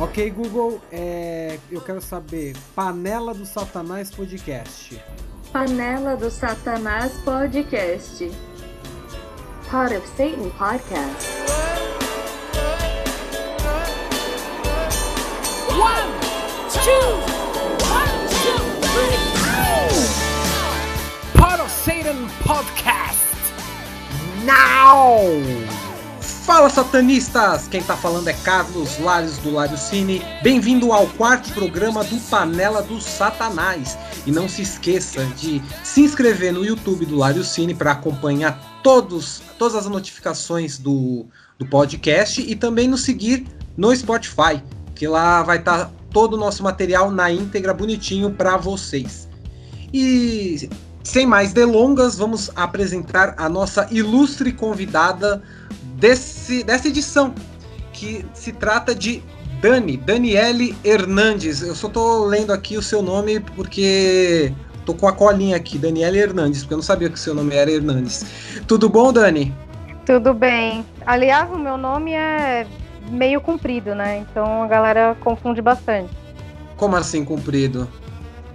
Ok, 0.00 0.30
Google, 0.30 0.80
é, 0.90 1.58
eu 1.70 1.80
quero 1.80 2.00
saber 2.02 2.54
Panela 2.74 3.32
do 3.32 3.46
Satanás 3.46 4.10
Podcast. 4.10 5.00
Panela 5.52 6.16
do 6.16 6.30
Satanás 6.30 7.12
Podcast. 7.24 8.30
Part 9.70 9.94
of 9.94 10.04
Satan 10.16 10.50
Podcast. 10.58 11.28
One, 15.78 16.10
two, 16.72 16.90
one, 17.86 18.28
two, 18.42 18.58
three. 18.82 19.16
Part 21.40 21.60
of 21.60 21.70
Satan 21.70 22.28
Podcast. 22.42 23.14
Now! 24.44 25.73
Fala 26.44 26.68
satanistas! 26.68 27.66
Quem 27.68 27.82
tá 27.82 27.96
falando 27.96 28.28
é 28.28 28.34
Carlos 28.34 28.98
Lares 28.98 29.38
do 29.38 29.50
Lário 29.50 29.78
Cine. 29.78 30.22
Bem-vindo 30.42 30.92
ao 30.92 31.06
quarto 31.06 31.50
programa 31.54 32.04
do 32.04 32.20
Panela 32.20 32.82
do 32.82 33.00
Satanás. 33.00 33.96
E 34.26 34.30
não 34.30 34.46
se 34.46 34.60
esqueça 34.60 35.24
de 35.38 35.62
se 35.82 36.02
inscrever 36.02 36.52
no 36.52 36.62
YouTube 36.62 37.06
do 37.06 37.16
Lário 37.16 37.42
Cine 37.42 37.74
para 37.74 37.92
acompanhar 37.92 38.78
todos, 38.82 39.40
todas 39.58 39.74
as 39.74 39.86
notificações 39.86 40.76
do, 40.76 41.24
do 41.58 41.64
podcast 41.64 42.42
e 42.42 42.54
também 42.54 42.88
nos 42.88 43.04
seguir 43.04 43.46
no 43.74 43.96
Spotify, 43.96 44.62
que 44.94 45.08
lá 45.08 45.42
vai 45.42 45.56
estar 45.56 45.86
tá 45.86 45.90
todo 46.12 46.34
o 46.34 46.38
nosso 46.38 46.62
material 46.62 47.10
na 47.10 47.30
íntegra 47.30 47.72
bonitinho 47.72 48.30
para 48.30 48.58
vocês. 48.58 49.26
E 49.94 50.68
sem 51.02 51.26
mais 51.26 51.52
delongas, 51.52 52.16
vamos 52.16 52.50
apresentar 52.56 53.34
a 53.38 53.48
nossa 53.48 53.86
ilustre 53.90 54.52
convidada 54.52 55.42
desse, 55.94 56.62
dessa 56.62 56.88
edição, 56.88 57.34
que 57.92 58.24
se 58.34 58.52
trata 58.52 58.94
de 58.94 59.22
Dani, 59.60 59.96
Daniele 59.96 60.76
Hernandes. 60.84 61.62
Eu 61.62 61.74
só 61.74 61.88
tô 61.88 62.26
lendo 62.26 62.52
aqui 62.52 62.76
o 62.76 62.82
seu 62.82 63.00
nome 63.00 63.40
porque 63.40 64.52
tô 64.84 64.94
com 64.94 65.08
a 65.08 65.12
colinha 65.12 65.56
aqui, 65.56 65.78
Daniele 65.78 66.18
Hernandes, 66.18 66.60
porque 66.60 66.74
eu 66.74 66.78
não 66.78 66.82
sabia 66.82 67.08
que 67.08 67.14
o 67.14 67.18
seu 67.18 67.34
nome 67.34 67.54
era 67.54 67.70
Hernandes. 67.70 68.60
Tudo 68.66 68.88
bom, 68.88 69.12
Dani? 69.12 69.54
Tudo 70.04 70.34
bem. 70.34 70.84
Aliás, 71.06 71.50
o 71.50 71.58
meu 71.58 71.78
nome 71.78 72.12
é 72.12 72.66
meio 73.08 73.40
comprido, 73.40 73.94
né? 73.94 74.18
Então 74.18 74.62
a 74.62 74.66
galera 74.66 75.16
confunde 75.20 75.62
bastante. 75.62 76.10
Como 76.76 76.96
assim 76.96 77.24
comprido? 77.24 77.88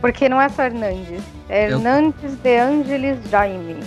Porque 0.01 0.29
não 0.29 0.39
é 0.39 0.47
só 0.49 0.63
Hernandes. 0.63 1.23
É 1.47 1.65
Hernandes 1.65 2.35
de 2.43 2.57
Angelis 2.57 3.17
Jaime. 3.29 3.77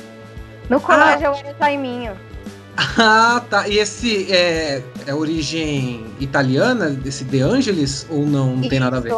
No 0.68 0.80
colégio 0.80 1.28
ah. 1.28 1.30
eu 1.30 1.34
era 1.34 1.56
Jaiminho. 1.58 2.31
Ah, 2.76 3.42
tá. 3.48 3.68
E 3.68 3.78
esse 3.78 4.32
é, 4.32 4.82
é 5.06 5.14
origem 5.14 6.06
italiana, 6.18 6.90
desse 6.90 7.24
De 7.24 7.40
Angelis, 7.40 8.06
ou 8.08 8.26
não, 8.26 8.56
não 8.56 8.68
tem 8.68 8.80
nada 8.80 8.96
a 8.96 9.00
ver? 9.00 9.14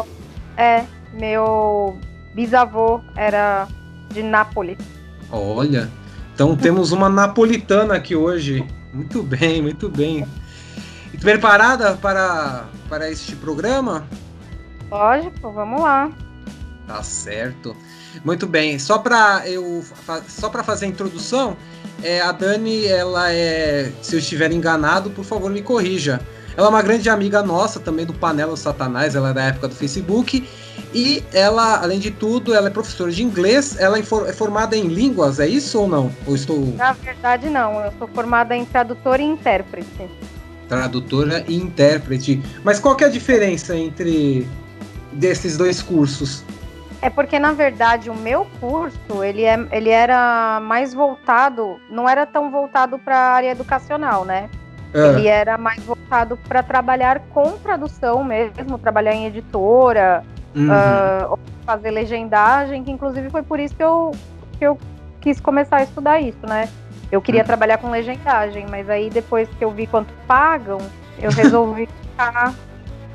É, 0.57 0.85
meu 1.13 1.97
bisavô 2.33 3.01
era 3.15 3.67
de 4.09 4.21
Nápoles. 4.21 4.77
Olha, 5.31 5.89
então 6.33 6.55
temos 6.57 6.91
uma 6.91 7.09
napolitana 7.09 7.95
aqui 7.95 8.15
hoje. 8.15 8.65
Muito 8.93 9.23
bem, 9.23 9.61
muito 9.61 9.89
bem. 9.89 10.25
E 11.13 11.17
preparada 11.17 11.95
para, 11.95 12.65
para 12.89 13.09
este 13.09 13.35
programa? 13.35 14.05
Lógico, 14.89 15.51
vamos 15.51 15.81
lá. 15.81 16.11
Tá 16.87 17.01
certo. 17.01 17.75
Muito 18.23 18.47
bem. 18.47 18.77
Só 18.79 18.99
para 18.99 19.47
eu 19.47 19.83
só 20.27 20.49
para 20.49 20.63
fazer 20.63 20.85
a 20.85 20.89
introdução, 20.89 21.57
é, 22.03 22.21
a 22.21 22.31
Dani, 22.31 22.85
ela 22.85 23.31
é. 23.31 23.91
Se 24.01 24.15
eu 24.15 24.19
estiver 24.19 24.51
enganado, 24.51 25.09
por 25.09 25.25
favor, 25.25 25.49
me 25.49 25.61
corrija. 25.61 26.19
Ela 26.57 26.67
é 26.67 26.69
uma 26.69 26.81
grande 26.81 27.09
amiga 27.09 27.43
nossa, 27.43 27.79
também 27.79 28.05
do 28.05 28.13
Panela 28.13 28.55
Satanás, 28.55 29.15
ela 29.15 29.31
é 29.31 29.33
da 29.33 29.43
época 29.43 29.67
do 29.67 29.75
Facebook. 29.75 30.47
E 30.93 31.21
ela, 31.33 31.81
além 31.81 31.99
de 31.99 32.09
tudo, 32.09 32.53
ela 32.53 32.67
é 32.67 32.69
professora 32.69 33.11
de 33.11 33.21
inglês. 33.21 33.77
Ela 33.77 33.97
é, 33.97 34.01
é 34.01 34.33
formada 34.33 34.77
em 34.77 34.87
línguas, 34.87 35.39
é 35.39 35.47
isso 35.47 35.79
ou 35.81 35.87
não? 35.87 36.11
Ou 36.25 36.35
estou... 36.35 36.73
Na 36.77 36.93
verdade, 36.93 37.49
não. 37.49 37.81
Eu 37.81 37.91
sou 37.99 38.07
formada 38.07 38.55
em 38.55 38.63
tradutora 38.63 39.21
e 39.21 39.25
intérprete. 39.25 40.09
Tradutora 40.69 41.43
e 41.47 41.55
intérprete. 41.55 42.41
Mas 42.63 42.79
qual 42.79 42.95
que 42.95 43.03
é 43.03 43.07
a 43.07 43.09
diferença 43.09 43.75
entre 43.75 44.47
desses 45.11 45.57
dois 45.57 45.81
cursos? 45.81 46.43
É 47.05 47.09
porque, 47.11 47.37
na 47.37 47.51
verdade, 47.51 48.09
o 48.09 48.15
meu 48.15 48.47
curso, 48.59 49.23
ele, 49.23 49.43
é, 49.43 49.55
ele 49.71 49.91
era 49.91 50.59
mais 50.59 50.91
voltado, 50.91 51.79
não 51.87 52.09
era 52.09 52.25
tão 52.25 52.49
voltado 52.49 52.97
para 52.97 53.15
a 53.15 53.31
área 53.33 53.51
educacional, 53.51 54.25
né? 54.25 54.49
É. 54.91 55.09
Ele 55.09 55.27
era 55.27 55.55
mais 55.55 55.83
voltado 55.83 56.35
para 56.47 56.63
trabalhar 56.63 57.19
com 57.31 57.59
tradução 57.59 58.23
mesmo, 58.23 58.79
trabalhar 58.79 59.13
em 59.13 59.27
editora, 59.27 60.23
uhum. 60.55 60.67
uh, 60.67 61.39
fazer 61.63 61.91
legendagem, 61.91 62.83
que 62.83 62.89
inclusive 62.89 63.29
foi 63.29 63.43
por 63.43 63.59
isso 63.59 63.75
que 63.75 63.83
eu, 63.83 64.11
que 64.57 64.65
eu 64.65 64.75
quis 65.21 65.39
começar 65.39 65.77
a 65.77 65.83
estudar 65.83 66.19
isso, 66.19 66.43
né? 66.47 66.67
Eu 67.11 67.21
queria 67.21 67.41
uhum. 67.41 67.47
trabalhar 67.47 67.77
com 67.77 67.91
legendagem, 67.91 68.65
mas 68.67 68.89
aí 68.89 69.11
depois 69.11 69.47
que 69.59 69.63
eu 69.63 69.69
vi 69.69 69.85
quanto 69.85 70.11
pagam, 70.25 70.79
eu 71.21 71.29
resolvi 71.29 71.87
ficar 72.01 72.51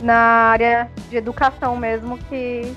na 0.00 0.14
área 0.14 0.88
de 1.08 1.16
educação 1.16 1.74
mesmo, 1.74 2.18
que, 2.28 2.72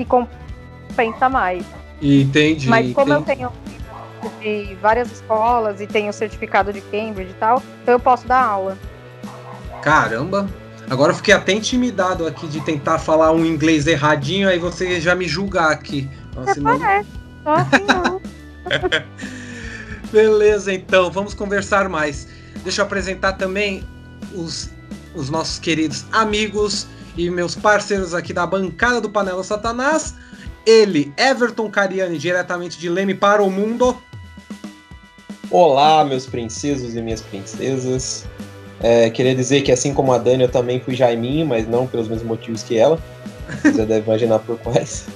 que 0.00 0.04
compensa 0.04 1.28
mais. 1.28 1.64
Entendi. 2.00 2.68
Mas 2.68 2.92
como 2.94 3.12
entendi. 3.12 3.42
eu 3.42 3.50
tenho 3.50 3.52
de 4.40 4.74
várias 4.76 5.10
escolas 5.12 5.80
e 5.80 5.86
tenho 5.86 6.12
certificado 6.12 6.72
de 6.72 6.80
Cambridge 6.82 7.30
e 7.30 7.34
tal, 7.34 7.62
então 7.82 7.94
eu 7.94 8.00
posso 8.00 8.26
dar 8.26 8.42
aula. 8.42 8.78
Caramba! 9.82 10.48
Agora 10.88 11.12
eu 11.12 11.16
fiquei 11.16 11.32
até 11.32 11.52
intimidado 11.52 12.26
aqui 12.26 12.48
de 12.48 12.60
tentar 12.62 12.98
falar 12.98 13.32
um 13.32 13.46
inglês 13.46 13.86
erradinho, 13.86 14.48
aí 14.48 14.58
você 14.58 15.00
já 15.00 15.14
me 15.14 15.28
julgar 15.28 15.70
aqui. 15.70 16.10
Nossa, 16.34 16.60
parece, 16.60 17.08
só 17.44 17.54
assim 17.54 17.84
não. 17.86 18.20
Beleza, 20.10 20.72
então, 20.72 21.10
vamos 21.10 21.32
conversar 21.32 21.88
mais. 21.88 22.26
Deixa 22.64 22.80
eu 22.80 22.86
apresentar 22.86 23.34
também 23.34 23.84
os, 24.34 24.70
os 25.14 25.30
nossos 25.30 25.58
queridos 25.58 26.04
amigos 26.10 26.88
e 27.16 27.30
meus 27.30 27.54
parceiros 27.54 28.14
aqui 28.14 28.32
da 28.32 28.46
bancada 28.46 29.00
do 29.00 29.10
Panela 29.10 29.42
Satanás. 29.44 30.14
Ele, 30.66 31.12
Everton 31.16 31.70
Cariani, 31.70 32.18
diretamente 32.18 32.78
de 32.78 32.88
Leme 32.88 33.14
para 33.14 33.42
o 33.42 33.50
mundo. 33.50 33.96
Olá, 35.50 36.04
meus 36.04 36.26
princesos 36.26 36.94
e 36.94 37.02
minhas 37.02 37.20
princesas. 37.20 38.26
É, 38.80 39.10
queria 39.10 39.34
dizer 39.34 39.62
que, 39.62 39.72
assim 39.72 39.92
como 39.92 40.12
a 40.12 40.18
Dani, 40.18 40.44
eu 40.44 40.48
também 40.48 40.80
fui 40.80 40.94
Jaiminho, 40.94 41.46
mas 41.46 41.66
não 41.66 41.86
pelos 41.86 42.08
mesmos 42.08 42.26
motivos 42.26 42.62
que 42.62 42.76
ela. 42.76 42.98
Você 43.62 43.84
deve 43.84 44.06
imaginar 44.06 44.38
por 44.38 44.58
quais. 44.58 45.06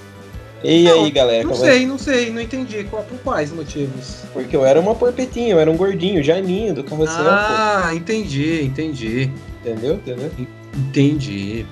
E 0.62 0.84
não, 0.84 1.04
aí, 1.04 1.10
galera? 1.10 1.44
Não 1.44 1.52
é 1.52 1.56
sei, 1.56 1.82
é? 1.82 1.86
não 1.86 1.98
sei, 1.98 2.30
não 2.30 2.40
entendi. 2.40 2.84
Qual, 2.84 3.02
por 3.04 3.18
quais 3.18 3.52
motivos? 3.52 4.22
Porque 4.32 4.56
eu 4.56 4.64
era 4.64 4.80
uma 4.80 4.94
porpetinha, 4.94 5.50
eu 5.50 5.60
era 5.60 5.70
um 5.70 5.76
gordinho, 5.76 6.22
Jaiminho, 6.22 6.74
do 6.74 6.82
carrossel. 6.82 7.28
Ah, 7.28 7.88
pô. 7.90 7.96
entendi, 7.96 8.64
entendi. 8.64 9.30
Entendeu? 9.60 9.94
Entendeu? 9.94 10.30
Entendi. 10.76 11.64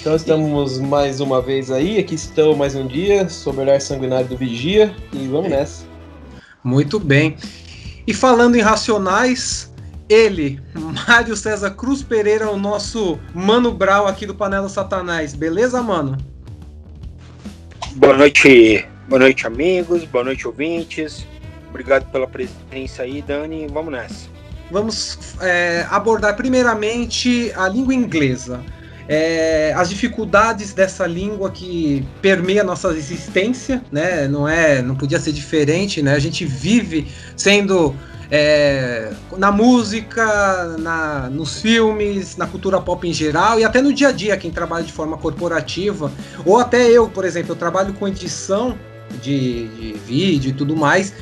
Então 0.00 0.16
estamos 0.16 0.78
mais 0.78 1.20
uma 1.20 1.42
vez 1.42 1.70
aí, 1.70 1.98
aqui 1.98 2.14
estão 2.14 2.54
mais 2.54 2.74
um 2.74 2.86
dia, 2.86 3.28
sob 3.28 3.58
o 3.58 3.60
olhar 3.60 3.80
sanguinário 3.80 4.28
do 4.28 4.36
Vigia, 4.36 4.94
e 5.12 5.26
vamos 5.26 5.50
nessa. 5.50 5.84
Muito 6.64 6.98
bem. 6.98 7.36
E 8.06 8.14
falando 8.14 8.56
em 8.56 8.60
racionais, 8.60 9.72
ele, 10.08 10.60
Mário 11.06 11.36
César 11.36 11.72
Cruz 11.72 12.02
Pereira, 12.02 12.50
o 12.50 12.58
nosso 12.58 13.18
Mano 13.34 13.72
Brau 13.72 14.06
aqui 14.06 14.24
do 14.24 14.34
Panela 14.34 14.68
Satanás. 14.68 15.34
Beleza, 15.34 15.82
mano? 15.82 16.16
Boa 17.96 18.16
noite, 18.16 18.86
boa 19.08 19.18
noite, 19.18 19.46
amigos, 19.46 20.04
boa 20.04 20.24
noite, 20.24 20.46
ouvintes. 20.46 21.26
Obrigado 21.68 22.10
pela 22.10 22.26
presença 22.26 23.02
aí, 23.02 23.20
Dani. 23.20 23.66
Vamos 23.66 23.92
nessa. 23.92 24.37
Vamos 24.70 25.18
é, 25.40 25.86
abordar 25.90 26.36
primeiramente 26.36 27.52
a 27.56 27.68
língua 27.68 27.94
inglesa 27.94 28.60
é, 29.08 29.72
as 29.74 29.88
dificuldades 29.88 30.74
dessa 30.74 31.06
língua 31.06 31.50
que 31.50 32.06
permeia 32.20 32.62
nossa 32.62 32.88
existência, 32.88 33.82
né? 33.90 34.28
Não 34.28 34.46
é, 34.46 34.82
não 34.82 34.94
podia 34.94 35.18
ser 35.18 35.32
diferente, 35.32 36.02
né? 36.02 36.12
A 36.12 36.18
gente 36.18 36.44
vive 36.44 37.10
sendo 37.34 37.96
é, 38.30 39.10
na 39.38 39.50
música, 39.50 40.76
na, 40.78 41.30
nos 41.30 41.62
filmes, 41.62 42.36
na 42.36 42.46
cultura 42.46 42.78
pop 42.82 43.08
em 43.08 43.12
geral 43.12 43.58
e 43.58 43.64
até 43.64 43.80
no 43.80 43.94
dia 43.94 44.08
a 44.08 44.12
dia, 44.12 44.36
quem 44.36 44.50
trabalha 44.50 44.84
de 44.84 44.92
forma 44.92 45.16
corporativa, 45.16 46.12
ou 46.44 46.58
até 46.58 46.86
eu, 46.90 47.08
por 47.08 47.24
exemplo, 47.24 47.52
eu 47.52 47.56
trabalho 47.56 47.94
com 47.94 48.06
edição 48.06 48.76
de, 49.22 49.68
de 49.68 49.92
vídeo 50.06 50.50
e 50.50 50.52
tudo 50.52 50.76
mais. 50.76 51.14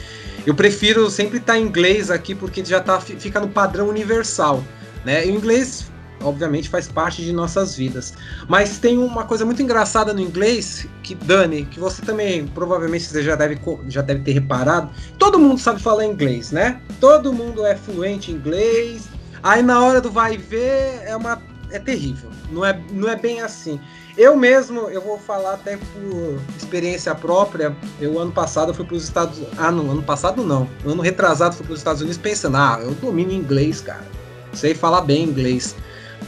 Eu 0.46 0.54
prefiro 0.54 1.10
sempre 1.10 1.38
estar 1.38 1.58
em 1.58 1.64
inglês 1.64 2.10
aqui 2.10 2.34
porque 2.34 2.64
já 2.64 2.80
tá, 2.80 3.00
fica 3.00 3.40
no 3.40 3.48
padrão 3.48 3.88
universal. 3.88 4.62
Né? 5.04 5.26
E 5.26 5.30
o 5.30 5.34
inglês 5.34 5.90
obviamente 6.22 6.68
faz 6.68 6.88
parte 6.88 7.22
de 7.22 7.32
nossas 7.32 7.76
vidas. 7.76 8.14
Mas 8.48 8.78
tem 8.78 8.98
uma 8.98 9.24
coisa 9.24 9.44
muito 9.44 9.62
engraçada 9.62 10.12
no 10.12 10.20
inglês, 10.20 10.86
que 11.02 11.14
Dani, 11.14 11.64
que 11.66 11.78
você 11.78 12.02
também 12.02 12.46
provavelmente 12.46 13.04
você 13.04 13.22
já 13.22 13.34
deve, 13.34 13.58
já 13.88 14.02
deve 14.02 14.22
ter 14.22 14.32
reparado. 14.32 14.90
Todo 15.18 15.38
mundo 15.38 15.58
sabe 15.58 15.80
falar 15.80 16.04
inglês, 16.04 16.52
né? 16.52 16.80
Todo 17.00 17.32
mundo 17.32 17.64
é 17.64 17.74
fluente 17.74 18.30
em 18.30 18.34
inglês. 18.34 19.08
Aí 19.42 19.62
na 19.62 19.80
hora 19.82 20.00
do 20.00 20.10
vai 20.10 20.36
ver 20.36 21.02
é 21.04 21.14
uma 21.14 21.40
é 21.70 21.78
terrível. 21.78 22.30
Não 22.50 22.64
é, 22.64 22.80
não 22.90 23.08
é 23.08 23.16
bem 23.16 23.40
assim. 23.40 23.80
Eu 24.16 24.34
mesmo, 24.36 24.88
eu 24.88 25.00
vou 25.00 25.18
falar 25.18 25.54
até 25.54 25.76
por 25.76 26.40
experiência 26.56 27.14
própria. 27.14 27.76
Eu 28.00 28.18
ano 28.18 28.32
passado 28.32 28.72
fui 28.72 28.84
para 28.84 28.96
os 28.96 29.04
Estados 29.04 29.42
Ah, 29.58 29.70
não, 29.70 29.90
ano 29.90 30.02
passado 30.02 30.42
não. 30.42 30.68
Ano 30.84 31.02
retrasado 31.02 31.54
fui 31.54 31.66
para 31.66 31.74
os 31.74 31.80
Estados 31.80 32.00
Unidos 32.00 32.18
pensando, 32.18 32.56
ah, 32.56 32.78
eu 32.82 32.92
domino 32.92 33.32
inglês, 33.32 33.80
cara. 33.80 34.06
Sei 34.52 34.74
falar 34.74 35.02
bem 35.02 35.22
inglês. 35.22 35.76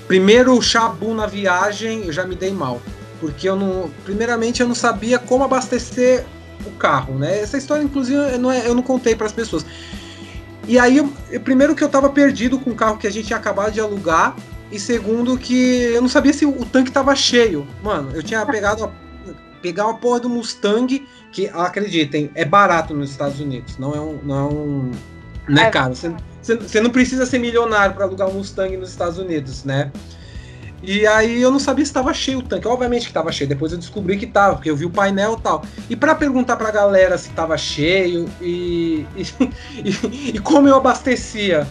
Primeiro 0.07 0.61
chabu 0.61 1.15
na 1.15 1.27
viagem, 1.27 2.05
eu 2.05 2.13
já 2.13 2.25
me 2.25 2.35
dei 2.35 2.51
mal. 2.51 2.81
Porque 3.21 3.49
eu 3.49 3.57
não. 3.57 3.91
Primeiramente, 4.05 4.61
eu 4.61 4.69
não 4.69 4.75
sabia 4.75 5.19
como 5.19 5.45
abastecer 5.45 6.25
o 6.67 6.71
carro, 6.73 7.19
né? 7.19 7.41
Essa 7.41 7.57
história, 7.57 7.83
inclusive, 7.83 8.17
eu 8.17 8.39
não, 8.39 8.51
é, 8.53 8.67
eu 8.67 8.75
não 8.75 8.83
contei 8.83 9.15
para 9.15 9.27
as 9.27 9.33
pessoas. 9.33 9.65
E 10.67 10.79
aí, 10.79 10.99
eu, 10.99 11.41
primeiro 11.41 11.75
que 11.75 11.83
eu 11.83 11.89
tava 11.89 12.11
perdido 12.11 12.59
com 12.59 12.71
o 12.71 12.75
carro 12.75 12.99
que 12.99 13.07
a 13.07 13.11
gente 13.11 13.27
tinha 13.27 13.39
acabado 13.39 13.73
de 13.73 13.81
alugar, 13.81 14.37
e 14.71 14.79
segundo 14.79 15.39
que 15.39 15.83
eu 15.95 16.01
não 16.01 16.09
sabia 16.09 16.33
se 16.33 16.45
o, 16.45 16.65
tanque 16.65 16.91
tava 16.91 17.15
cheio. 17.15 17.67
Mano, 17.83 18.11
eu 18.15 18.23
tinha 18.23 18.45
pegado 18.45 18.85
a, 18.85 18.91
pegar 19.63 19.87
uma 19.87 19.97
porra 19.97 20.21
do 20.21 20.29
Mustang, 20.29 21.07
que 21.33 21.49
acreditem, 21.49 22.31
é 22.35 22.45
barato 22.45 22.95
nos 22.95 23.11
Estados 23.11 23.41
Unidos, 23.41 23.79
não 23.79 23.95
é 23.95 24.01
um. 24.01 24.19
Não 24.23 24.37
é, 24.37 24.53
um, 24.53 24.91
não 25.49 25.63
é, 25.63 25.71
caro. 25.71 25.95
Você, 25.95 26.15
você 26.57 26.81
não 26.81 26.91
precisa 26.91 27.27
ser 27.27 27.39
milionário 27.39 27.95
para 27.95 28.05
alugar 28.05 28.29
um 28.29 28.35
Mustang 28.35 28.77
nos 28.77 28.91
Estados 28.91 29.19
Unidos, 29.19 29.65
né? 29.65 29.91
E 30.83 31.07
aí 31.07 31.43
eu 31.43 31.51
não 31.51 31.59
sabia 31.59 31.85
se 31.85 31.91
estava 31.91 32.15
cheio 32.15 32.39
o 32.39 32.43
tanque. 32.43 32.69
Obviamente 32.69 33.03
que 33.03 33.09
estava 33.09 33.33
cheio. 33.33 33.49
Depois 33.49 33.73
eu 33.73 33.79
descobri 33.79 34.17
que 34.17 34.25
estava, 34.25 34.55
porque 34.55 34.71
eu 34.71 34.77
vi 34.77 34.85
o 34.85 34.91
painel 34.91 35.37
e 35.39 35.43
tal. 35.43 35.65
E 35.91 35.97
para 35.97 36.15
perguntar 36.15 36.57
para 36.57 36.69
a 36.69 36.73
galera 36.73 37.19
se 37.19 37.29
estava 37.31 37.57
cheio 37.59 38.29
e, 38.41 39.05
e, 39.17 39.23
e, 39.85 40.37
e, 40.37 40.39
como 40.39 40.69
eu 40.69 40.77
abastecia. 40.77 41.67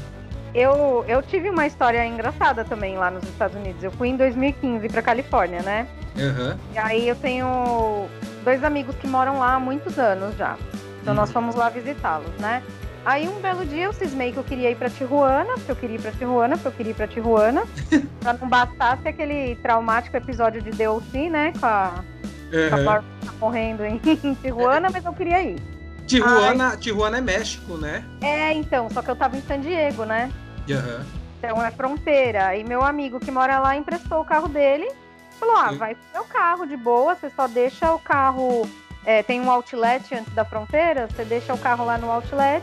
Eu, 0.57 1.05
eu 1.07 1.21
tive 1.21 1.51
uma 1.51 1.67
história 1.67 2.03
engraçada 2.03 2.65
também 2.65 2.97
lá 2.97 3.11
nos 3.11 3.23
Estados 3.25 3.55
Unidos. 3.55 3.83
Eu 3.83 3.91
fui 3.91 4.09
em 4.09 4.17
2015 4.17 4.89
para 4.89 5.03
Califórnia, 5.03 5.61
né? 5.61 5.87
Uhum. 6.15 6.57
E 6.73 6.77
aí 6.79 7.07
eu 7.07 7.15
tenho 7.15 8.07
dois 8.43 8.63
amigos 8.63 8.95
que 8.95 9.05
moram 9.05 9.37
lá 9.37 9.53
há 9.53 9.59
muitos 9.59 9.99
anos 9.99 10.35
já. 10.35 10.57
Então 10.99 11.13
uhum. 11.13 11.19
nós 11.19 11.31
fomos 11.31 11.53
lá 11.53 11.69
visitá-los, 11.69 12.31
né? 12.39 12.63
Aí 13.05 13.27
um 13.27 13.39
belo 13.39 13.67
dia 13.67 13.83
eu 13.83 13.93
cismei 13.93 14.31
que 14.31 14.37
eu 14.37 14.43
queria 14.43 14.71
ir 14.71 14.75
pra 14.75 14.89
Tijuana, 14.89 15.53
porque 15.53 15.71
eu 15.71 15.75
queria 15.75 15.95
ir 15.97 16.01
pra 16.01 16.11
Tijuana, 16.11 16.55
porque 16.57 16.67
eu 16.69 16.71
queria 16.71 16.91
ir 16.91 16.95
pra 16.95 17.07
Tijuana. 17.07 17.63
pra 18.19 18.33
não 18.33 18.49
bastasse 18.49 19.07
aquele 19.07 19.57
traumático 19.57 20.17
episódio 20.17 20.59
de 20.59 20.71
DLC, 20.71 21.29
né? 21.29 21.53
Com 21.59 21.67
a, 21.67 22.03
uhum. 22.51 22.69
com 22.69 22.75
a 22.75 22.83
Bárbara 22.83 23.05
morrendo 23.39 23.85
em, 23.85 24.01
em 24.23 24.33
Tijuana, 24.33 24.89
mas 24.91 25.05
eu 25.05 25.13
queria 25.13 25.39
ir. 25.39 25.61
Tijuana, 26.07 26.75
Tijuana 26.77 27.19
é 27.19 27.21
México, 27.21 27.77
né? 27.77 28.03
É, 28.21 28.53
então, 28.53 28.89
só 28.89 29.03
que 29.03 29.11
eu 29.11 29.15
tava 29.15 29.37
em 29.37 29.41
San 29.41 29.59
Diego, 29.59 30.03
né? 30.03 30.31
Uhum. 30.73 31.05
Então 31.37 31.63
é 31.63 31.71
fronteira. 31.71 32.55
E 32.55 32.63
meu 32.63 32.83
amigo 32.83 33.19
que 33.19 33.31
mora 33.31 33.59
lá 33.59 33.75
emprestou 33.75 34.21
o 34.21 34.25
carro 34.25 34.47
dele. 34.47 34.89
Falou: 35.39 35.55
ah, 35.55 35.71
vai 35.71 35.95
pro 35.95 36.03
meu 36.13 36.23
carro 36.25 36.65
de 36.65 36.75
boa, 36.75 37.15
você 37.15 37.29
só 37.29 37.47
deixa 37.47 37.93
o 37.93 37.99
carro. 37.99 38.67
É, 39.05 39.23
tem 39.23 39.39
um 39.39 39.49
outlet 39.49 40.13
antes 40.13 40.33
da 40.33 40.43
fronteira, 40.43 41.07
você 41.07 41.23
deixa 41.23 41.53
o 41.53 41.57
carro 41.57 41.85
lá 41.85 41.97
no 41.97 42.11
outlet 42.11 42.61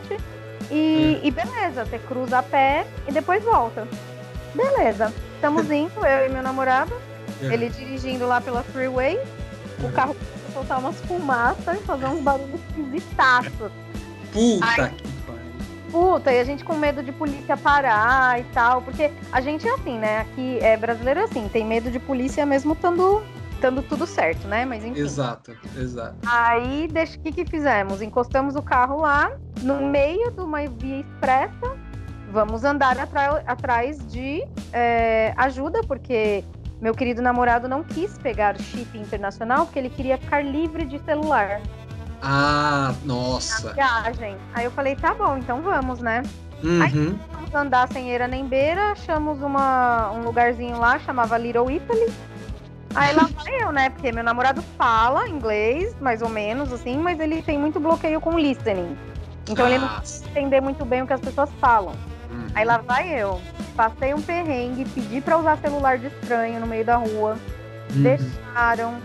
e, 0.69 1.19
é. 1.23 1.27
e 1.27 1.31
beleza, 1.31 1.85
você 1.85 1.97
cruza 1.97 2.37
a 2.37 2.43
pé 2.43 2.85
e 3.07 3.11
depois 3.11 3.43
volta. 3.43 3.87
Beleza. 4.53 5.11
Estamos 5.35 5.69
indo, 5.71 6.05
eu 6.05 6.27
e 6.27 6.29
meu 6.29 6.43
namorado. 6.43 6.93
É. 7.41 7.53
Ele 7.53 7.69
dirigindo 7.69 8.27
lá 8.27 8.39
pela 8.39 8.63
freeway. 8.63 9.19
O 9.83 9.91
carro 9.91 10.15
soltar 10.53 10.79
umas 10.79 10.95
fumaças 11.01 11.77
e 11.77 11.83
fazer 11.83 12.05
uns 12.05 12.21
barulhos 12.21 12.59
esquisitaços. 12.69 13.71
Puta 14.31 14.65
Ai, 14.65 14.93
que 14.95 15.14
Puta, 15.95 16.29
e 16.29 16.41
a 16.41 16.43
gente 16.43 16.61
com 16.65 16.75
medo 16.75 17.01
de 17.01 17.13
polícia 17.13 17.55
parar 17.55 18.37
e 18.37 18.43
tal. 18.51 18.81
Porque 18.81 19.09
a 19.31 19.39
gente 19.39 19.65
é 19.65 19.71
assim, 19.71 19.97
né? 19.97 20.19
Aqui 20.19 20.59
é 20.59 20.75
brasileiro 20.75 21.23
assim, 21.23 21.47
tem 21.47 21.63
medo 21.63 21.89
de 21.89 21.99
polícia 21.99 22.45
mesmo 22.45 22.73
estando 22.73 23.23
estando 23.53 23.81
tudo 23.81 24.05
certo, 24.05 24.45
né? 24.45 24.65
Mas 24.65 24.83
enfim. 24.83 24.99
Exato, 24.99 25.55
exato. 25.77 26.17
Aí, 26.25 26.89
o 26.89 27.19
que, 27.21 27.31
que 27.31 27.45
fizemos? 27.45 28.01
Encostamos 28.01 28.57
o 28.57 28.61
carro 28.61 28.99
lá, 28.99 29.31
no 29.61 29.87
meio 29.87 30.31
de 30.31 30.41
uma 30.41 30.67
via 30.67 30.99
expressa. 30.99 31.77
Vamos 32.29 32.65
andar 32.65 32.97
atrás 33.47 33.97
de 34.11 34.45
é, 34.73 35.33
ajuda, 35.37 35.79
porque 35.87 36.43
meu 36.81 36.93
querido 36.93 37.21
namorado 37.21 37.69
não 37.69 37.85
quis 37.85 38.17
pegar 38.17 38.59
chip 38.59 38.97
internacional, 38.97 39.65
porque 39.65 39.79
ele 39.79 39.89
queria 39.89 40.17
ficar 40.17 40.43
livre 40.43 40.83
de 40.83 40.99
celular. 41.05 41.61
Ah, 42.27 42.93
nossa. 43.03 43.67
Na 43.67 43.73
viagem. 43.73 44.35
Aí 44.53 44.65
eu 44.65 44.71
falei, 44.71 44.95
tá 44.95 45.13
bom, 45.13 45.37
então 45.37 45.61
vamos, 45.61 45.99
né? 45.99 46.23
Uhum. 46.63 46.81
Aí 46.81 46.91
vamos 47.31 47.53
andar 47.53 47.87
sem 47.89 48.09
eira 48.09 48.27
nem 48.27 48.47
beira, 48.47 48.91
achamos 48.91 49.41
uma, 49.43 50.11
um 50.11 50.23
lugarzinho 50.23 50.79
lá, 50.79 50.97
chamava 50.99 51.37
Little 51.37 51.69
Italy. 51.69 52.11
Aí 52.95 53.13
lá 53.13 53.29
vai 53.35 53.61
eu, 53.61 53.71
né? 53.71 53.89
Porque 53.91 54.11
meu 54.11 54.23
namorado 54.23 54.63
fala 54.75 55.27
inglês, 55.27 55.95
mais 56.01 56.23
ou 56.23 56.29
menos, 56.29 56.73
assim, 56.73 56.97
mas 56.97 57.19
ele 57.19 57.43
tem 57.43 57.59
muito 57.59 57.79
bloqueio 57.79 58.19
com 58.19 58.39
listening. 58.39 58.97
Então 59.47 59.67
ele 59.67 59.77
não 59.77 59.89
consegue 59.89 60.29
entender 60.31 60.61
muito 60.61 60.83
bem 60.83 61.03
o 61.03 61.07
que 61.07 61.13
as 61.13 61.21
pessoas 61.21 61.51
falam. 61.61 61.93
Uhum. 62.31 62.47
Aí 62.55 62.65
lá 62.65 62.77
vai 62.77 63.09
eu. 63.09 63.39
Passei 63.75 64.13
um 64.13 64.21
perrengue, 64.21 64.85
pedi 64.85 65.21
pra 65.21 65.37
usar 65.37 65.57
celular 65.57 65.99
de 65.99 66.07
estranho 66.07 66.59
no 66.59 66.65
meio 66.65 66.83
da 66.83 66.95
rua. 66.95 67.37
Uhum. 67.93 68.01
Deixaram. 68.01 68.95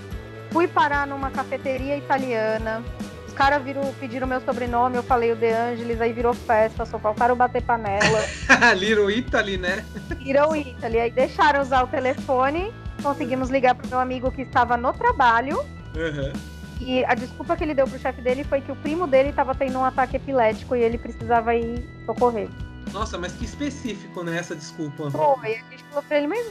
Fui 0.51 0.67
parar 0.67 1.07
numa 1.07 1.31
cafeteria 1.31 1.97
italiana. 1.97 2.83
Caras 3.41 3.63
pediram 3.99 4.27
meu 4.27 4.41
sobrenome, 4.43 4.97
eu 4.97 5.03
falei 5.03 5.33
o 5.33 5.37
De 5.37 5.51
Angelis, 5.51 5.99
aí 5.99 6.13
virou 6.13 6.35
festa, 6.35 6.85
só 6.85 6.99
faltaram 6.99 7.35
bater 7.35 7.63
panela. 7.63 8.21
Little 8.77 9.11
Italy, 9.11 9.57
né? 9.57 9.83
Little 10.19 10.55
Italy. 10.55 11.01
Aí 11.01 11.11
deixaram 11.11 11.63
usar 11.63 11.85
o 11.85 11.87
telefone 11.87 12.71
conseguimos 13.01 13.49
ligar 13.49 13.75
pro 13.75 13.89
meu 13.89 13.99
amigo 13.99 14.31
que 14.31 14.43
estava 14.43 14.77
no 14.77 14.93
trabalho. 14.93 15.59
Uhum. 15.97 16.33
E 16.81 17.03
a 17.07 17.15
desculpa 17.15 17.57
que 17.57 17.65
ele 17.65 17.73
deu 17.73 17.87
pro 17.87 17.99
chefe 17.99 18.21
dele 18.21 18.45
foi 18.45 18.61
que 18.61 18.71
o 18.71 18.77
primo 18.77 19.07
dele 19.07 19.31
estava 19.31 19.55
tendo 19.55 19.79
um 19.79 19.85
ataque 19.85 20.17
epilético 20.17 20.77
e 20.77 20.83
ele 20.83 20.99
precisava 20.99 21.55
ir 21.55 21.83
socorrer. 22.05 22.49
Nossa, 22.93 23.17
mas 23.17 23.33
que 23.33 23.47
específico, 23.47 24.23
né, 24.23 24.37
essa 24.37 24.55
desculpa. 24.55 25.11
Foi, 25.11 25.55
a 25.55 25.71
gente 25.71 25.85
falou 25.85 26.03
pra 26.03 26.19
ele, 26.19 26.27
mas, 26.27 26.47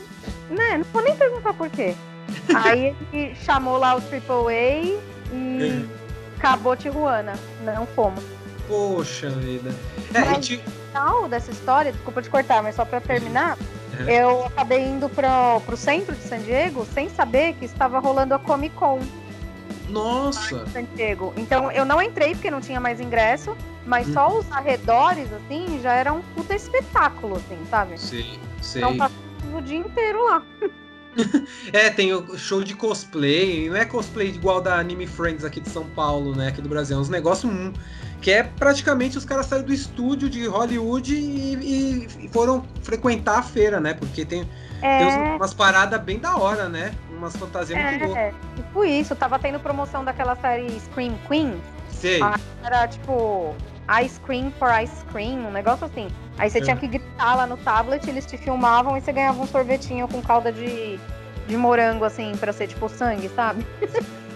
né, 0.50 0.78
não 0.78 0.86
vou 0.86 1.04
nem 1.04 1.16
perguntar 1.16 1.54
por 1.54 1.70
quê. 1.70 1.94
Aí 2.56 2.96
ele 3.14 3.36
chamou 3.36 3.78
lá 3.78 3.96
o 3.96 4.00
AAA 4.00 5.00
e. 5.34 6.09
acabou 6.40 6.76
Tijuana. 6.76 7.34
Não 7.62 7.86
fomos. 7.86 8.24
Poxa 8.68 9.30
vida. 9.30 9.76
É, 10.14 10.20
mas, 10.20 10.46
gente... 10.46 10.64
final 10.88 11.28
dessa 11.28 11.52
história, 11.52 11.92
desculpa 11.92 12.22
te 12.22 12.30
cortar, 12.30 12.64
mas 12.64 12.76
só 12.76 12.86
pra 12.86 13.02
terminar, 13.02 13.58
eu 14.08 14.46
acabei 14.46 14.86
indo 14.86 15.10
pro, 15.10 15.60
pro 15.66 15.76
centro 15.76 16.16
de 16.16 16.22
San 16.22 16.40
Diego 16.40 16.86
sem 16.94 17.10
saber 17.10 17.54
que 17.54 17.66
estava 17.66 18.00
rolando 18.00 18.34
a 18.34 18.40
Comic 18.40 18.76
Con. 18.76 19.00
Nossa! 19.90 20.68
San 20.68 20.84
Diego. 20.96 21.34
Então 21.36 21.72
eu 21.72 21.84
não 21.84 22.02
entrei 22.02 22.34
porque 22.34 22.52
não 22.52 22.62
tinha 22.62 22.80
mais 22.80 23.02
ingresso, 23.02 23.58
mas 23.86 24.08
hum. 24.08 24.14
só 24.14 24.38
os 24.38 24.52
arredores, 24.52 25.28
assim, 25.34 25.80
já 25.82 25.94
era 25.94 26.14
um 26.14 26.22
puta 26.36 26.56
espetáculo, 26.56 27.38
assim, 27.38 27.58
sabe? 27.70 28.00
Sim, 28.00 28.40
sei. 28.62 28.82
Então 28.82 28.96
passamos 28.98 29.20
o 29.56 29.62
dia 29.62 29.78
inteiro 29.78 30.24
lá. 30.26 30.44
é, 31.74 31.90
tem 31.90 32.14
o 32.14 32.38
show 32.38 32.64
de 32.64 32.74
cosplay, 32.76 33.70
não 33.70 33.76
é 33.76 33.86
cosplay 33.86 34.30
igual 34.30 34.62
da 34.62 34.78
Anime 34.78 35.08
Friends 35.08 35.44
aqui 35.44 35.60
de 35.60 35.70
São 35.70 35.86
Paulo, 35.90 36.36
né? 36.36 36.50
Aqui 36.50 36.62
do 36.62 36.70
Brasil. 36.70 36.98
É 36.98 37.00
uns 37.00 37.10
negócios 37.10 37.52
que 38.22 38.32
é 38.32 38.44
praticamente 38.44 39.18
os 39.18 39.26
caras 39.26 39.46
saíram 39.46 39.66
do 39.66 39.74
estúdio 39.74 40.30
de 40.30 40.46
Hollywood 40.46 41.16
e, 41.16 42.06
e 42.26 42.30
foram 42.30 42.64
frequentar 42.84 43.40
a 43.40 43.44
feira, 43.44 43.80
né? 43.80 43.94
Porque 43.94 44.26
tem, 44.26 44.48
é... 44.82 44.98
tem 45.00 45.36
umas 45.36 45.54
paradas 45.54 46.02
bem 46.02 46.20
da 46.20 46.36
hora, 46.36 46.68
né? 46.68 46.94
Umas 47.18 47.36
fantasias 47.36 47.80
é, 47.80 47.92
muito 47.92 48.06
boas. 48.06 48.18
É, 48.18 48.34
tipo 48.56 48.86
isso, 48.86 49.16
tava 49.16 49.40
tendo 49.40 49.60
promoção 49.60 50.04
daquela 50.04 50.36
série 50.36 50.80
Scream 50.80 51.18
Queen. 51.28 51.62
Sei. 51.92 52.20
Era 52.64 52.88
tipo 52.88 53.56
Ice 54.04 54.20
Cream 54.22 54.52
for 54.60 54.70
Ice 54.82 55.04
Cream, 55.12 55.48
um 55.48 55.52
negócio 55.52 55.86
assim. 55.86 56.08
Aí 56.38 56.50
você 56.50 56.60
é. 56.60 56.62
tinha 56.62 56.76
que 56.76 56.88
gritar 56.88 57.36
lá 57.36 57.48
no 57.48 57.58
tablet, 57.58 58.08
eles 58.08 58.26
te 58.26 58.38
filmavam 58.38 58.96
e 58.98 59.02
você 59.02 59.12
ganhava 59.12 59.42
um 59.42 59.48
sorvetinho 59.48 60.08
com 60.08 60.22
calda 60.22 60.52
de, 60.52 61.00
de 61.48 61.58
morango, 61.58 62.06
assim, 62.06 62.34
pra 62.38 62.54
ser 62.54 62.68
tipo 62.68 62.88
sangue, 62.88 63.30
sabe? 63.30 63.66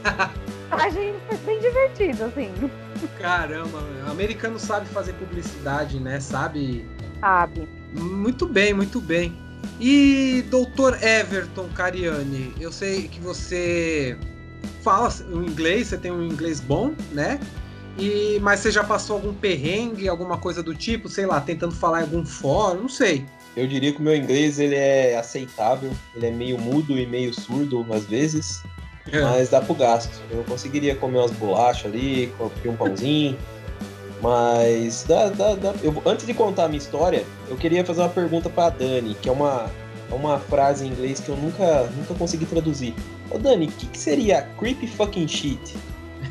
A 0.72 0.90
gente 0.90 1.18
foi 1.28 1.38
bem 1.38 1.60
divertido, 1.60 2.26
assim. 2.26 2.52
Caramba, 3.20 3.80
o 4.08 4.12
americano 4.12 4.58
sabe 4.58 4.88
fazer 4.88 5.14
publicidade, 5.14 6.00
né? 6.00 6.20
Sabe? 6.20 6.86
Sabe. 7.20 7.70
Muito 7.94 8.48
bem, 8.48 8.74
muito 8.74 9.00
bem. 9.00 9.38
E 9.80 10.44
doutor 10.50 11.02
Everton 11.02 11.70
Cariani, 11.70 12.54
eu 12.60 12.72
sei 12.72 13.08
que 13.08 13.20
você 13.20 14.18
fala 14.82 15.14
o 15.30 15.44
inglês, 15.44 15.88
você 15.88 15.98
tem 15.98 16.12
um 16.12 16.24
inglês 16.24 16.60
bom, 16.60 16.94
né? 17.12 17.40
E, 17.98 18.40
mas 18.42 18.60
você 18.60 18.72
já 18.72 18.84
passou 18.84 19.18
algum 19.18 19.34
perrengue, 19.34 20.08
alguma 20.08 20.38
coisa 20.38 20.64
do 20.64 20.74
tipo, 20.74 21.08
sei 21.08 21.26
lá, 21.26 21.40
tentando 21.40 21.74
falar 21.76 22.00
em 22.00 22.04
algum 22.04 22.26
fórum, 22.26 22.82
não 22.82 22.90
sei. 22.90 23.26
Eu 23.56 23.68
diria 23.68 23.92
que 23.94 24.00
o 24.00 24.02
meu 24.02 24.16
inglês 24.16 24.60
ele 24.60 24.76
é 24.76 25.16
aceitável, 25.16 25.92
ele 26.16 26.26
é 26.26 26.32
meio 26.32 26.58
mudo 26.58 26.98
e 26.98 27.06
meio 27.06 27.34
surdo 27.34 27.86
às 27.94 28.06
vezes. 28.06 28.64
É. 29.12 29.22
Mas 29.22 29.50
dá 29.50 29.62
pro 29.62 29.76
gasto. 29.76 30.20
Eu 30.32 30.44
conseguiria 30.44 30.96
comer 30.96 31.20
umas 31.20 31.32
bolachas 31.32 31.86
ali, 31.86 32.34
comer 32.38 32.74
um 32.74 32.76
pãozinho. 32.76 33.38
Mas 34.22 35.04
dá, 35.04 35.30
dá, 35.30 35.54
dá. 35.56 35.74
Eu, 35.84 36.02
antes 36.06 36.26
de 36.26 36.34
contar 36.34 36.66
a 36.66 36.68
minha 36.68 36.78
história, 36.78 37.26
eu 37.50 37.58
queria 37.58 37.86
fazer 37.86 38.02
uma 38.02 38.10
pergunta 38.10 38.50
pra 38.50 38.70
Dani, 38.70 39.16
que 39.22 39.28
é 39.28 39.32
uma, 39.32 39.70
é 40.10 40.14
uma 40.14 40.40
frase 40.40 40.86
em 40.86 40.90
inglês 40.90 41.20
que 41.20 41.30
eu 41.30 41.36
nunca, 41.36 41.84
nunca 41.98 42.14
consegui 42.14 42.46
traduzir. 42.46 42.96
Ô 43.30 43.38
Dani, 43.38 43.68
o 43.68 43.72
que, 43.72 43.86
que 43.88 44.00
seria 44.00 44.48
creepy 44.58 44.88
fucking 44.88 45.28
shit? 45.28 45.76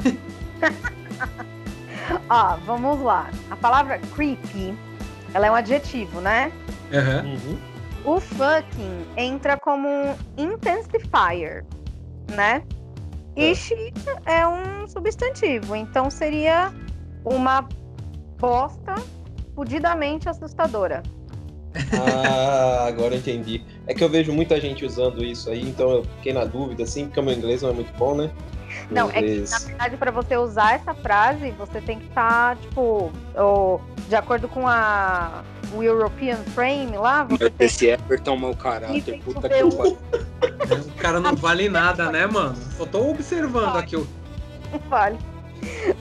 Ó, 2.29 2.57
vamos 2.67 3.01
lá. 3.01 3.31
A 3.51 3.57
palavra 3.57 3.99
creepy, 4.15 4.77
ela 5.35 5.47
é 5.47 5.51
um 5.51 5.55
adjetivo, 5.55 6.21
né? 6.21 6.53
Uhum. 6.93 7.59
O 8.05 8.21
fucking 8.21 9.07
entra 9.17 9.57
como 9.57 9.89
um 9.89 10.15
intensifier, 10.37 11.65
né? 12.31 12.63
E 13.37 13.51
É. 13.51 13.55
shit 13.55 13.95
é 14.27 14.47
um 14.47 14.87
substantivo, 14.87 15.75
então 15.75 16.11
seria 16.11 16.73
uma 17.25 17.67
bosta 18.39 18.97
fudidamente 19.55 20.29
assustadora. 20.29 21.03
Ah, 21.95 22.85
agora 22.87 23.17
entendi. 23.17 23.65
É 23.87 23.95
que 23.95 24.05
eu 24.05 24.09
vejo 24.09 24.33
muita 24.33 24.61
gente 24.61 24.85
usando 24.85 25.25
isso 25.25 25.49
aí, 25.49 25.63
então 25.63 25.91
eu 25.91 26.05
fiquei 26.05 26.33
na 26.33 26.45
dúvida, 26.45 26.83
assim, 26.83 27.07
porque 27.07 27.21
o 27.21 27.23
meu 27.23 27.33
inglês 27.33 27.63
não 27.63 27.71
é 27.71 27.73
muito 27.73 27.93
bom, 27.97 28.15
né? 28.15 28.31
Não, 28.91 29.09
é 29.11 29.23
que 29.23 29.45
na 29.51 29.59
verdade 29.59 29.97
para 29.97 30.11
você 30.11 30.37
usar 30.37 30.75
essa 30.75 30.95
frase, 30.95 31.51
você 31.53 31.81
tem 31.81 31.99
que 31.99 32.07
estar, 32.07 32.57
tipo, 32.57 33.11
o- 33.37 33.81
de 34.09 34.15
acordo 34.15 34.49
com 34.49 34.67
a 34.69 35.43
o 35.75 35.83
European 35.83 36.37
Frame 36.55 36.99
lá, 36.99 37.25
você 37.25 37.49
tem 37.49 37.67
Esse 37.67 37.87
Everton 37.87 38.37
mau 38.37 38.55
caráter, 38.55 39.19
puta 39.25 39.49
que 39.49 39.55
pariu. 39.59 39.69
O 39.71 40.93
cara 40.99 41.19
não 41.19 41.35
vale 41.35 41.69
nada, 41.71 42.11
né, 42.13 42.27
mano? 42.27 42.55
Só 42.77 42.85
tô 42.85 43.09
observando 43.11 43.77
aqui. 43.77 43.97
o- 43.97 44.07
vale. 44.91 45.19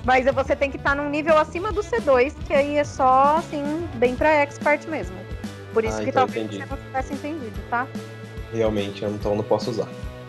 Mas 0.04 0.26
você 0.26 0.56
tem 0.56 0.70
que 0.72 0.78
estar 0.78 0.96
num 0.96 1.10
nível 1.10 1.38
acima 1.38 1.72
do 1.72 1.82
C2, 1.82 2.34
que 2.46 2.54
aí 2.54 2.78
é 2.78 2.84
só, 2.84 3.38
assim, 3.38 3.88
bem 3.96 4.16
pra 4.16 4.30
expert 4.42 4.86
mesmo. 4.90 5.16
Por 5.74 5.86
isso 5.86 5.98
Ah, 6.00 6.04
que 6.04 6.10
então 6.10 6.26
talvez 6.26 6.46
entendi. 6.46 6.64
você 6.64 6.70
não 6.70 6.78
tivesse 6.78 7.14
entendido, 7.14 7.60
tá? 7.70 7.88
Realmente, 8.54 9.04
eu- 9.04 9.12
então 9.12 9.32
eu 9.32 9.38
não 9.38 9.44
posso 9.44 9.70
usar. 9.72 9.88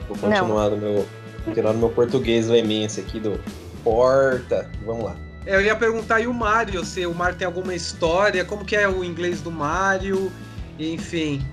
Vou 0.08 0.16
Não. 0.28 0.38
continuar 0.38 0.68
no 0.70 0.76
meu. 0.76 1.06
Continuar 1.44 1.72
no 1.72 1.78
meu 1.80 1.90
português 1.90 2.49
lemense 2.49 3.00
aqui 3.00 3.18
do 3.18 3.40
porta. 3.82 4.70
Vamos 4.84 5.04
lá. 5.04 5.16
Eu 5.44 5.61
ia 5.61 5.75
perguntar 5.75 6.16
aí 6.16 6.26
o 6.26 6.34
Mario, 6.34 6.84
se 6.84 7.04
o 7.04 7.12
Mario 7.12 7.37
tem 7.37 7.46
alguma 7.46 7.75
história, 7.75 8.44
como 8.44 8.64
que 8.64 8.76
é 8.76 8.88
o 8.88 9.02
inglês 9.02 9.40
do 9.40 9.50
Mario, 9.50 10.30
enfim. 10.78 11.44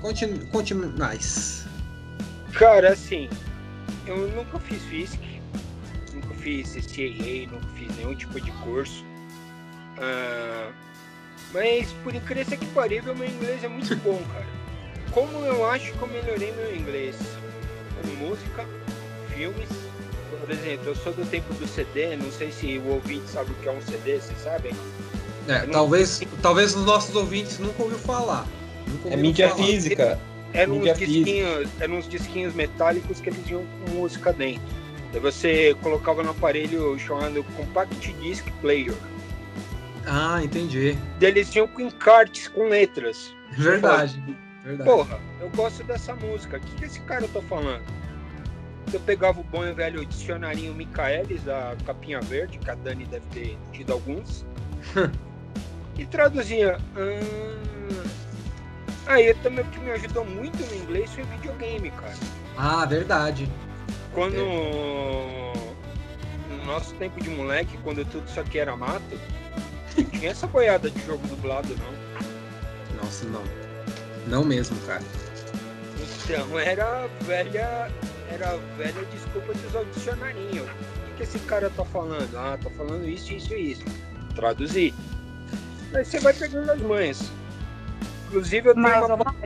Continue, 0.00 0.46
continue 0.46 0.98
mais. 0.98 1.64
Cara, 2.52 2.92
assim, 2.92 3.28
eu 4.06 4.28
nunca 4.30 4.58
fiz 4.58 4.82
FISC, 4.82 5.20
nunca 6.12 6.34
fiz 6.34 6.72
CCAA, 6.72 7.52
nunca 7.52 7.66
fiz 7.76 7.96
nenhum 7.96 8.14
tipo 8.16 8.40
de 8.40 8.50
curso. 8.50 9.04
Ah, 9.98 10.72
mas 11.52 11.92
por 12.02 12.14
incrível 12.14 12.58
que 12.58 12.66
parível, 12.66 13.14
meu 13.14 13.28
inglês 13.28 13.62
é 13.62 13.68
muito 13.68 13.94
bom, 13.96 14.20
cara. 14.32 14.46
Como 15.12 15.44
eu 15.44 15.68
acho 15.68 15.92
que 15.92 16.02
eu 16.02 16.08
melhorei 16.08 16.52
meu 16.52 16.74
inglês? 16.74 17.16
Com 18.02 18.26
música, 18.26 18.66
filmes. 19.40 19.68
Por 20.40 20.50
exemplo, 20.50 20.88
eu 20.88 20.94
sou 20.96 21.12
do 21.12 21.24
tempo 21.26 21.52
do 21.54 21.66
CD, 21.66 22.16
não 22.16 22.30
sei 22.30 22.50
se 22.52 22.78
o 22.78 22.88
ouvinte 22.92 23.28
sabe 23.30 23.50
o 23.52 23.54
que 23.54 23.68
é 23.68 23.72
um 23.72 23.80
CD, 23.80 24.18
vocês 24.20 24.38
sabem? 24.42 24.72
É, 25.48 25.64
não- 25.66 25.72
talvez, 25.72 26.20
talvez 26.42 26.74
os 26.76 26.84
nossos 26.84 27.14
ouvintes 27.16 27.58
nunca 27.58 27.82
ouviu 27.82 27.98
falar. 27.98 28.46
Nunca 28.86 29.00
É 29.08 29.10
ouviram 29.12 29.20
mídia 29.22 29.48
falar. 29.48 29.64
física. 29.64 30.20
Eram 30.52 30.72
uns, 30.74 30.78
Mídia 30.78 30.94
física. 30.96 31.14
disquinhos, 31.24 31.68
eram 31.78 31.94
uns 31.96 32.08
disquinhos 32.08 32.54
metálicos 32.54 33.20
que 33.20 33.28
eles 33.30 33.48
iam 33.48 33.64
com 33.86 33.90
música 33.92 34.32
dentro. 34.32 34.62
Daí 35.12 35.20
você 35.20 35.76
colocava 35.82 36.22
no 36.22 36.30
aparelho 36.30 36.98
chamado 36.98 37.42
Compact 37.56 38.12
Disc 38.14 38.44
Player. 38.60 38.94
Ah, 40.06 40.40
entendi. 40.42 40.96
Eles 41.20 41.50
tinham 41.50 41.68
com 41.68 41.82
encartes 41.82 42.48
com 42.48 42.68
letras. 42.68 43.34
Verdade. 43.52 44.20
Verdade. 44.64 44.90
Porra, 44.90 45.20
eu 45.40 45.48
gosto 45.50 45.82
dessa 45.84 46.14
música. 46.14 46.56
O 46.56 46.60
que, 46.60 46.74
que 46.76 46.84
esse 46.84 47.00
cara 47.00 47.26
tá 47.28 47.40
falando? 47.42 47.82
Eu 48.92 49.00
pegava 49.00 49.40
o 49.40 49.44
bom 49.44 49.64
e 49.64 49.72
velho 49.72 50.04
dicionarinho 50.04 50.74
Michaelis, 50.74 51.42
da 51.44 51.76
capinha 51.86 52.20
verde, 52.20 52.58
que 52.58 52.70
a 52.70 52.74
Dani 52.74 53.04
deve 53.04 53.26
ter 53.26 53.58
tido 53.72 53.92
alguns, 53.92 54.44
e 55.96 56.04
traduzia. 56.06 56.78
"Ah." 56.96 57.70
Aí 59.06 59.34
também 59.34 59.64
o 59.64 59.68
que 59.68 59.78
me 59.80 59.90
ajudou 59.92 60.24
muito 60.24 60.58
no 60.66 60.74
inglês 60.76 61.10
foi 61.12 61.24
videogame, 61.24 61.90
cara. 61.90 62.14
Ah, 62.56 62.84
verdade. 62.84 63.48
Quando. 64.12 64.36
No 66.48 66.64
nosso 66.64 66.94
tempo 66.94 67.20
de 67.20 67.30
moleque, 67.30 67.76
quando 67.82 68.04
tudo 68.04 68.28
isso 68.28 68.38
aqui 68.38 68.58
era 68.58 68.76
mato, 68.76 69.18
não 69.96 70.04
tinha 70.04 70.30
essa 70.30 70.46
boiada 70.46 70.90
de 70.90 71.04
jogo 71.06 71.26
dublado, 71.26 71.68
não. 71.76 73.02
Nossa, 73.02 73.24
não. 73.26 73.42
Não 74.28 74.44
mesmo, 74.44 74.76
cara. 74.86 75.02
Então 76.24 76.58
era 76.58 77.08
velha. 77.22 77.90
Era 78.30 78.56
velha 78.76 79.04
desculpa 79.12 79.52
de 79.52 79.66
usar 79.66 79.80
o 79.80 79.84
dicionarinho. 79.86 80.64
O 80.64 81.06
que, 81.06 81.16
que 81.16 81.22
esse 81.24 81.38
cara 81.40 81.68
tá 81.70 81.84
falando? 81.84 82.36
Ah, 82.36 82.56
tá 82.62 82.70
falando 82.70 83.08
isso, 83.08 83.32
isso 83.32 83.52
e 83.54 83.72
isso. 83.72 83.84
Traduzir. 84.34 84.94
Aí 85.92 86.04
você 86.04 86.20
vai 86.20 86.32
pegando 86.32 86.70
as 86.70 86.80
manhas. 86.80 87.22
Inclusive 88.28 88.68
eu 88.68 88.74
tenho 88.74 88.86
Mas, 88.86 89.04
uma. 89.10 89.36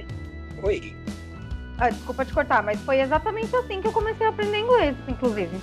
Oi. 0.62 0.94
ah, 1.78 1.90
desculpa 1.90 2.24
te 2.24 2.32
cortar, 2.32 2.62
mas 2.62 2.78
foi 2.80 3.00
exatamente 3.00 3.54
assim 3.56 3.80
que 3.80 3.86
eu 3.86 3.92
comecei 3.92 4.26
a 4.26 4.28
aprender 4.28 4.58
inglês, 4.58 4.94
inclusive. 5.08 5.58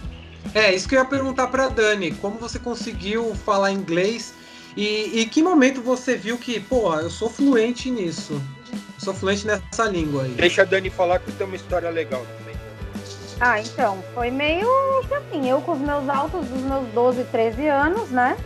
É, 0.55 0.73
isso 0.73 0.89
que 0.89 0.95
eu 0.95 0.99
ia 0.99 1.05
perguntar 1.05 1.47
pra 1.47 1.67
Dani. 1.69 2.11
Como 2.13 2.37
você 2.37 2.57
conseguiu 2.57 3.35
falar 3.35 3.71
inglês? 3.71 4.33
E, 4.75 5.21
e 5.21 5.25
que 5.25 5.43
momento 5.43 5.81
você 5.81 6.15
viu 6.15 6.37
que, 6.37 6.59
pô, 6.59 6.93
eu 6.95 7.09
sou 7.09 7.29
fluente 7.29 7.91
nisso? 7.91 8.41
Sou 8.97 9.13
fluente 9.13 9.45
nessa 9.45 9.85
língua 9.85 10.23
aí. 10.23 10.31
Deixa 10.31 10.63
a 10.63 10.65
Dani 10.65 10.89
falar 10.89 11.19
que 11.19 11.31
tem 11.31 11.45
uma 11.45 11.55
história 11.55 11.89
legal 11.89 12.25
também. 12.37 12.50
Ah, 13.41 13.59
então, 13.59 14.03
foi 14.13 14.29
meio 14.29 14.67
que 15.07 15.13
assim, 15.15 15.49
eu 15.49 15.59
com 15.61 15.71
os 15.71 15.79
meus 15.79 16.07
altos 16.07 16.47
dos 16.47 16.61
meus 16.61 16.87
12, 16.89 17.23
13 17.23 17.67
anos, 17.67 18.11
né? 18.11 18.37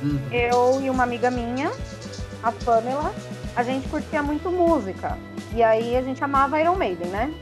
Uhum. 0.00 0.20
Eu 0.30 0.80
e 0.80 0.88
uma 0.88 1.02
amiga 1.02 1.32
minha, 1.32 1.72
a 2.40 2.52
Pamela, 2.52 3.12
a 3.56 3.62
gente 3.64 3.88
curtia 3.88 4.22
muito 4.22 4.48
música. 4.48 5.18
E 5.52 5.64
aí 5.64 5.96
a 5.96 6.02
gente 6.02 6.22
amava 6.22 6.60
Iron 6.60 6.76
Maiden, 6.76 7.08
né? 7.08 7.34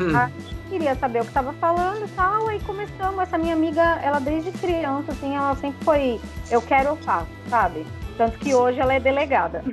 Hum. 0.00 0.16
Ah, 0.16 0.30
Queria 0.70 0.94
saber 0.94 1.20
o 1.20 1.24
que 1.24 1.32
tava 1.32 1.52
falando 1.54 2.06
e 2.06 2.08
tal, 2.12 2.46
aí 2.46 2.60
começamos. 2.60 3.20
Essa 3.20 3.36
minha 3.36 3.54
amiga, 3.54 3.98
ela 4.04 4.20
desde 4.20 4.52
criança, 4.52 5.10
assim, 5.10 5.34
ela 5.34 5.56
sempre 5.56 5.84
foi, 5.84 6.20
eu 6.48 6.62
quero, 6.62 6.90
eu 6.90 6.96
faço, 6.98 7.26
sabe? 7.48 7.84
Tanto 8.16 8.38
que 8.38 8.54
hoje 8.54 8.78
ela 8.78 8.94
é 8.94 9.00
delegada. 9.00 9.64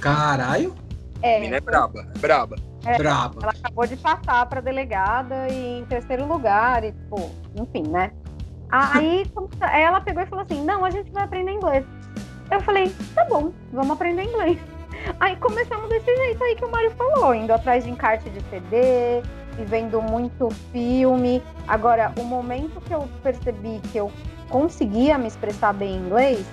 Caralho, 0.00 0.72
A 1.20 1.40
mina 1.40 1.56
é 1.56 1.60
braba, 1.60 2.06
é 2.14 2.18
braba. 2.18 2.56
É, 2.86 2.98
braba. 2.98 3.34
Ela 3.42 3.52
acabou 3.52 3.86
de 3.86 3.96
passar 3.96 4.46
para 4.46 4.60
delegada 4.60 5.48
e 5.48 5.80
em 5.80 5.84
terceiro 5.86 6.26
lugar, 6.26 6.84
e 6.84 6.92
tipo, 6.92 7.30
enfim, 7.54 7.82
né? 7.88 8.12
Aí 8.70 9.22
ela 9.82 10.00
pegou 10.00 10.22
e 10.22 10.26
falou 10.26 10.44
assim: 10.44 10.64
não, 10.64 10.84
a 10.84 10.90
gente 10.90 11.10
vai 11.12 11.24
aprender 11.24 11.52
inglês. 11.52 11.84
Eu 12.50 12.60
falei, 12.60 12.94
tá 13.14 13.24
bom, 13.24 13.52
vamos 13.72 13.90
aprender 13.92 14.22
inglês. 14.24 14.58
Aí 15.20 15.36
começamos 15.36 15.88
desse 15.88 16.14
jeito 16.16 16.42
aí 16.42 16.56
que 16.56 16.64
o 16.64 16.70
Mário 16.70 16.90
falou, 16.92 17.34
indo 17.34 17.52
atrás 17.52 17.84
de 17.84 17.90
encarte 17.90 18.28
de 18.30 18.40
CD 18.50 19.20
e 19.58 19.64
vendo 19.64 20.00
muito 20.02 20.48
filme. 20.72 21.42
Agora, 21.68 22.12
o 22.18 22.24
momento 22.24 22.80
que 22.80 22.92
eu 22.92 23.08
percebi 23.22 23.80
que 23.92 23.98
eu 23.98 24.10
conseguia 24.48 25.18
me 25.18 25.26
expressar 25.28 25.72
bem 25.74 25.96
em 25.96 25.98
inglês 26.06 26.46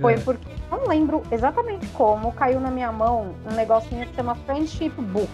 foi 0.00 0.14
É. 0.14 0.18
porque 0.18 0.46
não 0.70 0.86
lembro 0.86 1.22
exatamente 1.30 1.86
como 1.88 2.32
caiu 2.32 2.60
na 2.60 2.70
minha 2.70 2.92
mão 2.92 3.34
um 3.50 3.54
negocinho 3.54 4.06
que 4.06 4.14
chama 4.14 4.34
Friendship 4.46 4.90
Book. 4.90 5.30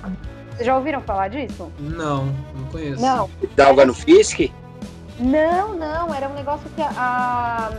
Vocês 0.55 0.67
já 0.67 0.77
ouviram 0.77 1.01
falar 1.01 1.29
disso? 1.29 1.71
Não, 1.79 2.27
não 2.55 2.65
conheço. 2.71 3.01
Não, 3.01 3.29
Dava 3.57 3.85
no 3.85 3.95
Fisk? 3.95 4.51
não, 5.19 5.75
não. 5.75 6.13
Era 6.15 6.29
um 6.29 6.35
negócio 6.35 6.69
que 6.75 6.83
a, 6.83 6.91
a- 6.97 7.71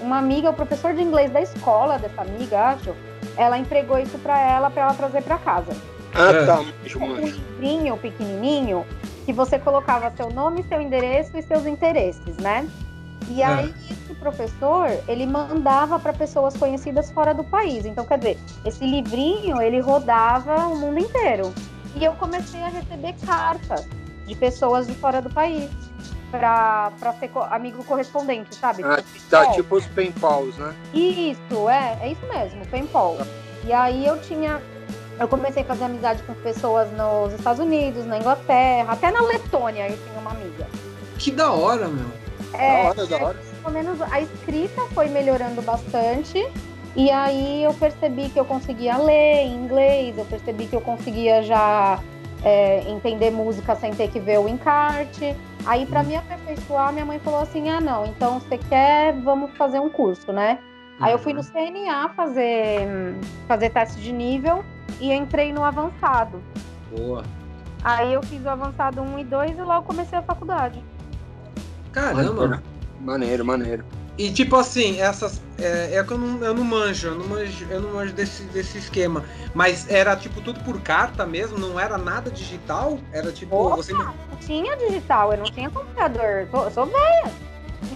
uma 0.00 0.18
amiga, 0.18 0.50
o 0.50 0.54
professor 0.54 0.94
de 0.94 1.02
inglês 1.02 1.30
da 1.32 1.40
escola 1.42 1.98
dessa 1.98 2.22
amiga, 2.22 2.58
acho, 2.70 2.94
ela 3.36 3.58
entregou 3.58 3.98
isso 3.98 4.18
pra 4.18 4.38
ela 4.40 4.70
pra 4.70 4.82
ela 4.84 4.94
trazer 4.94 5.22
pra 5.22 5.38
casa. 5.38 5.72
Ah, 6.14 6.30
É. 6.30 6.46
tá, 6.46 6.60
Um 6.98 7.16
livrinho 7.16 7.96
pequenininho 7.98 8.86
que 9.24 9.32
você 9.32 9.58
colocava 9.58 10.10
seu 10.16 10.30
nome, 10.30 10.62
seu 10.68 10.80
endereço 10.80 11.36
e 11.36 11.42
seus 11.42 11.66
interesses, 11.66 12.36
né? 12.38 12.66
E 13.28 13.42
É. 13.42 13.44
aí 13.46 13.74
esse 13.90 14.14
professor, 14.14 14.88
ele 15.08 15.26
mandava 15.26 15.98
para 15.98 16.12
pessoas 16.12 16.56
conhecidas 16.56 17.10
fora 17.10 17.34
do 17.34 17.42
país. 17.44 17.84
Então, 17.84 18.04
quer 18.06 18.18
dizer, 18.18 18.38
esse 18.64 18.84
livrinho, 18.86 19.60
ele 19.60 19.80
rodava 19.80 20.68
o 20.68 20.76
mundo 20.78 20.98
inteiro. 21.00 21.52
E 21.96 22.04
eu 22.04 22.12
comecei 22.14 22.62
a 22.62 22.68
receber 22.68 23.14
cartas 23.24 23.86
de 24.26 24.34
pessoas 24.34 24.86
de 24.86 24.94
fora 24.94 25.20
do 25.22 25.30
país 25.30 25.70
para 26.30 26.92
ser 27.18 27.28
co- 27.28 27.40
amigo 27.50 27.82
correspondente, 27.84 28.54
sabe? 28.56 28.82
Ah, 28.84 28.96
Tipo, 28.96 29.30
tá 29.30 29.50
tipo 29.52 29.76
os 29.76 29.86
pen 29.86 30.12
pals, 30.12 30.56
né? 30.58 30.74
isso, 30.92 31.68
é, 31.70 31.98
é 32.02 32.12
isso 32.12 32.26
mesmo, 32.26 32.66
paintball. 32.66 33.16
E 33.64 33.72
aí 33.72 34.06
eu 34.06 34.20
tinha. 34.20 34.60
Eu 35.18 35.26
comecei 35.28 35.62
a 35.62 35.66
fazer 35.66 35.84
amizade 35.84 36.22
com 36.24 36.34
pessoas 36.34 36.90
nos 36.92 37.32
Estados 37.32 37.60
Unidos, 37.60 38.04
na 38.04 38.18
Inglaterra, 38.18 38.92
até 38.92 39.10
na 39.10 39.22
Letônia 39.22 39.88
eu 39.88 39.96
tinha 39.96 40.18
uma 40.20 40.32
amiga. 40.32 40.66
Que 41.18 41.30
da 41.30 41.50
hora, 41.52 41.88
meu. 41.88 42.06
É, 42.52 42.82
da 42.82 42.88
hora, 42.90 43.06
da 43.06 43.16
hora. 43.24 43.36
pelo 43.62 43.72
menos 43.74 44.02
a 44.02 44.20
escrita 44.20 44.82
foi 44.92 45.08
melhorando 45.08 45.62
bastante. 45.62 46.46
E 46.96 47.10
aí 47.10 47.62
eu 47.62 47.74
percebi 47.74 48.30
que 48.30 48.40
eu 48.40 48.44
conseguia 48.44 48.96
ler 48.96 49.42
em 49.42 49.54
inglês, 49.54 50.16
eu 50.16 50.24
percebi 50.24 50.66
que 50.66 50.74
eu 50.74 50.80
conseguia 50.80 51.42
já 51.42 52.00
é, 52.42 52.88
entender 52.88 53.30
música 53.30 53.76
sem 53.76 53.94
ter 53.94 54.08
que 54.08 54.18
ver 54.18 54.38
o 54.38 54.48
encarte. 54.48 55.36
Aí, 55.66 55.84
para 55.84 56.02
me 56.02 56.16
aperfeiçoar, 56.16 56.92
minha 56.92 57.04
mãe 57.04 57.18
falou 57.18 57.40
assim: 57.40 57.68
ah, 57.68 57.80
não, 57.80 58.06
então 58.06 58.40
você 58.40 58.56
quer, 58.56 59.12
vamos 59.20 59.50
fazer 59.56 59.80
um 59.80 59.90
curso, 59.90 60.32
né? 60.32 60.58
Aí 60.98 61.12
eu 61.12 61.18
fui 61.18 61.34
no 61.34 61.44
CNA 61.44 62.08
fazer, 62.16 62.88
fazer 63.46 63.70
teste 63.70 64.00
de 64.00 64.12
nível 64.12 64.64
e 64.98 65.12
entrei 65.12 65.52
no 65.52 65.62
avançado. 65.62 66.42
Boa. 66.96 67.22
Aí 67.84 68.14
eu 68.14 68.22
fiz 68.22 68.42
o 68.44 68.48
avançado 68.48 69.02
1 69.02 69.18
e 69.18 69.24
2 69.24 69.58
e 69.58 69.62
logo 69.62 69.86
comecei 69.86 70.18
a 70.18 70.22
faculdade. 70.22 70.82
Caramba! 71.92 72.62
Maneiro, 73.00 73.44
maneiro. 73.44 73.84
E 74.16 74.30
tipo 74.30 74.56
assim, 74.56 75.00
essas. 75.00 75.42
É, 75.58 75.94
é 75.96 76.04
que 76.04 76.12
eu 76.12 76.18
não, 76.18 76.44
eu 76.44 76.54
não 76.54 76.64
manjo, 76.64 77.08
eu 77.08 77.14
não 77.14 77.26
manjo, 77.26 77.66
eu 77.70 77.80
não 77.80 77.94
manjo 77.94 78.12
desse, 78.12 78.42
desse 78.44 78.78
esquema. 78.78 79.24
Mas 79.54 79.90
era 79.90 80.14
tipo 80.14 80.40
tudo 80.40 80.60
por 80.60 80.80
carta 80.80 81.24
mesmo, 81.24 81.58
não 81.58 81.80
era 81.80 81.96
nada 81.96 82.30
digital? 82.30 82.98
Era 83.12 83.32
tipo. 83.32 83.56
Opa, 83.56 83.76
você... 83.76 83.92
não 83.92 84.14
tinha 84.40 84.76
digital, 84.76 85.32
eu 85.32 85.38
não 85.38 85.46
tinha 85.46 85.70
computador. 85.70 86.46
Eu 86.52 86.70
sou 86.70 86.86
velha. 86.86 87.32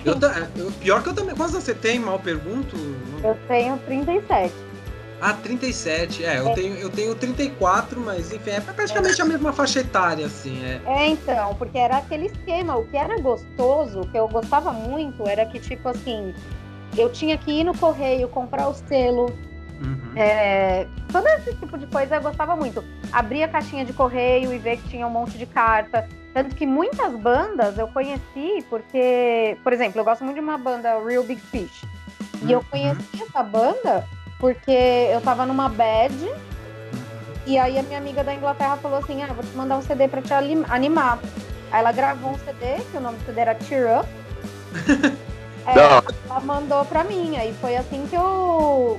Eu, 0.04 0.14
eu, 0.56 0.72
pior 0.72 1.02
que 1.02 1.10
eu 1.10 1.14
também. 1.14 1.34
Quantos 1.34 1.54
você 1.54 1.74
tem, 1.74 1.98
mal 1.98 2.18
pergunto? 2.18 2.76
Eu 3.22 3.36
tenho 3.46 3.76
37. 3.78 4.54
Ah, 5.20 5.34
37. 5.34 6.24
É, 6.24 6.38
eu, 6.38 6.48
é. 6.48 6.54
Tenho, 6.54 6.76
eu 6.76 6.88
tenho 6.88 7.14
34, 7.14 8.00
mas 8.00 8.32
enfim, 8.32 8.50
é 8.50 8.60
praticamente 8.60 9.20
é. 9.20 9.24
a 9.24 9.26
mesma 9.26 9.52
faixa 9.52 9.80
etária, 9.80 10.24
assim. 10.24 10.64
É. 10.64 10.80
é, 10.86 11.08
então, 11.08 11.54
porque 11.56 11.76
era 11.76 11.98
aquele 11.98 12.26
esquema. 12.26 12.76
O 12.76 12.86
que 12.86 12.96
era 12.96 13.20
gostoso, 13.20 14.00
o 14.00 14.06
que 14.10 14.16
eu 14.16 14.26
gostava 14.28 14.72
muito, 14.72 15.28
era 15.28 15.44
que, 15.44 15.60
tipo 15.60 15.88
assim, 15.90 16.34
eu 16.96 17.10
tinha 17.10 17.36
que 17.36 17.50
ir 17.50 17.64
no 17.64 17.76
correio, 17.76 18.28
comprar 18.28 18.68
o 18.68 18.74
selo. 18.74 19.26
Uhum. 19.80 20.12
É, 20.14 20.86
todo 21.10 21.26
esse 21.28 21.54
tipo 21.54 21.78
de 21.78 21.86
coisa 21.86 22.16
eu 22.16 22.22
gostava 22.22 22.54
muito. 22.56 22.84
Abrir 23.12 23.42
a 23.42 23.48
caixinha 23.48 23.84
de 23.84 23.92
correio 23.92 24.52
e 24.52 24.58
ver 24.58 24.76
que 24.76 24.88
tinha 24.88 25.06
um 25.06 25.10
monte 25.10 25.38
de 25.38 25.46
carta. 25.46 26.08
Tanto 26.34 26.54
que 26.54 26.66
muitas 26.66 27.12
bandas 27.14 27.78
eu 27.78 27.88
conheci 27.88 28.64
porque, 28.68 29.56
por 29.64 29.72
exemplo, 29.72 30.00
eu 30.00 30.04
gosto 30.04 30.24
muito 30.24 30.36
de 30.36 30.42
uma 30.42 30.58
banda 30.58 31.02
Real 31.02 31.24
Big 31.24 31.40
Fish. 31.40 31.84
E 32.42 32.44
uhum. 32.44 32.50
eu 32.50 32.64
conheci 32.64 33.22
essa 33.22 33.42
banda 33.42 34.06
porque 34.38 34.70
eu 34.70 35.20
tava 35.20 35.44
numa 35.44 35.68
bad 35.68 36.14
e 37.46 37.58
aí 37.58 37.78
a 37.78 37.82
minha 37.82 37.98
amiga 37.98 38.22
da 38.22 38.34
Inglaterra 38.34 38.76
falou 38.76 38.98
assim: 38.98 39.22
Ah, 39.22 39.32
vou 39.32 39.42
te 39.42 39.56
mandar 39.56 39.78
um 39.78 39.82
CD 39.82 40.08
pra 40.08 40.22
te 40.22 40.32
animar. 40.32 41.18
Aí 41.70 41.80
ela 41.80 41.92
gravou 41.92 42.32
um 42.32 42.38
CD, 42.38 42.82
que 42.90 42.96
o 42.96 43.00
nome 43.00 43.18
do 43.18 43.26
CD 43.26 43.40
era 43.40 43.58
Cheer 43.60 44.00
Up. 44.00 44.08
é, 45.66 46.28
ela 46.28 46.40
mandou 46.40 46.84
pra 46.84 47.04
mim. 47.04 47.36
Aí 47.36 47.54
foi 47.60 47.76
assim 47.76 48.06
que 48.08 48.16
eu 48.16 48.98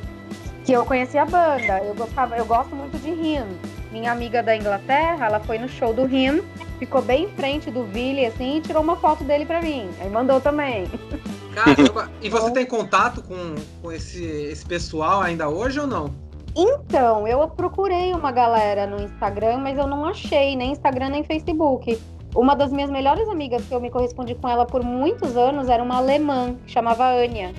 que 0.65 0.71
eu 0.71 0.85
conheci 0.85 1.17
a 1.17 1.25
banda. 1.25 1.79
Eu 1.83 1.95
gostava, 1.95 2.37
eu 2.37 2.45
gosto 2.45 2.75
muito 2.75 2.97
de 2.99 3.09
Him. 3.09 3.45
Minha 3.91 4.11
amiga 4.11 4.41
da 4.41 4.55
Inglaterra, 4.55 5.25
ela 5.25 5.39
foi 5.39 5.57
no 5.57 5.67
show 5.67 5.93
do 5.93 6.05
Him, 6.05 6.41
ficou 6.79 7.01
bem 7.01 7.25
em 7.25 7.29
frente 7.29 7.69
do 7.69 7.83
Billy, 7.83 8.25
assim, 8.25 8.57
e 8.57 8.61
tirou 8.61 8.81
uma 8.81 8.95
foto 8.95 9.23
dele 9.23 9.45
pra 9.45 9.61
mim. 9.61 9.89
Aí 9.99 10.09
mandou 10.09 10.39
também. 10.39 10.89
Caramba, 11.53 12.09
e 12.21 12.29
você 12.29 12.51
tem 12.51 12.65
contato 12.65 13.21
com, 13.21 13.55
com 13.81 13.91
esse, 13.91 14.23
esse 14.23 14.65
pessoal 14.65 15.21
ainda 15.21 15.49
hoje 15.49 15.79
ou 15.79 15.87
não? 15.87 16.13
Então, 16.55 17.27
eu 17.27 17.45
procurei 17.49 18.13
uma 18.13 18.31
galera 18.31 18.87
no 18.87 19.01
Instagram, 19.01 19.57
mas 19.57 19.77
eu 19.77 19.87
não 19.87 20.05
achei, 20.05 20.55
nem 20.55 20.71
Instagram 20.71 21.09
nem 21.09 21.23
Facebook. 21.23 21.99
Uma 22.35 22.55
das 22.55 22.71
minhas 22.71 22.89
melhores 22.89 23.27
amigas, 23.27 23.63
que 23.65 23.73
eu 23.73 23.79
me 23.81 23.89
correspondi 23.89 24.35
com 24.35 24.47
ela 24.47 24.65
por 24.65 24.83
muitos 24.83 25.35
anos, 25.35 25.67
era 25.67 25.83
uma 25.83 25.97
alemã, 25.97 26.55
que 26.65 26.71
chamava 26.71 27.05
Ania. 27.05 27.53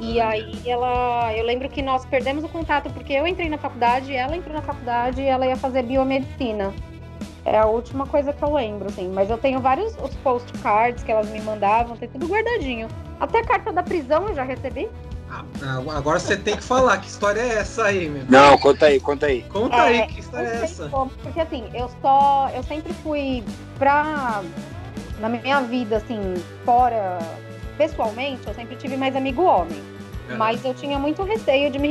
E 0.00 0.20
aí 0.20 0.60
ela. 0.64 1.34
Eu 1.34 1.44
lembro 1.44 1.68
que 1.68 1.82
nós 1.82 2.04
perdemos 2.06 2.44
o 2.44 2.48
contato 2.48 2.88
porque 2.90 3.12
eu 3.12 3.26
entrei 3.26 3.48
na 3.48 3.58
faculdade, 3.58 4.14
ela 4.14 4.36
entrou 4.36 4.54
na 4.54 4.62
faculdade 4.62 5.20
e 5.20 5.26
ela 5.26 5.46
ia 5.46 5.56
fazer 5.56 5.82
biomedicina. 5.82 6.72
É 7.44 7.58
a 7.58 7.66
última 7.66 8.06
coisa 8.06 8.32
que 8.32 8.42
eu 8.42 8.52
lembro, 8.52 8.88
assim. 8.88 9.08
Mas 9.08 9.30
eu 9.30 9.38
tenho 9.38 9.58
vários 9.60 9.96
os 9.96 10.14
postcards 10.16 11.02
que 11.02 11.10
elas 11.10 11.28
me 11.30 11.40
mandavam, 11.40 11.96
tem 11.96 12.08
tudo 12.08 12.28
guardadinho. 12.28 12.86
Até 13.18 13.38
a 13.38 13.44
carta 13.44 13.72
da 13.72 13.82
prisão 13.82 14.28
eu 14.28 14.34
já 14.34 14.44
recebi. 14.44 14.88
Ah, 15.30 15.44
agora 15.96 16.18
você 16.18 16.36
tem 16.36 16.56
que 16.56 16.62
falar, 16.62 16.98
que 16.98 17.08
história 17.08 17.40
é 17.40 17.58
essa 17.58 17.84
aí, 17.84 18.08
meu? 18.08 18.24
Não, 18.28 18.56
conta 18.58 18.86
aí, 18.86 18.98
conta 18.98 19.26
aí. 19.26 19.42
Conta 19.42 19.76
é, 19.76 19.80
aí, 19.80 20.06
que 20.06 20.20
história 20.20 20.46
é 20.46 20.64
essa? 20.64 20.88
Como, 20.88 21.10
porque 21.22 21.40
assim, 21.40 21.64
eu 21.74 21.90
só. 22.00 22.50
Eu 22.54 22.62
sempre 22.62 22.92
fui 23.02 23.44
pra. 23.78 24.42
Na 25.20 25.28
minha 25.28 25.60
vida, 25.62 25.96
assim, 25.96 26.34
fora. 26.64 27.18
Pessoalmente, 27.76 28.46
eu 28.46 28.54
sempre 28.54 28.76
tive 28.76 28.96
mais 28.96 29.14
amigo 29.14 29.42
homem. 29.42 29.80
Uhum. 30.28 30.36
Mas 30.36 30.64
eu 30.64 30.74
tinha 30.74 30.98
muito 30.98 31.22
receio 31.22 31.70
de 31.70 31.78
me, 31.78 31.88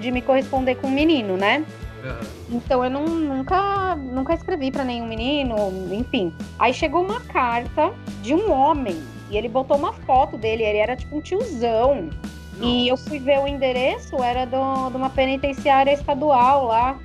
de 0.00 0.10
me 0.10 0.22
corresponder 0.22 0.76
com 0.76 0.88
um 0.88 0.90
menino, 0.90 1.36
né? 1.36 1.64
Uhum. 2.04 2.56
Então 2.56 2.84
eu 2.84 2.90
não, 2.90 3.04
nunca, 3.04 3.96
nunca 3.96 4.34
escrevi 4.34 4.70
para 4.70 4.84
nenhum 4.84 5.06
menino, 5.06 5.56
enfim. 5.92 6.34
Aí 6.58 6.74
chegou 6.74 7.04
uma 7.04 7.20
carta 7.20 7.92
de 8.22 8.34
um 8.34 8.50
homem 8.50 9.00
e 9.30 9.36
ele 9.36 9.48
botou 9.48 9.76
uma 9.76 9.92
foto 9.92 10.36
dele, 10.36 10.62
ele 10.62 10.78
era 10.78 10.96
tipo 10.96 11.16
um 11.16 11.20
tiozão. 11.20 12.10
E 12.62 12.88
eu 12.88 12.96
fui 12.96 13.18
ver 13.18 13.40
o 13.40 13.48
endereço, 13.48 14.22
era 14.22 14.44
do, 14.44 14.90
de 14.90 14.96
uma 14.96 15.10
penitenciária 15.10 15.92
estadual 15.92 16.66
lá 16.66 16.98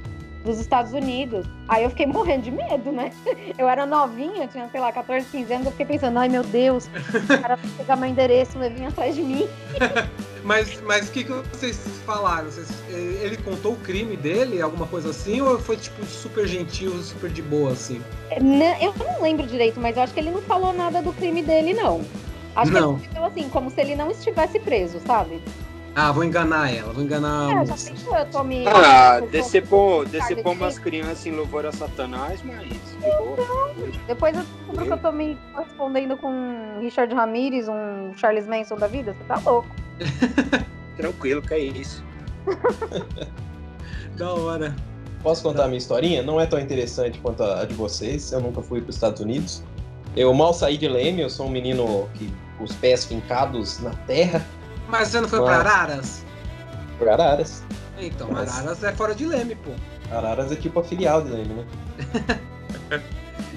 dos 0.47 0.59
Estados 0.59 0.93
Unidos. 0.93 1.45
Aí 1.67 1.83
eu 1.83 1.89
fiquei 1.89 2.05
morrendo 2.05 2.43
de 2.43 2.51
medo, 2.51 2.91
né? 2.91 3.11
Eu 3.57 3.67
era 3.67 3.85
novinha, 3.85 4.47
tinha, 4.47 4.69
sei 4.69 4.79
lá, 4.79 4.91
14, 4.91 5.27
15 5.29 5.53
anos, 5.53 5.65
eu 5.65 5.71
fiquei 5.71 5.85
pensando, 5.85 6.17
ai 6.19 6.29
meu 6.29 6.43
Deus, 6.43 6.87
o 6.87 7.41
cara 7.41 7.55
vai 7.55 7.69
pegar 7.77 7.95
meu 7.95 8.09
endereço 8.09 8.57
e 8.63 8.69
vir 8.69 8.85
atrás 8.85 9.15
de 9.15 9.21
mim. 9.21 9.47
mas 10.43 10.79
mas 10.81 11.09
o 11.09 11.11
que, 11.11 11.23
que 11.23 11.31
vocês 11.31 11.77
falaram? 12.05 12.45
Vocês, 12.45 12.69
ele 12.89 13.35
contou 13.37 13.73
o 13.73 13.77
crime 13.77 14.15
dele, 14.15 14.61
alguma 14.61 14.87
coisa 14.87 15.09
assim, 15.09 15.41
ou 15.41 15.59
foi 15.59 15.75
tipo 15.75 16.05
super 16.05 16.47
gentil, 16.47 16.91
super 17.01 17.29
de 17.29 17.41
boa, 17.41 17.71
assim? 17.71 18.01
Eu 18.31 18.93
não 18.97 19.21
lembro 19.21 19.45
direito, 19.45 19.79
mas 19.79 19.97
eu 19.97 20.03
acho 20.03 20.13
que 20.13 20.19
ele 20.19 20.31
não 20.31 20.41
falou 20.43 20.71
nada 20.71 21.01
do 21.01 21.11
crime 21.11 21.41
dele, 21.41 21.73
não. 21.73 22.01
Acho 22.57 22.71
não. 22.71 22.97
que 22.97 23.05
ele 23.05 23.13
falou 23.13 23.29
assim, 23.29 23.49
como 23.49 23.69
se 23.69 23.79
ele 23.79 23.95
não 23.95 24.09
estivesse 24.09 24.59
preso, 24.59 24.99
sabe? 25.05 25.39
Ah, 25.95 26.11
vou 26.11 26.23
enganar 26.23 26.73
ela, 26.73 26.91
vou 26.91 27.03
enganar 27.03 27.49
é, 27.49 27.53
a 27.53 27.65
moça. 27.65 27.95
Já 27.95 28.19
eu 28.21 28.25
tô 28.27 28.43
me... 28.43 28.67
Ah, 28.67 29.19
decepou, 29.31 30.05
decepou 30.05 30.53
umas 30.53 30.79
crianças 30.79 31.25
em 31.27 31.31
louvor 31.31 31.67
a 31.67 31.71
Satanás, 31.71 32.41
mas. 32.43 32.67
Então, 32.97 33.35
depois 34.07 34.35
eu 34.35 34.43
descubro 34.43 34.85
que 34.85 34.91
eu 34.91 34.97
tô 34.97 35.11
me 35.11 35.37
correspondendo 35.53 36.17
com 36.17 36.79
Richard 36.81 37.13
Ramirez, 37.13 37.67
um 37.67 38.11
Charles 38.15 38.47
Manson 38.47 38.75
da 38.75 38.87
vida. 38.87 39.13
Você 39.13 39.23
tá 39.25 39.39
louco. 39.49 39.69
Tranquilo, 40.97 41.41
que 41.43 41.53
é 41.53 41.59
isso. 41.59 42.03
da 44.17 44.33
hora. 44.33 44.75
Posso 45.21 45.43
contar 45.43 45.65
a 45.65 45.67
minha 45.67 45.79
historinha? 45.79 46.23
Não 46.23 46.39
é 46.39 46.45
tão 46.45 46.59
interessante 46.59 47.19
quanto 47.19 47.43
a 47.43 47.65
de 47.65 47.73
vocês. 47.75 48.31
Eu 48.31 48.41
nunca 48.41 48.61
fui 48.61 48.81
para 48.81 48.89
os 48.89 48.95
Estados 48.95 49.21
Unidos. 49.21 49.63
Eu 50.15 50.33
mal 50.33 50.53
saí 50.53 50.77
de 50.77 50.87
Leme, 50.87 51.21
eu 51.21 51.29
sou 51.29 51.45
um 51.45 51.49
menino 51.49 52.07
que 52.15 52.31
os 52.59 52.73
pés 52.75 53.05
fincados 53.05 53.79
na 53.79 53.91
terra. 54.05 54.45
Mas 54.87 55.09
você 55.09 55.21
não 55.21 55.27
foi 55.27 55.39
Mas... 55.39 55.49
para 55.49 55.59
Araras? 55.59 56.25
Por 56.97 57.09
Araras. 57.09 57.63
Então, 57.99 58.29
Mas... 58.31 58.57
Araras 58.57 58.83
é 58.83 58.91
fora 58.93 59.13
de 59.13 59.25
Leme, 59.25 59.55
pô. 59.55 59.71
Araras 60.11 60.51
é 60.51 60.55
tipo 60.55 60.79
a 60.79 60.83
filial 60.83 61.21
de 61.21 61.31
Leme, 61.31 61.53
né? 61.53 61.65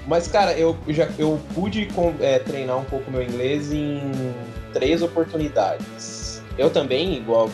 Mas, 0.07 0.27
cara, 0.27 0.57
eu 0.57 0.77
já 0.89 1.07
eu 1.17 1.39
pude 1.53 1.87
é, 2.19 2.39
treinar 2.39 2.77
um 2.77 2.83
pouco 2.85 3.09
meu 3.11 3.21
inglês 3.21 3.71
em 3.71 4.11
três 4.73 5.01
oportunidades. 5.01 6.41
Eu 6.57 6.69
também, 6.69 7.15
igual, 7.15 7.49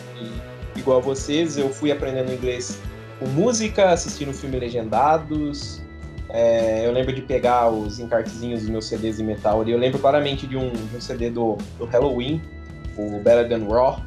igual 0.74 0.98
a 0.98 1.00
vocês, 1.00 1.56
eu 1.56 1.68
fui 1.70 1.92
aprendendo 1.92 2.32
inglês 2.32 2.80
com 3.18 3.26
música, 3.26 3.90
assistindo 3.90 4.32
filmes 4.32 4.60
legendados. 4.60 5.82
É, 6.30 6.86
eu 6.86 6.92
lembro 6.92 7.12
de 7.12 7.22
pegar 7.22 7.70
os 7.70 7.98
encartezinhos 7.98 8.60
dos 8.60 8.70
meus 8.70 8.86
CDs 8.86 9.16
de 9.16 9.24
metal 9.24 9.60
ali. 9.60 9.72
Eu 9.72 9.78
lembro 9.78 9.98
claramente 9.98 10.46
de 10.46 10.56
um, 10.56 10.70
de 10.70 10.96
um 10.96 11.00
CD 11.00 11.30
do, 11.30 11.56
do 11.78 11.86
Halloween, 11.86 12.42
o 12.96 13.18
Better 13.18 13.48
Than 13.48 13.66
Raw. 13.66 14.02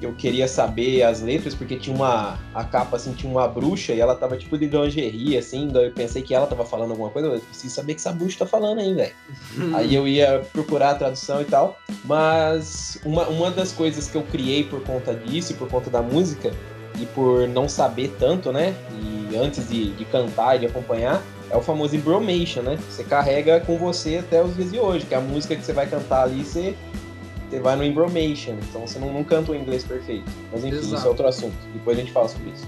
Eu 0.00 0.12
queria 0.14 0.48
saber 0.48 1.04
as 1.04 1.20
letras, 1.22 1.54
porque 1.54 1.76
tinha 1.76 1.94
uma. 1.94 2.36
A 2.52 2.64
capa, 2.64 2.96
assim, 2.96 3.12
tinha 3.12 3.30
uma 3.30 3.46
bruxa 3.46 3.92
e 3.92 4.00
ela 4.00 4.16
tava 4.16 4.36
tipo 4.36 4.58
de 4.58 4.66
lingerie, 4.66 5.38
assim. 5.38 5.70
Eu 5.72 5.92
pensei 5.92 6.22
que 6.22 6.34
ela 6.34 6.44
tava 6.44 6.64
falando 6.64 6.90
alguma 6.90 7.08
coisa. 7.08 7.28
Eu 7.28 7.38
preciso 7.38 7.72
saber 7.72 7.92
o 7.92 7.94
que 7.94 8.00
essa 8.00 8.12
bruxa 8.12 8.40
tá 8.40 8.46
falando 8.46 8.80
aí, 8.80 8.92
velho. 8.92 9.14
Aí 9.76 9.94
eu 9.94 10.08
ia 10.08 10.44
procurar 10.52 10.90
a 10.90 10.94
tradução 10.96 11.40
e 11.40 11.44
tal. 11.44 11.78
Mas 12.04 12.98
uma, 13.04 13.28
uma 13.28 13.48
das 13.52 13.70
coisas 13.70 14.10
que 14.10 14.16
eu 14.16 14.22
criei 14.24 14.64
por 14.64 14.82
conta 14.82 15.14
disso, 15.14 15.54
por 15.54 15.68
conta 15.68 15.88
da 15.88 16.02
música, 16.02 16.52
e 17.00 17.06
por 17.06 17.46
não 17.48 17.68
saber 17.68 18.14
tanto, 18.18 18.52
né? 18.52 18.74
E 18.90 19.36
antes 19.36 19.68
de, 19.68 19.92
de 19.92 20.04
cantar 20.04 20.56
e 20.56 20.60
de 20.60 20.66
acompanhar, 20.66 21.22
é 21.52 21.56
o 21.56 21.60
famoso 21.60 21.94
embromation, 21.94 22.62
né? 22.62 22.78
Você 22.88 23.04
carrega 23.04 23.60
com 23.60 23.76
você 23.76 24.16
até 24.16 24.42
os 24.42 24.56
dias 24.56 24.72
de 24.72 24.80
hoje, 24.80 25.04
que 25.04 25.14
é 25.14 25.18
a 25.18 25.20
música 25.20 25.54
que 25.54 25.62
você 25.62 25.72
vai 25.72 25.86
cantar 25.86 26.22
ali, 26.22 26.42
você 26.42 26.74
você 27.48 27.60
vai 27.60 27.76
no 27.76 27.84
embromation, 27.84 28.54
então 28.66 28.86
você 28.86 28.98
não, 28.98 29.12
não 29.12 29.22
canta 29.22 29.52
o 29.52 29.54
inglês 29.54 29.84
perfeito. 29.84 30.24
Mas 30.50 30.64
enfim, 30.64 30.78
Exato. 30.78 30.94
isso 30.94 31.06
é 31.06 31.08
outro 31.10 31.26
assunto. 31.26 31.54
Depois 31.74 31.98
a 31.98 32.00
gente 32.00 32.10
fala 32.10 32.26
sobre 32.26 32.48
isso. 32.48 32.66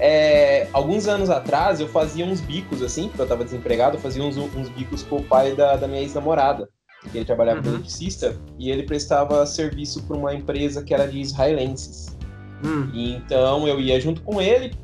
É, 0.00 0.66
alguns 0.72 1.06
anos 1.06 1.30
atrás 1.30 1.78
eu 1.78 1.86
fazia 1.86 2.26
uns 2.26 2.40
bicos 2.40 2.82
assim, 2.82 3.06
porque 3.06 3.22
eu 3.22 3.28
tava 3.28 3.44
desempregado, 3.44 3.96
eu 3.96 4.00
fazia 4.00 4.24
uns, 4.24 4.36
uns 4.36 4.68
bicos 4.70 5.04
com 5.04 5.18
o 5.18 5.22
pai 5.22 5.54
da, 5.54 5.76
da 5.76 5.86
minha 5.86 6.02
ex-namorada. 6.02 6.68
Ele 7.14 7.24
trabalhava 7.24 7.58
uhum. 7.58 7.62
como 7.62 7.76
eletricista 7.76 8.36
e 8.58 8.68
ele 8.68 8.82
prestava 8.82 9.46
serviço 9.46 10.02
para 10.02 10.16
uma 10.16 10.34
empresa 10.34 10.82
que 10.82 10.92
era 10.92 11.06
de 11.06 11.20
israelenses. 11.20 12.16
Uhum. 12.64 12.90
Então 12.92 13.68
eu 13.68 13.78
ia 13.78 14.00
junto 14.00 14.22
com 14.22 14.42
ele 14.42 14.74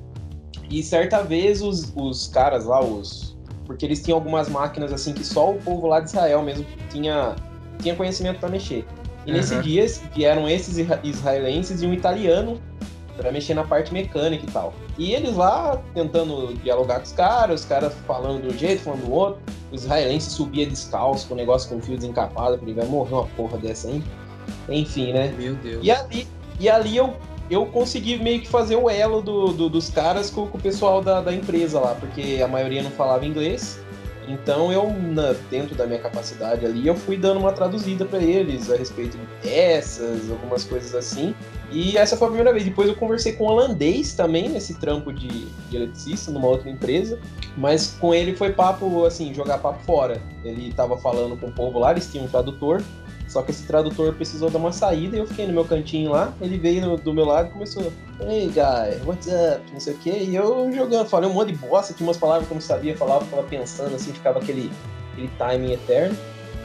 e 0.70 0.83
certa 0.83 1.22
vez 1.22 1.61
os, 1.61 1.92
os 1.96 2.28
caras 2.28 2.64
lá, 2.64 2.83
os, 2.83 3.32
porque 3.66 3.87
eles 3.87 4.03
tinham 4.03 4.16
algumas 4.16 4.48
máquinas 4.48 4.92
assim 4.92 5.12
que 5.12 5.25
só 5.25 5.51
o 5.51 5.59
povo 5.59 5.87
lá 5.87 6.01
de 6.01 6.09
Israel 6.09 6.42
mesmo 6.42 6.66
tinha, 6.90 7.37
tinha 7.81 7.94
conhecimento 7.94 8.40
para 8.40 8.48
mexer. 8.48 8.87
E 9.27 9.31
uhum. 9.31 9.37
nesse 9.37 9.61
dia 9.61 9.87
vieram 10.14 10.48
esses 10.48 10.79
israelenses 11.03 11.83
e 11.83 11.87
um 11.87 11.92
italiano 11.92 12.61
para 13.16 13.31
mexer 13.31 13.55
na 13.55 13.64
parte 13.64 13.92
mecânica 13.92 14.44
e 14.46 14.51
tal. 14.51 14.72
E 14.98 15.12
eles 15.12 15.37
lá 15.37 15.81
tentando 15.94 16.55
dialogar 16.62 16.96
com 16.96 17.05
os 17.05 17.12
caras, 17.12 17.61
os 17.61 17.66
caras 17.66 17.92
falando 18.07 18.42
do 18.42 18.57
jeito, 18.57 18.83
falando 18.83 19.07
do 19.07 19.12
outro. 19.12 19.40
O 19.70 19.75
israelense 19.75 20.31
subia 20.31 20.66
descalço 20.66 21.29
com 21.29 21.35
o 21.35 21.37
negócio 21.37 21.68
com 21.68 21.81
fio 21.81 21.96
desencapado, 21.96 22.59
falei, 22.59 22.75
vai 22.75 22.87
morrer 22.87 23.14
uma 23.14 23.27
porra 23.29 23.59
dessa 23.59 23.88
aí. 23.88 24.03
Enfim, 24.68 25.12
né? 25.12 25.33
Meu 25.38 25.55
Deus. 25.55 25.81
E 25.83 25.90
ali, 25.90 26.27
e 26.59 26.68
ali 26.68 26.96
eu, 26.96 27.14
eu 27.50 27.66
consegui 27.66 28.16
meio 28.18 28.40
que 28.40 28.48
fazer 28.48 28.76
o 28.76 28.88
elo 28.88 29.20
do, 29.20 29.52
do 29.52 29.68
dos 29.68 29.90
caras 29.90 30.31
com, 30.31 30.46
com, 30.46 30.59
o 30.59 30.61
pessoal 30.61 31.02
da, 31.02 31.20
da 31.20 31.33
empresa 31.33 31.78
lá, 31.81 31.94
porque 31.94 32.40
a 32.42 32.48
maioria 32.48 32.83
não 32.83 32.90
falava 32.90 33.26
inglês. 33.26 33.81
Então 34.28 34.72
eu, 34.72 34.92
na, 34.92 35.35
dentro 35.50 35.74
da 35.74 35.87
minha 35.87 35.98
capacidade 35.98 36.64
ali, 36.64 36.87
eu 36.87 36.94
fui 36.94 37.16
dando 37.16 37.40
uma 37.40 37.52
traduzida 37.52 38.05
para 38.05 38.22
eles 38.22 38.70
a 38.70 38.76
respeito 38.76 39.18
de 39.18 39.26
peças, 39.42 40.31
algumas 40.31 40.64
coisas 40.64 40.94
assim. 40.94 41.35
E 41.70 41.96
essa 41.96 42.16
foi 42.16 42.28
a 42.28 42.31
primeira 42.31 42.52
vez. 42.52 42.64
Depois 42.64 42.88
eu 42.88 42.94
conversei 42.94 43.33
com 43.33 43.44
um 43.44 43.48
holandês 43.48 44.14
também, 44.14 44.48
nesse 44.48 44.78
trampo 44.78 45.12
de, 45.12 45.46
de 45.70 45.76
eletricista, 45.76 46.31
numa 46.31 46.46
outra 46.46 46.70
empresa. 46.70 47.18
Mas 47.57 47.96
com 47.98 48.14
ele 48.14 48.35
foi 48.35 48.52
papo, 48.52 49.05
assim, 49.05 49.35
jogar 49.35 49.59
papo 49.59 49.83
fora. 49.85 50.22
Ele 50.44 50.72
tava 50.72 50.96
falando 50.98 51.37
com 51.37 51.46
o 51.46 51.52
povo 51.52 51.78
lá, 51.78 51.92
eles 51.92 52.11
tinham 52.11 52.26
um 52.26 52.28
tradutor. 52.28 52.83
Só 53.33 53.40
que 53.40 53.51
esse 53.51 53.62
tradutor 53.62 54.12
precisou 54.12 54.51
dar 54.51 54.59
uma 54.59 54.73
saída 54.73 55.16
e 55.16 55.18
eu 55.18 55.27
fiquei 55.27 55.47
no 55.47 55.55
meu 55.55 55.64
cantinho 55.64 56.11
lá. 56.11 56.35
Ele 56.38 56.59
veio 56.59 56.99
do 56.99 57.14
meu 57.14 57.25
lado 57.25 57.49
e 57.49 57.51
começou: 57.51 57.90
Hey 58.21 58.49
guy, 58.49 59.07
what's 59.07 59.27
up? 59.27 59.62
Não 59.73 59.81
sei 59.81 59.95
o 59.95 59.97
quê. 59.97 60.11
E 60.29 60.37
eu 60.37 60.71
jogando, 60.71 61.09
falei 61.09 61.31
um 61.31 61.33
monte 61.33 61.53
de 61.53 61.59
bosta, 61.59 61.95
tinha 61.95 62.07
umas 62.07 62.18
palavras 62.18 62.47
que 62.47 62.53
eu 62.53 62.57
não 62.57 62.61
sabia, 62.61 62.95
falava, 62.95 63.25
ficava 63.25 63.42
pensando 63.45 63.95
assim, 63.95 64.12
ficava 64.12 64.38
aquele, 64.38 64.71
aquele 65.12 65.31
timing 65.38 65.73
eterno. 65.73 66.14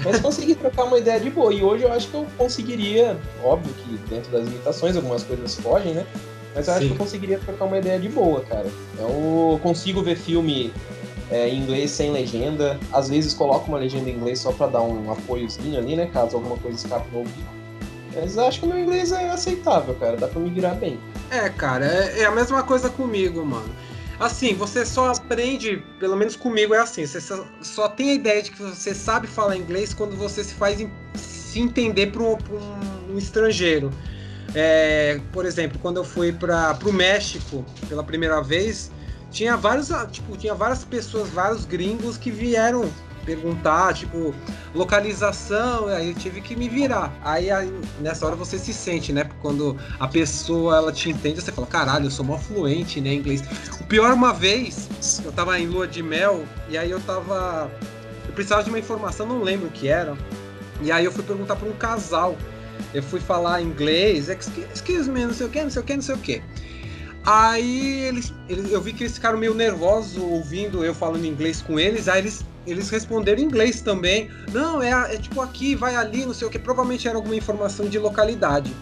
Mas 0.04 0.20
consegui 0.20 0.56
trocar 0.60 0.84
uma 0.84 1.00
ideia 1.00 1.22
de 1.22 1.30
boa. 1.30 1.54
E 1.54 1.64
hoje 1.64 1.86
eu 1.86 1.94
acho 1.94 2.10
que 2.10 2.16
eu 2.16 2.28
conseguiria, 2.38 3.18
óbvio 3.42 3.74
que 3.74 3.98
dentro 4.10 4.30
das 4.30 4.44
limitações, 4.44 4.98
algumas 4.98 5.24
coisas 5.24 5.56
fogem, 5.56 5.94
né? 5.94 6.06
Mas 6.54 6.68
eu 6.68 6.74
Sim. 6.74 6.80
acho 6.80 6.88
que 6.88 6.94
eu 6.94 6.98
conseguiria 6.98 7.40
trocar 7.40 7.64
uma 7.64 7.78
ideia 7.78 7.98
de 7.98 8.10
boa, 8.10 8.42
cara. 8.42 8.68
Eu 9.00 9.58
consigo 9.64 10.04
ver 10.04 10.18
filme 10.18 10.74
é, 11.30 11.50
em 11.50 11.60
inglês 11.60 11.92
sem 11.92 12.12
legenda. 12.12 12.80
Às 12.92 13.10
vezes 13.10 13.34
coloco 13.34 13.68
uma 13.68 13.78
legenda 13.78 14.10
em 14.10 14.14
inglês 14.14 14.40
só 14.40 14.52
para 14.52 14.68
dar 14.68 14.82
um 14.82 15.12
apoiozinho 15.12 15.78
ali, 15.78 15.96
né? 15.96 16.10
Caso 16.12 16.38
alguma 16.38 16.58
coisa 16.58 16.78
escape 16.78 17.10
no 17.12 17.20
ouvido. 17.20 17.58
Mas 18.16 18.38
acho 18.38 18.60
que 18.60 18.66
o 18.66 18.70
meu 18.70 18.80
inglês 18.80 19.12
é 19.12 19.30
aceitável, 19.30 19.94
cara. 19.96 20.18
Dá 20.18 20.28
pra 20.28 20.40
me 20.40 20.50
virar 20.50 20.74
bem. 20.74 21.00
É, 21.30 21.50
cara, 21.50 21.86
é, 21.86 22.22
é 22.22 22.26
a 22.26 22.32
mesma 22.32 22.64
coisa 22.64 22.90
comigo, 22.90 23.46
mano. 23.46 23.70
Assim, 24.20 24.56
você 24.56 24.84
só 24.84 25.12
aprende, 25.12 25.84
pelo 26.00 26.16
menos 26.16 26.36
comigo 26.36 26.74
é 26.74 26.80
assim, 26.80 27.06
você 27.06 27.22
só, 27.22 27.46
só 27.62 27.88
tem 27.88 28.10
a 28.10 28.14
ideia 28.16 28.42
de 28.42 28.50
que 28.50 28.64
você 28.64 28.94
sabe 28.96 29.28
falar 29.28 29.56
inglês 29.56 29.94
quando 29.94 30.16
você 30.16 30.44
se 30.44 30.56
faz 30.56 30.84
se 31.14 31.60
entender 31.60 32.08
para 32.08 32.24
um, 32.24 32.32
um, 32.32 33.14
um, 33.14 33.18
estrangeiro. 33.18 33.92
É, 34.56 35.20
por 35.32 35.46
exemplo, 35.46 35.78
quando 35.80 35.98
eu 35.98 36.04
fui 36.04 36.32
para 36.32 36.76
o 36.84 36.92
México 36.92 37.64
pela 37.88 38.04
primeira 38.04 38.42
vez, 38.42 38.90
tinha 39.32 39.58
vários, 39.58 39.92
ah, 39.92 40.06
tipo, 40.06 40.36
tinha 40.38 40.54
várias 40.54 40.84
pessoas, 40.84 41.30
vários 41.30 41.66
gringos 41.66 42.18
que 42.18 42.32
vieram 42.32 42.90
perguntar, 43.28 43.94
tipo, 43.94 44.34
localização, 44.74 45.88
aí 45.88 46.10
eu 46.10 46.16
tive 46.16 46.40
que 46.40 46.56
me 46.56 46.70
virar. 46.70 47.14
Aí, 47.22 47.52
aí, 47.52 47.70
nessa 48.00 48.26
hora 48.26 48.38
você 48.38 48.58
se 48.58 48.74
sente, 48.74 49.12
né? 49.12 49.30
Quando 49.42 49.78
a 50.00 50.08
pessoa 50.08 50.78
ela 50.78 50.94
te 50.94 51.10
entende, 51.10 51.42
você 51.42 51.52
fala, 51.52 51.68
caralho, 51.68 52.06
eu 52.06 52.12
sou 52.12 52.24
mó 52.24 52.38
fluente, 52.38 53.02
né, 53.02 53.14
inglês. 53.14 53.44
O 53.82 53.84
pior 53.84 54.14
uma 54.14 54.34
vez, 54.34 54.88
eu 55.26 55.32
tava 55.34 55.60
em 55.60 55.68
lua 55.68 55.86
de 55.86 56.02
mel, 56.02 56.46
e 56.70 56.78
aí 56.78 56.90
eu 56.90 57.02
tava. 57.02 57.70
Eu 58.26 58.34
precisava 58.34 58.64
de 58.64 58.70
uma 58.70 58.80
informação, 58.80 59.28
não 59.28 59.44
lembro 59.44 59.68
o 59.68 59.72
que 59.72 59.90
era. 59.90 60.18
E 60.82 60.90
aí 60.90 61.04
eu 61.04 61.12
fui 61.12 61.24
perguntar 61.24 61.58
para 61.58 61.68
um 61.68 61.74
casal. 61.74 62.38
Eu 62.94 63.04
fui 63.04 63.20
falar 63.20 63.62
inglês, 63.62 64.30
excuse 64.30 65.10
me, 65.10 65.26
não 65.26 65.34
sei 65.34 65.48
o 65.48 65.50
que, 65.50 65.62
não 65.62 65.70
sei 65.70 65.82
o 65.82 65.86
que, 65.86 65.96
não 65.96 66.02
sei 66.02 66.16
o 66.16 66.18
que. 66.18 66.42
Aí 67.28 68.06
eles, 68.06 68.34
eles, 68.48 68.72
eu 68.72 68.80
vi 68.80 68.94
que 68.94 69.04
eles 69.04 69.16
ficaram 69.16 69.38
meio 69.38 69.54
nervosos 69.54 70.16
ouvindo 70.16 70.86
eu 70.86 70.96
falando 70.96 71.26
inglês 71.26 71.62
com 71.62 71.78
eles. 71.78 72.08
Aí 72.08 72.22
eles, 72.22 72.46
eles 72.66 72.90
responderam 72.90 73.42
em 73.42 73.44
inglês 73.44 73.82
também. 73.82 74.32
Não, 74.54 74.82
é, 74.82 74.92
é 75.14 75.18
tipo 75.18 75.42
aqui, 75.42 75.76
vai 75.76 75.98
ali, 75.98 76.26
não 76.26 76.34
sei 76.34 76.48
o 76.48 76.50
que. 76.50 76.58
Provavelmente 76.58 77.06
era 77.06 77.18
alguma 77.18 77.36
informação 77.36 77.90
de 77.90 78.00
localidade. 78.00 78.74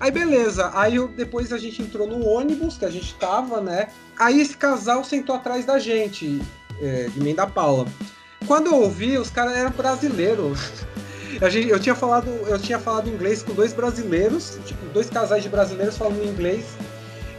Aí 0.00 0.10
beleza, 0.10 0.70
aí 0.72 0.96
eu, 0.96 1.06
depois 1.06 1.52
a 1.52 1.58
gente 1.58 1.82
entrou 1.82 2.06
no 2.06 2.26
ônibus 2.26 2.78
que 2.78 2.86
a 2.86 2.90
gente 2.90 3.14
tava, 3.16 3.60
né? 3.60 3.88
Aí 4.18 4.40
esse 4.40 4.56
casal 4.56 5.04
sentou 5.04 5.36
atrás 5.36 5.66
da 5.66 5.78
gente, 5.78 6.40
é, 6.80 7.10
de 7.12 7.20
mim 7.20 7.34
da 7.34 7.46
Paula. 7.46 7.86
Quando 8.46 8.68
eu 8.68 8.76
ouvi, 8.76 9.18
os 9.18 9.28
caras 9.28 9.54
eram 9.54 9.70
brasileiros. 9.70 10.58
Eu 11.40 11.80
tinha 11.80 11.94
falado, 11.94 12.28
eu 12.46 12.58
tinha 12.58 12.78
falado 12.78 13.08
inglês 13.08 13.42
com 13.42 13.54
dois 13.54 13.72
brasileiros, 13.72 14.58
tipo, 14.66 14.84
dois 14.92 15.08
casais 15.08 15.42
de 15.42 15.48
brasileiros 15.48 15.96
falando 15.96 16.22
inglês. 16.22 16.76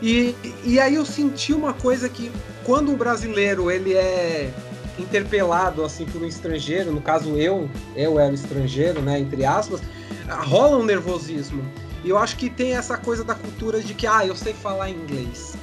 E, 0.04 0.36
e 0.66 0.82
aí 0.82 0.96
eu 0.96 1.06
senti 1.06 1.54
uma 1.54 1.74
coisa 1.74 2.10
que 2.10 2.30
quando 2.66 2.92
um 2.92 2.96
brasileiro 2.98 3.72
ele 3.72 3.94
é 3.94 4.54
interpelado 5.00 5.82
assim 5.82 6.06
por 6.06 6.22
um 6.22 6.26
estrangeiro, 6.26 6.92
no 6.92 7.00
caso 7.00 7.38
eu, 7.38 7.70
eu 7.96 8.20
era 8.20 8.34
estrangeiro, 8.34 9.02
né, 9.02 9.18
entre 9.18 9.46
aspas, 9.46 9.80
rola 10.28 10.78
um 10.78 10.84
nervosismo. 10.84 11.64
E 12.04 12.10
eu 12.10 12.18
acho 12.18 12.36
que 12.36 12.50
tem 12.50 12.76
essa 12.76 12.98
coisa 12.98 13.24
da 13.24 13.34
cultura 13.34 13.82
de 13.82 13.94
que 13.94 14.06
ah, 14.06 14.28
eu 14.28 14.36
sei 14.36 14.54
falar 14.54 14.90
inglês. 14.90 15.56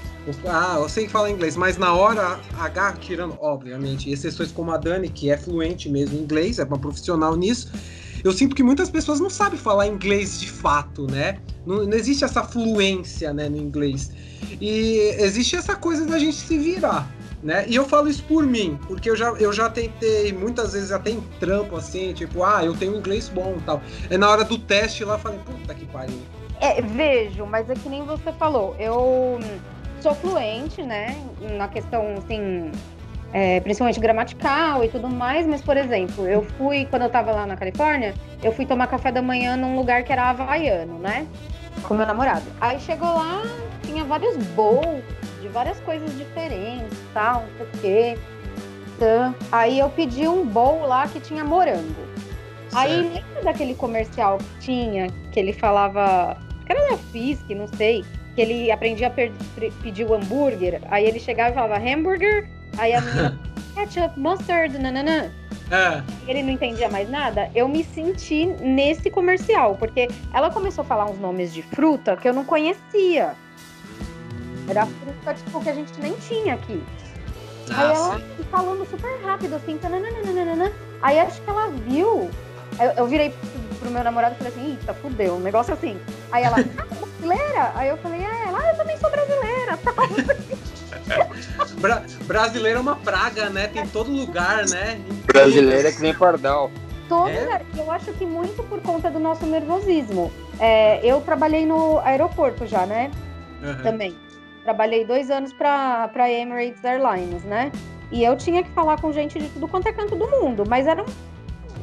Ah, 0.46 0.76
eu 0.78 0.88
sei 0.88 1.06
falar 1.06 1.30
inglês, 1.30 1.54
mas 1.54 1.76
na 1.76 1.92
hora 1.92 2.40
H, 2.58 2.92
tirando, 2.94 3.36
obviamente, 3.42 4.10
exceções 4.10 4.50
como 4.50 4.70
a 4.70 4.78
Dani, 4.78 5.10
que 5.10 5.30
é 5.30 5.36
fluente 5.36 5.90
mesmo 5.90 6.18
em 6.18 6.22
inglês, 6.22 6.58
é 6.58 6.64
uma 6.64 6.78
profissional 6.78 7.36
nisso, 7.36 7.70
eu 8.24 8.32
sinto 8.32 8.54
que 8.54 8.62
muitas 8.62 8.88
pessoas 8.88 9.20
não 9.20 9.28
sabem 9.30 9.58
falar 9.58 9.86
inglês 9.86 10.40
de 10.40 10.50
fato, 10.50 11.06
né? 11.10 11.38
Não, 11.66 11.84
não 11.84 11.94
existe 11.94 12.24
essa 12.24 12.42
fluência 12.42 13.32
né, 13.32 13.48
no 13.48 13.56
inglês. 13.56 14.10
E 14.60 14.98
existe 15.18 15.56
essa 15.56 15.76
coisa 15.76 16.06
da 16.06 16.18
gente 16.18 16.36
se 16.36 16.58
virar. 16.58 17.08
Né? 17.42 17.64
E 17.68 17.74
eu 17.74 17.86
falo 17.86 18.06
isso 18.08 18.22
por 18.24 18.44
mim, 18.44 18.78
porque 18.86 19.08
eu 19.08 19.16
já, 19.16 19.30
eu 19.30 19.50
já 19.50 19.70
tentei 19.70 20.30
muitas 20.30 20.74
vezes 20.74 20.92
até 20.92 21.10
em 21.10 21.20
trampo 21.40 21.74
assim, 21.74 22.12
tipo, 22.12 22.44
ah, 22.44 22.62
eu 22.62 22.76
tenho 22.76 22.94
inglês 22.94 23.30
bom 23.30 23.54
e 23.56 23.62
tal. 23.62 23.80
É 24.10 24.18
na 24.18 24.28
hora 24.28 24.44
do 24.44 24.58
teste 24.58 25.04
lá, 25.04 25.18
falei, 25.18 25.38
puta 25.38 25.74
que 25.74 25.86
pariu. 25.86 26.20
É, 26.60 26.82
vejo, 26.82 27.46
mas 27.46 27.70
é 27.70 27.74
que 27.74 27.88
nem 27.88 28.04
você 28.04 28.30
falou, 28.32 28.76
eu 28.78 29.40
sou 30.02 30.14
fluente, 30.14 30.82
né, 30.82 31.16
na 31.56 31.68
questão, 31.68 32.14
assim, 32.18 32.70
é, 33.32 33.60
principalmente 33.60 33.98
gramatical 33.98 34.84
e 34.84 34.88
tudo 34.88 35.08
mais, 35.08 35.46
mas, 35.46 35.62
por 35.62 35.78
exemplo, 35.78 36.26
eu 36.26 36.42
fui, 36.58 36.84
quando 36.84 37.02
eu 37.02 37.10
tava 37.10 37.32
lá 37.32 37.46
na 37.46 37.56
Califórnia, 37.56 38.14
eu 38.42 38.52
fui 38.52 38.66
tomar 38.66 38.86
café 38.88 39.10
da 39.10 39.22
manhã 39.22 39.56
num 39.56 39.74
lugar 39.76 40.04
que 40.04 40.12
era 40.12 40.28
havaiano, 40.28 40.98
né, 40.98 41.26
com 41.82 41.94
meu 41.94 42.06
namorado. 42.06 42.44
Aí 42.60 42.78
chegou 42.80 43.08
lá, 43.08 43.42
tinha 43.82 44.04
vários 44.04 44.36
bowls 44.54 45.02
de 45.40 45.48
várias 45.48 45.80
coisas 45.80 46.16
diferentes, 46.16 46.98
tal, 47.14 47.42
não 47.42 47.56
sei 47.56 47.66
o 47.66 47.80
quê. 47.80 48.18
Aí 49.50 49.78
eu 49.78 49.88
pedi 49.88 50.28
um 50.28 50.44
bowl 50.44 50.86
lá 50.86 51.08
que 51.08 51.18
tinha 51.20 51.42
morango. 51.42 51.94
Certo. 52.68 52.76
Aí 52.76 52.96
lembra 53.02 53.42
daquele 53.42 53.74
comercial 53.74 54.38
que 54.38 54.58
tinha, 54.60 55.06
que 55.32 55.40
ele 55.40 55.52
falava, 55.52 56.36
que 56.66 56.72
era 56.72 56.90
da 56.90 56.98
Fisk, 56.98 57.48
não 57.50 57.66
sei, 57.66 58.04
que 58.40 58.52
ele 58.52 58.72
aprendia 58.72 59.08
a 59.08 59.10
pedir 59.82 60.04
o 60.04 60.14
hambúrguer, 60.14 60.80
aí 60.88 61.04
ele 61.04 61.20
chegava 61.20 61.50
e 61.50 61.54
falava 61.54 61.76
hambúrguer, 61.76 62.48
aí 62.78 62.94
a 62.94 63.00
menina, 63.02 63.38
ketchup, 63.74 64.18
mustard, 64.18 64.78
nananã. 64.78 65.30
É. 65.70 66.02
Ele 66.26 66.42
não 66.42 66.50
entendia 66.50 66.88
mais 66.88 67.08
nada. 67.08 67.50
Eu 67.54 67.68
me 67.68 67.84
senti 67.84 68.46
nesse 68.46 69.10
comercial, 69.10 69.76
porque 69.76 70.08
ela 70.32 70.50
começou 70.50 70.82
a 70.82 70.84
falar 70.84 71.04
uns 71.04 71.18
nomes 71.20 71.52
de 71.52 71.62
fruta 71.62 72.16
que 72.16 72.28
eu 72.28 72.32
não 72.32 72.44
conhecia. 72.44 73.34
Era 74.68 74.86
fruta, 74.86 75.34
tipo, 75.34 75.62
que 75.62 75.68
a 75.68 75.74
gente 75.74 76.00
nem 76.00 76.14
tinha 76.14 76.54
aqui. 76.54 76.82
Ah, 77.70 77.82
aí 77.82 77.94
ela 77.94 78.18
sim. 78.18 78.44
falando 78.50 78.88
super 78.88 79.20
rápido, 79.22 79.54
assim, 79.54 79.76
tananana. 79.76 80.72
aí 81.02 81.20
acho 81.20 81.40
que 81.42 81.50
ela 81.50 81.68
viu. 81.68 82.30
Eu, 82.80 82.90
eu 82.96 83.06
virei 83.06 83.32
pro 83.78 83.90
meu 83.90 84.02
namorado 84.02 84.34
e 84.34 84.38
falei 84.38 84.52
assim, 84.52 84.70
eita, 84.70 84.94
fudeu, 84.94 85.34
um 85.34 85.40
negócio 85.40 85.74
assim. 85.74 86.00
Aí 86.32 86.42
ela, 86.42 86.56
brasileira? 87.20 87.72
Aí 87.74 87.88
eu 87.88 87.96
falei, 87.98 88.22
é, 88.22 88.26
ah, 88.26 88.70
eu 88.70 88.76
também 88.76 88.96
sou 88.96 89.10
brasileira, 89.10 89.78
Bra 91.80 92.02
brasileiro 92.26 92.78
é 92.78 92.80
uma 92.80 92.96
praga, 92.96 93.48
né? 93.48 93.68
Tem 93.68 93.86
todo 93.86 94.10
lugar, 94.10 94.66
né? 94.68 95.00
Brasileiro 95.24 95.88
é 95.88 95.92
que 95.92 96.00
nem 96.00 96.14
pardal. 96.14 96.70
Todo 97.08 97.28
é? 97.28 97.40
lugar. 97.40 97.62
Eu 97.76 97.90
acho 97.90 98.12
que 98.12 98.24
muito 98.24 98.62
por 98.64 98.80
conta 98.80 99.10
do 99.10 99.18
nosso 99.18 99.44
nervosismo. 99.46 100.30
É, 100.58 101.04
eu 101.04 101.20
trabalhei 101.20 101.66
no 101.66 101.98
aeroporto 102.00 102.66
já, 102.66 102.86
né? 102.86 103.10
Uhum. 103.62 103.82
Também. 103.82 104.16
Trabalhei 104.62 105.04
dois 105.04 105.30
anos 105.30 105.52
para 105.52 106.30
Emirates 106.30 106.84
Airlines, 106.84 107.42
né? 107.44 107.72
E 108.12 108.22
eu 108.22 108.36
tinha 108.36 108.62
que 108.62 108.70
falar 108.70 109.00
com 109.00 109.12
gente 109.12 109.38
de 109.38 109.48
tudo 109.48 109.66
quanto 109.66 109.88
é 109.88 109.92
canto 109.92 110.14
do 110.14 110.28
mundo, 110.28 110.64
mas 110.68 110.86
era 110.86 111.02
um, 111.02 111.06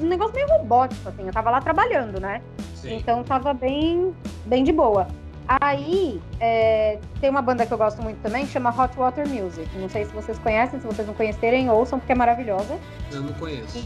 um 0.01 0.07
negócio 0.07 0.35
meio 0.35 0.47
robótico, 0.47 1.09
assim. 1.09 1.25
Eu 1.25 1.33
tava 1.33 1.49
lá 1.49 1.59
trabalhando, 1.59 2.19
né? 2.19 2.41
Sim. 2.75 2.95
Então 2.95 3.23
tava 3.23 3.53
bem, 3.53 4.13
bem 4.45 4.63
de 4.63 4.71
boa. 4.71 5.07
Aí 5.47 6.21
é, 6.41 6.99
tem 7.21 7.29
uma 7.29 7.41
banda 7.41 7.65
que 7.65 7.71
eu 7.71 7.77
gosto 7.77 8.01
muito 8.01 8.21
também, 8.21 8.45
que 8.45 8.51
chama 8.51 8.69
Hot 8.69 8.97
Water 8.97 9.25
Music. 9.27 9.69
Não 9.77 9.87
sei 9.87 10.03
se 10.03 10.11
vocês 10.11 10.37
conhecem, 10.39 10.79
se 10.79 10.85
vocês 10.85 11.07
não 11.07 11.13
conhecerem, 11.13 11.69
ouçam, 11.69 11.99
porque 11.99 12.11
é 12.11 12.15
maravilhosa. 12.15 12.77
Eu 13.11 13.21
não 13.21 13.33
conheço. 13.33 13.85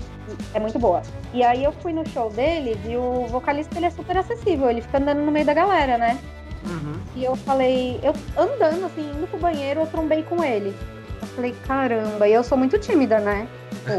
É 0.56 0.60
muito 0.60 0.80
boa. 0.80 1.04
E 1.34 1.44
aí 1.44 1.64
eu 1.64 1.72
fui 1.72 1.94
no 1.94 2.08
show 2.10 2.32
deles 2.32 2.78
e 2.86 2.98
o 2.98 3.28
vocalista 3.28 3.78
ele 3.78 3.86
é 3.86 3.92
super 3.92 4.18
acessível, 4.18 4.70
ele 4.72 4.82
fica 4.82 4.98
andando 4.98 5.20
no 5.20 5.32
meio 5.32 5.46
da 5.46 5.54
galera, 5.54 6.00
né? 6.00 6.18
Uhum. 6.66 7.00
E 7.16 7.24
eu 7.24 7.36
falei, 7.36 8.00
eu 8.02 8.14
andando 8.36 8.86
assim, 8.86 9.12
indo 9.12 9.28
pro 9.28 9.40
banheiro, 9.40 9.82
eu 9.82 9.88
trombei 9.88 10.24
com 10.24 10.44
ele. 10.44 10.76
Eu 11.22 11.28
falei, 11.28 11.56
caramba, 11.68 12.28
e 12.28 12.34
eu 12.34 12.44
sou 12.44 12.58
muito 12.58 12.80
tímida, 12.80 13.20
né? 13.20 13.48
Pô, 13.86 13.92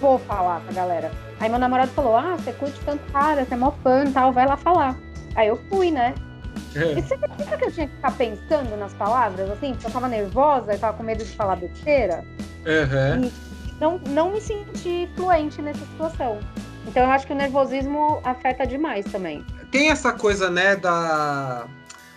vou 0.00 0.18
falar 0.20 0.60
pra 0.60 0.72
galera. 0.72 1.12
Aí 1.38 1.50
meu 1.50 1.58
namorado 1.58 1.90
falou, 1.90 2.16
ah, 2.16 2.36
você 2.36 2.52
curte 2.54 2.80
tanto 2.86 3.02
cara, 3.12 3.44
você 3.44 3.52
é 3.52 3.56
mó 3.56 3.70
fã 3.82 4.04
e 4.04 4.12
tal, 4.12 4.32
vai 4.32 4.46
lá 4.46 4.56
falar. 4.56 4.96
Aí 5.34 5.48
eu 5.48 5.56
fui, 5.68 5.90
né? 5.90 6.14
E 6.74 7.00
você 7.00 7.14
acredita 7.14 7.56
que 7.56 7.64
eu 7.64 7.72
tinha 7.72 7.88
que 7.88 7.94
ficar 7.94 8.12
pensando 8.12 8.76
nas 8.76 8.92
palavras, 8.94 9.50
assim? 9.50 9.72
Porque 9.72 9.86
eu 9.86 9.90
tava 9.90 10.08
nervosa, 10.08 10.72
eu 10.72 10.78
tava 10.78 10.96
com 10.96 11.02
medo 11.02 11.24
de 11.24 11.30
falar 11.30 11.56
besteira. 11.56 12.24
Uhum. 12.66 13.24
E 13.24 13.32
não, 13.80 13.98
não 14.08 14.30
me 14.30 14.40
senti 14.40 15.08
fluente 15.14 15.60
nessa 15.62 15.84
situação. 15.84 16.38
Então 16.86 17.02
eu 17.02 17.10
acho 17.10 17.26
que 17.26 17.32
o 17.32 17.36
nervosismo 17.36 18.20
afeta 18.24 18.66
demais 18.66 19.04
também. 19.06 19.44
Tem 19.70 19.90
essa 19.90 20.12
coisa, 20.12 20.48
né, 20.48 20.76
da, 20.76 21.66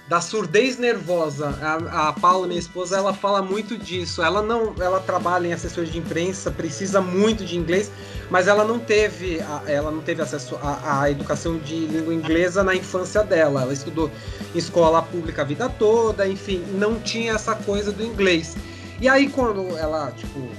da 0.09 0.19
surdez 0.19 0.79
nervosa. 0.79 1.55
A, 1.61 2.09
a 2.09 2.13
Paula, 2.13 2.47
minha 2.47 2.59
esposa, 2.59 2.97
ela 2.97 3.13
fala 3.13 3.43
muito 3.43 3.77
disso. 3.77 4.23
Ela 4.23 4.41
não, 4.41 4.73
ela 4.79 4.99
trabalha 4.99 5.47
em 5.47 5.53
assessores 5.53 5.91
de 5.91 5.99
imprensa, 5.99 6.49
precisa 6.49 6.99
muito 6.99 7.45
de 7.45 7.55
inglês, 7.55 7.91
mas 8.27 8.47
ela 8.47 8.65
não 8.65 8.79
teve, 8.79 9.39
a, 9.39 9.61
ela 9.67 9.91
não 9.91 10.01
teve 10.01 10.23
acesso 10.23 10.57
à 10.61 11.09
educação 11.11 11.59
de 11.59 11.85
língua 11.85 12.13
inglesa 12.13 12.63
na 12.63 12.75
infância 12.75 13.23
dela. 13.23 13.61
Ela 13.61 13.71
estudou 13.71 14.09
em 14.53 14.57
escola 14.57 15.03
pública 15.03 15.43
a 15.43 15.45
vida 15.45 15.69
toda, 15.69 16.27
enfim, 16.27 16.65
não 16.73 16.99
tinha 16.99 17.33
essa 17.33 17.53
coisa 17.53 17.91
do 17.91 18.03
inglês. 18.03 18.57
E 18.99 19.07
aí 19.07 19.29
quando 19.29 19.77
ela, 19.77 20.11
tipo, 20.11 20.49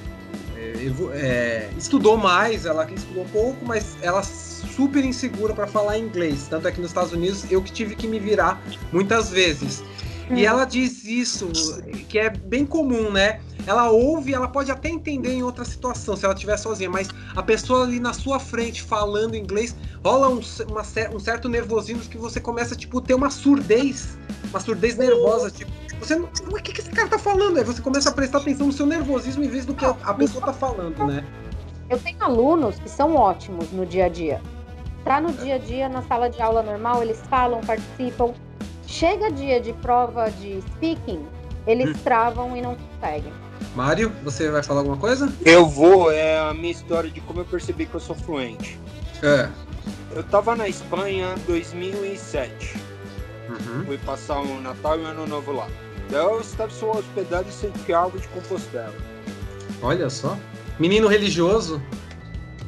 é, 1.14 1.70
estudou 1.76 2.16
mais, 2.16 2.66
ela 2.66 2.88
estudou 2.90 3.24
pouco, 3.32 3.64
mas 3.64 3.96
ela 4.02 4.22
super 4.22 5.04
insegura 5.04 5.54
para 5.54 5.66
falar 5.66 5.98
inglês. 5.98 6.46
Tanto 6.48 6.68
é 6.68 6.72
que 6.72 6.80
nos 6.80 6.90
Estados 6.90 7.12
Unidos 7.12 7.44
eu 7.50 7.62
que 7.62 7.72
tive 7.72 7.94
que 7.94 8.06
me 8.06 8.18
virar 8.18 8.62
muitas 8.92 9.30
vezes. 9.30 9.82
Hum. 10.30 10.36
E 10.36 10.46
ela 10.46 10.64
diz 10.64 11.04
isso, 11.04 11.50
que 12.08 12.18
é 12.18 12.30
bem 12.30 12.64
comum, 12.64 13.10
né? 13.10 13.40
Ela 13.66 13.90
ouve, 13.90 14.32
ela 14.32 14.48
pode 14.48 14.70
até 14.70 14.88
entender 14.88 15.32
em 15.32 15.42
outra 15.42 15.64
situação, 15.64 16.16
se 16.16 16.24
ela 16.24 16.34
estiver 16.34 16.56
sozinha, 16.56 16.88
mas 16.88 17.08
a 17.36 17.42
pessoa 17.42 17.82
ali 17.82 18.00
na 18.00 18.12
sua 18.12 18.40
frente 18.40 18.82
falando 18.82 19.34
inglês, 19.34 19.76
rola 20.02 20.28
um, 20.28 20.40
uma, 20.68 20.82
um 21.14 21.20
certo 21.20 21.48
nervosismo 21.48 22.02
que 22.02 22.16
você 22.16 22.40
começa, 22.40 22.74
tipo, 22.74 23.00
ter 23.00 23.14
uma 23.14 23.30
surdez, 23.30 24.16
uma 24.48 24.60
surdez 24.60 24.96
nervosa, 24.96 25.50
tipo, 25.50 25.70
você 26.00 26.16
não. 26.16 26.24
O 26.24 26.54
que, 26.62 26.72
que 26.72 26.80
esse 26.80 26.90
cara 26.90 27.08
tá 27.08 27.18
falando? 27.18 27.58
Aí 27.58 27.64
você 27.64 27.80
começa 27.80 28.08
a 28.08 28.12
prestar 28.12 28.38
atenção 28.38 28.66
no 28.66 28.72
seu 28.72 28.86
nervosismo 28.86 29.44
em 29.44 29.48
vez 29.48 29.64
do 29.64 29.74
que 29.74 29.84
a 29.84 30.14
pessoa 30.14 30.44
tá 30.44 30.52
falando, 30.52 31.06
né? 31.06 31.24
Eu 31.88 31.98
tenho 31.98 32.22
alunos 32.22 32.78
que 32.78 32.88
são 32.88 33.14
ótimos 33.16 33.70
no 33.70 33.84
dia 33.84 34.06
a 34.06 34.08
dia. 34.08 34.40
Tá 35.04 35.20
no 35.20 35.32
dia 35.32 35.56
a 35.56 35.58
dia, 35.58 35.88
na 35.88 36.02
sala 36.02 36.28
de 36.28 36.40
aula 36.40 36.62
normal, 36.62 37.02
eles 37.02 37.20
falam, 37.28 37.60
participam. 37.60 38.32
Chega 38.86 39.30
dia 39.30 39.60
de 39.60 39.72
prova 39.74 40.30
de 40.30 40.60
speaking, 40.72 41.24
eles 41.66 41.90
hum. 41.90 42.00
travam 42.02 42.56
e 42.56 42.60
não 42.60 42.76
conseguem. 42.76 43.32
Mário, 43.74 44.12
você 44.22 44.50
vai 44.50 44.62
falar 44.62 44.80
alguma 44.80 44.96
coisa? 44.96 45.32
Eu 45.44 45.66
vou, 45.66 46.10
é 46.10 46.38
a 46.38 46.52
minha 46.52 46.72
história 46.72 47.10
de 47.10 47.20
como 47.20 47.40
eu 47.40 47.44
percebi 47.44 47.86
que 47.86 47.94
eu 47.94 48.00
sou 48.00 48.16
fluente. 48.16 48.78
É. 49.22 49.48
Eu 50.14 50.24
tava 50.24 50.56
na 50.56 50.68
Espanha 50.68 51.34
em 51.36 51.40
2007. 51.46 52.76
Uhum. 53.48 53.84
Fui 53.86 53.98
passar 53.98 54.40
o 54.40 54.60
Natal 54.60 54.98
e 54.98 55.02
o 55.02 55.06
Ano 55.06 55.26
Novo 55.26 55.52
lá. 55.52 55.68
Eu 56.12 56.40
estava 56.40 56.70
só 56.70 56.92
hospedado 56.92 57.48
em 57.48 57.52
Santiago 57.52 58.18
de 58.18 58.26
Compostela. 58.28 58.94
Olha 59.82 60.10
só. 60.10 60.36
Menino 60.78 61.08
religioso? 61.08 61.80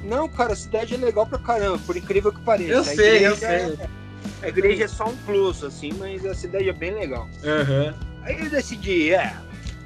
Não, 0.05 0.29
cara, 0.29 0.53
a 0.53 0.57
cidade 0.57 0.95
é 0.95 0.97
legal 0.97 1.27
pra 1.27 1.39
caramba, 1.39 1.79
por 1.79 1.97
incrível 1.97 2.33
que 2.33 2.41
pareça. 2.43 2.73
Eu 2.73 2.85
sei, 2.85 3.27
eu 3.27 3.37
sei. 3.37 3.49
É, 3.49 3.89
a 4.43 4.49
igreja 4.49 4.85
é 4.85 4.89
só 4.89 5.07
um 5.07 5.17
plus, 5.19 5.63
assim, 5.63 5.93
mas 5.99 6.25
a 6.27 6.35
cidade 6.35 6.69
é 6.69 6.73
bem 6.73 6.95
legal. 6.95 7.29
Uhum. 7.43 7.95
Aí 8.23 8.41
eu 8.41 8.51
decidi, 8.51 9.13
é, 9.13 9.35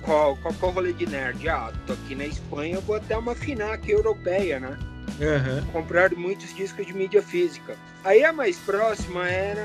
qual, 0.03 0.37
qual, 0.37 0.55
qual 0.55 0.73
rolê 0.73 0.93
de 0.93 1.07
nerd? 1.07 1.49
Ah, 1.49 1.73
tô 1.87 1.93
aqui 1.93 2.15
na 2.15 2.27
Espanha, 2.27 2.77
eu 2.77 2.81
vou 2.81 2.97
até 2.97 3.17
uma 3.17 3.35
FINAC 3.35 3.91
europeia, 3.91 4.61
né? 4.61 4.79
Uhum. 5.21 5.65
Comprar 5.73 6.13
muitos 6.15 6.55
discos 6.55 6.87
de 6.87 6.93
mídia 6.93 7.23
física. 7.23 7.77
Aí 8.05 8.25
a 8.25 8.33
mais 8.33 8.57
próxima 8.59 9.29
era 9.29 9.65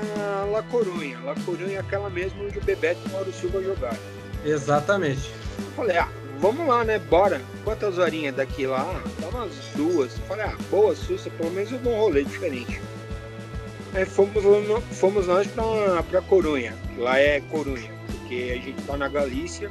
La 0.50 0.62
Corunha. 0.62 1.18
La 1.20 1.34
Corunha 1.44 1.76
é 1.76 1.80
aquela 1.80 2.08
mesmo 2.08 2.44
onde 2.44 2.58
o 2.58 2.62
Bebeto 2.62 3.00
e 3.04 3.08
o 3.08 3.12
Mauro 3.12 3.32
Silva 3.32 3.62
jogaram. 3.62 3.98
Exatamente. 4.44 5.30
Eu 5.58 5.70
falei, 5.76 5.98
ah, 5.98 6.08
vamos 6.40 6.66
lá, 6.66 6.84
né? 6.84 6.98
Bora. 6.98 7.40
Quantas 7.64 7.98
horinhas 7.98 8.34
daqui 8.34 8.66
lá? 8.66 9.02
Dá 9.20 9.28
umas 9.28 9.52
duas. 9.76 10.16
Eu 10.16 10.24
falei, 10.24 10.44
ah, 10.46 10.56
boa, 10.70 10.94
Sussa, 10.96 11.30
pelo 11.30 11.50
menos 11.50 11.70
eu 11.70 11.78
dou 11.78 11.92
um 11.92 11.98
rolê 11.98 12.24
diferente. 12.24 12.80
Aí 13.94 14.06
fomos, 14.06 14.42
fomos 14.92 15.26
nós 15.26 15.46
pra, 15.46 16.02
pra 16.02 16.22
Corunha. 16.22 16.74
Lá 16.96 17.18
é 17.18 17.40
Corunha, 17.42 17.90
porque 18.06 18.58
a 18.58 18.64
gente 18.64 18.82
tá 18.82 18.96
na 18.96 19.06
Galícia. 19.08 19.70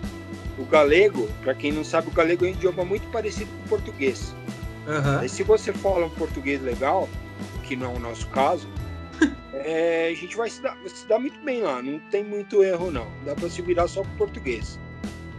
O 0.57 0.65
galego, 0.65 1.27
para 1.41 1.55
quem 1.55 1.71
não 1.71 1.83
sabe, 1.83 2.09
o 2.09 2.11
galego 2.11 2.45
é 2.45 2.49
um 2.49 2.51
idioma 2.51 2.85
muito 2.85 3.07
parecido 3.07 3.49
com 3.51 3.65
o 3.65 3.69
português. 3.69 4.35
Uhum. 4.91 5.27
se 5.27 5.43
você 5.43 5.71
fala 5.71 6.05
um 6.05 6.09
português 6.09 6.61
legal, 6.61 7.07
que 7.63 7.75
não 7.75 7.93
é 7.93 7.95
o 7.95 7.99
nosso 7.99 8.27
caso, 8.27 8.67
é, 9.53 10.09
a 10.11 10.15
gente 10.15 10.35
vai 10.35 10.49
se 10.49 10.61
dar, 10.61 10.77
se 10.85 11.07
dar 11.07 11.19
muito 11.19 11.39
bem 11.43 11.61
lá, 11.61 11.81
não 11.81 11.99
tem 12.11 12.23
muito 12.23 12.63
erro 12.63 12.91
não. 12.91 13.07
Dá 13.25 13.33
para 13.33 13.49
se 13.49 13.61
virar 13.61 13.87
só 13.87 14.03
com 14.03 14.17
português. 14.17 14.79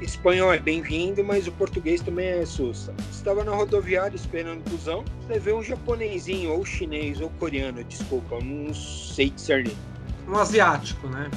Espanhol 0.00 0.52
é 0.52 0.58
bem-vindo, 0.58 1.22
mas 1.22 1.46
o 1.46 1.52
português 1.52 2.00
também 2.00 2.26
é 2.26 2.44
sussa. 2.44 2.92
Estava 3.10 3.44
na 3.44 3.52
rodoviária 3.52 4.16
esperando 4.16 4.60
o 4.66 4.70
busão, 4.70 5.04
levei 5.28 5.54
um 5.54 5.62
japonesinho, 5.62 6.50
ou 6.52 6.64
chinês, 6.64 7.20
ou 7.20 7.30
coreano, 7.38 7.84
desculpa, 7.84 8.40
não 8.40 8.74
sei 8.74 9.30
discernir. 9.30 9.76
Um 10.26 10.36
asiático, 10.36 11.06
né? 11.06 11.30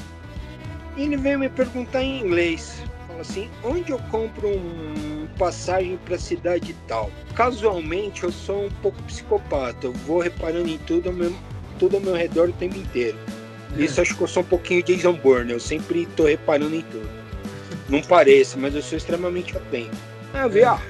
E 0.97 1.04
ele 1.04 1.17
veio 1.17 1.38
me 1.38 1.49
perguntar 1.49 2.01
em 2.01 2.21
inglês 2.25 2.82
assim: 3.21 3.49
onde 3.63 3.91
eu 3.91 3.99
compro 4.12 4.49
um 4.49 5.28
passagem 5.38 5.97
para 6.06 6.17
cidade 6.17 6.75
tal? 6.88 7.12
Casualmente, 7.36 8.23
eu 8.23 8.32
sou 8.32 8.65
um 8.65 8.71
pouco 8.82 9.01
psicopata. 9.04 9.88
Eu 9.88 9.93
vou 9.93 10.19
reparando 10.19 10.69
em 10.69 10.78
tudo 10.80 11.10
ao 11.10 11.15
meu, 11.15 11.34
tudo 11.80 11.97
ao 11.97 12.01
meu 12.01 12.15
redor 12.15 12.49
o 12.49 12.54
tempo 12.54 12.78
inteiro. 12.78 13.17
É. 13.78 13.82
Isso 13.82 14.01
acho 14.01 14.15
que 14.15 14.21
eu 14.21 14.28
sou 14.28 14.43
um 14.43 14.45
pouquinho 14.45 14.84
Jason 14.84 15.13
Bourne. 15.13 15.51
Eu 15.51 15.60
sempre 15.60 16.04
estou 16.04 16.28
reparando 16.28 16.75
em 16.75 16.82
tudo. 16.82 17.10
Não 17.89 18.01
pareça, 18.01 18.58
mas 18.58 18.73
eu 18.73 18.82
sou 18.82 18.97
extremamente 18.97 19.56
atento. 19.56 19.95
Eu 20.34 20.49
vi, 20.49 20.62
é. 20.62 20.65
ah, 20.65 20.82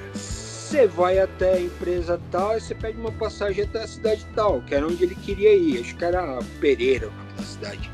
você 0.66 0.86
vai 0.86 1.18
até 1.18 1.54
a 1.54 1.60
empresa 1.60 2.20
tal 2.30 2.56
e 2.56 2.60
você 2.60 2.74
pede 2.74 2.98
uma 2.98 3.12
passagem 3.12 3.64
até 3.64 3.82
a 3.82 3.86
cidade 3.86 4.26
tal, 4.34 4.62
que 4.62 4.74
era 4.74 4.86
onde 4.86 5.04
ele 5.04 5.14
queria 5.14 5.54
ir. 5.54 5.80
Acho 5.80 5.94
que 5.94 6.04
era 6.04 6.38
Pereira, 6.60 7.10
a 7.38 7.42
cidade. 7.42 7.90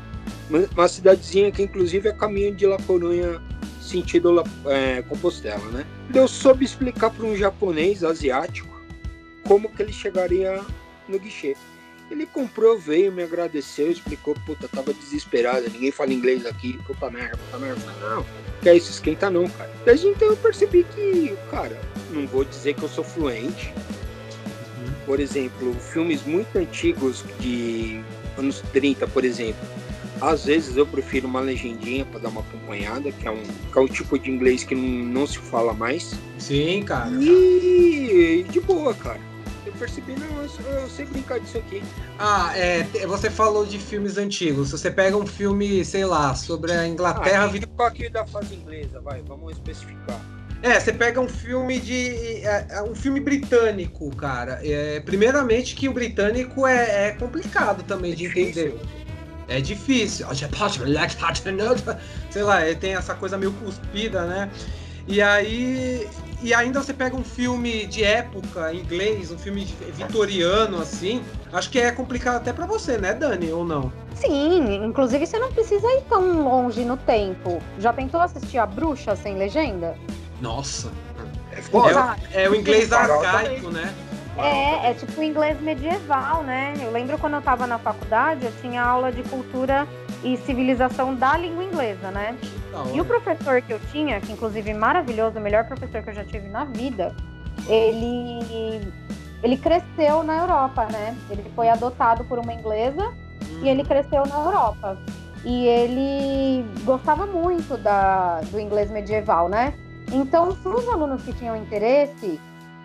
Uma 0.49 0.87
cidadezinha 0.87 1.51
que 1.51 1.63
inclusive 1.63 2.09
é 2.09 2.13
caminho 2.13 2.53
de 2.53 2.65
La 2.65 2.77
Corunha 2.77 3.41
sentido 3.83 4.43
é, 4.65 5.01
Compostela, 5.03 5.65
né? 5.69 5.85
Eu 6.13 6.27
soube 6.27 6.65
explicar 6.65 7.09
para 7.09 7.25
um 7.25 7.35
japonês 7.35 8.03
asiático 8.03 8.73
como 9.43 9.69
que 9.69 9.81
ele 9.81 9.93
chegaria 9.93 10.61
no 11.07 11.19
guichê. 11.19 11.55
Ele 12.09 12.25
comprou, 12.25 12.77
veio, 12.77 13.11
me 13.11 13.23
agradeceu, 13.23 13.89
explicou, 13.89 14.35
puta, 14.45 14.67
tava 14.67 14.93
desesperado, 14.93 15.69
ninguém 15.69 15.91
fala 15.91 16.13
inglês 16.13 16.45
aqui, 16.45 16.77
puta 16.85 17.09
merda, 17.09 17.37
puta 17.37 17.57
merda. 17.57 17.81
não, 18.01 18.25
que 18.61 18.69
é 18.69 18.75
isso, 18.75 18.91
esquenta 18.91 19.29
não, 19.29 19.47
cara. 19.49 19.71
Desde 19.85 20.07
então 20.07 20.27
eu 20.27 20.37
percebi 20.37 20.83
que, 20.83 21.35
cara, 21.49 21.79
não 22.11 22.27
vou 22.27 22.43
dizer 22.43 22.73
que 22.75 22.83
eu 22.83 22.89
sou 22.89 23.03
fluente. 23.03 23.73
Por 25.05 25.19
exemplo, 25.19 25.73
filmes 25.73 26.23
muito 26.23 26.57
antigos 26.57 27.25
de 27.39 28.01
anos 28.37 28.61
30, 28.71 29.07
por 29.07 29.25
exemplo, 29.25 29.67
às 30.29 30.45
vezes 30.45 30.77
eu 30.77 30.85
prefiro 30.85 31.27
uma 31.27 31.41
legendinha 31.41 32.05
para 32.05 32.21
dar 32.21 32.29
uma 32.29 32.41
acompanhada, 32.41 33.11
que 33.11 33.27
é, 33.27 33.31
um, 33.31 33.43
que 33.43 33.77
é 33.77 33.81
um 33.81 33.87
tipo 33.87 34.17
de 34.17 34.31
inglês 34.31 34.63
que 34.63 34.73
não, 34.73 35.05
não 35.05 35.27
se 35.27 35.37
fala 35.37 35.73
mais. 35.73 36.13
Sim, 36.39 36.83
cara. 36.83 37.11
E 37.11 38.45
de 38.49 38.59
boa, 38.61 38.93
cara. 38.93 39.19
Eu 39.65 39.73
percebi, 39.73 40.13
não, 40.13 40.43
eu, 40.43 40.81
eu 40.81 40.89
sei 40.89 41.05
brincar 41.05 41.39
disso 41.39 41.57
aqui. 41.57 41.83
Ah, 42.17 42.51
é, 42.55 42.83
você 43.05 43.29
falou 43.29 43.65
de 43.65 43.77
filmes 43.77 44.17
antigos. 44.17 44.71
Você 44.71 44.89
pega 44.89 45.17
um 45.17 45.25
filme, 45.25 45.83
sei 45.83 46.05
lá, 46.05 46.33
sobre 46.35 46.71
a 46.71 46.87
Inglaterra. 46.87 47.43
Ah, 47.43 47.47
vida... 47.47 47.67
aqui 47.79 48.09
da 48.09 48.25
fase 48.25 48.55
inglesa, 48.55 49.01
vai, 49.01 49.21
vamos 49.21 49.53
especificar. 49.53 50.19
É, 50.61 50.79
você 50.79 50.93
pega 50.93 51.19
um 51.19 51.27
filme 51.27 51.77
de. 51.77 52.45
É, 52.45 52.67
é, 52.69 52.83
um 52.83 52.95
filme 52.95 53.19
britânico, 53.19 54.09
cara. 54.15 54.61
É, 54.63 55.01
primeiramente 55.01 55.75
que 55.75 55.89
o 55.89 55.93
britânico 55.93 56.65
é, 56.65 57.07
é 57.07 57.11
complicado 57.11 57.83
também 57.83 58.13
é 58.13 58.15
de 58.15 58.27
difícil. 58.27 58.79
É 59.47 59.61
difícil. 59.61 60.27
Sei 62.29 62.43
lá, 62.43 62.65
ele 62.65 62.75
tem 62.75 62.95
essa 62.95 63.13
coisa 63.13 63.37
meio 63.37 63.51
cuspida, 63.53 64.25
né? 64.25 64.49
E 65.07 65.21
aí. 65.21 66.07
e 66.41 66.53
ainda 66.53 66.81
você 66.81 66.93
pega 66.93 67.15
um 67.15 67.23
filme 67.23 67.85
de 67.85 68.03
época, 68.03 68.73
inglês, 68.73 69.31
um 69.31 69.37
filme 69.37 69.65
vitoriano, 69.93 70.81
assim, 70.81 71.21
acho 71.51 71.69
que 71.69 71.79
é 71.79 71.91
complicado 71.91 72.37
até 72.37 72.53
para 72.53 72.65
você, 72.65 72.97
né, 72.97 73.13
Dani, 73.13 73.51
ou 73.51 73.65
não? 73.65 73.91
Sim, 74.15 74.85
inclusive 74.85 75.25
você 75.25 75.37
não 75.37 75.51
precisa 75.51 75.85
ir 75.87 76.03
tão 76.07 76.43
longe 76.43 76.85
no 76.85 76.95
tempo. 76.95 77.61
Já 77.79 77.91
tentou 77.91 78.21
assistir 78.21 78.57
A 78.57 78.65
Bruxa 78.65 79.15
sem 79.15 79.37
legenda? 79.37 79.95
Nossa. 80.41 80.89
É. 81.55 81.61
É, 82.31 82.43
é 82.43 82.49
o 82.49 82.55
inglês 82.55 82.91
arcaico, 82.91 83.69
né? 83.69 83.93
É, 84.37 84.89
é 84.89 84.93
tipo 84.93 85.21
inglês 85.21 85.59
medieval, 85.61 86.43
né? 86.43 86.73
Eu 86.81 86.91
lembro 86.91 87.17
quando 87.17 87.35
eu 87.35 87.41
tava 87.41 87.67
na 87.67 87.77
faculdade, 87.77 88.45
eu 88.45 88.51
tinha 88.61 88.81
aula 88.81 89.11
de 89.11 89.23
cultura 89.23 89.87
e 90.23 90.37
civilização 90.37 91.13
da 91.13 91.37
língua 91.37 91.63
inglesa, 91.63 92.09
né? 92.09 92.35
E 92.93 92.99
o 92.99 93.05
professor 93.05 93.61
que 93.61 93.71
eu 93.71 93.79
tinha, 93.91 94.19
que 94.19 94.31
inclusive 94.31 94.73
maravilhoso, 94.73 95.37
o 95.37 95.41
melhor 95.41 95.65
professor 95.65 96.01
que 96.01 96.09
eu 96.09 96.13
já 96.13 96.23
tive 96.23 96.47
na 96.47 96.65
vida, 96.65 97.15
ele 97.67 98.81
ele 99.43 99.57
cresceu 99.57 100.23
na 100.23 100.37
Europa, 100.37 100.85
né? 100.85 101.15
Ele 101.29 101.43
foi 101.53 101.69
adotado 101.69 102.23
por 102.23 102.39
uma 102.39 102.53
inglesa 102.53 103.09
hum. 103.09 103.59
e 103.61 103.69
ele 103.69 103.83
cresceu 103.83 104.25
na 104.25 104.35
Europa. 104.35 104.97
E 105.43 105.67
ele 105.67 106.65
gostava 106.85 107.25
muito 107.25 107.77
da, 107.77 108.39
do 108.49 108.57
inglês 108.57 108.89
medieval, 108.89 109.49
né? 109.49 109.73
Então, 110.13 110.55
para 110.55 110.77
os 110.77 110.87
alunos 110.87 111.21
que 111.23 111.33
tinham 111.33 111.55
interesse, 111.57 112.39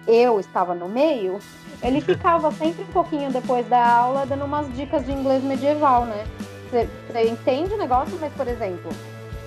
eu 0.08 0.40
estava 0.40 0.74
no 0.74 0.88
meio, 0.88 1.38
ele 1.82 2.00
ficava 2.00 2.50
sempre 2.50 2.82
um 2.82 2.92
pouquinho 2.92 3.30
depois 3.30 3.66
da 3.68 3.86
aula 3.86 4.24
dando 4.26 4.44
umas 4.44 4.66
dicas 4.74 5.04
de 5.04 5.12
inglês 5.12 5.44
medieval, 5.44 6.06
né? 6.06 6.26
Você 6.70 7.28
entende 7.28 7.74
o 7.74 7.78
negócio, 7.78 8.16
mas, 8.20 8.32
por 8.32 8.48
exemplo, 8.48 8.90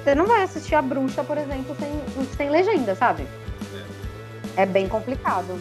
você 0.03 0.15
não 0.15 0.25
vai 0.25 0.43
assistir 0.43 0.75
a 0.75 0.81
bruxa, 0.81 1.23
por 1.23 1.37
exemplo, 1.37 1.75
sem, 1.79 2.27
sem 2.37 2.49
legenda, 2.49 2.95
sabe? 2.95 3.25
É, 4.55 4.63
é 4.63 4.65
bem 4.65 4.87
complicado. 4.87 5.59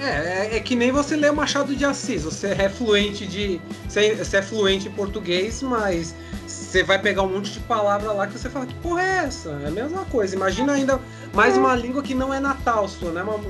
É, 0.00 0.04
é, 0.04 0.56
é, 0.56 0.60
que 0.60 0.76
nem 0.76 0.92
você 0.92 1.16
lê 1.16 1.30
Machado 1.30 1.74
de 1.74 1.84
Assis. 1.84 2.22
Você 2.22 2.48
é 2.48 2.68
fluente 2.68 3.26
de. 3.26 3.60
Você 3.88 4.36
é 4.36 4.42
fluente 4.42 4.86
em 4.86 4.92
português, 4.92 5.60
mas 5.60 6.14
você 6.46 6.84
vai 6.84 7.00
pegar 7.00 7.22
um 7.22 7.28
monte 7.28 7.52
de 7.52 7.60
palavra 7.60 8.12
lá 8.12 8.26
que 8.26 8.38
você 8.38 8.48
fala, 8.48 8.64
que 8.64 8.74
porra 8.74 9.02
é 9.02 9.16
essa? 9.24 9.50
É 9.64 9.68
a 9.68 9.70
mesma 9.70 10.04
coisa. 10.04 10.36
Imagina 10.36 10.72
ainda 10.72 11.00
mais 11.34 11.56
uma 11.56 11.74
língua 11.74 12.02
que 12.02 12.14
não 12.14 12.32
é 12.32 12.38
natal 12.38 12.86
sua, 12.88 13.10
não 13.10 13.20
é 13.20 13.24
uma, 13.24 13.40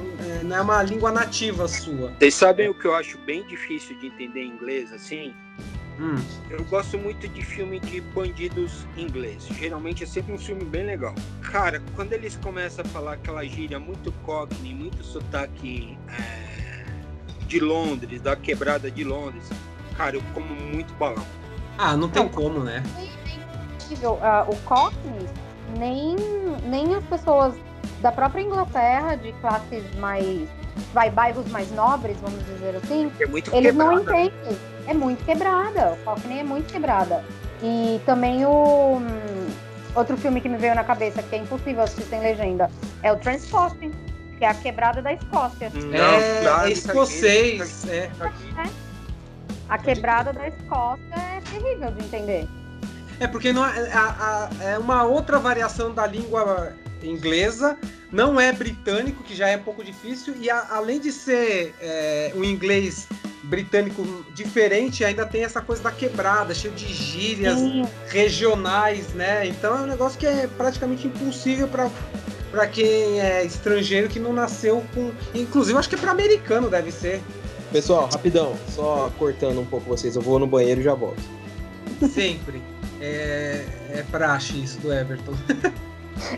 não 0.45 0.57
é 0.57 0.61
uma 0.61 0.83
língua 0.83 1.11
nativa 1.11 1.67
sua. 1.69 2.12
Vocês 2.19 2.35
sabem 2.35 2.69
o 2.69 2.75
que 2.75 2.87
eu 2.87 2.95
acho 2.95 3.19
bem 3.19 3.47
difícil 3.47 3.99
de 3.99 4.07
entender 4.07 4.43
em 4.43 4.51
inglês, 4.51 4.93
assim? 4.93 5.35
Hum. 6.01 6.17
Eu 6.49 6.64
gosto 6.64 6.97
muito 6.97 7.27
de 7.27 7.45
filme 7.45 7.81
de 7.81 8.01
bandidos 8.01 8.87
ingleses. 8.97 9.49
Geralmente 9.57 10.05
é 10.05 10.07
sempre 10.07 10.33
um 10.33 10.38
filme 10.38 10.64
bem 10.64 10.87
legal. 10.87 11.14
Cara, 11.43 11.83
quando 11.97 12.12
eles 12.12 12.37
começam 12.37 12.85
a 12.85 12.88
falar 12.88 13.14
aquela 13.14 13.45
gíria 13.45 13.81
muito 13.81 14.12
cockney, 14.25 14.75
muito 14.75 15.03
sotaque 15.03 15.99
é, 16.09 16.85
de 17.47 17.59
Londres, 17.59 18.21
da 18.21 18.37
quebrada 18.37 18.91
de 18.91 19.03
Londres, 19.03 19.49
cara, 19.97 20.17
eu 20.17 20.23
como 20.35 20.55
muito 20.55 20.95
balão. 20.95 21.27
Ah, 21.77 21.97
não 21.97 22.09
tem 22.09 22.23
não, 22.23 22.31
como, 22.31 22.61
né? 22.61 22.83
Uh, 24.03 24.51
o 24.51 24.57
Cockney, 24.64 25.27
nem, 25.79 26.14
nem 26.64 26.95
as 26.95 27.05
pessoas 27.05 27.55
da 28.01 28.12
própria 28.12 28.42
Inglaterra, 28.42 29.16
de 29.16 29.33
classes 29.35 29.85
mais. 29.96 30.48
Vai, 30.94 31.11
bairros 31.11 31.51
mais 31.51 31.70
nobres, 31.72 32.16
vamos 32.20 32.38
dizer 32.46 32.77
assim, 32.77 33.11
é 33.18 33.27
muito 33.27 33.53
eles 33.53 33.72
quebrada. 33.72 33.92
não 33.92 34.01
entendem. 34.01 34.59
É 34.87 34.94
muito 34.94 35.24
quebrada. 35.24 35.92
O 35.92 35.96
Cockney 36.05 36.38
é 36.38 36.44
muito 36.44 36.72
quebrada. 36.72 37.24
E 37.62 38.01
também 38.07 38.46
o. 38.46 38.96
Hum, 38.96 39.48
outro 39.94 40.16
filme 40.16 40.40
que 40.40 40.48
me 40.48 40.57
veio 40.57 40.74
na 40.74 40.85
cabeça, 40.85 41.22
que 41.22 41.35
é 41.35 41.38
impossível 41.38 41.83
assistir 41.83 42.09
sem 42.09 42.20
legenda, 42.20 42.70
é 43.03 43.12
o 43.12 43.16
Transporting, 43.16 43.92
que 44.38 44.44
é 44.44 44.48
a 44.48 44.55
quebrada 44.55 45.03
da 45.03 45.12
Escócia. 45.12 45.70
Não, 45.74 45.98
é, 45.98 46.40
claro, 46.42 46.68
escocês. 46.68 47.88
É. 47.88 47.96
é. 47.96 48.11
A 49.68 49.77
quebrada 49.77 50.33
da 50.33 50.48
Escócia 50.48 51.14
é 51.14 51.40
terrível 51.51 51.90
de 51.90 52.05
entender. 52.05 52.48
É 53.20 53.27
porque 53.27 53.53
não 53.53 53.66
é, 53.66 53.92
a, 53.92 54.48
a, 54.61 54.64
é 54.64 54.79
uma 54.79 55.03
outra 55.03 55.38
variação 55.38 55.92
da 55.92 56.07
língua 56.07 56.72
inglesa, 57.03 57.77
não 58.11 58.41
é 58.41 58.53
britânico, 58.53 59.23
que 59.23 59.35
já 59.35 59.49
é 59.49 59.57
um 59.57 59.63
pouco 59.63 59.85
difícil, 59.85 60.35
e 60.41 60.51
a, 60.51 60.69
além 60.71 61.01
de 61.01 61.13
ser 61.13 61.75
é, 61.81 62.33
um 62.35 62.45
inglês 62.45 63.07
britânico 63.43 64.05
diferente, 64.35 65.05
ainda 65.05 65.25
tem 65.25 65.43
essa 65.43 65.61
coisa 65.61 65.83
da 65.83 65.91
quebrada, 65.91 66.55
cheio 66.55 66.75
de 66.75 66.93
gírias 66.93 67.59
Sim. 67.59 67.87
regionais, 68.09 69.09
né? 69.15 69.47
Então 69.47 69.77
é 69.77 69.81
um 69.83 69.87
negócio 69.87 70.19
que 70.19 70.27
é 70.27 70.47
praticamente 70.47 71.07
impossível 71.07 71.67
para 71.69 71.91
para 72.51 72.67
quem 72.67 73.21
é 73.21 73.45
estrangeiro 73.45 74.09
que 74.09 74.19
não 74.19 74.33
nasceu 74.33 74.83
com, 74.95 75.13
inclusive 75.35 75.79
acho 75.79 75.89
que 75.89 75.95
é 75.95 75.99
para 75.99 76.13
americano 76.13 76.71
deve 76.71 76.91
ser. 76.91 77.21
Pessoal, 77.71 78.09
rapidão, 78.11 78.57
só 78.75 79.13
cortando 79.19 79.61
um 79.61 79.67
pouco 79.67 79.87
vocês, 79.87 80.17
eu 80.17 80.23
vou 80.23 80.39
no 80.39 80.47
banheiro 80.47 80.81
e 80.81 80.85
já 80.85 80.95
volto. 80.95 81.23
Sempre. 82.11 82.63
É, 83.01 83.67
é 83.91 84.05
praxe 84.11 84.63
isso 84.63 84.79
do 84.81 84.93
Everton. 84.93 85.35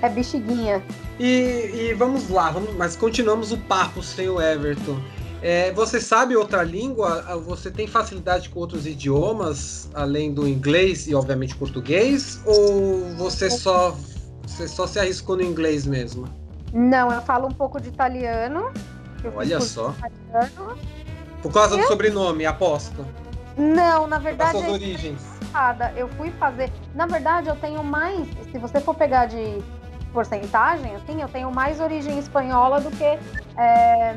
É 0.02 0.08
bexiguinha. 0.08 0.82
E, 1.18 1.70
e 1.74 1.94
vamos 1.94 2.28
lá, 2.28 2.50
vamos, 2.50 2.74
mas 2.74 2.96
continuamos 2.96 3.52
o 3.52 3.58
papo 3.58 4.02
sem 4.02 4.28
o 4.28 4.40
Everton. 4.40 4.98
É, 5.42 5.72
você 5.72 6.00
sabe 6.00 6.36
outra 6.36 6.62
língua? 6.62 7.22
Você 7.46 7.70
tem 7.70 7.86
facilidade 7.86 8.50
com 8.50 8.60
outros 8.60 8.86
idiomas, 8.86 9.88
além 9.94 10.34
do 10.34 10.46
inglês 10.46 11.06
e, 11.06 11.14
obviamente, 11.14 11.56
português? 11.56 12.40
Ou 12.44 13.14
você 13.16 13.50
só, 13.50 13.96
você 14.46 14.68
só 14.68 14.86
se 14.86 14.98
arriscou 14.98 15.36
no 15.36 15.42
inglês 15.42 15.86
mesmo? 15.86 16.28
Não, 16.72 17.10
eu 17.10 17.22
falo 17.22 17.48
um 17.48 17.52
pouco 17.52 17.80
de 17.80 17.88
italiano. 17.88 18.70
Olha 19.34 19.60
só. 19.60 19.94
Italiano. 19.98 20.78
Por 21.42 21.52
causa 21.52 21.74
eu... 21.74 21.80
do 21.80 21.88
sobrenome, 21.88 22.44
aposto. 22.44 23.04
Não, 23.60 24.06
na 24.06 24.18
verdade. 24.18 24.52
Suas 24.52 24.68
origens. 24.68 25.22
Eu 25.94 26.08
fui 26.08 26.30
fazer. 26.32 26.72
Na 26.94 27.06
verdade, 27.06 27.48
eu 27.48 27.56
tenho 27.56 27.84
mais. 27.84 28.26
Se 28.50 28.58
você 28.58 28.80
for 28.80 28.94
pegar 28.94 29.26
de 29.26 29.62
porcentagem, 30.12 30.94
assim, 30.96 31.20
eu 31.20 31.28
tenho 31.28 31.50
mais 31.52 31.78
origem 31.78 32.18
espanhola 32.18 32.80
do 32.80 32.90
que. 32.90 33.18
É, 33.58 34.14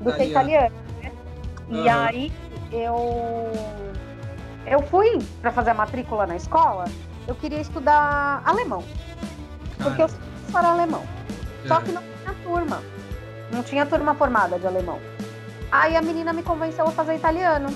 do 0.00 0.12
que 0.12 0.24
italiano. 0.24 0.74
Né? 1.02 1.12
Uhum. 1.68 1.84
E 1.84 1.88
aí 1.88 2.32
eu. 2.70 3.52
Eu 4.66 4.82
fui 4.82 5.18
para 5.40 5.50
fazer 5.50 5.70
a 5.70 5.74
matrícula 5.74 6.26
na 6.26 6.36
escola, 6.36 6.84
eu 7.26 7.34
queria 7.34 7.60
estudar 7.60 8.42
alemão. 8.44 8.84
Porque 9.82 10.02
eu 10.02 10.08
sou 10.08 10.18
para 10.52 10.68
alemão. 10.68 11.02
É. 11.64 11.68
Só 11.68 11.80
que 11.80 11.90
não 11.90 12.02
tinha 12.02 12.34
turma. 12.44 12.82
Não 13.50 13.62
tinha 13.62 13.86
turma 13.86 14.14
formada 14.14 14.58
de 14.58 14.66
alemão. 14.66 15.00
Aí 15.72 15.96
a 15.96 16.02
menina 16.02 16.32
me 16.32 16.42
convenceu 16.42 16.86
a 16.86 16.90
fazer 16.90 17.16
italiano. 17.16 17.68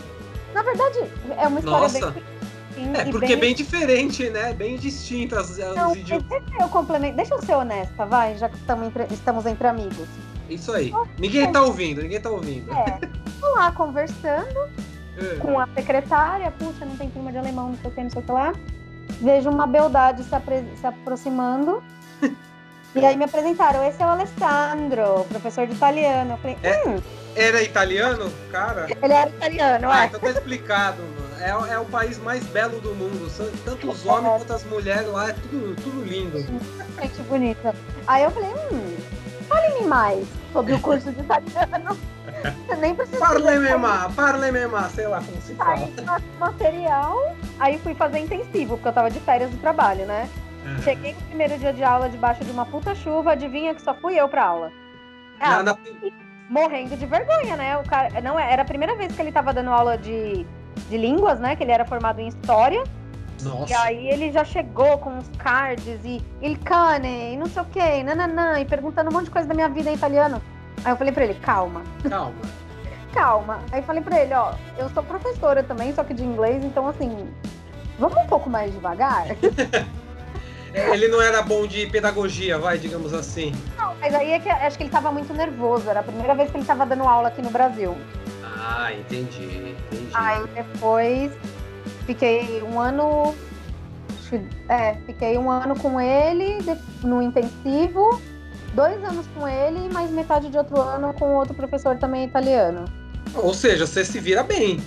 Na 0.54 0.62
verdade, 0.62 0.98
é 1.38 1.46
uma 1.46 1.58
história 1.60 1.80
Nossa. 1.80 2.10
bem. 2.10 2.22
Sim, 2.74 2.92
é, 2.94 3.04
porque 3.04 3.26
bem... 3.26 3.36
é 3.36 3.40
bem 3.40 3.54
diferente, 3.54 4.30
né? 4.30 4.52
Bem 4.54 4.76
distintas 4.78 5.58
Não, 5.58 5.92
Deixa 5.92 6.16
eu 6.60 6.68
complemento. 6.68 7.16
Deixa 7.16 7.34
eu 7.34 7.42
ser 7.42 7.54
honesta, 7.54 8.06
vai, 8.06 8.36
já 8.36 8.48
que 8.48 8.56
estamos 8.56 8.86
entre, 8.86 9.06
estamos 9.10 9.46
entre 9.46 9.66
amigos. 9.68 10.08
Isso 10.48 10.72
aí. 10.72 10.92
Ninguém 11.18 11.50
tá 11.50 11.62
ouvindo, 11.62 12.02
ninguém 12.02 12.20
tá 12.20 12.30
ouvindo. 12.30 12.72
É. 12.72 12.98
Tô 13.40 13.50
lá 13.54 13.72
conversando 13.72 14.68
é. 15.18 15.36
com 15.40 15.58
a 15.58 15.66
secretária, 15.68 16.50
puxa, 16.52 16.84
não 16.84 16.96
tem 16.96 17.10
turma 17.10 17.30
de 17.30 17.38
alemão, 17.38 17.70
não 17.70 17.76
sei 17.76 17.90
o 17.90 17.94
que, 17.94 18.02
não 18.02 18.10
sei 18.10 18.22
o 18.22 18.24
que 18.24 18.32
lá. 18.32 18.52
Vejo 19.20 19.50
uma 19.50 19.66
beldade 19.66 20.24
se, 20.24 20.34
apre... 20.34 20.64
se 20.76 20.86
aproximando. 20.86 21.82
e 22.94 23.04
aí 23.04 23.16
me 23.16 23.24
apresentaram, 23.24 23.84
esse 23.84 24.02
é 24.02 24.06
o 24.06 24.08
Alessandro, 24.08 25.24
professor 25.28 25.66
de 25.66 25.74
italiano. 25.74 26.32
Eu 26.32 26.38
falei, 26.38 26.58
é. 26.62 27.21
Era 27.34 27.62
italiano, 27.62 28.32
cara? 28.50 28.86
Ele 29.02 29.12
era 29.12 29.30
italiano, 29.30 29.90
ah, 29.90 30.06
então 30.06 30.20
tá 30.20 30.30
explicado, 30.30 31.02
mano. 31.02 31.22
É, 31.40 31.72
é 31.72 31.78
o 31.78 31.84
país 31.86 32.18
mais 32.18 32.44
belo 32.46 32.80
do 32.80 32.94
mundo. 32.94 33.28
Tanto 33.64 33.90
os 33.90 34.06
homens 34.06 34.38
quanto 34.38 34.52
as 34.52 34.64
mulheres 34.64 35.08
lá, 35.08 35.30
é 35.30 35.32
tudo, 35.32 35.74
tudo 35.82 36.04
lindo. 36.04 36.38
Gente 36.38 37.22
bonita. 37.28 37.74
Aí 38.06 38.22
eu 38.22 38.30
falei, 38.30 38.50
hum, 38.50 38.96
fale-me 39.48 39.86
mais 39.86 40.24
sobre 40.52 40.74
o 40.74 40.80
curso 40.80 41.10
de 41.10 41.20
italiano. 41.20 41.98
Você 42.66 42.76
nem 42.76 42.94
precisa. 42.94 43.18
Parle-me 43.18 43.76
mais, 43.76 44.14
parle-me 44.14 44.66
mais, 44.66 44.92
sei 44.92 45.06
lá 45.06 45.20
como 45.20 45.40
se 45.42 45.54
fala. 45.54 45.74
Aí, 45.74 45.94
material, 46.38 47.36
aí 47.58 47.78
fui 47.78 47.94
fazer 47.94 48.20
intensivo, 48.20 48.76
porque 48.76 48.88
eu 48.88 48.92
tava 48.92 49.10
de 49.10 49.20
férias 49.20 49.50
do 49.50 49.58
trabalho, 49.58 50.06
né? 50.06 50.28
Uhum. 50.64 50.82
Cheguei 50.82 51.14
no 51.14 51.22
primeiro 51.22 51.58
dia 51.58 51.72
de 51.72 51.82
aula 51.82 52.08
debaixo 52.08 52.44
de 52.44 52.50
uma 52.50 52.64
puta 52.66 52.94
chuva, 52.94 53.32
adivinha 53.32 53.74
que 53.74 53.82
só 53.82 53.94
fui 53.94 54.14
eu 54.14 54.28
pra 54.28 54.44
aula. 54.44 54.72
Ah, 55.40 55.62
na, 55.62 55.76
morrendo 56.52 56.96
de 56.98 57.06
vergonha, 57.06 57.56
né? 57.56 57.78
O 57.78 57.82
cara, 57.82 58.20
não 58.20 58.38
era 58.38 58.60
a 58.60 58.64
primeira 58.64 58.94
vez 58.94 59.14
que 59.16 59.22
ele 59.22 59.32
tava 59.32 59.54
dando 59.54 59.70
aula 59.70 59.96
de, 59.96 60.46
de 60.90 60.96
línguas, 60.98 61.40
né? 61.40 61.56
Que 61.56 61.64
ele 61.64 61.72
era 61.72 61.86
formado 61.86 62.20
em 62.20 62.28
história. 62.28 62.84
Nossa. 63.42 63.72
E 63.72 63.74
aí 63.74 64.08
ele 64.08 64.30
já 64.30 64.44
chegou 64.44 64.98
com 64.98 65.16
os 65.16 65.28
cards 65.38 66.04
e 66.04 66.22
il 66.42 66.58
cane, 66.58 67.32
e 67.32 67.36
não 67.38 67.46
sei 67.46 67.62
o 67.62 67.64
que, 67.64 68.02
nananã, 68.04 68.60
e 68.60 68.66
perguntando 68.66 69.10
um 69.10 69.12
monte 69.14 69.24
de 69.24 69.30
coisa 69.30 69.48
da 69.48 69.54
minha 69.54 69.68
vida 69.68 69.90
em 69.90 69.94
italiano. 69.94 70.40
Aí 70.84 70.92
eu 70.92 70.96
falei 70.96 71.12
pra 71.12 71.24
ele, 71.24 71.34
calma. 71.34 71.82
Calma. 72.08 72.34
calma. 73.14 73.58
Aí 73.72 73.80
eu 73.80 73.84
falei 73.84 74.02
pra 74.02 74.20
ele, 74.20 74.34
ó, 74.34 74.52
eu 74.76 74.90
sou 74.90 75.02
professora 75.02 75.62
também, 75.62 75.92
só 75.94 76.04
que 76.04 76.12
de 76.12 76.22
inglês, 76.22 76.62
então 76.62 76.86
assim, 76.86 77.32
vamos 77.98 78.16
um 78.18 78.26
pouco 78.26 78.50
mais 78.50 78.70
devagar. 78.72 79.24
Ele 80.74 81.08
não 81.08 81.20
era 81.20 81.42
bom 81.42 81.66
de 81.66 81.86
pedagogia, 81.86 82.58
vai, 82.58 82.78
digamos 82.78 83.12
assim. 83.12 83.52
Não, 83.76 83.94
mas 84.00 84.14
aí 84.14 84.32
é 84.32 84.38
que 84.38 84.48
acho 84.48 84.76
que 84.76 84.84
ele 84.84 84.90
tava 84.90 85.12
muito 85.12 85.32
nervoso. 85.34 85.88
Era 85.88 86.00
a 86.00 86.02
primeira 86.02 86.34
vez 86.34 86.50
que 86.50 86.56
ele 86.56 86.64
tava 86.64 86.86
dando 86.86 87.04
aula 87.04 87.28
aqui 87.28 87.42
no 87.42 87.50
Brasil. 87.50 87.96
Ah, 88.44 88.92
entendi, 88.92 89.74
entendi. 89.90 90.10
Aí 90.14 90.46
depois 90.54 91.32
fiquei 92.06 92.62
um 92.62 92.80
ano. 92.80 93.34
É, 94.68 94.94
fiquei 95.04 95.36
um 95.36 95.50
ano 95.50 95.78
com 95.78 96.00
ele 96.00 96.56
no 97.02 97.20
intensivo, 97.20 98.18
dois 98.72 98.96
anos 99.04 99.26
com 99.36 99.46
ele 99.46 99.86
e 99.86 99.92
mais 99.92 100.10
metade 100.10 100.48
de 100.48 100.56
outro 100.56 100.80
ano 100.80 101.12
com 101.12 101.34
outro 101.34 101.52
professor 101.52 101.98
também 101.98 102.24
italiano. 102.24 102.86
Ou 103.34 103.52
seja, 103.52 103.86
você 103.86 104.04
se 104.06 104.18
vira 104.20 104.42
bem. 104.42 104.80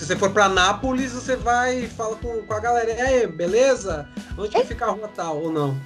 Se 0.00 0.06
você 0.06 0.16
for 0.16 0.30
para 0.30 0.48
Nápoles, 0.48 1.12
você 1.12 1.36
vai 1.36 1.80
e 1.80 1.86
fala 1.86 2.16
com, 2.16 2.40
com 2.40 2.54
a 2.54 2.58
galera, 2.58 2.90
e 2.90 3.00
aí, 3.02 3.26
beleza? 3.26 4.08
Onde 4.36 4.48
que 4.48 4.64
fica 4.64 4.86
a 4.86 4.90
rua 4.92 5.10
tal 5.14 5.36
ou 5.36 5.52
não? 5.52 5.76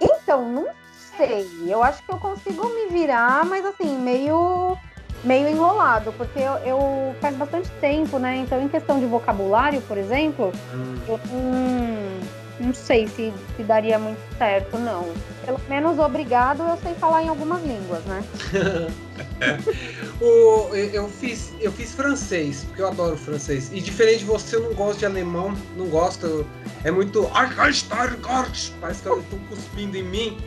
Então, 0.00 0.48
não 0.48 0.68
sei. 1.16 1.50
Eu 1.66 1.82
acho 1.82 2.00
que 2.04 2.12
eu 2.12 2.18
consigo 2.18 2.68
me 2.68 2.86
virar, 2.86 3.44
mas 3.44 3.66
assim, 3.66 3.98
meio 3.98 4.78
meio 5.24 5.48
enrolado, 5.48 6.12
porque 6.12 6.38
eu, 6.38 6.52
eu 6.58 7.16
faz 7.20 7.34
bastante 7.34 7.68
tempo, 7.80 8.16
né? 8.16 8.36
Então, 8.36 8.62
em 8.62 8.68
questão 8.68 9.00
de 9.00 9.06
vocabulário, 9.06 9.80
por 9.80 9.98
exemplo, 9.98 10.52
hum. 10.72 10.96
eu 11.08 11.18
não, 11.32 12.20
não 12.60 12.72
sei 12.72 13.08
se, 13.08 13.32
se 13.56 13.62
daria 13.62 13.98
muito 13.98 14.20
certo, 14.38 14.78
não. 14.78 15.12
Pelo 15.44 15.60
menos 15.68 15.98
obrigado 15.98 16.62
eu 16.62 16.76
sei 16.78 16.94
falar 16.94 17.22
em 17.22 17.28
algumas 17.28 17.62
línguas, 17.62 18.02
né? 18.04 18.22
o, 20.20 20.74
eu, 20.74 21.08
fiz, 21.08 21.52
eu 21.60 21.72
fiz 21.72 21.92
francês, 21.92 22.64
porque 22.64 22.82
eu 22.82 22.88
adoro 22.88 23.16
francês. 23.16 23.70
E 23.72 23.80
diferente 23.80 24.20
de 24.20 24.24
você, 24.26 24.56
eu 24.56 24.62
não 24.62 24.74
gosto 24.74 25.00
de 25.00 25.06
alemão, 25.06 25.54
não 25.76 25.86
gosto. 25.86 26.46
É 26.84 26.90
muito. 26.90 27.28
Parece 28.80 29.02
que 29.02 29.08
eu 29.08 29.24
tô 29.30 29.36
cuspindo 29.48 29.96
em 29.96 30.02
mim. 30.02 30.38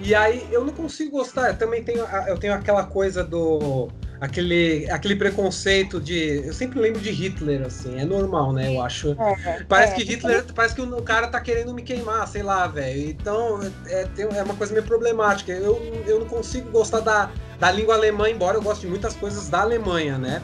E 0.00 0.14
aí 0.14 0.46
eu 0.50 0.64
não 0.64 0.72
consigo 0.72 1.12
gostar. 1.12 1.48
Eu 1.48 1.58
também 1.58 1.82
tenho, 1.82 2.04
eu 2.28 2.36
tenho 2.36 2.52
aquela 2.52 2.84
coisa 2.84 3.24
do 3.24 3.88
aquele, 4.24 4.90
aquele 4.90 5.16
preconceito 5.16 6.00
de. 6.00 6.42
Eu 6.44 6.52
sempre 6.52 6.80
lembro 6.80 7.00
de 7.00 7.10
Hitler, 7.10 7.62
assim, 7.62 7.98
é 7.98 8.04
normal, 8.04 8.52
né? 8.52 8.74
Eu 8.74 8.82
acho. 8.82 9.12
É, 9.12 9.62
parece 9.68 9.92
é, 9.92 9.96
que 9.96 10.04
Hitler. 10.04 10.44
Parece 10.54 10.74
que 10.74 10.80
o 10.80 11.02
cara 11.02 11.28
tá 11.28 11.40
querendo 11.40 11.72
me 11.74 11.82
queimar, 11.82 12.26
sei 12.26 12.42
lá, 12.42 12.66
velho. 12.66 13.10
Então 13.10 13.60
é, 13.86 14.08
é 14.18 14.42
uma 14.42 14.54
coisa 14.54 14.72
meio 14.72 14.84
problemática. 14.84 15.52
Eu, 15.52 15.80
eu 16.06 16.20
não 16.20 16.26
consigo 16.26 16.70
gostar 16.70 17.00
da, 17.00 17.30
da 17.58 17.70
língua 17.70 17.94
alemã, 17.94 18.28
embora 18.28 18.56
eu 18.56 18.62
goste 18.62 18.82
de 18.82 18.90
muitas 18.90 19.14
coisas 19.14 19.48
da 19.48 19.60
Alemanha, 19.60 20.16
né? 20.16 20.42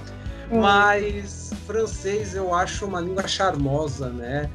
Hum. 0.51 0.61
Mas 0.61 1.51
francês 1.67 2.35
eu 2.35 2.55
acho 2.55 2.85
uma 2.85 3.01
língua 3.01 3.27
charmosa, 3.27 4.11
né? 4.11 4.51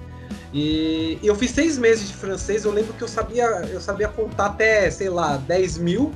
E 0.53 1.19
eu 1.23 1.36
fiz 1.36 1.51
seis 1.51 1.78
meses 1.78 2.07
de 2.07 2.13
francês, 2.13 2.63
eu 2.63 2.71
lembro 2.71 2.93
que 2.93 3.03
eu 3.03 3.07
sabia, 3.07 3.45
eu 3.71 3.82
sabia 3.82 4.07
contar 4.07 4.47
até, 4.47 4.89
sei 4.89 5.09
lá, 5.09 5.36
10 5.36 5.80
mil 5.80 6.13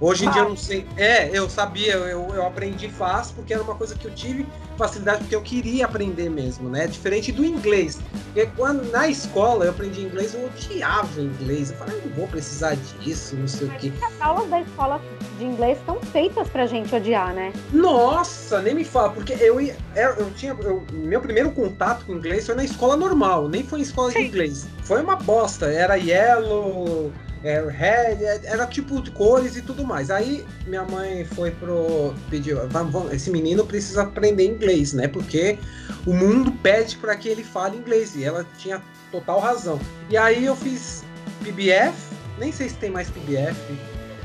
Hoje 0.00 0.24
em 0.24 0.28
ah. 0.28 0.30
dia 0.30 0.42
eu 0.42 0.48
não 0.48 0.56
sei. 0.56 0.86
É, 0.96 1.28
eu 1.36 1.48
sabia, 1.48 1.94
eu, 1.94 2.28
eu 2.34 2.46
aprendi 2.46 2.88
fácil 2.88 3.34
porque 3.34 3.52
era 3.52 3.62
uma 3.62 3.74
coisa 3.74 3.94
que 3.94 4.06
eu 4.06 4.10
tive 4.14 4.46
facilidade 4.78 5.18
porque 5.18 5.36
eu 5.36 5.42
queria 5.42 5.84
aprender 5.84 6.30
mesmo, 6.30 6.70
né? 6.70 6.86
Diferente 6.86 7.30
do 7.30 7.44
inglês. 7.44 8.00
Porque 8.24 8.46
quando 8.56 8.90
na 8.90 9.08
escola 9.08 9.66
eu 9.66 9.70
aprendi 9.72 10.00
inglês, 10.00 10.32
eu 10.32 10.46
odiava 10.46 11.20
inglês. 11.20 11.70
Eu 11.70 11.76
falei, 11.76 11.98
eu 11.98 12.08
não 12.08 12.16
vou 12.16 12.28
precisar 12.28 12.76
disso, 13.00 13.36
não 13.36 13.46
sei 13.46 13.66
o 13.66 13.70
quê. 13.72 13.92
As 14.02 14.20
aulas 14.22 14.48
da 14.48 14.62
escola 14.62 15.00
de 15.38 15.44
inglês 15.44 15.78
são 15.84 16.00
feitas 16.00 16.48
pra 16.48 16.66
gente 16.66 16.94
odiar, 16.94 17.34
né? 17.34 17.52
Nossa, 17.70 18.62
nem 18.62 18.74
me 18.74 18.84
fala, 18.84 19.10
porque 19.10 19.34
eu 19.34 19.60
ia. 19.60 19.76
É, 19.94 20.06
eu 20.06 20.30
tinha. 20.30 20.56
Eu, 20.62 20.82
meu 20.92 21.20
primeiro 21.20 21.50
contato 21.50 22.06
com 22.06 22.14
inglês 22.14 22.46
foi 22.46 22.54
na 22.54 22.64
escola 22.64 22.96
normal, 22.96 23.48
nem 23.48 23.62
foi 23.62 23.80
em 23.80 23.82
escola 23.82 24.10
de 24.10 24.18
inglês. 24.18 24.66
Foi 24.82 25.02
uma 25.02 25.16
bosta. 25.16 25.66
Era 25.66 25.96
yellow 25.96 27.12
red, 27.42 28.24
é, 28.24 28.40
era 28.44 28.66
tipo 28.66 29.02
cores 29.12 29.56
e 29.56 29.62
tudo 29.62 29.84
mais. 29.84 30.10
Aí 30.10 30.44
minha 30.66 30.84
mãe 30.84 31.24
foi 31.24 31.50
pro. 31.50 32.14
pediu, 32.28 32.66
vamos, 32.68 32.92
vamos, 32.92 33.12
esse 33.12 33.30
menino 33.30 33.64
precisa 33.66 34.02
aprender 34.02 34.44
inglês, 34.44 34.92
né? 34.92 35.08
Porque 35.08 35.58
o 36.06 36.12
mundo 36.12 36.52
pede 36.62 36.96
para 36.96 37.16
que 37.16 37.28
ele 37.28 37.42
fale 37.42 37.76
inglês. 37.76 38.14
E 38.14 38.24
ela 38.24 38.46
tinha 38.58 38.82
total 39.10 39.40
razão. 39.40 39.80
E 40.08 40.16
aí 40.16 40.44
eu 40.44 40.54
fiz 40.54 41.04
PBF, 41.42 41.94
nem 42.38 42.52
sei 42.52 42.68
se 42.68 42.74
tem 42.76 42.90
mais 42.90 43.08
PBF. 43.08 43.56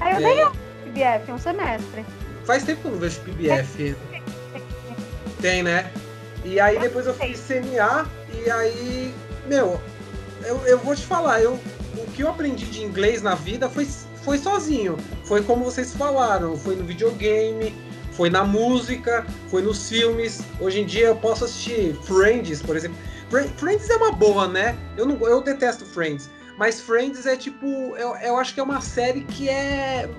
Aí 0.01 0.21
eu 0.21 0.47
é, 0.47 0.51
PBF, 0.83 1.31
é 1.31 1.33
um 1.33 1.37
semestre. 1.37 2.05
Faz 2.43 2.63
tempo 2.63 2.81
que 2.81 2.87
eu 2.87 2.91
não 2.91 2.99
vejo 2.99 3.21
PBF. 3.21 3.95
Tem, 5.41 5.63
né? 5.63 5.91
E 6.43 6.59
aí 6.59 6.77
depois 6.79 7.07
eu 7.07 7.13
fiz 7.13 7.39
CNA 7.39 8.07
e 8.31 8.49
aí, 8.51 9.15
meu, 9.47 9.81
eu, 10.43 10.57
eu 10.67 10.77
vou 10.77 10.95
te 10.95 11.05
falar, 11.05 11.41
eu 11.41 11.59
que 12.15 12.23
eu 12.23 12.29
aprendi 12.29 12.65
de 12.65 12.81
inglês 12.81 13.21
na 13.21 13.35
vida 13.35 13.69
foi, 13.69 13.85
foi 14.23 14.37
sozinho. 14.37 14.97
Foi 15.25 15.43
como 15.43 15.65
vocês 15.65 15.93
falaram, 15.93 16.55
foi 16.55 16.75
no 16.75 16.85
videogame, 16.85 17.75
foi 18.13 18.29
na 18.29 18.43
música, 18.45 19.25
foi 19.49 19.61
nos 19.61 19.89
filmes. 19.89 20.41
Hoje 20.59 20.79
em 20.79 20.85
dia 20.85 21.07
eu 21.07 21.15
posso 21.17 21.43
assistir 21.43 21.93
Friends, 22.03 22.61
por 22.61 22.77
exemplo. 22.77 22.97
Friends 23.57 23.89
é 23.89 23.97
uma 23.97 24.13
boa, 24.13 24.47
né? 24.47 24.77
Eu, 24.95 25.05
não, 25.05 25.17
eu 25.27 25.41
detesto 25.41 25.85
Friends. 25.85 26.29
Mas 26.57 26.79
Friends 26.79 27.25
é 27.25 27.35
tipo. 27.35 27.65
Eu, 27.97 28.15
eu 28.15 28.37
acho 28.37 28.53
que 28.53 28.61
é 28.61 28.63
uma 28.63 28.79
série 28.79 29.21
que 29.21 29.49
é. 29.49 30.09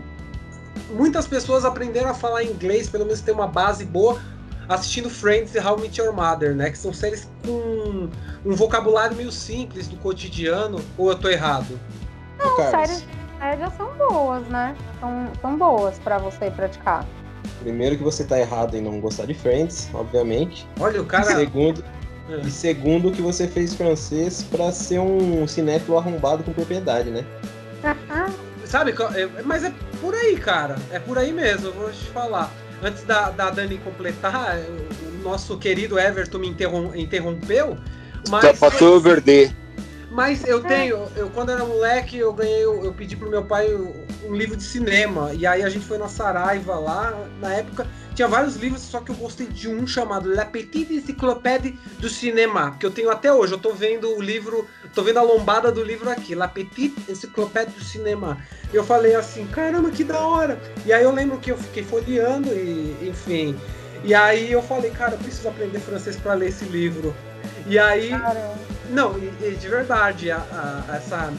Muitas 0.91 1.27
pessoas 1.27 1.65
aprenderam 1.65 2.11
a 2.11 2.15
falar 2.15 2.45
inglês, 2.45 2.91
pelo 2.91 3.07
menos 3.07 3.21
ter 3.23 3.33
uma 3.33 3.47
base 3.47 3.85
boa, 3.87 4.21
assistindo 4.69 5.09
Friends 5.09 5.55
e 5.55 5.59
How 5.59 5.79
I 5.79 5.83
Met 5.83 6.01
Your 6.01 6.13
Mother, 6.13 6.55
né? 6.55 6.71
Que 6.71 6.79
são 6.79 6.93
séries 6.93 7.29
com 7.45 8.09
um 8.45 8.55
vocabulário 8.55 9.17
meio 9.17 9.33
simples 9.33 9.87
do 9.89 9.97
cotidiano, 9.97 10.81
ou 10.97 11.11
eu 11.11 11.19
tô 11.19 11.29
errado? 11.29 11.79
Não, 12.39 12.57
séries 12.57 13.05
médias 13.39 13.73
são 13.77 13.93
boas, 13.97 14.47
né? 14.49 14.77
São, 15.01 15.33
são 15.41 15.57
boas 15.57 15.99
para 15.99 16.19
você 16.19 16.51
praticar. 16.51 17.07
Primeiro 17.61 17.97
que 17.97 18.03
você 18.03 18.25
tá 18.25 18.39
errado 18.39 18.77
em 18.77 18.83
não 18.83 19.01
gostar 19.01 19.27
de 19.27 19.35
Friends, 19.35 19.89
obviamente. 19.95 20.67
Olha, 20.81 21.01
o 21.01 21.07
cara. 21.07 21.37
Segundo, 21.37 21.85
é. 22.29 22.41
E 22.41 22.51
segundo 22.51 23.13
que 23.13 23.23
você 23.23 23.47
fez 23.47 23.75
francês 23.75 24.43
para 24.43 24.73
ser 24.73 24.99
um 24.99 25.47
cinéfilo 25.47 25.97
arrombado 25.97 26.43
com 26.43 26.53
propriedade, 26.53 27.11
né? 27.11 27.25
Sabe, 28.65 28.93
é, 29.15 29.43
mas 29.45 29.63
é 29.63 29.73
por 30.01 30.13
aí, 30.13 30.37
cara. 30.37 30.77
É 30.91 30.99
por 30.99 31.17
aí 31.19 31.33
mesmo, 31.33 31.69
eu 31.69 31.73
vou 31.73 31.91
te 31.91 32.07
falar 32.11 32.51
antes 32.83 33.03
da, 33.05 33.31
da 33.31 33.51
Dani 33.51 33.79
completar, 33.79 34.59
o 34.59 35.23
nosso 35.23 35.59
querido 35.59 35.99
Everton 35.99 36.39
me 36.39 36.55
interrompeu. 36.95 37.79
Mas, 38.29 38.43
Já 38.43 38.55
passou 38.55 38.97
o 38.97 39.01
verde. 39.01 39.55
Mas 40.11 40.45
eu 40.45 40.63
tenho, 40.63 41.07
eu 41.15 41.29
quando 41.31 41.53
era 41.53 41.65
moleque, 41.65 42.17
eu 42.17 42.33
ganhei, 42.33 42.65
eu, 42.65 42.85
eu 42.85 42.93
pedi 42.93 43.17
pro 43.17 43.29
meu 43.29 43.45
pai 43.45 43.69
um 44.25 44.35
livro 44.35 44.57
de 44.57 44.63
cinema. 44.63 45.33
E 45.35 45.47
aí 45.47 45.63
a 45.63 45.69
gente 45.69 45.85
foi 45.85 45.99
na 45.99 46.09
Saraiva 46.09 46.77
lá, 46.77 47.13
na 47.41 47.53
época, 47.53 47.87
tinha 48.17 48.27
vários 48.27 48.57
livros, 48.57 48.81
só 48.81 49.01
que 49.01 49.11
eu 49.11 49.15
gostei 49.15 49.47
de 49.47 49.69
um 49.69 49.87
chamado 49.87 50.35
La 50.35 50.47
Petite 50.47 50.95
Encyclopédie 50.95 51.79
do 51.99 52.09
Cinema, 52.09 52.75
que 52.81 52.87
eu 52.87 52.91
tenho 52.91 53.11
até 53.11 53.31
hoje. 53.31 53.53
Eu 53.53 53.59
tô 53.59 53.75
vendo 53.75 54.09
o 54.17 54.23
livro, 54.23 54.67
tô 54.95 55.03
vendo 55.03 55.19
a 55.19 55.23
lombada 55.23 55.71
do 55.71 55.85
livro 55.85 56.09
aqui, 56.09 56.35
La 56.35 56.49
Petite 56.49 56.99
Encyclopédie 57.11 57.73
do 57.73 57.85
Cinema. 57.85 58.39
Eu 58.73 58.83
falei 58.85 59.15
assim, 59.15 59.47
caramba, 59.47 59.91
que 59.91 60.03
da 60.03 60.19
hora! 60.19 60.59
E 60.87 60.95
aí 60.95 61.05
eu 61.05 61.13
lembro 61.13 61.37
que 61.39 61.53
eu 61.53 61.59
fiquei 61.59 61.85
folheando 61.85 62.49
e, 62.49 62.97
enfim. 63.07 63.55
E 64.03 64.15
aí 64.15 64.51
eu 64.51 64.63
falei, 64.63 64.91
cara, 64.93 65.13
eu 65.13 65.19
preciso 65.19 65.49
aprender 65.49 65.79
francês 65.81 66.17
para 66.17 66.33
ler 66.33 66.49
esse 66.49 66.65
livro. 66.65 67.15
E 67.67 67.79
aí. 67.79 68.09
Caramba. 68.09 68.57
Não, 68.89 69.19
e, 69.19 69.31
e 69.43 69.57
de 69.61 69.69
verdade, 69.69 70.31
a, 70.31 70.39
a, 70.89 70.97
essa 70.97 71.33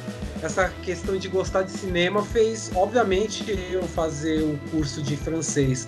essa 0.43 0.69
questão 0.83 1.17
de 1.17 1.27
gostar 1.27 1.63
de 1.63 1.71
cinema 1.71 2.23
fez, 2.23 2.69
obviamente, 2.75 3.43
eu 3.71 3.81
fazer 3.83 4.43
o 4.43 4.59
curso 4.69 5.01
de 5.01 5.17
francês. 5.17 5.87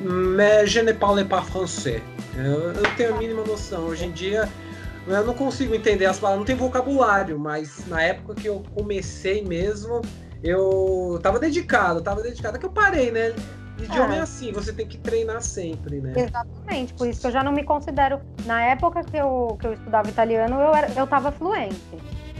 Mais 0.00 0.70
je 0.70 0.80
ne 0.80 0.92
parle 0.92 1.24
pas 1.24 1.42
français. 1.42 2.02
Eu, 2.36 2.72
eu 2.72 2.96
tenho 2.96 3.14
a 3.14 3.18
mínima 3.18 3.44
noção. 3.44 3.86
Hoje 3.86 4.06
em 4.06 4.12
dia 4.12 4.48
eu 5.06 5.24
não 5.26 5.34
consigo 5.34 5.74
entender 5.74 6.06
as 6.06 6.18
palavras, 6.18 6.40
não 6.40 6.46
tem 6.46 6.56
vocabulário, 6.56 7.38
mas 7.38 7.86
na 7.86 8.02
época 8.02 8.34
que 8.34 8.48
eu 8.48 8.62
comecei 8.74 9.44
mesmo, 9.44 10.00
eu 10.42 11.18
tava 11.22 11.38
dedicado, 11.38 12.00
tava 12.00 12.22
dedicado. 12.22 12.56
É 12.56 12.60
que 12.60 12.66
eu 12.66 12.70
parei, 12.70 13.10
né? 13.10 13.34
Idioma 13.78 14.14
é. 14.14 14.18
é 14.18 14.20
assim, 14.20 14.52
você 14.52 14.72
tem 14.72 14.86
que 14.86 14.96
treinar 14.98 15.42
sempre, 15.42 16.00
né? 16.00 16.12
Exatamente, 16.16 16.94
por 16.94 17.08
isso 17.08 17.20
que 17.20 17.26
eu 17.26 17.32
já 17.32 17.42
não 17.42 17.52
me 17.52 17.64
considero. 17.64 18.20
Na 18.46 18.62
época 18.62 19.02
que 19.02 19.16
eu, 19.16 19.56
que 19.60 19.66
eu 19.66 19.72
estudava 19.74 20.08
italiano, 20.08 20.60
eu, 20.60 20.74
era, 20.74 20.90
eu 20.92 21.06
tava 21.06 21.32
fluente. 21.32 21.76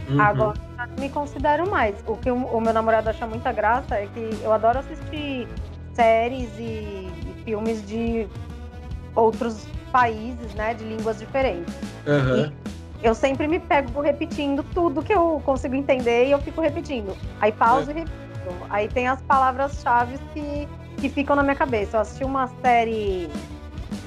Uhum. 0.09 0.21
Agora 0.21 0.57
eu 0.57 0.87
não 0.87 0.95
me 0.99 1.09
considero 1.09 1.69
mais. 1.69 1.95
O 2.07 2.15
que 2.15 2.31
o, 2.31 2.35
o, 2.35 2.61
meu 2.61 2.73
namorado 2.73 3.09
acha 3.09 3.27
muita 3.27 3.51
graça 3.51 3.95
é 3.95 4.07
que 4.07 4.39
eu 4.43 4.53
adoro 4.53 4.79
assistir 4.79 5.47
séries 5.93 6.49
e 6.57 7.09
filmes 7.45 7.85
de 7.87 8.27
outros 9.15 9.65
países, 9.91 10.53
né? 10.55 10.73
De 10.73 10.83
línguas 10.83 11.19
diferentes. 11.19 11.73
Uhum. 12.05 12.51
eu 13.01 13.15
sempre 13.15 13.47
me 13.47 13.59
pego 13.59 14.01
repetindo 14.01 14.63
tudo 14.73 15.01
que 15.01 15.13
eu 15.13 15.41
consigo 15.45 15.73
entender 15.75 16.25
e 16.27 16.31
eu 16.31 16.39
fico 16.39 16.59
repetindo. 16.61 17.15
Aí 17.39 17.51
pauso 17.51 17.89
é. 17.91 17.93
e 17.93 17.97
repito. 17.99 18.15
Aí 18.69 18.87
tem 18.87 19.07
as 19.07 19.21
palavras-chave 19.23 20.17
que, 20.33 20.67
que 20.97 21.09
ficam 21.09 21.35
na 21.35 21.41
minha 21.43 21.55
cabeça. 21.55 21.97
Eu 21.97 22.01
assisti 22.01 22.23
uma 22.23 22.47
série 22.63 23.29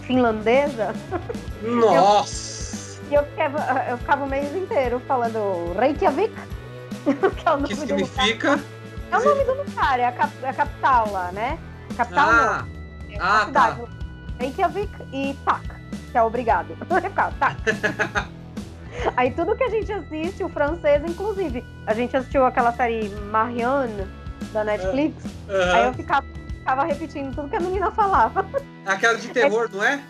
finlandesa. 0.03 0.95
Nossa! 1.63 3.01
E 3.11 3.15
eu 3.15 3.25
ficava, 3.25 3.59
eu 3.89 3.99
ficava 3.99 4.25
o 4.25 4.29
mês 4.29 4.55
inteiro 4.55 5.01
falando 5.09 5.73
Reykjavik. 5.79 6.35
que 7.05 7.49
é 7.49 7.51
o 7.51 7.57
nome 7.57 7.69
Que 7.69 7.75
do 7.75 7.81
significa. 7.81 8.51
lugar. 8.53 8.65
É 9.11 9.17
o 9.17 9.25
nome 9.25 9.45
do 9.45 9.55
lugar, 9.55 9.99
é 10.01 10.05
a, 10.05 10.13
cap- 10.13 10.33
é 10.43 10.49
a 10.51 10.53
capital 10.53 11.11
lá, 11.11 11.33
né? 11.33 11.59
Capital 11.97 12.29
Ah, 12.29 12.65
não. 12.69 12.78
É 13.11 13.17
ah, 13.19 13.43
a 13.43 13.47
cidade. 13.47 13.83
Reykjavik 14.39 14.93
e 15.13 15.37
Tak, 15.45 15.69
que 16.13 16.19
é 16.19 16.23
obrigado. 16.23 16.77
Ficar, 17.03 17.33
Tak. 17.41 17.57
Aí 19.17 19.31
tudo 19.31 19.57
que 19.57 19.65
a 19.65 19.69
gente 19.69 19.93
assiste, 19.93 20.43
o 20.43 20.49
francês, 20.49 21.03
inclusive. 21.07 21.65
A 21.87 21.95
gente 21.95 22.17
assistiu 22.17 22.45
aquela 22.45 22.73
série 22.73 23.09
Marianne 23.31 24.07
da 24.53 24.65
Netflix. 24.65 25.25
aham. 25.49 25.73
Aí 25.75 25.85
eu 25.87 25.95
ficava, 25.95 26.27
ficava 26.59 26.85
repetindo 26.85 27.35
tudo 27.35 27.49
que 27.49 27.57
a 27.57 27.61
menina 27.61 27.91
falava. 27.93 28.45
Aquela 28.87 29.15
de 29.17 29.29
terror, 29.29 29.69
não 29.73 29.83
é? 29.83 30.01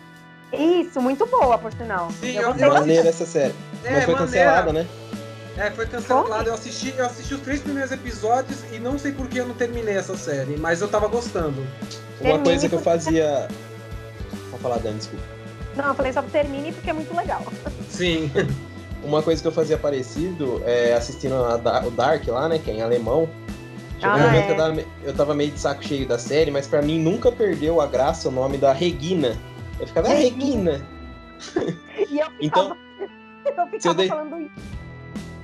Isso, 0.51 0.99
muito 1.01 1.25
boa, 1.27 1.57
por 1.57 1.71
sinal. 1.73 2.09
Sim, 2.19 2.37
Eu 2.37 2.55
eu-. 2.55 2.73
Maneira 2.73 3.09
essa 3.09 3.25
série. 3.25 3.53
É, 3.83 3.91
Mas 3.91 4.05
foi 4.05 4.15
maneira. 4.15 4.25
cancelada, 4.25 4.73
né? 4.73 4.87
É, 5.57 5.69
foi 5.71 5.85
cancelado. 5.85 6.49
Eu 6.49 6.53
assisti, 6.53 6.93
eu 6.97 7.05
assisti 7.05 7.33
os 7.33 7.41
três 7.41 7.61
primeiros 7.61 7.91
episódios 7.91 8.63
e 8.71 8.79
não 8.79 8.97
sei 8.97 9.11
por 9.11 9.27
que 9.27 9.37
eu 9.39 9.45
não 9.45 9.53
terminei 9.53 9.95
essa 9.95 10.17
série, 10.17 10.57
mas 10.57 10.81
eu 10.81 10.87
tava 10.87 11.07
gostando. 11.07 11.65
Uma 12.19 12.29
Termine 12.31 12.43
coisa 12.43 12.69
que 12.69 12.75
eu 12.75 12.79
fazia. 12.81 13.47
Vou 14.51 14.59
falar, 14.59 14.77
Dani, 14.79 14.97
desculpa. 14.97 15.23
Não, 15.75 15.85
eu 15.87 15.93
falei 15.93 16.11
só 16.11 16.21
termine 16.23 16.71
porque 16.73 16.89
é 16.89 16.93
muito 16.93 17.15
legal. 17.15 17.43
Sim. 17.89 18.29
Uma 19.03 19.23
coisa 19.23 19.41
que 19.41 19.47
eu 19.47 19.51
fazia 19.51 19.77
parecido 19.77 20.61
é 20.65 20.93
assistindo 20.93 21.33
a 21.35 21.55
o 21.85 21.91
Dark 21.91 22.27
lá, 22.27 22.49
né? 22.49 22.59
Que 22.59 22.69
é 22.69 22.73
em 22.73 22.81
alemão. 22.81 23.29
Chegou 23.97 24.15
um 24.15 24.19
Ah, 24.19 24.25
momento 24.27 24.49
é. 24.49 24.51
eu 24.51 24.57
tava, 24.57 24.83
eu 25.03 25.13
tava 25.13 25.33
meio 25.33 25.51
de 25.51 25.59
saco 25.59 25.81
cheio 25.83 26.05
da 26.05 26.19
série, 26.19 26.51
mas 26.51 26.67
pra 26.67 26.81
mim 26.81 26.99
nunca 26.99 27.31
perdeu 27.31 27.79
a 27.79 27.87
graça 27.87 28.27
o 28.27 28.31
nome 28.31 28.57
da 28.57 28.73
Regina. 28.73 29.37
Eu 29.79 29.87
ficava, 29.87 30.09
ah, 30.09 30.13
Regina. 30.13 30.85
E 32.11 32.19
eu 32.19 32.25
ficava, 32.31 32.35
Então, 32.41 32.77
eu 33.45 33.79
se 33.79 33.87
eu 33.87 33.95
ficava 33.95 34.07
falando 34.07 34.41
isso. 34.41 34.51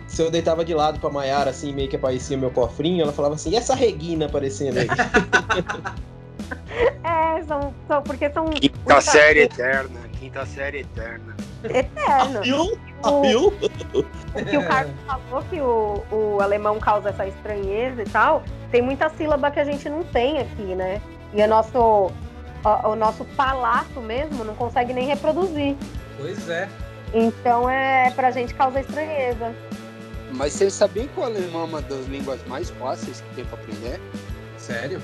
Se 0.07 0.21
eu 0.21 0.31
deitava 0.31 0.63
de 0.65 0.73
lado 0.73 0.99
pra 0.99 1.09
Maiara, 1.09 1.49
assim, 1.49 1.73
meio 1.73 1.89
que 1.89 1.95
aparecia 1.95 2.35
o 2.35 2.39
meu 2.39 2.51
cofrinho, 2.51 3.03
ela 3.03 3.11
falava 3.13 3.35
assim, 3.35 3.51
e 3.51 3.55
essa 3.55 3.73
Regina 3.75 4.25
aparecendo 4.25 4.77
aí? 4.79 4.87
É, 7.03 7.43
são, 7.43 7.73
são 7.87 8.01
porque 8.01 8.29
são 8.31 8.45
Quinta 8.45 8.77
muitas- 8.83 9.03
série 9.05 9.41
eterna, 9.41 9.99
quinta 10.19 10.45
série 10.45 10.79
eterna. 10.79 11.35
eterno. 11.63 12.41
Viu? 12.41 12.63
O-? 13.03 13.99
O 14.39 14.45
que 14.45 14.57
o 14.57 14.67
Carlos 14.67 14.93
falou 15.05 15.43
que 15.43 15.61
o, 15.61 16.03
o 16.11 16.41
alemão 16.41 16.79
causa 16.79 17.09
essa 17.09 17.27
estranheza 17.27 18.01
e 18.01 18.05
tal, 18.09 18.43
tem 18.71 18.81
muita 18.81 19.07
sílaba 19.09 19.51
que 19.51 19.59
a 19.59 19.63
gente 19.63 19.87
não 19.87 20.03
tem 20.03 20.39
aqui, 20.39 20.73
né? 20.75 20.99
E 21.33 21.41
o 21.43 21.47
nosso, 21.47 21.77
o, 21.77 22.11
o 22.89 22.95
nosso 22.95 23.23
palato 23.37 24.01
mesmo 24.01 24.43
não 24.43 24.55
consegue 24.55 24.91
nem 24.91 25.05
reproduzir. 25.07 25.75
Pois 26.17 26.49
é. 26.49 26.67
Então 27.13 27.69
é 27.69 28.09
pra 28.11 28.31
gente 28.31 28.53
causa 28.55 28.79
estranheza. 28.79 29.53
Mas 30.31 30.53
vocês 30.53 30.73
sabiam 30.73 31.07
que 31.07 31.19
o 31.19 31.23
alemão 31.23 31.61
é 31.61 31.65
uma 31.65 31.81
das 31.81 32.05
línguas 32.07 32.39
mais 32.47 32.69
fáceis 32.71 33.21
que 33.21 33.35
tem 33.35 33.45
pra 33.45 33.57
aprender? 33.59 34.01
Sério? 34.57 34.99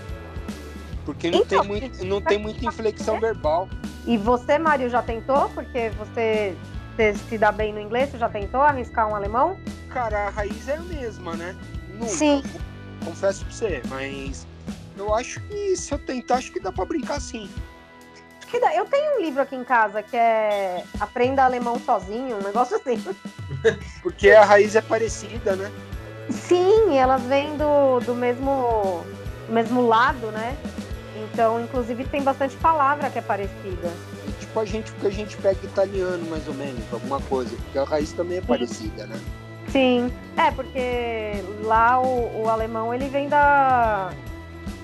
Porque 1.06 1.32
não, 1.32 1.40
Então, 1.40 1.62
tem, 1.62 1.68
muito, 1.68 2.06
não 2.06 2.22
tem 2.22 2.38
muita 2.38 2.66
inflexão 2.66 3.20
verbal. 3.20 3.68
E 4.06 4.18
você, 4.18 4.58
Mário, 4.58 4.90
já 4.90 5.02
tentou? 5.02 5.50
Porque 5.50 5.90
você, 5.98 6.56
você 6.96 7.14
se 7.30 7.38
dá 7.38 7.52
bem 7.52 7.74
no 7.74 7.80
inglês, 7.80 8.10
você 8.10 8.18
já 8.18 8.30
tentou 8.30 8.62
arriscar 8.62 9.10
um 9.10 9.16
alemão? 9.16 9.58
Cara, 9.90 10.28
a 10.28 10.30
raiz 10.30 10.68
é 10.68 10.76
a 10.76 10.82
mesma, 10.82 11.36
né? 11.36 11.56
Nunca. 11.94 12.08
Sim. 12.08 12.44
Confesso 13.04 13.46
pra 13.46 13.54
você, 13.54 13.82
mas 13.90 14.46
eu 14.96 15.14
acho 15.16 15.40
que 15.42 15.76
se 15.76 15.92
eu 15.92 16.00
tentar, 16.00 16.36
acho 16.36 16.52
que 16.52 16.60
dá 16.60 16.72
pra 16.72 16.86
brincar 16.86 17.20
sim. 17.20 17.50
Eu 18.76 18.86
tenho 18.86 19.18
um 19.18 19.22
livro 19.22 19.42
aqui 19.42 19.56
em 19.56 19.64
casa 19.64 20.04
que 20.04 20.16
é 20.16 20.84
Aprenda 21.00 21.46
Alemão 21.46 21.80
Sozinho, 21.80 22.36
um 22.38 22.44
negócio 22.44 22.76
assim. 22.76 23.02
Porque 24.02 24.32
a 24.32 24.44
raiz 24.44 24.76
é 24.76 24.82
parecida, 24.82 25.56
né? 25.56 25.72
Sim, 26.30 26.98
elas 26.98 27.22
vêm 27.24 27.56
do, 27.58 28.00
do 28.02 28.16
mesmo, 28.16 29.04
mesmo 29.50 29.88
lado, 29.88 30.28
né? 30.32 30.56
Então, 31.34 31.62
inclusive, 31.62 32.04
tem 32.06 32.22
bastante 32.22 32.56
palavra 32.58 33.10
que 33.10 33.20
é 33.20 33.22
parecida. 33.22 33.88
É 33.88 34.40
tipo 34.40 34.60
a 34.60 34.66
gente, 34.66 34.92
porque 34.92 35.08
a 35.08 35.12
gente 35.12 35.38
pega 35.38 35.60
italiano, 35.64 36.30
mais 36.30 36.48
ou 36.48 36.54
menos, 36.54 36.82
alguma 36.92 37.22
coisa. 37.22 37.56
Porque 37.56 37.78
a 37.80 37.84
raiz 37.84 38.12
também 38.12 38.38
é 38.40 38.42
parecida, 38.42 39.06
né? 39.06 39.20
Sim, 39.70 40.12
é 40.36 40.52
porque 40.52 41.44
lá 41.64 42.02
o, 42.02 42.44
o 42.44 42.50
alemão 42.50 42.94
ele 42.94 43.08
vem 43.08 43.30
da, 43.30 44.12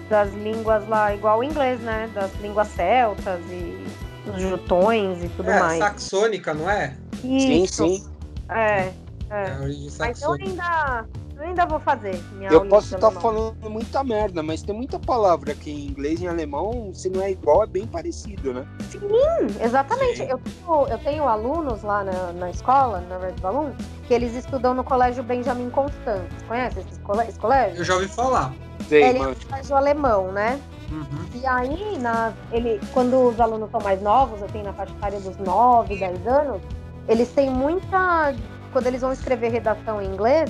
das 0.10 0.34
línguas 0.34 0.88
lá, 0.88 1.14
igual 1.14 1.39
o 1.39 1.43
inglês, 1.43 1.80
né? 1.82 2.10
Das 2.14 2.32
línguas 2.39 2.70
celtas 2.70 3.41
e 3.50 3.86
os 4.30 4.41
jutões 4.41 5.24
e 5.24 5.30
tudo 5.30 5.50
é, 5.50 5.60
mais. 5.60 5.80
saxônica, 5.80 6.54
não 6.54 6.70
é? 6.70 6.95
Sim, 7.22 7.64
Isso, 7.64 7.86
sim. 7.86 8.06
É, 8.50 8.54
É 8.64 8.93
é. 9.30 9.52
a 9.52 9.60
origem 9.62 9.91
Mas 10.00 10.22
eu 10.22 10.34
ainda, 10.34 11.06
eu 11.38 11.44
ainda 11.46 11.66
vou 11.66 11.80
fazer 11.80 12.20
minha 12.34 12.50
Eu 12.50 12.66
posso 12.68 12.96
estar 12.96 13.08
alemão. 13.08 13.22
falando 13.22 13.70
muita 13.70 14.04
merda, 14.04 14.42
mas 14.44 14.62
tem 14.62 14.76
muita 14.76 14.98
palavra 15.00 15.54
que 15.54 15.70
em 15.72 15.88
inglês 15.88 16.20
e 16.20 16.26
em 16.26 16.28
alemão, 16.28 16.92
se 16.94 17.10
não 17.10 17.22
é 17.22 17.32
igual, 17.32 17.64
é 17.64 17.68
bem 17.68 17.86
parecido, 17.88 18.54
né? 18.54 18.66
Hum, 18.96 19.48
exatamente. 19.62 20.18
Sim. 20.18 20.28
Eu 20.30 20.40
tenho, 20.40 20.88
eu 20.88 20.98
tenho 21.00 21.28
alunos 21.28 21.84
lá 21.84 22.04
na, 22.04 22.34
na 22.34 22.50
escola, 22.50 23.02
na 23.10 23.18
Red 23.18 23.34
Balloon, 23.42 23.72
que 24.08 24.14
eles 24.14 24.34
estudam 24.36 24.74
no 24.74 24.84
colégio 24.84 25.24
Benjamin 25.24 25.70
Constant. 25.70 26.24
Conhece 26.48 26.80
esse, 26.80 26.90
esse 27.30 27.40
colégio? 27.40 27.78
Eu 27.78 27.84
já 27.86 27.94
ouvi 27.96 28.08
falar. 28.08 28.54
Sei, 28.88 29.04
Ele 29.04 29.18
é 29.18 29.22
mano. 29.22 29.32
um 29.40 29.48
colégio 29.50 29.76
alemão, 29.76 30.32
né? 30.32 30.60
Uhum. 30.90 31.06
E 31.36 31.46
aí, 31.46 31.98
na, 32.00 32.32
ele, 32.52 32.80
quando 32.94 33.20
os 33.28 33.40
alunos 33.42 33.70
são 33.72 33.82
mais 33.82 34.02
novos, 34.02 34.42
assim, 34.42 34.64
na 34.64 34.72
faixa 34.72 34.94
etária 34.94 35.20
dos 35.20 35.36
9, 35.38 35.98
10 35.98 36.26
anos, 36.28 36.62
eles 37.08 37.30
têm 37.34 37.50
muita. 37.50 38.34
Quando 38.72 38.88
eles 38.88 39.02
vão 39.02 39.12
escrever 39.12 39.50
redação 39.52 40.02
em 40.02 40.06
inglês, 40.06 40.50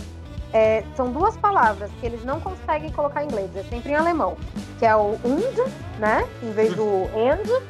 é, 0.54 0.84
são 0.96 1.12
duas 1.12 1.36
palavras 1.38 1.90
que 2.00 2.06
eles 2.06 2.24
não 2.24 2.40
conseguem 2.40 2.92
colocar 2.92 3.24
em 3.24 3.28
inglês, 3.28 3.50
é 3.56 3.64
sempre 3.64 3.92
em 3.92 3.96
alemão, 3.96 4.38
que 4.80 4.86
é 4.86 4.96
o 4.96 5.18
und, 5.24 5.72
né? 6.00 6.28
Em 6.42 6.52
vez 6.52 6.74
do 6.76 7.06
and, 7.16 7.62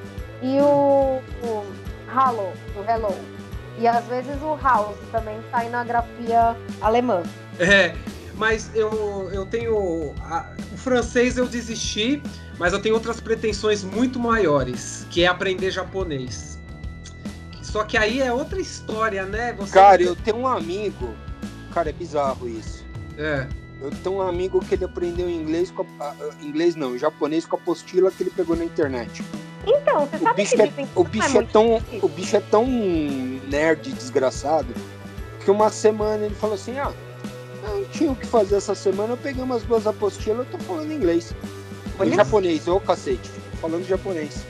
e 0.42 0.60
o, 0.62 1.20
o 1.44 1.64
hallo, 2.08 2.52
o 2.76 2.90
hello. 2.90 3.14
E 3.80 3.88
às 3.88 4.06
vezes 4.06 4.36
o 4.42 4.56
house 4.62 4.98
também 5.12 5.38
sai 5.52 5.70
na 5.70 5.84
grafia 5.84 6.56
alemã. 6.82 7.22
É, 7.60 7.96
mas 8.36 8.72
eu, 8.76 9.30
eu 9.32 9.46
tenho. 9.46 10.14
a- 10.22 10.52
o 10.74 10.78
francês 10.78 11.38
eu 11.38 11.48
desisti, 11.48 12.22
mas 12.58 12.74
eu 12.74 12.82
tenho 12.82 12.96
outras 12.96 13.20
pretensões 13.20 13.84
muito 13.84 14.20
maiores, 14.20 15.06
que 15.12 15.24
é 15.24 15.28
aprender 15.28 15.70
japonês. 15.72 16.58
Só 17.62 17.84
que 17.84 17.98
aí 17.98 18.22
é 18.22 18.32
outra 18.34 18.60
história, 18.60 19.26
né? 19.26 19.54
Você 19.54 19.74
Cara, 19.74 20.02
eu 20.02 20.16
tenho 20.16 20.38
um 20.38 20.48
amigo. 20.48 21.14
Cara, 21.78 21.92
é 21.92 21.94
bizarro 21.94 22.50
isso. 22.50 22.84
É. 23.20 23.48
Eu 23.80 23.92
tenho 23.92 24.16
um 24.16 24.22
amigo 24.24 24.60
que 24.66 24.74
ele 24.74 24.86
aprendeu 24.86 25.30
inglês 25.30 25.70
com 25.70 25.86
a, 26.00 26.16
inglês 26.42 26.76
não, 26.76 26.98
japonês 26.98 27.46
com 27.46 27.56
a 27.56 27.60
apostila 27.60 28.10
que 28.10 28.24
ele 28.24 28.32
pegou 28.32 28.56
na 28.56 28.66
internet. 28.66 29.24
Então, 29.64 30.08
você 30.08 30.16
O 30.16 30.20
sabe 30.22 30.36
bicho 30.42 30.56
que 30.56 30.62
é, 30.64 30.68
dizem 30.68 30.88
o 30.96 31.04
não 31.04 31.10
bicho 31.12 31.28
é 31.28 31.30
muito 31.30 31.52
tão, 31.52 31.76
difícil? 31.78 32.00
o 32.02 32.08
bicho 32.10 32.36
é 32.36 32.40
tão 32.40 32.66
nerd 32.66 33.92
desgraçado 33.94 34.74
que 35.46 35.52
uma 35.52 35.70
semana 35.70 36.26
ele 36.26 36.34
falou 36.34 36.56
assim: 36.56 36.80
"Ah, 36.80 36.92
eu 37.64 37.70
não 37.82 37.86
tinha 37.90 38.12
o 38.12 38.16
que 38.16 38.26
fazer 38.26 38.56
essa 38.56 38.74
semana, 38.74 39.14
eu 39.14 39.18
peguei 39.18 39.44
umas 39.44 39.62
duas 39.62 39.86
apostilas, 39.86 40.48
eu 40.52 40.58
tô 40.58 40.66
falando 40.66 40.92
inglês". 40.92 41.32
Em 42.04 42.12
japonês, 42.12 42.68
ô 42.68 42.80
cacete, 42.80 43.30
tô 43.52 43.58
falando 43.58 43.86
japonês. 43.88 44.44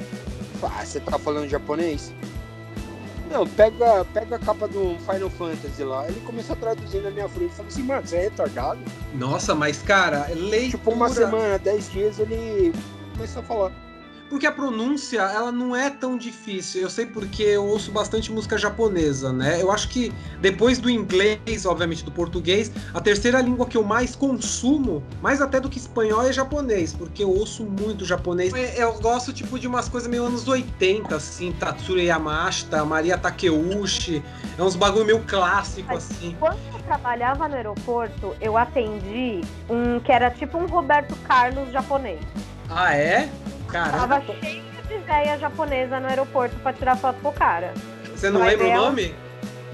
Ah, 0.63 0.85
você 0.85 1.01
tá 1.01 1.19
falando 1.19 1.49
japonês? 1.49 2.13
Não, 3.29 3.45
pega, 3.45 4.05
pega 4.13 4.35
a 4.37 4.39
capa 4.39 4.67
do 4.67 4.97
Final 4.99 5.29
Fantasy 5.29 5.83
lá. 5.83 6.07
Ele 6.07 6.19
começou 6.21 6.55
a 6.55 6.59
traduzir 6.59 7.01
na 7.01 7.11
minha 7.11 7.27
frente. 7.27 7.53
Falei 7.53 7.71
assim, 7.71 7.83
mano, 7.83 8.07
você 8.07 8.15
é 8.17 8.21
retardado? 8.21 8.79
Nossa, 9.13 9.53
mas 9.53 9.81
cara, 9.81 10.27
leitura. 10.33 10.77
Tipo, 10.77 10.91
uma 10.91 11.09
semana, 11.09 11.59
dez 11.59 11.91
dias, 11.91 12.19
ele 12.19 12.73
começou 13.15 13.41
a 13.41 13.45
falar. 13.45 13.86
Porque 14.29 14.45
a 14.45 14.51
pronúncia, 14.51 15.21
ela 15.21 15.51
não 15.51 15.75
é 15.75 15.89
tão 15.89 16.17
difícil. 16.17 16.81
Eu 16.81 16.89
sei 16.89 17.05
porque 17.05 17.43
eu 17.43 17.65
ouço 17.65 17.91
bastante 17.91 18.31
música 18.31 18.57
japonesa, 18.57 19.31
né? 19.31 19.61
Eu 19.61 19.71
acho 19.71 19.89
que 19.89 20.11
depois 20.41 20.79
do 20.79 20.89
inglês, 20.89 21.65
obviamente 21.65 22.03
do 22.03 22.11
português, 22.11 22.71
a 22.93 22.99
terceira 22.99 23.41
língua 23.41 23.65
que 23.65 23.77
eu 23.77 23.83
mais 23.83 24.15
consumo, 24.15 25.03
mais 25.21 25.41
até 25.41 25.59
do 25.59 25.69
que 25.69 25.77
espanhol, 25.77 26.23
é 26.23 26.33
japonês, 26.33 26.93
porque 26.93 27.23
eu 27.23 27.29
ouço 27.29 27.63
muito 27.63 28.05
japonês. 28.05 28.53
Eu 28.75 28.93
gosto 28.99 29.31
tipo 29.31 29.57
de 29.57 29.67
umas 29.67 29.87
coisas 29.87 30.09
meio 30.09 30.25
anos 30.25 30.47
80, 30.47 31.15
assim, 31.15 31.51
Tatsuro 31.53 31.99
Yamashita, 31.99 32.83
Maria 32.85 33.17
Takeuchi, 33.17 34.23
é 34.57 34.63
uns 34.63 34.75
bagulho 34.75 35.05
meio 35.05 35.23
clássico 35.23 35.95
assim. 35.95 36.35
Quando 36.39 36.57
eu 36.73 36.79
trabalhava 36.79 37.47
no 37.47 37.55
aeroporto, 37.55 38.35
eu 38.41 38.57
atendi 38.57 39.41
um 39.69 39.99
que 39.99 40.11
era 40.11 40.29
tipo 40.29 40.57
um 40.57 40.65
Roberto 40.65 41.15
Carlos 41.27 41.71
japonês. 41.71 42.19
Ah, 42.69 42.95
é? 42.95 43.29
Caramba, 43.67 44.19
Tava 44.19 44.21
cheio 44.39 44.63
de 44.87 44.97
véia 44.99 45.37
japonesa 45.37 45.99
no 45.99 46.07
aeroporto 46.07 46.55
pra 46.57 46.73
tirar 46.73 46.95
foto 46.95 47.19
com 47.21 47.29
o 47.29 47.33
cara. 47.33 47.73
você 48.15 48.29
não 48.29 48.39
vai 48.39 48.51
lembra 48.51 48.67
o 48.67 48.69
ela- 48.71 48.85
nome? 48.89 49.15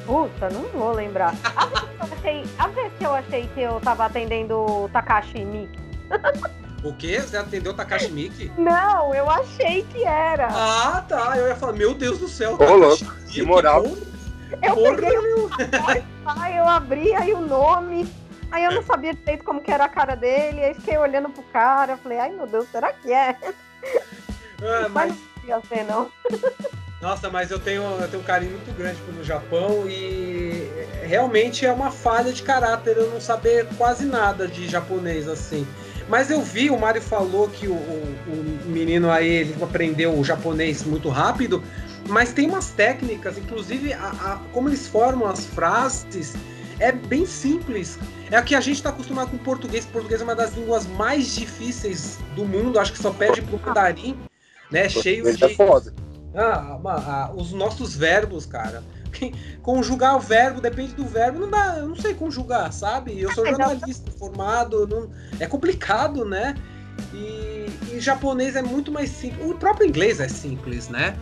Puta, 0.06 0.50
não 0.50 0.64
vou 0.70 0.92
lembrar. 0.92 1.34
A 1.56 1.66
vez 1.66 1.82
que 1.88 2.02
eu 2.04 2.14
achei, 2.18 2.44
a 2.60 2.68
vez 2.68 2.92
que 2.98 3.06
eu, 3.06 3.14
achei 3.14 3.48
que 3.54 3.62
eu 3.62 3.80
tava 3.80 4.06
atendendo 4.06 4.58
o 4.60 4.90
Takashi 4.92 5.46
Miki. 5.46 5.80
O 6.84 6.94
quê? 6.94 7.22
Você 7.22 7.38
atendeu 7.38 7.74
Takashi 7.74 8.12
Miki? 8.12 8.52
Não, 8.58 9.14
eu 9.16 9.30
achei 9.30 9.84
que 9.84 10.04
era. 10.04 10.48
Ah, 10.52 11.06
tá. 11.08 11.38
Eu 11.38 11.48
ia 11.48 11.56
falar, 11.56 11.72
meu 11.72 11.94
Deus 11.94 12.20
do 12.20 12.28
céu. 12.28 12.58
Ô, 12.60 12.76
louco, 12.76 13.06
que 13.30 13.42
moral. 13.42 13.84
porra. 13.84 13.96
eu 14.62 14.76
porra, 14.76 14.96
peguei 14.98 15.18
o 15.18 15.50
Aí 16.26 16.58
eu 16.60 16.68
abri 16.68 17.16
aí 17.16 17.34
o 17.34 17.40
nome. 17.40 18.06
Aí 18.52 18.66
eu 18.66 18.72
não 18.74 18.84
sabia 18.84 19.14
direito 19.14 19.46
como 19.46 19.62
que 19.62 19.72
era 19.72 19.86
a 19.86 19.90
cara 19.90 20.16
dele, 20.16 20.62
aí 20.64 20.74
fiquei 20.76 20.98
olhando 20.98 21.30
pro 21.30 21.42
cara, 21.44 21.96
falei, 21.98 22.20
ai 22.20 22.30
meu 22.30 22.46
Deus, 22.46 22.68
será 22.70 22.92
que 22.94 23.12
é? 23.12 23.36
Ah, 24.62 24.88
mas... 24.90 25.14
Não 25.46 25.62
ser, 25.64 25.84
não. 25.84 26.10
Nossa, 27.02 27.30
mas 27.30 27.52
eu 27.52 27.60
tenho, 27.60 27.84
eu 27.84 28.08
tenho 28.08 28.22
um 28.24 28.26
carinho 28.26 28.52
muito 28.52 28.74
grande 28.78 28.98
pelo 29.02 29.22
Japão 29.26 29.86
e 29.90 30.70
realmente 31.02 31.66
é 31.66 31.72
uma 31.72 31.92
falha 31.92 32.32
de 32.32 32.42
caráter 32.42 32.96
eu 32.96 33.10
não 33.12 33.20
saber 33.20 33.68
quase 33.78 34.06
nada 34.06 34.48
de 34.48 34.70
japonês 34.70 35.28
assim. 35.28 35.68
Mas 36.08 36.32
eu 36.32 36.42
vi, 36.42 36.70
o 36.70 36.80
Mário 36.80 37.02
falou 37.02 37.50
que 37.50 37.68
o, 37.68 37.74
o, 37.74 38.16
o 38.28 38.70
menino 38.70 39.12
aí 39.12 39.28
ele 39.28 39.56
aprendeu 39.62 40.18
o 40.18 40.24
japonês 40.24 40.84
muito 40.84 41.10
rápido, 41.10 41.62
mas 42.08 42.32
tem 42.32 42.48
umas 42.48 42.70
técnicas, 42.70 43.38
inclusive 43.38 43.92
a, 43.94 43.98
a- 44.08 44.40
como 44.54 44.70
eles 44.70 44.88
formam 44.88 45.28
as 45.30 45.46
frases, 45.46 46.34
é 46.80 46.92
bem 46.92 47.26
simples. 47.26 47.98
É 48.32 48.40
o 48.40 48.44
que 48.44 48.56
a 48.56 48.62
gente 48.62 48.78
está 48.78 48.90
acostumado 48.90 49.30
com 49.30 49.36
o 49.38 49.40
português. 49.40 49.86
O 49.86 49.90
português 49.90 50.22
é 50.22 50.24
uma 50.24 50.36
das 50.36 50.56
línguas 50.56 50.86
mais 50.88 51.36
difíceis 51.36 52.18
do 52.36 52.46
mundo, 52.46 52.80
acho 52.80 52.92
que 52.94 53.00
só 53.00 53.12
perde 53.12 53.42
pro 53.42 53.60
mandarim, 53.60 54.18
né? 54.72 54.90
Cheio 54.90 55.28
é 55.28 55.34
de. 55.34 55.56
foda. 55.56 55.94
Ah, 56.36 56.80
ma- 56.82 56.96
ah, 56.96 57.32
os 57.36 57.52
nossos 57.52 57.96
verbos, 57.96 58.46
cara. 58.46 58.84
Conjugar 59.62 60.16
o 60.18 60.20
verbo, 60.20 60.60
depende 60.60 60.94
do 60.94 61.06
verbo, 61.06 61.40
não 61.40 61.50
dá, 61.50 61.76
eu 61.78 61.88
não 61.90 61.96
sei 61.96 62.16
conjugar, 62.16 62.74
sabe? 62.74 63.20
Eu 63.20 63.32
sou 63.34 63.46
eu- 63.46 63.52
jornalista 63.52 64.12
formado, 64.12 64.88
não- 64.88 65.10
é 65.40 65.46
complicado, 65.46 66.26
né? 66.26 66.56
E, 67.14 67.68
e 67.92 68.00
japonês 68.00 68.56
é 68.56 68.62
muito 68.62 68.92
mais 68.92 69.10
simples. 69.12 69.46
O 69.48 69.54
próprio 69.56 69.88
inglês 69.88 70.20
é 70.20 70.28
simples, 70.28 70.90
né? 70.90 71.16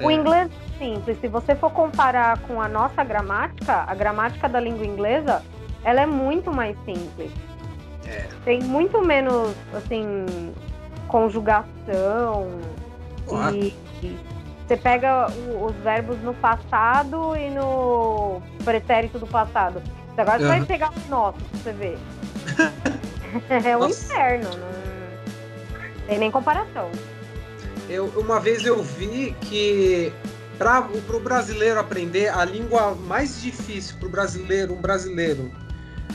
O 0.00 0.10
inglês 0.10 0.48
é 0.48 0.71
simples. 0.82 1.18
Se 1.20 1.28
você 1.28 1.54
for 1.54 1.70
comparar 1.70 2.38
com 2.40 2.60
a 2.60 2.68
nossa 2.68 3.04
gramática, 3.04 3.84
a 3.86 3.94
gramática 3.94 4.48
da 4.48 4.58
língua 4.58 4.84
inglesa, 4.84 5.42
ela 5.84 6.00
é 6.02 6.06
muito 6.06 6.52
mais 6.52 6.76
simples. 6.84 7.30
É. 8.06 8.26
Tem 8.44 8.60
muito 8.60 9.00
menos, 9.00 9.54
assim, 9.74 10.52
conjugação. 11.06 12.48
Claro. 13.28 13.54
E, 13.56 13.74
e 14.02 14.18
você 14.66 14.76
pega 14.76 15.28
o- 15.30 15.66
os 15.66 15.76
verbos 15.76 16.20
no 16.22 16.34
passado 16.34 17.36
e 17.36 17.50
no 17.50 18.42
pretérito 18.64 19.18
do 19.18 19.26
passado. 19.26 19.80
Agora 20.16 20.38
você 20.40 20.46
vai 20.46 20.64
pegar 20.64 20.90
o 20.90 21.08
nosso 21.10 21.38
pra 21.38 21.58
você 21.60 21.72
ver. 21.72 21.98
é 23.64 23.76
um 23.76 23.88
inferno. 23.88 24.50
Não 24.50 26.06
tem 26.06 26.18
nem 26.18 26.30
comparação. 26.30 26.90
Eu, 27.88 28.06
uma 28.16 28.38
vez 28.40 28.64
eu 28.64 28.82
vi 28.82 29.34
que 29.42 30.12
para 30.62 31.16
o 31.16 31.20
brasileiro 31.20 31.80
aprender 31.80 32.28
a 32.28 32.44
língua 32.44 32.94
mais 32.94 33.40
difícil 33.42 33.96
para 33.98 34.06
o 34.06 34.10
brasileiro, 34.10 34.72
um 34.74 34.80
brasileiro, 34.80 35.50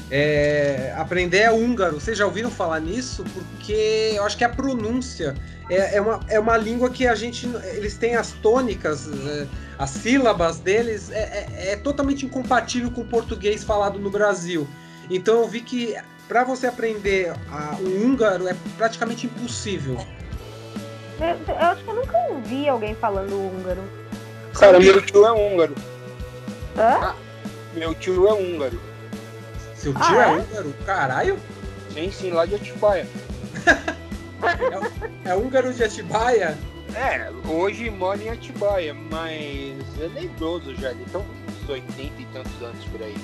é, 0.10 0.94
aprender 0.96 1.40
é 1.40 1.52
húngaro. 1.52 2.00
Vocês 2.00 2.18
já 2.18 2.26
ouviram 2.26 2.50
falar 2.50 2.80
nisso? 2.80 3.26
Porque 3.34 4.14
eu 4.16 4.24
acho 4.26 4.38
que 4.38 4.46
a 4.46 4.50
pronúncia 4.50 5.36
é, 5.70 5.98
é 5.98 6.02
uma, 6.02 6.20
é 6.30 6.40
uma 6.40 6.56
língua 6.56 6.90
que 6.90 7.06
a 7.06 7.14
gente. 7.14 7.46
Eles 7.74 7.98
têm 7.98 8.16
as 8.16 8.32
tônicas, 8.32 9.08
é, 9.28 9.48
as 9.78 9.90
sílabas 9.90 10.60
deles, 10.60 11.12
é, 11.12 11.46
é- 11.58 11.72
é 11.74 11.76
totalmente 11.76 12.26
incompatível 12.26 12.90
com 12.92 13.02
o 13.02 13.06
português 13.06 13.64
falado 13.66 14.00
no 14.00 14.10
Brasil. 14.10 14.66
Então 15.10 15.42
eu 15.42 15.48
vi 15.48 15.60
que 15.60 15.96
para 16.28 16.46
você 16.46 16.68
aprender 16.68 17.34
a- 17.52 17.76
o 17.82 18.06
húngaro 18.06 18.48
é 18.48 18.56
praticamente 18.78 19.26
impossível. 19.26 19.98
Eu, 21.20 21.54
eu 21.54 21.60
acho 21.60 21.84
que 21.84 21.90
eu 21.90 21.96
nunca 21.96 22.18
ouvi 22.30 22.70
alguém 22.70 22.96
falando 22.96 23.34
húngaro. 23.34 23.82
Cara, 24.60 24.80
meu 24.80 25.02
tio 25.02 25.26
é 25.26 25.32
húngaro. 25.32 25.76
Hã? 26.78 27.16
Meu 27.74 27.94
tio 27.96 28.28
é 28.28 28.34
húngaro. 28.34 28.80
Seu 29.76 29.94
tio 29.94 30.02
Ah, 30.04 30.30
é? 30.32 30.34
é? 30.34 30.38
húngaro? 30.42 30.74
Caralho! 30.86 31.40
Sim, 31.94 32.12
sim, 32.12 32.32
lá 32.32 32.46
de 32.46 32.56
Atibaia. 32.56 33.08
É 35.26 35.36
húngaro 35.36 35.74
de 35.74 35.84
Atibaia? 35.84 36.58
É, 36.96 37.30
hoje 37.50 37.90
mora 37.90 38.22
em 38.22 38.30
Atibaia, 38.30 38.94
mas 38.94 39.78
ele 40.00 40.20
é 40.20 40.24
idoso 40.24 40.74
já, 40.76 40.92
ele 40.92 41.06
tá 41.12 41.20
uns 41.20 41.70
80 41.70 42.22
e 42.22 42.26
tantos 42.28 42.62
anos 42.62 42.84
por 42.86 43.02
aí. 43.02 43.16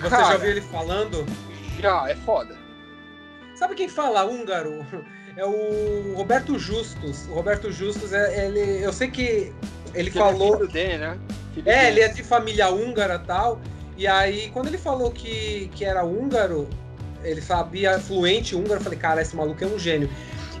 Você 0.00 0.08
Cara. 0.08 0.24
já 0.32 0.36
viu 0.36 0.50
ele 0.50 0.60
falando? 0.60 1.26
Já, 1.80 2.08
é 2.08 2.14
foda. 2.14 2.56
Sabe 3.56 3.74
quem 3.74 3.88
fala 3.88 4.24
húngaro? 4.24 4.84
É 5.38 5.44
o 5.44 6.14
Roberto 6.16 6.58
Justus. 6.58 7.26
O 7.28 7.34
Roberto 7.34 7.70
Justus, 7.70 8.12
é, 8.12 8.46
ele, 8.46 8.84
eu 8.84 8.92
sei 8.92 9.08
que 9.08 9.22
ele 9.94 10.08
Ele 10.08 10.10
falou. 10.10 10.54
É 10.54 10.58
filho 10.58 10.72
dele, 10.72 10.98
né? 10.98 11.18
Filho 11.54 11.68
É, 11.70 11.76
dele. 11.84 11.86
ele 11.86 12.00
é 12.00 12.08
de 12.08 12.22
família 12.24 12.68
húngara 12.70 13.20
e 13.22 13.26
tal. 13.26 13.60
E 13.96 14.04
aí, 14.06 14.50
quando 14.52 14.66
ele 14.66 14.78
falou 14.78 15.12
que, 15.12 15.70
que 15.76 15.84
era 15.84 16.04
húngaro, 16.04 16.68
ele 17.22 17.40
sabia 17.40 18.00
fluente 18.00 18.56
húngaro, 18.56 18.74
eu 18.80 18.80
falei, 18.80 18.98
cara, 18.98 19.22
esse 19.22 19.36
maluco 19.36 19.62
é 19.62 19.66
um 19.68 19.78
gênio. 19.78 20.10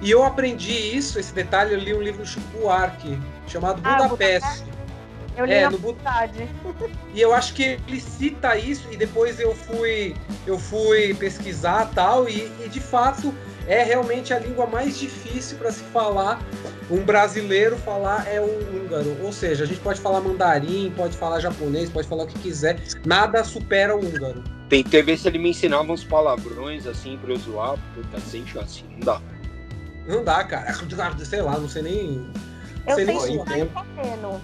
E 0.00 0.12
eu 0.12 0.22
aprendi 0.24 0.70
isso, 0.70 1.18
esse 1.18 1.34
detalhe, 1.34 1.74
eu 1.74 1.80
li 1.80 1.92
um 1.92 2.00
livro 2.00 2.22
do 2.22 2.28
Chico 2.28 2.46
Buarque, 2.56 3.18
chamado 3.48 3.80
Ah, 3.82 4.04
Budapeste. 4.06 4.62
Eu 5.36 5.44
li 5.44 5.54
É, 5.54 5.62
na 5.62 5.70
no 5.70 5.78
faculdade. 5.78 6.48
E 7.14 7.20
eu 7.20 7.34
acho 7.34 7.52
que 7.54 7.80
ele 7.88 8.00
cita 8.00 8.56
isso 8.56 8.86
e 8.92 8.96
depois 8.96 9.40
eu 9.40 9.54
fui 9.56 10.14
eu 10.46 10.56
fui 10.58 11.14
pesquisar 11.14 11.90
tal 11.94 12.28
e, 12.28 12.50
e 12.64 12.68
de 12.68 12.78
fato 12.80 13.34
é 13.68 13.82
realmente 13.84 14.32
a 14.32 14.38
língua 14.38 14.66
mais 14.66 14.98
difícil 14.98 15.58
para 15.58 15.70
se 15.70 15.84
falar. 15.84 16.40
Um 16.90 17.02
brasileiro 17.04 17.76
falar 17.76 18.26
é 18.26 18.40
o 18.40 18.46
húngaro, 18.46 19.14
ou 19.22 19.30
seja, 19.30 19.64
a 19.64 19.66
gente 19.66 19.80
pode 19.80 20.00
falar 20.00 20.20
mandarim, 20.22 20.90
pode 20.96 21.16
falar 21.16 21.38
japonês, 21.38 21.90
pode 21.90 22.08
falar 22.08 22.24
o 22.24 22.26
que 22.26 22.38
quiser, 22.38 22.80
nada 23.04 23.44
supera 23.44 23.94
o 23.94 24.00
húngaro. 24.00 24.42
Tentei 24.70 25.02
ver 25.02 25.18
se 25.18 25.28
ele 25.28 25.38
me 25.38 25.50
ensinava 25.50 25.92
uns 25.92 26.02
palavrões 26.02 26.86
assim 26.86 27.18
pra 27.18 27.32
eu 27.32 27.36
zoar, 27.36 27.76
puta, 27.94 28.18
sem 28.20 28.46
chance, 28.46 28.82
não 28.90 29.00
dá. 29.00 29.20
Não 30.06 30.24
dá, 30.24 30.42
cara. 30.44 30.72
Sei 31.24 31.42
lá, 31.42 31.58
não 31.58 31.68
sei 31.68 31.82
nem. 31.82 32.30
Eu 32.86 32.94
sei 32.94 33.04
sei 33.04 33.04
nem 33.04 33.20
xingar. 33.20 33.44
suar. 33.44 33.58
xingar 33.58 33.58
em 33.58 33.68
romeno. 34.02 34.40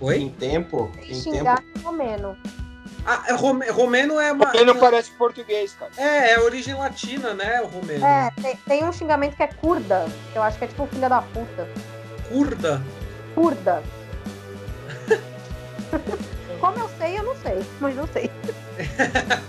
Oi? 0.00 0.16
Em 0.16 0.28
tempo, 0.30 0.90
Sei 1.00 1.10
em 1.10 1.14
xingar 1.14 1.58
tempo. 1.58 1.78
em 1.78 1.82
romeno. 1.82 2.36
Ah, 3.10 3.24
é 3.26 3.32
rome- 3.32 3.66
romeno 3.70 4.20
é 4.20 4.30
uma. 4.32 4.44
Porque 4.44 4.62
não 4.66 4.76
parece 4.78 5.10
português, 5.12 5.74
cara. 5.78 5.90
É, 5.96 6.32
é 6.34 6.40
origem 6.40 6.74
latina, 6.74 7.32
né? 7.32 7.58
O 7.62 7.66
romeno. 7.66 8.04
É, 8.04 8.30
tem, 8.42 8.56
tem 8.68 8.84
um 8.84 8.92
xingamento 8.92 9.34
que 9.34 9.42
é 9.42 9.46
curda, 9.46 10.06
que 10.30 10.38
eu 10.38 10.42
acho 10.42 10.58
que 10.58 10.64
é 10.64 10.68
tipo 10.68 10.86
filha 10.88 11.08
da 11.08 11.22
puta. 11.22 11.66
Curda. 12.28 12.82
Curda. 13.34 13.82
Como 16.60 16.78
eu 16.78 16.90
sei, 16.98 17.18
eu 17.18 17.22
não 17.22 17.34
sei, 17.36 17.64
mas 17.80 17.96
não 17.96 18.06
sei. 18.08 18.30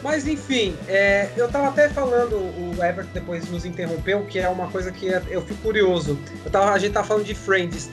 Mas 0.00 0.28
enfim, 0.28 0.76
é, 0.86 1.28
eu 1.36 1.50
tava 1.50 1.68
até 1.68 1.88
falando, 1.88 2.36
o 2.36 2.72
Everton 2.80 3.10
depois 3.12 3.50
nos 3.50 3.64
interrompeu, 3.64 4.24
que 4.26 4.38
é 4.38 4.48
uma 4.48 4.68
coisa 4.70 4.92
que 4.92 5.12
é- 5.12 5.20
eu 5.28 5.42
fico 5.42 5.60
curioso. 5.60 6.16
Eu 6.44 6.50
tava, 6.52 6.70
a 6.70 6.78
gente 6.78 6.92
tava 6.92 7.04
falando 7.06 7.24
de 7.24 7.34
Friends. 7.34 7.90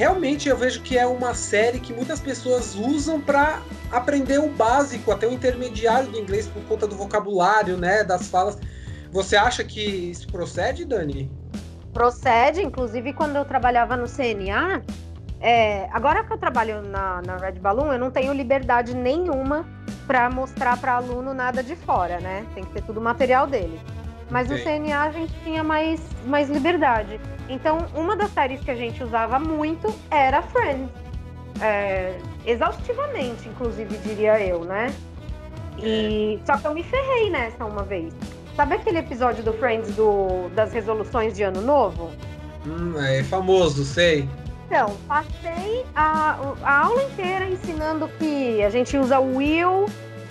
Realmente 0.00 0.48
eu 0.48 0.56
vejo 0.56 0.80
que 0.80 0.96
é 0.96 1.06
uma 1.06 1.34
série 1.34 1.78
que 1.78 1.92
muitas 1.92 2.20
pessoas 2.20 2.74
usam 2.74 3.20
para 3.20 3.60
aprender 3.92 4.38
o 4.38 4.48
básico, 4.48 5.12
até 5.12 5.26
o 5.26 5.30
intermediário 5.30 6.08
do 6.08 6.18
inglês 6.18 6.46
por 6.46 6.62
conta 6.64 6.86
do 6.86 6.96
vocabulário, 6.96 7.76
né, 7.76 8.02
das 8.02 8.28
falas. 8.28 8.56
Você 9.12 9.36
acha 9.36 9.62
que 9.62 9.78
isso 9.78 10.26
procede, 10.28 10.86
Dani? 10.86 11.30
Procede, 11.92 12.62
inclusive 12.62 13.12
quando 13.12 13.36
eu 13.36 13.44
trabalhava 13.44 13.94
no 13.94 14.06
CNA, 14.06 14.82
é, 15.38 15.86
agora 15.92 16.24
que 16.24 16.32
eu 16.32 16.38
trabalho 16.38 16.80
na, 16.80 17.20
na 17.20 17.36
Red 17.36 17.58
Balloon, 17.58 17.92
eu 17.92 17.98
não 17.98 18.10
tenho 18.10 18.32
liberdade 18.32 18.96
nenhuma 18.96 19.68
para 20.06 20.30
mostrar 20.30 20.78
para 20.78 20.94
aluno 20.94 21.34
nada 21.34 21.62
de 21.62 21.76
fora, 21.76 22.18
né? 22.20 22.46
Tem 22.54 22.64
que 22.64 22.72
ter 22.72 22.82
tudo 22.84 23.02
material 23.02 23.46
dele. 23.46 23.78
Mas 24.30 24.48
no. 24.48 24.56
CNA 24.58 25.02
a 25.02 25.10
gente 25.10 25.32
tinha 25.42 25.62
mais, 25.62 26.00
mais 26.24 26.48
liberdade. 26.48 27.20
Então, 27.48 27.78
uma 27.94 28.14
das 28.14 28.30
séries 28.30 28.60
que 28.60 28.70
a 28.70 28.76
gente 28.76 29.02
usava 29.02 29.38
muito 29.38 29.92
era 30.10 30.40
Friends. 30.42 30.88
É, 31.60 32.16
exaustivamente, 32.46 33.48
inclusive, 33.48 33.96
diria 33.98 34.40
eu, 34.40 34.64
né? 34.64 34.92
E 35.78 36.40
só 36.46 36.56
que 36.56 36.66
eu 36.66 36.74
me 36.74 36.82
ferrei 36.82 37.30
nessa 37.30 37.64
uma 37.64 37.82
vez. 37.82 38.14
Sabe 38.54 38.74
aquele 38.74 38.98
episódio 38.98 39.42
do 39.42 39.52
Friends 39.54 39.94
do, 39.94 40.48
das 40.54 40.72
resoluções 40.72 41.34
de 41.34 41.42
ano 41.42 41.60
novo? 41.60 42.10
Hum, 42.66 42.94
é 42.98 43.22
famoso, 43.24 43.84
sei. 43.84 44.28
Então, 44.66 44.96
passei 45.08 45.84
a, 45.94 46.38
a 46.62 46.84
aula 46.84 47.02
inteira 47.02 47.48
ensinando 47.48 48.08
que 48.18 48.62
a 48.62 48.70
gente 48.70 48.96
usa 48.96 49.18
o 49.18 49.36
will 49.36 49.86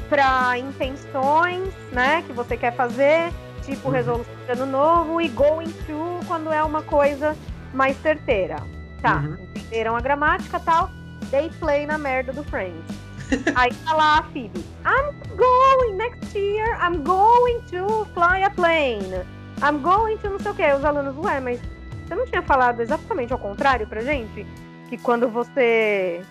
para 0.08 0.58
intenções, 0.58 1.74
né, 1.92 2.24
que 2.26 2.34
você 2.34 2.56
quer 2.56 2.74
fazer, 2.74 3.32
tipo 3.70 3.90
resolução 3.90 4.34
de 4.46 4.52
ano 4.52 4.66
novo, 4.66 5.22
e 5.22 5.28
going 5.30 5.70
to 5.86 6.20
quando 6.28 6.52
é 6.52 6.64
uma 6.64 6.82
coisa 6.82 7.36
mais 7.74 7.96
certeira. 8.02 8.58
Tá, 9.02 9.18
Uhum. 9.18 9.38
entenderam 9.56 9.96
a 9.96 10.02
gramática 10.02 10.60
tal, 10.60 10.90
dei 11.32 11.50
play 11.60 11.86
na 11.86 11.98
merda 11.98 12.34
do 12.34 12.44
Friends. 12.44 12.84
Aí 13.56 13.72
tá 13.86 13.94
lá 13.94 14.18
a 14.20 14.24
Phoebe. 14.24 14.60
I'm 14.86 15.14
going 15.38 15.96
next 15.96 16.38
year, 16.38 16.78
I'm 16.82 17.04
going 17.04 17.62
to 17.72 18.06
fly 18.14 18.44
a 18.44 18.50
plane. 18.50 19.24
I'm 19.62 19.82
going 19.82 20.18
to 20.18 20.30
não 20.32 20.40
sei 20.40 20.52
o 20.52 20.56
que. 20.56 20.74
Os 20.74 20.84
alunos, 20.84 21.16
ué, 21.18 21.40
mas 21.40 21.60
você 22.08 22.16
não 22.16 22.26
tinha 22.26 22.42
falado 22.42 22.82
exatamente 22.82 23.32
ao 23.32 23.40
contrário 23.40 23.86
pra 23.88 24.02
gente? 24.02 24.46
Que 24.90 24.98
quando 24.98 25.30
você 25.30 26.22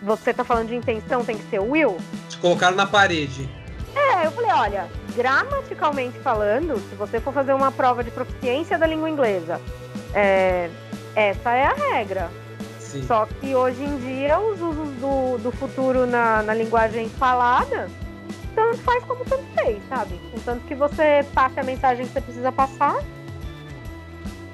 você 0.00 0.32
tá 0.34 0.42
falando 0.42 0.68
de 0.68 0.74
intenção 0.74 1.24
tem 1.24 1.36
que 1.36 1.44
ser 1.50 1.60
will? 1.60 1.96
Colocaram 2.40 2.76
na 2.76 2.86
parede. 2.86 3.48
É, 3.94 4.26
eu 4.26 4.32
falei, 4.32 4.50
olha, 4.52 4.88
gramaticalmente 5.14 6.18
falando, 6.20 6.76
se 6.88 6.94
você 6.94 7.20
for 7.20 7.32
fazer 7.32 7.52
uma 7.52 7.70
prova 7.70 8.02
de 8.02 8.10
proficiência 8.10 8.78
da 8.78 8.86
língua 8.86 9.10
inglesa, 9.10 9.60
é, 10.14 10.70
essa 11.14 11.52
é 11.52 11.66
a 11.66 11.72
regra. 11.72 12.30
Sim. 12.78 13.02
Só 13.06 13.26
que 13.26 13.54
hoje 13.54 13.82
em 13.82 13.98
dia 13.98 14.38
os 14.38 14.60
usos 14.60 14.88
do, 14.96 15.38
do 15.38 15.52
futuro 15.52 16.06
na, 16.06 16.42
na 16.42 16.54
linguagem 16.54 17.08
falada, 17.08 17.88
tanto 18.54 18.78
faz 18.78 19.04
como 19.04 19.24
tanto 19.24 19.44
fez, 19.54 19.82
sabe? 19.88 20.20
Contanto 20.30 20.62
que 20.66 20.74
você 20.74 21.24
passe 21.34 21.58
a 21.58 21.62
mensagem 21.62 22.06
que 22.06 22.12
você 22.12 22.20
precisa 22.20 22.52
passar. 22.52 22.96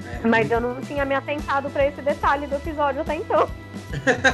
É. 0.07 0.27
Mas 0.27 0.51
eu 0.51 0.61
não 0.61 0.81
tinha 0.81 1.05
me 1.05 1.15
atentado 1.15 1.69
para 1.71 1.87
esse 1.87 2.01
detalhe 2.01 2.47
do 2.47 2.57
episódio 2.57 3.01
até 3.01 3.17
então. 3.17 3.49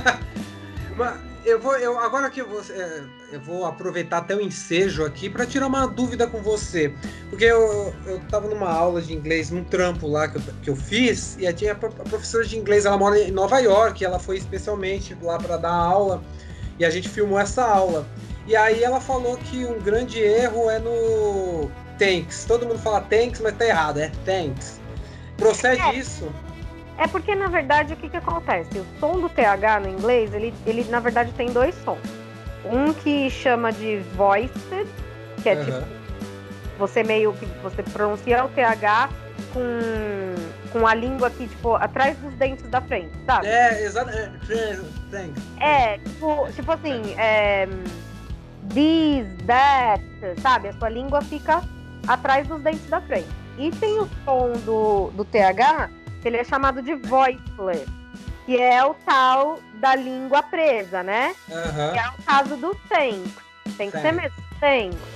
Mas 0.97 1.34
eu 1.45 1.61
vou, 1.61 1.76
eu, 1.76 1.99
agora 1.99 2.30
que 2.30 2.40
eu 2.40 2.49
vou, 2.49 2.62
é, 2.70 3.03
eu 3.32 3.40
vou 3.40 3.66
aproveitar 3.66 4.18
até 4.18 4.34
o 4.34 4.40
ensejo 4.40 5.05
aqui 5.05 5.28
para 5.28 5.47
tirar 5.47 5.66
uma 5.66 5.86
dúvida 5.86 6.26
com 6.26 6.40
você. 6.40 6.92
Porque 7.28 7.45
eu, 7.45 7.95
eu 8.07 8.20
tava 8.30 8.49
numa 8.49 8.70
aula 8.70 9.03
de 9.03 9.12
inglês, 9.12 9.51
num 9.51 9.64
trampo 9.64 10.07
lá 10.07 10.28
que 10.28 10.36
eu, 10.36 10.42
que 10.62 10.70
eu 10.70 10.76
fiz, 10.76 11.36
e 11.38 11.47
a 11.47 11.51
a 11.51 11.74
professora 11.74 12.45
de 12.45 12.57
inglês, 12.57 12.84
ela 12.86 12.97
mora 12.97 13.18
em 13.18 13.30
Nova 13.30 13.59
York, 13.59 14.05
ela 14.05 14.18
foi 14.18 14.36
especialmente 14.38 15.16
lá 15.22 15.38
para 15.38 15.57
dar 15.57 15.72
aula, 15.72 16.22
e 16.78 16.84
a 16.84 16.90
gente 16.90 17.09
filmou 17.09 17.38
essa 17.38 17.64
aula. 17.64 18.07
E 18.47 18.55
aí 18.55 18.82
ela 18.82 19.01
falou 19.01 19.36
que 19.36 19.64
um 19.64 19.78
grande 19.80 20.18
erro 20.18 20.68
é 20.70 20.78
no 20.78 21.70
thanks. 21.99 22.45
Todo 22.45 22.66
mundo 22.66 22.78
fala 22.78 23.01
thanks, 23.03 23.40
mas 23.40 23.57
tá 23.57 23.66
errado, 23.66 23.99
é 23.99 24.11
thanks. 24.24 24.80
Procede 25.36 25.80
É. 25.80 25.95
isso? 25.95 26.30
É 26.99 27.07
porque, 27.07 27.34
na 27.34 27.49
verdade, 27.49 27.95
o 27.95 27.97
que, 27.97 28.09
que 28.09 28.16
acontece? 28.16 28.78
O 28.78 28.86
som 29.01 29.20
do 29.20 29.28
TH 29.28 29.80
no 29.80 29.88
inglês, 29.88 30.32
ele, 30.32 30.55
ele 30.64 30.84
na 30.84 31.01
verdade 31.01 31.32
tem 31.32 31.53
dois 31.53 31.74
sons. 31.84 31.99
Um 32.64 32.92
que 32.92 33.28
chama 33.30 33.72
de 33.72 33.99
voiced, 34.16 34.86
que 35.42 35.49
é 35.49 35.57
tipo, 35.57 35.76
Aham. 35.76 35.88
você 36.78 37.03
meio 37.03 37.32
que 37.34 37.47
você 37.62 37.82
pronuncia 37.82 38.45
o 38.45 38.49
TH 38.49 39.11
com, 39.53 40.70
com 40.72 40.86
a 40.86 40.95
língua 40.95 41.28
aqui, 41.28 41.47
tipo, 41.49 41.74
atrás 41.74 42.16
dos 42.18 42.32
dentes 42.34 42.66
da 42.70 42.80
frente, 42.80 43.11
sabe? 43.26 43.49
É, 43.49 43.84
exato. 43.84 44.11
É. 44.11 44.30
É, 45.61 45.99
tipo, 45.99 46.49
tipo 46.53 46.72
assim, 46.72 47.14
é, 47.18 47.68
this, 48.72 49.26
that, 49.47 50.03
sabe? 50.40 50.68
A 50.68 50.72
sua 50.74 50.88
língua 50.88 51.20
fica 51.22 51.62
atrás 52.07 52.47
dos 52.47 52.62
dentes 52.62 52.88
da 52.88 53.01
frente. 53.03 53.28
E 53.59 53.70
tem 53.72 54.01
o 54.01 54.09
som 54.24 54.53
do, 54.64 55.11
do 55.11 55.24
TH, 55.24 55.90
ele 56.29 56.37
é 56.37 56.45
chamado 56.45 56.83
de 56.83 56.95
voiceless, 56.95 57.87
que 58.47 58.61
é 58.61 58.85
o 58.85 58.95
tal 59.07 59.59
da 59.75 59.95
língua 59.95 60.43
presa, 60.43 61.03
né? 61.03 61.35
Aham. 61.51 61.93
Que 61.93 61.99
é 61.99 62.09
o 62.09 62.22
caso 62.25 62.57
do 62.57 62.75
thanks. 62.89 63.33
Tem 63.77 63.91
que 63.91 64.01
ser 64.01 64.12
mesmo, 64.12 64.37
thanks. 64.61 65.14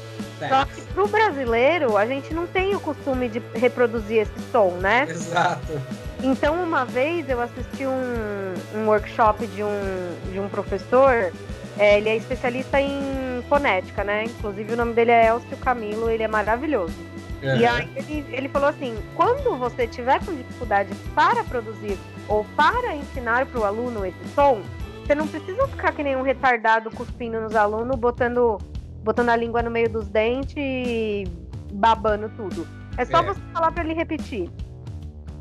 Só 0.48 0.64
que 0.64 0.80
pro 0.92 1.08
brasileiro, 1.08 1.96
a 1.96 2.06
gente 2.06 2.32
não 2.32 2.46
tem 2.46 2.74
o 2.74 2.80
costume 2.80 3.28
de 3.28 3.42
reproduzir 3.54 4.22
esse 4.22 4.50
som, 4.52 4.70
né? 4.80 5.06
Exato. 5.08 5.80
Então, 6.22 6.62
uma 6.62 6.84
vez 6.84 7.28
eu 7.28 7.40
assisti 7.40 7.86
um, 7.86 8.54
um 8.74 8.86
workshop 8.86 9.46
de 9.48 9.62
um, 9.62 10.32
de 10.32 10.38
um 10.38 10.48
professor, 10.48 11.32
é, 11.78 11.98
ele 11.98 12.08
é 12.08 12.16
especialista 12.16 12.80
em 12.80 13.42
fonética, 13.48 14.04
né? 14.04 14.24
Inclusive 14.24 14.72
o 14.72 14.76
nome 14.76 14.94
dele 14.94 15.10
é 15.10 15.26
Elcio 15.26 15.56
Camilo, 15.58 16.10
ele 16.10 16.22
é 16.22 16.28
maravilhoso. 16.28 16.94
E 17.42 17.64
Aham. 17.64 17.76
aí 17.76 17.92
ele, 17.96 18.26
ele 18.34 18.48
falou 18.48 18.68
assim: 18.68 18.96
quando 19.14 19.56
você 19.56 19.86
tiver 19.86 20.24
com 20.24 20.34
dificuldade 20.34 20.92
para 21.14 21.44
produzir 21.44 21.96
ou 22.26 22.44
para 22.56 22.94
ensinar 22.96 23.46
para 23.46 23.60
o 23.60 23.64
aluno 23.64 24.04
esse 24.04 24.28
som, 24.34 24.60
você 25.06 25.14
não 25.14 25.26
precisa 25.26 25.66
ficar 25.68 25.92
que 25.92 26.02
nem 26.02 26.16
um 26.16 26.22
retardado 26.22 26.90
cuspindo 26.90 27.40
nos 27.40 27.54
alunos, 27.54 27.96
botando, 27.96 28.58
botando 29.04 29.28
a 29.30 29.36
língua 29.36 29.62
no 29.62 29.70
meio 29.70 29.88
dos 29.88 30.08
dentes 30.08 30.54
e 30.56 31.24
babando 31.72 32.28
tudo. 32.36 32.66
É 32.96 33.04
só 33.04 33.18
É. 33.18 33.22
você 33.22 33.40
falar 33.52 33.70
para 33.72 33.84
ele 33.84 33.94
repetir. 33.94 34.50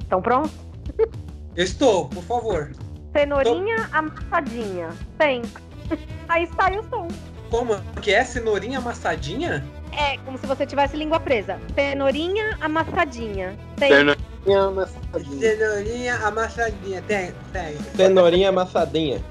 Então 0.06 0.22
pronto? 0.22 0.52
Estou, 1.58 2.08
por 2.10 2.24
favor. 2.24 2.72
Cenourinha 3.12 3.90
amassadinha. 3.92 4.90
Tem. 5.18 5.42
Aí 6.30 6.48
sai 6.56 6.78
o 6.78 6.84
som. 6.90 7.08
Como 7.50 7.76
que 8.02 8.14
é? 8.14 8.24
Cenourinha 8.24 8.78
amassadinha? 8.78 9.66
É 9.98 10.18
como 10.24 10.38
se 10.38 10.46
você 10.46 10.66
tivesse 10.66 10.96
língua 10.96 11.20
presa. 11.20 11.60
Cenourinha 11.74 12.58
amassadinha. 12.62 13.58
Tem. 13.78 13.90
Cenourinha 13.90 14.62
amassadinha. 14.62 15.40
Cenourinha 15.40 16.16
amassadinha. 16.16 17.02
Tem, 17.08 17.34
tem. 17.52 17.78
Cenourinha 17.96 18.50
amassadinha. 18.50 19.22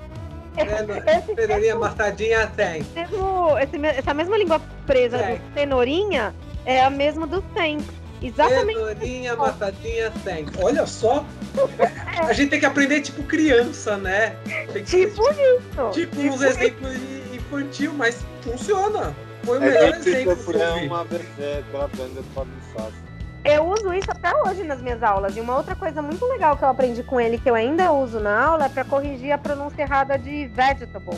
Cenourinha 1.37 1.75
amassadinha 1.75 2.47
tem. 2.57 2.85
mesmo, 2.95 3.59
esse 3.59 3.87
essa 3.99 4.15
mesma 4.15 4.37
língua 4.39 4.61
presa 4.87 5.19
É. 5.19 5.37
do 5.37 5.55
cenourinha 5.55 6.35
é 6.65 6.83
a 6.83 6.91
mesma 6.91 7.27
do 7.27 7.43
tem. 7.55 7.79
Exatamente. 8.23 8.79
Cenourinha 8.79 9.33
amassadinha 9.35 10.11
tem. 10.25 10.47
Olha 10.61 10.87
só. 10.87 11.25
A 12.27 12.33
gente 12.33 12.51
tem 12.51 12.59
que 12.61 12.67
aprender 12.67 13.03
tipo 13.03 13.23
criança, 13.23 13.97
né? 13.99 14.35
Tem 14.73 14.83
que 14.83 14.91
ser, 14.91 15.11
Tipo 15.11 15.23
isso. 15.31 15.91
tipo 15.93 16.21
uns 16.23 16.43
exemplos 16.43 16.97
infantil, 17.33 17.93
mas 17.93 18.25
funciona. 18.43 19.15
Foi 19.47 19.59
o 19.59 19.63
É 19.63 19.67
melhor 19.71 19.93
que 19.95 20.03
se 20.03 20.11
exemplo 20.11 20.37
que 20.37 20.57
eu 20.57 20.75
vi. 20.81 20.87
uma 20.87 21.07
é, 21.39 21.63
pela 21.71 21.89
banda 21.89 22.21
do 22.21 22.25
Fábio. 22.35 23.07
Eu 23.45 23.65
uso 23.65 23.93
isso 23.95 24.11
até 24.11 24.35
hoje 24.43 24.65
nas 24.65 24.81
minhas 24.83 25.03
aulas. 25.05 25.37
E 25.37 25.41
uma 25.41 25.57
outra 25.57 25.77
coisa 25.77 26.03
muito 26.03 26.27
legal 26.27 26.57
que 26.57 26.65
eu 26.65 26.69
aprendi 26.69 27.03
com 27.05 27.21
ele, 27.21 27.39
que 27.39 27.49
eu 27.49 27.55
ainda 27.55 27.93
uso 27.93 28.19
na 28.19 28.45
aula, 28.45 28.67
é 28.67 28.69
para 28.69 28.85
corrigir 28.85 29.31
a 29.31 29.39
pronúncia 29.39 29.83
errada 29.83 30.19
de 30.19 30.49
vegetable. 30.49 31.17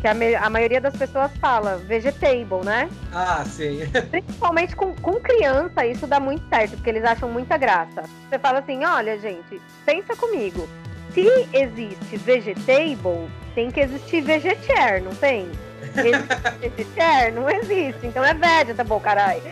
Que 0.00 0.08
a, 0.08 0.14
me- 0.14 0.34
a 0.34 0.50
maioria 0.50 0.80
das 0.80 0.96
pessoas 0.96 1.30
fala 1.40 1.76
vegetable, 1.76 2.64
né? 2.64 2.90
Ah, 3.12 3.44
sim. 3.46 3.78
Principalmente 4.10 4.74
com, 4.74 4.92
com 4.96 5.12
criança, 5.20 5.86
isso 5.86 6.08
dá 6.08 6.18
muito 6.18 6.42
certo, 6.48 6.72
porque 6.72 6.90
eles 6.90 7.04
acham 7.04 7.28
muita 7.28 7.56
graça. 7.56 8.02
Você 8.28 8.36
fala 8.40 8.58
assim: 8.58 8.84
olha, 8.84 9.16
gente, 9.20 9.62
pensa 9.86 10.16
comigo. 10.16 10.68
Se 11.14 11.46
existe 11.52 12.16
vegetable, 12.16 13.28
tem 13.54 13.70
que 13.70 13.78
existir 13.78 14.22
vegetier, 14.22 15.00
não 15.02 15.14
tem? 15.14 15.48
Existe 15.82 16.58
vegetier? 16.60 17.32
Não 17.34 17.48
existe. 17.50 18.06
Então 18.06 18.24
é 18.24 18.34
vegetable, 18.34 19.00
caralho. 19.00 19.42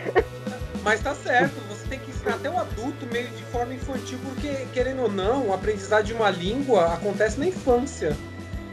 Mas 0.83 0.99
tá 1.01 1.13
certo, 1.13 1.53
você 1.69 1.85
tem 1.87 1.99
que 1.99 2.09
ensinar 2.09 2.35
até 2.35 2.49
o 2.49 2.57
adulto 2.57 3.05
meio 3.11 3.27
de 3.27 3.43
forma 3.43 3.73
infantil, 3.73 4.17
porque, 4.23 4.65
querendo 4.73 5.03
ou 5.03 5.11
não, 5.11 5.47
o 5.49 5.53
aprendizado 5.53 6.05
de 6.05 6.13
uma 6.13 6.29
língua 6.31 6.93
acontece 6.93 7.39
na 7.39 7.45
infância. 7.47 8.17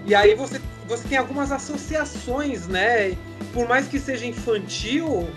E 0.06 0.14
aí 0.14 0.34
você, 0.34 0.58
você 0.86 1.06
tem 1.06 1.18
algumas 1.18 1.52
associações, 1.52 2.66
né? 2.66 3.14
Por 3.52 3.68
mais 3.68 3.86
que 3.88 3.98
seja 4.00 4.24
infantil, 4.24 5.28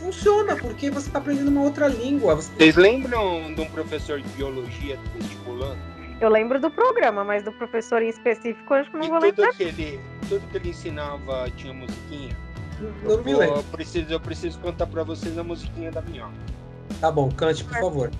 funciona, 0.00 0.56
porque 0.56 0.90
você 0.90 1.08
tá 1.10 1.18
aprendendo 1.18 1.48
uma 1.48 1.62
outra 1.62 1.86
língua. 1.86 2.34
Você- 2.34 2.50
Vocês 2.58 2.74
lembram 2.74 3.54
de 3.54 3.60
um 3.60 3.66
professor 3.68 4.20
de 4.20 4.28
biologia 4.30 4.96
do 4.96 5.10
vestibulando? 5.20 5.78
Eu 6.20 6.30
lembro 6.30 6.58
do 6.58 6.70
programa, 6.70 7.22
mas 7.24 7.42
do 7.42 7.52
professor 7.52 8.00
em 8.02 8.08
específico, 8.08 8.72
eu 8.72 8.78
acho 8.80 8.90
que 8.90 8.96
não 8.96 9.04
E 9.04 9.08
vou 9.10 9.18
tudo 9.20 9.26
lembrar. 9.42 9.52
que, 9.54 9.62
ele, 9.64 10.00
tudo 10.28 10.48
que 10.50 10.56
ele 10.56 10.70
ensinava 10.70 11.50
tinha 11.56 11.74
musiquinha? 11.74 12.36
Não 13.02 13.18
me 13.18 13.32
Vou- 13.32 13.38
lembro. 13.40 13.56
Eu 13.56 13.62
preciso, 13.64 14.12
eu 14.12 14.20
preciso 14.20 14.58
cantar 14.60 14.86
pra 14.86 15.02
vocês 15.02 15.36
a 15.38 15.44
musiquinha 15.44 15.90
da 15.90 16.00
minhoca. 16.02 16.32
Tá 17.00 17.10
bom, 17.10 17.30
cante, 17.30 17.64
por 17.64 17.78
favor. 17.78 18.10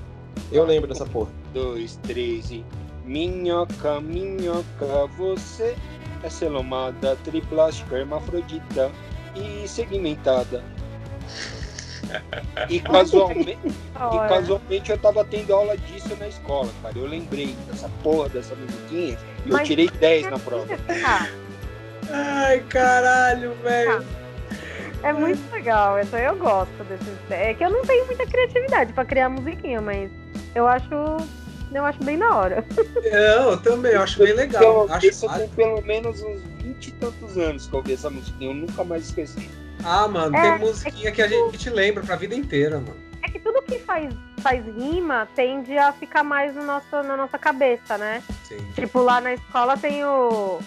Eu 0.53 0.65
lembro 0.65 0.89
dessa 0.89 1.07
porra. 1.07 1.31
Dois, 1.55 1.97
três 2.03 2.51
e. 2.51 2.65
Minhoca, 3.05 4.01
minhoca, 4.01 5.07
você 5.17 5.77
é 6.23 6.29
celomada, 6.29 7.17
triplástica, 7.25 7.97
hermafrodita 7.97 8.91
e 9.35 9.67
segmentada. 9.69 10.63
E 12.69 12.81
casualmente, 12.81 13.59
e 13.65 14.29
casualmente 14.29 14.91
eu 14.91 14.99
tava 14.99 15.25
tendo 15.25 15.53
aula 15.55 15.77
disso 15.77 16.17
na 16.19 16.27
escola, 16.29 16.69
cara. 16.83 16.95
Eu 16.99 17.07
lembrei 17.07 17.55
dessa 17.71 17.89
porra 18.03 18.29
dessa 18.29 18.55
musiquinha 18.55 19.17
e 19.45 19.49
eu 19.49 19.53
Mas- 19.57 19.67
tirei 19.69 19.89
10 19.89 20.31
na 20.31 20.39
prova. 20.39 20.67
Ah, 21.05 21.27
Ai, 22.11 22.61
caralho, 22.69 23.55
velho. 23.63 24.05
é 25.03 25.13
muito 25.13 25.53
legal, 25.53 25.99
essa 25.99 26.19
eu 26.19 26.37
gosto 26.37 26.85
desses. 26.85 27.09
É 27.31 27.53
que 27.55 27.65
eu 27.65 27.71
não 27.71 27.83
tenho 27.83 28.07
muita 28.07 28.27
criatividade 28.27 28.93
pra 28.93 29.05
criar 29.05 29.29
musiquinha, 29.29 29.81
mas 29.81 30.11
eu 30.55 30.67
acho. 30.67 30.89
Eu 31.73 31.85
acho 31.85 32.03
bem 32.05 32.17
da 32.17 32.33
hora. 32.35 32.65
Não, 32.95 33.51
eu 33.51 33.57
também, 33.61 33.93
eu 33.93 34.01
acho 34.03 34.19
bem 34.23 34.33
legal. 34.33 34.85
Então, 34.85 34.95
Acho, 34.97 35.07
isso 35.09 35.29
tem 35.37 35.49
pelo 35.49 35.83
menos 35.83 36.23
uns 36.23 36.41
20 36.63 36.87
e 36.87 36.93
tantos 36.93 37.37
anos 37.37 37.67
que 37.67 37.75
eu 37.75 37.79
ouvi 37.81 37.93
essa 37.93 38.09
musiquinha, 38.09 38.51
eu 38.51 38.55
nunca 38.55 38.85
mais 38.85 39.07
esqueci. 39.07 39.51
Ah, 39.87 40.09
mano, 40.09 40.37
É, 40.37 40.59
tem 40.59 40.67
musiquinha 40.67 41.13
que 41.13 41.23
a 41.23 41.29
gente 41.29 41.71
lembra 41.71 42.03
pra 42.03 42.17
vida 42.17 42.35
inteira, 42.35 42.79
mano. 42.79 42.97
É 43.23 43.31
que 43.31 43.39
tudo 43.39 43.63
que 43.63 43.79
faz, 43.79 44.13
faz 44.41 44.65
rima 44.67 45.29
tende 45.35 45.77
a 45.79 45.93
ficar 45.93 46.23
mais 46.23 46.55
no 46.55 46.65
nosso, 46.65 47.03
na 47.03 47.17
nossa 47.17 47.39
cabeça, 47.39 47.97
né? 47.97 48.23
Sim. 48.45 48.59
Tipo, 48.75 49.01
lá 49.01 49.21
na 49.21 49.35
escola 49.35 49.77
tem 49.77 50.05
o 50.05 50.61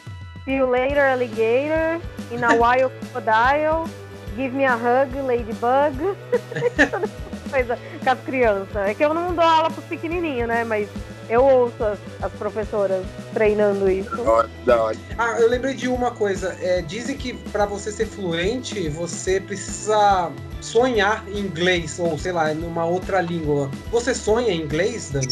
See 0.45 0.55
you 0.55 0.65
later, 0.65 1.11
alligator, 1.11 2.01
in 2.31 2.43
a 2.43 2.53
while, 2.55 2.89
crocodile, 2.89 3.87
give 4.35 4.53
me 4.53 4.65
a 4.65 4.75
hug, 4.75 5.13
ladybug. 5.21 5.93
Toda 6.89 7.05
essa 7.05 7.49
coisa 7.51 7.79
com 8.03 8.09
as 8.09 8.19
crianças. 8.21 8.75
É 8.87 8.93
que 8.93 9.03
eu 9.03 9.13
não 9.13 9.35
dou 9.35 9.43
aula 9.43 9.69
pros 9.69 9.85
pequenininhos, 9.85 10.47
né? 10.47 10.63
Mas 10.63 10.89
Eu 11.29 11.43
ouço 11.45 11.83
as, 11.83 11.99
as 12.23 12.31
professoras 12.33 13.05
treinando 13.33 13.89
isso. 13.89 14.15
Da 14.17 14.31
hora, 14.31 14.49
da 14.65 14.83
hora. 14.83 14.97
Ah, 15.17 15.39
eu 15.39 15.47
lembrei 15.47 15.75
de 15.75 15.87
uma 15.87 16.11
coisa. 16.11 16.55
É, 16.61 16.81
dizem 16.81 17.15
que 17.15 17.33
para 17.51 17.65
você 17.65 17.91
ser 17.91 18.07
fluente, 18.07 18.89
você 18.89 19.39
precisa 19.39 20.31
sonhar 20.59 21.23
em 21.29 21.39
inglês, 21.39 21.99
ou 21.99 22.17
sei 22.17 22.31
lá, 22.31 22.53
numa 22.53 22.83
outra 22.85 23.21
língua. 23.21 23.69
Você 23.91 24.13
sonha 24.15 24.49
em 24.51 24.61
inglês, 24.61 25.11
Dani? 25.11 25.27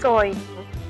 Sonho, 0.00 0.34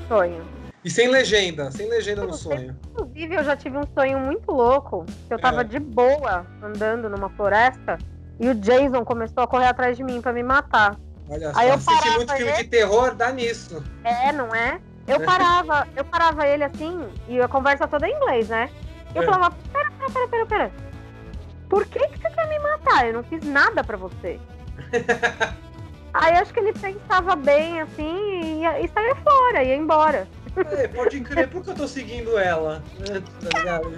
sonho. 0.07 0.41
E 0.85 0.89
sem 0.89 1.09
legenda, 1.09 1.69
sem 1.71 1.89
legenda 1.89 2.23
no 2.25 2.33
sonho. 2.33 2.77
Inclusive, 2.93 3.35
eu 3.35 3.43
já 3.43 3.57
tive 3.57 3.77
um 3.77 3.83
sonho 3.93 4.17
muito 4.19 4.49
louco. 4.51 5.05
Que 5.27 5.33
eu 5.33 5.39
tava 5.39 5.61
É. 5.61 5.63
de 5.65 5.77
boa 5.79 6.45
andando 6.63 7.09
numa 7.09 7.29
floresta 7.31 7.97
e 8.39 8.47
o 8.47 8.55
Jason 8.55 9.03
começou 9.03 9.43
a 9.43 9.47
correr 9.47 9.67
atrás 9.67 9.97
de 9.97 10.03
mim 10.05 10.21
pra 10.21 10.31
me 10.31 10.41
matar. 10.41 10.97
Olha 11.29 11.49
Aí 11.49 11.53
só, 11.53 11.63
eu 11.63 11.73
assistir 11.73 11.95
parava 11.99 12.15
muito 12.17 12.33
filme 12.35 12.51
ele. 12.51 12.63
de 12.63 12.69
terror, 12.69 13.15
dá 13.15 13.31
nisso. 13.31 13.83
É, 14.03 14.31
não 14.31 14.53
é? 14.55 14.79
Eu 15.07 15.19
parava, 15.21 15.87
eu 15.95 16.03
parava 16.05 16.47
ele 16.47 16.63
assim, 16.63 17.07
e 17.27 17.39
a 17.41 17.47
conversa 17.47 17.87
toda 17.87 18.07
em 18.07 18.13
inglês, 18.15 18.47
né? 18.49 18.69
E 19.13 19.17
eu 19.17 19.23
É. 19.23 19.25
falava, 19.25 19.55
pera, 19.73 19.91
pera, 19.91 20.09
pera, 20.11 20.27
pera, 20.27 20.45
pera. 20.45 20.71
Por 21.67 21.85
que, 21.85 21.99
que 21.99 22.17
você 22.19 22.29
quer 22.29 22.47
me 22.47 22.59
matar? 22.59 23.07
Eu 23.07 23.13
não 23.13 23.23
fiz 23.23 23.43
nada 23.43 23.83
pra 23.83 23.97
você. 23.97 24.39
Aí 26.13 26.33
acho 26.37 26.51
que 26.53 26.59
ele 26.59 26.73
pensava 26.73 27.35
bem 27.35 27.81
assim 27.81 28.41
e, 28.41 28.61
ia- 28.61 28.79
e 28.81 28.87
saía 28.87 29.15
fora, 29.15 29.63
ia 29.63 29.75
embora. 29.75 30.27
É, 30.71 30.87
pode 30.87 31.19
crer, 31.21 31.47
por 31.47 31.63
que 31.63 31.69
eu 31.69 31.75
tô 31.75 31.87
seguindo 31.87 32.37
ela? 32.37 32.81
É, 33.01 33.19
Tá 33.49 33.59
ligado? 33.59 33.91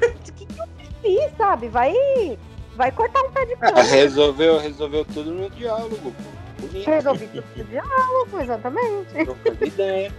E 1.02 1.30
sabe, 1.36 1.68
vai. 1.68 1.92
Vai 2.76 2.92
cortar 2.92 3.22
um 3.22 3.30
pé 3.30 3.44
de 3.46 3.56
cana. 3.56 3.82
resolveu, 3.82 4.58
resolveu 4.58 5.04
tudo 5.04 5.32
no 5.32 5.48
diálogo. 5.50 5.96
pô. 5.96 6.39
Bonito. 6.60 6.86
Resolvi 6.90 7.26
tudo 7.28 7.64
diálogo, 7.68 8.40
exatamente. 8.40 9.08
Ideia. 9.64 10.12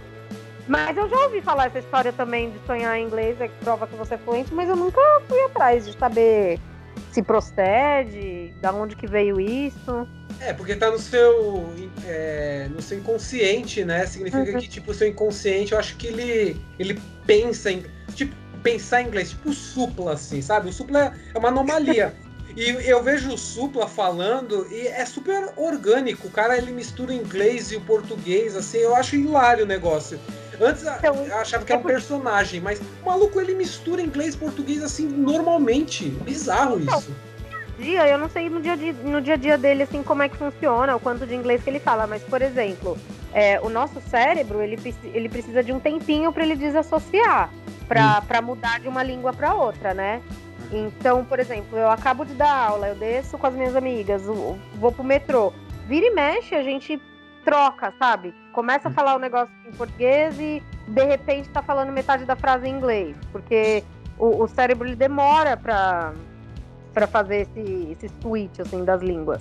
Mas 0.68 0.96
eu 0.96 1.08
já 1.08 1.18
ouvi 1.24 1.40
falar 1.40 1.66
essa 1.66 1.80
história 1.80 2.12
também 2.12 2.50
de 2.50 2.58
sonhar 2.66 2.96
em 2.98 3.04
inglês, 3.06 3.40
é 3.40 3.48
que 3.48 3.54
prova 3.64 3.86
que 3.86 3.96
você 3.96 4.14
é 4.14 4.18
fluente, 4.18 4.54
mas 4.54 4.68
eu 4.68 4.76
nunca 4.76 5.00
fui 5.28 5.40
atrás 5.44 5.84
de 5.86 5.98
saber 5.98 6.60
se 7.10 7.22
procede, 7.22 8.54
da 8.60 8.72
onde 8.72 8.96
que 8.96 9.06
veio 9.06 9.40
isso. 9.40 10.06
É, 10.40 10.52
porque 10.52 10.74
tá 10.74 10.90
no 10.90 10.98
seu, 10.98 11.72
é, 12.06 12.68
no 12.74 12.80
seu 12.80 12.98
inconsciente, 12.98 13.84
né? 13.84 14.06
Significa 14.06 14.52
Uhum. 14.52 14.58
que, 14.58 14.68
tipo, 14.68 14.90
o 14.90 14.94
seu 14.94 15.08
inconsciente, 15.08 15.72
eu 15.72 15.78
acho 15.78 15.96
que 15.96 16.06
ele, 16.06 16.56
ele 16.78 17.00
pensa 17.26 17.70
em. 17.70 17.84
Tipo, 18.14 18.34
pensar 18.62 19.02
em 19.02 19.08
inglês, 19.08 19.30
tipo 19.30 19.50
o 19.50 19.52
supla, 19.52 20.12
assim, 20.14 20.40
sabe? 20.40 20.68
O 20.68 20.72
supla 20.72 21.12
é 21.34 21.38
uma 21.38 21.48
anomalia. 21.48 22.14
E 22.56 22.68
eu 22.88 23.02
vejo 23.02 23.32
o 23.32 23.38
Supla 23.38 23.86
falando 23.88 24.66
e 24.70 24.86
é 24.86 25.04
super 25.06 25.52
orgânico. 25.56 26.28
O 26.28 26.30
cara 26.30 26.56
ele 26.56 26.70
mistura 26.70 27.10
o 27.10 27.14
inglês 27.14 27.72
e 27.72 27.76
o 27.76 27.80
português, 27.80 28.54
assim, 28.56 28.78
eu 28.78 28.94
acho 28.94 29.16
hilário 29.16 29.64
o 29.64 29.66
negócio. 29.66 30.18
Antes 30.60 30.86
a- 30.86 30.96
Então, 30.98 31.14
eu 31.24 31.36
achava 31.36 31.64
que 31.64 31.72
era 31.72 31.80
um 31.80 31.84
personagem, 31.84 32.60
mas 32.60 32.80
o 33.02 33.06
maluco 33.06 33.40
ele 33.40 33.54
mistura 33.54 34.00
inglês 34.02 34.34
e 34.34 34.38
português 34.38 34.82
assim 34.82 35.06
normalmente. 35.08 36.08
Bizarro 36.10 36.78
isso. 36.78 37.10
dia, 37.78 38.06
eu 38.06 38.16
não 38.18 38.28
sei 38.28 38.48
no 38.48 38.60
dia, 38.60 38.74
a 38.74 38.76
dia- 38.76 38.92
no 38.92 39.20
dia 39.20 39.34
a 39.34 39.36
dia 39.36 39.58
dele, 39.58 39.82
assim, 39.82 40.02
como 40.04 40.22
é 40.22 40.28
que 40.28 40.36
funciona, 40.36 40.94
o 40.94 41.00
quanto 41.00 41.26
de 41.26 41.34
inglês 41.34 41.64
que 41.64 41.70
ele 41.70 41.80
fala, 41.80 42.06
mas, 42.06 42.22
por 42.22 42.40
exemplo, 42.40 42.96
é, 43.32 43.58
o 43.60 43.68
nosso 43.68 44.00
cérebro, 44.08 44.62
ele, 44.62 44.78
ele 45.12 45.28
precisa 45.28 45.64
de 45.64 45.72
um 45.72 45.80
tempinho 45.80 46.30
para 46.32 46.44
ele 46.44 46.54
desassociar, 46.54 47.50
para 47.88 48.40
mudar 48.40 48.78
de 48.78 48.86
uma 48.86 49.02
língua 49.02 49.32
para 49.32 49.54
outra, 49.54 49.92
né? 49.94 50.20
Então, 50.72 51.24
por 51.24 51.38
exemplo, 51.38 51.76
eu 51.76 51.90
acabo 51.90 52.24
de 52.24 52.34
dar 52.34 52.68
aula, 52.68 52.88
eu 52.88 52.94
desço 52.94 53.36
com 53.36 53.46
as 53.46 53.54
minhas 53.54 53.76
amigas, 53.76 54.22
vou 54.22 54.92
pro 54.92 55.04
metrô. 55.04 55.52
Vira 55.86 56.06
e 56.06 56.10
mexe, 56.10 56.54
a 56.54 56.62
gente 56.62 57.00
troca, 57.44 57.92
sabe? 57.98 58.34
Começa 58.52 58.88
a 58.88 58.90
falar 58.90 59.16
o 59.16 59.18
negócio 59.18 59.52
em 59.66 59.72
português 59.72 60.38
e 60.40 60.62
de 60.88 61.04
repente 61.04 61.48
tá 61.50 61.62
falando 61.62 61.92
metade 61.92 62.24
da 62.24 62.36
frase 62.36 62.66
em 62.66 62.74
inglês. 62.74 63.16
Porque 63.30 63.84
o, 64.18 64.44
o 64.44 64.48
cérebro 64.48 64.86
ele 64.86 64.96
demora 64.96 65.56
pra, 65.56 66.12
pra 66.94 67.06
fazer 67.06 67.42
esse, 67.42 67.92
esse 67.92 68.10
switch 68.20 68.60
assim, 68.60 68.84
das 68.84 69.02
línguas. 69.02 69.40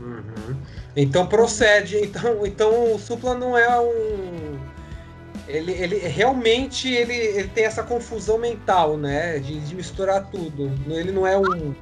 Uhum. 0.00 0.56
Então 0.94 1.26
procede. 1.26 1.96
Então, 1.98 2.44
então 2.46 2.94
o 2.94 2.98
Supla 2.98 3.34
não 3.34 3.56
é 3.56 3.80
um. 3.80 4.58
Ele, 5.48 5.72
ele 5.72 5.98
realmente 5.98 6.92
ele, 6.92 7.14
ele 7.14 7.48
tem 7.48 7.64
essa 7.64 7.82
confusão 7.82 8.38
mental, 8.38 8.96
né? 8.96 9.38
De, 9.38 9.60
de 9.60 9.74
misturar 9.74 10.26
tudo. 10.30 10.72
Ele 10.88 11.12
não 11.12 11.26
é 11.26 11.38
um. 11.38 11.74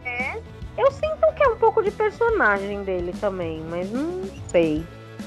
Eu 0.76 0.90
sinto 0.90 1.32
que 1.36 1.42
é 1.42 1.48
um 1.48 1.56
pouco 1.56 1.82
de 1.82 1.90
personagem 1.90 2.82
dele 2.82 3.14
também, 3.20 3.60
mas 3.68 3.90
não 3.90 4.22
sei. 4.48 4.84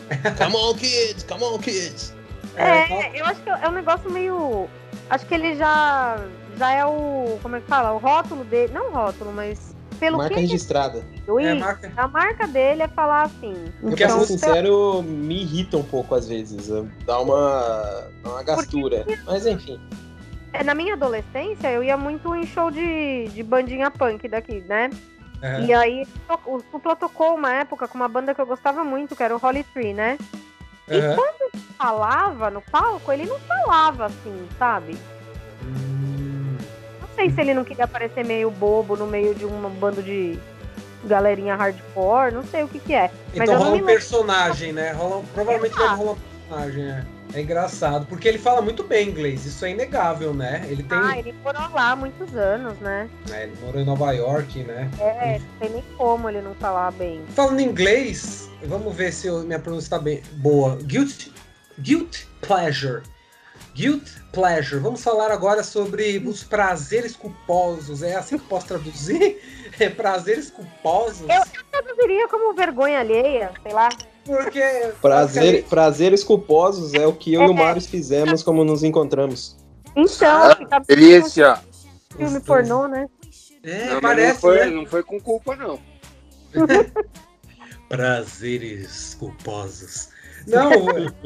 Come 0.38 0.56
on, 0.56 0.76
kids! 0.76 1.24
Come 1.24 1.44
on, 1.44 1.58
kids! 1.60 2.14
É, 2.56 3.20
eu 3.20 3.26
acho 3.26 3.42
que 3.42 3.50
é 3.50 3.70
um 3.70 3.72
negócio 3.72 4.10
meio. 4.10 4.68
Acho 5.10 5.26
que 5.26 5.34
ele 5.34 5.56
já, 5.56 6.18
já 6.58 6.72
é 6.74 6.86
o. 6.86 7.40
Como 7.42 7.56
é 7.56 7.62
que 7.62 7.68
fala? 7.68 7.94
O 7.94 7.98
rótulo 7.98 8.44
dele. 8.44 8.74
Não 8.74 8.92
rótulo, 8.92 9.32
mas. 9.32 9.76
Pelo 10.00 10.18
Marca 10.18 10.36
que 10.36 10.42
registrada. 10.42 11.04
É, 11.40 11.54
marca. 11.56 11.92
a 11.98 12.08
marca 12.08 12.48
dele 12.48 12.84
é 12.84 12.88
falar 12.88 13.24
assim. 13.24 13.54
Eu, 13.82 13.90
Porque 13.90 14.06
pra 14.06 14.16
a 14.16 14.20
ser 14.20 14.26
sincero, 14.28 15.02
me 15.02 15.42
irrita 15.42 15.78
um 15.78 15.84
pouco 15.84 16.14
às 16.16 16.28
vezes. 16.28 16.70
Dá 17.06 17.20
uma, 17.20 18.08
uma 18.24 18.44
gastura. 18.44 19.06
Mas 19.26 19.46
enfim. 19.46 19.80
É, 20.54 20.64
na 20.64 20.74
minha 20.74 20.94
adolescência, 20.94 21.72
eu 21.72 21.84
ia 21.84 21.98
muito 21.98 22.34
em 22.36 22.46
show 22.46 22.72
de, 22.72 23.28
de 23.30 23.44
bandinha 23.44 23.92
punk 23.92 24.28
daqui, 24.28 24.64
né? 24.68 24.90
É. 25.42 25.62
E 25.62 25.74
aí, 25.74 26.08
o 26.46 26.60
Supla 26.72 26.96
tocou 26.96 27.36
uma 27.36 27.54
época 27.54 27.88
com 27.88 27.96
uma 27.96 28.08
banda 28.08 28.34
que 28.34 28.42
eu 28.42 28.46
gostava 28.46 28.84
muito, 28.84 29.16
que 29.16 29.22
era 29.22 29.36
o 29.36 29.40
Holy 29.44 29.64
Tree, 29.64 29.94
né? 29.94 30.18
E 30.88 30.98
Aham. 30.98 31.16
quando 31.16 31.54
ele 31.54 31.64
falava 31.78 32.50
no 32.50 32.62
palco, 32.62 33.12
ele 33.12 33.26
não 33.26 33.40
falava 33.40 34.06
assim, 34.06 34.48
sabe? 34.58 34.98
Hum. 35.64 35.97
Não 37.18 37.26
sei 37.26 37.32
se 37.34 37.42
ele 37.42 37.54
não 37.56 37.64
queria 37.64 37.88
parecer 37.88 38.24
meio 38.24 38.52
bobo 38.52 38.96
no 38.96 39.08
meio 39.08 39.34
de 39.34 39.44
um 39.44 39.70
bando 39.72 40.04
de 40.04 40.38
galerinha 41.04 41.56
hardcore, 41.56 42.32
não 42.32 42.44
sei 42.46 42.62
o 42.64 42.68
que 42.68 42.78
que 42.80 42.94
é. 42.94 43.10
Mas 43.36 43.50
Então 43.50 43.58
rola 43.58 43.76
um 43.76 43.86
personagem, 43.86 44.72
né? 44.72 44.92
Rola, 44.92 45.24
provavelmente 45.34 45.72
deve 45.74 45.84
Exato. 45.84 45.98
rolar 46.00 46.12
um 46.12 46.18
personagem, 46.48 46.84
é. 46.92 47.06
É 47.34 47.42
engraçado, 47.42 48.06
porque 48.06 48.26
ele 48.28 48.38
fala 48.38 48.62
muito 48.62 48.84
bem 48.84 49.10
inglês, 49.10 49.46
isso 49.46 49.66
é 49.66 49.72
inegável, 49.72 50.34
né? 50.34 50.66
Ele 50.70 50.82
tem. 50.82 50.98
Ah, 50.98 51.18
ele 51.20 51.34
morou 51.44 51.62
lá 51.74 51.92
há 51.92 51.96
muitos 51.96 52.34
anos, 52.36 52.78
né? 52.80 53.10
né, 53.28 53.44
ele 53.44 53.54
morou 53.62 53.82
em 53.82 53.86
Nova 53.86 54.12
York, 54.14 54.64
né? 54.64 54.90
É, 54.98 55.40
não 55.40 55.60
tem 55.60 55.70
nem 55.72 55.84
como 55.98 56.30
ele 56.30 56.42
não 56.42 56.54
falar 56.56 56.92
bem. 56.92 57.22
Falando 57.36 57.60
inglês, 57.60 58.50
vamos 58.64 58.96
ver 58.96 59.12
se 59.12 59.28
eu- 59.28 59.44
minha 59.44 59.60
pronúncia 59.60 59.90
tá 59.90 60.00
bem 60.00 60.22
boa. 60.34 60.78
Guilt, 60.84 61.28
guilt 61.80 62.20
pleasure. 62.40 63.02
Guilt 63.78 64.10
pleasure. 64.32 64.82
Vamos 64.82 65.04
falar 65.04 65.30
agora 65.30 65.64
sobre 65.64 66.18
os 66.26 66.44
prazeres 66.44 67.16
culposos. 67.16 68.02
É 68.02 68.16
assim 68.16 68.38
que 68.38 68.44
eu 68.44 68.48
posso 68.50 68.68
traduzir? 68.68 69.40
É 69.80 69.88
prazeres 69.92 70.50
culposos? 70.50 71.22
Eu- 71.30 71.62
Traduziria 71.72 72.28
como 72.30 72.52
vergonha 72.56 73.00
alheia, 73.00 73.52
sei 73.62 73.72
lá. 73.72 73.90
Porque. 74.26 74.60
Prazer, 75.00 75.66
prazeres 75.66 76.24
culposos 76.24 76.96
é 76.96 77.06
o 77.06 77.14
que 77.14 77.32
eu 77.36 77.44
e 77.44 77.48
o 77.50 77.52
É. 77.52 77.54
Marius 77.54 77.86
fizemos 77.86 78.42
como 78.42 78.64
nos 78.64 78.84
encontramos. 78.84 79.56
Então, 79.96 80.58
Ah, 80.72 80.80
Delícia! 80.88 81.60
filme 82.18 82.40
pornô, 82.40 82.88
né? 82.88 83.06
É, 83.62 83.86
Não, 83.94 84.02
parece, 84.02 84.34
não 84.34 84.40
foi, 84.40 84.58
né? 84.66 84.66
não 84.72 84.86
foi 84.88 85.04
com 85.04 85.20
culpa, 85.22 85.56
não. 85.56 85.80
Prazeres 87.88 89.16
culposos. 89.20 90.10
Não, 90.48 90.72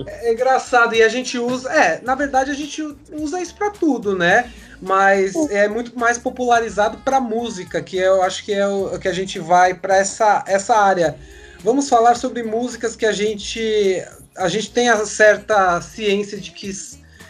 é 0.07 0.33
engraçado. 0.33 0.95
E 0.95 1.03
a 1.03 1.07
gente 1.07 1.37
usa. 1.37 1.71
É, 1.71 2.01
na 2.01 2.15
verdade 2.15 2.49
a 2.49 2.55
gente 2.55 2.81
usa 3.11 3.39
isso 3.39 3.55
pra 3.55 3.69
tudo, 3.69 4.17
né? 4.17 4.51
Mas 4.81 5.35
é 5.51 5.67
muito 5.67 5.97
mais 5.97 6.17
popularizado 6.17 6.97
pra 7.05 7.21
música, 7.21 7.81
que 7.83 7.97
eu 7.97 8.23
acho 8.23 8.43
que 8.43 8.51
é 8.51 8.67
o 8.67 8.97
que 8.97 9.07
a 9.07 9.13
gente 9.13 9.37
vai 9.37 9.75
pra 9.75 9.97
essa, 9.97 10.43
essa 10.47 10.75
área. 10.75 11.15
Vamos 11.63 11.87
falar 11.87 12.15
sobre 12.15 12.41
músicas 12.41 12.95
que 12.95 13.05
a 13.05 13.11
gente. 13.11 14.03
A 14.35 14.47
gente 14.47 14.71
tem 14.71 14.89
a 14.89 15.05
certa 15.05 15.79
ciência 15.81 16.39
de 16.39 16.51
que 16.51 16.71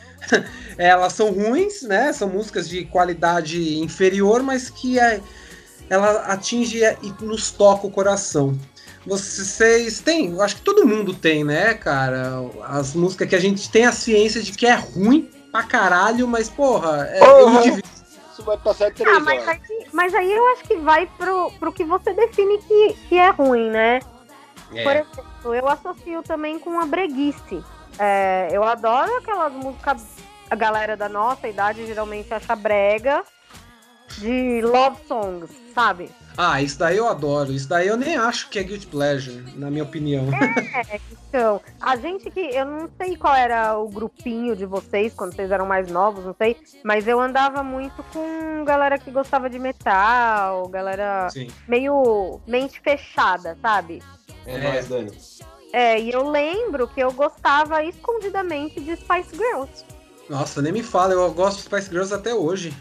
elas 0.77 1.11
são 1.11 1.31
ruins, 1.31 1.81
né? 1.81 2.13
São 2.13 2.29
músicas 2.29 2.69
de 2.69 2.85
qualidade 2.85 3.79
inferior, 3.79 4.41
mas 4.41 4.69
que 4.69 4.97
é, 4.97 5.19
ela 5.89 6.21
atinge 6.27 6.79
e 6.79 7.23
nos 7.23 7.51
toca 7.51 7.85
o 7.85 7.91
coração. 7.91 8.57
Vocês 9.05 9.99
têm, 9.99 10.31
eu 10.31 10.41
acho 10.41 10.57
que 10.57 10.61
todo 10.61 10.85
mundo 10.85 11.13
tem, 11.13 11.43
né, 11.43 11.73
cara? 11.73 12.33
As 12.63 12.93
músicas 12.93 13.27
que 13.29 13.35
a 13.35 13.39
gente 13.39 13.69
tem 13.69 13.85
a 13.85 13.91
ciência 13.91 14.41
de 14.41 14.51
que 14.51 14.65
é 14.67 14.75
ruim 14.75 15.29
pra 15.51 15.63
caralho, 15.63 16.27
mas 16.27 16.47
porra, 16.49 17.07
é, 17.11 17.61
divirto. 17.63 17.89
Isso 18.31 18.43
vai 18.43 18.57
passar 18.57 18.93
três 18.93 19.09
Ah, 19.15 19.19
mas 19.19 19.41
horas. 19.41 19.59
aí, 19.69 19.87
mas 19.91 20.13
aí 20.13 20.31
eu 20.31 20.47
acho 20.53 20.63
que 20.63 20.75
vai 20.77 21.07
pro, 21.17 21.51
pro 21.59 21.71
que 21.73 21.83
você 21.83 22.13
define 22.13 22.57
que, 22.59 22.93
que 23.09 23.17
é 23.17 23.29
ruim, 23.31 23.69
né? 23.69 23.99
Por 24.69 24.91
exemplo, 24.95 25.55
eu 25.55 25.67
associo 25.67 26.23
também 26.23 26.57
com 26.59 26.79
a 26.79 26.85
breguice. 26.85 27.61
É, 27.99 28.47
eu 28.51 28.63
adoro 28.63 29.17
aquelas 29.17 29.51
músicas. 29.51 30.01
A 30.49 30.55
galera 30.55 30.95
da 30.95 31.09
nossa 31.09 31.47
idade 31.47 31.85
geralmente 31.85 32.33
acha 32.33 32.55
brega. 32.55 33.23
de 34.17 34.61
love 34.61 34.97
songs, 35.07 35.49
sabe? 35.73 36.09
Ah, 36.37 36.61
isso 36.61 36.79
daí 36.79 36.97
eu 36.97 37.07
adoro. 37.07 37.51
Isso 37.51 37.67
daí 37.67 37.87
eu 37.87 37.97
nem 37.97 38.15
acho 38.15 38.49
que 38.49 38.57
é 38.59 38.63
guilty 38.63 38.87
pleasure, 38.87 39.43
na 39.55 39.69
minha 39.69 39.83
opinião. 39.83 40.25
É, 40.33 40.99
então, 41.29 41.61
a 41.79 41.95
gente 41.95 42.29
que. 42.31 42.39
Eu 42.39 42.65
não 42.65 42.89
sei 42.97 43.15
qual 43.15 43.35
era 43.35 43.77
o 43.77 43.87
grupinho 43.89 44.55
de 44.55 44.65
vocês 44.65 45.13
quando 45.13 45.35
vocês 45.35 45.51
eram 45.51 45.65
mais 45.65 45.89
novos, 45.91 46.25
não 46.25 46.35
sei. 46.37 46.57
Mas 46.83 47.07
eu 47.07 47.19
andava 47.19 47.61
muito 47.63 48.03
com 48.13 48.63
galera 48.65 48.97
que 48.97 49.11
gostava 49.11 49.49
de 49.49 49.59
metal, 49.59 50.67
galera 50.69 51.29
Sim. 51.29 51.47
meio 51.67 52.39
mente 52.47 52.79
fechada, 52.81 53.57
sabe? 53.61 54.01
É, 54.45 54.55
É. 54.55 54.57
nóis, 54.63 54.87
Dani. 54.87 55.11
É, 55.73 55.99
e 55.99 56.11
eu 56.11 56.29
lembro 56.29 56.87
que 56.87 56.99
eu 56.99 57.11
gostava 57.13 57.83
escondidamente 57.83 58.81
de 58.81 58.95
Spice 58.95 59.35
Girls. 59.35 59.85
Nossa, 60.29 60.61
nem 60.61 60.71
me 60.71 60.83
fala, 60.83 61.13
eu 61.13 61.31
gosto 61.33 61.57
de 61.57 61.63
Spice 61.63 61.89
Girls 61.89 62.13
até 62.13 62.33
hoje. 62.33 62.73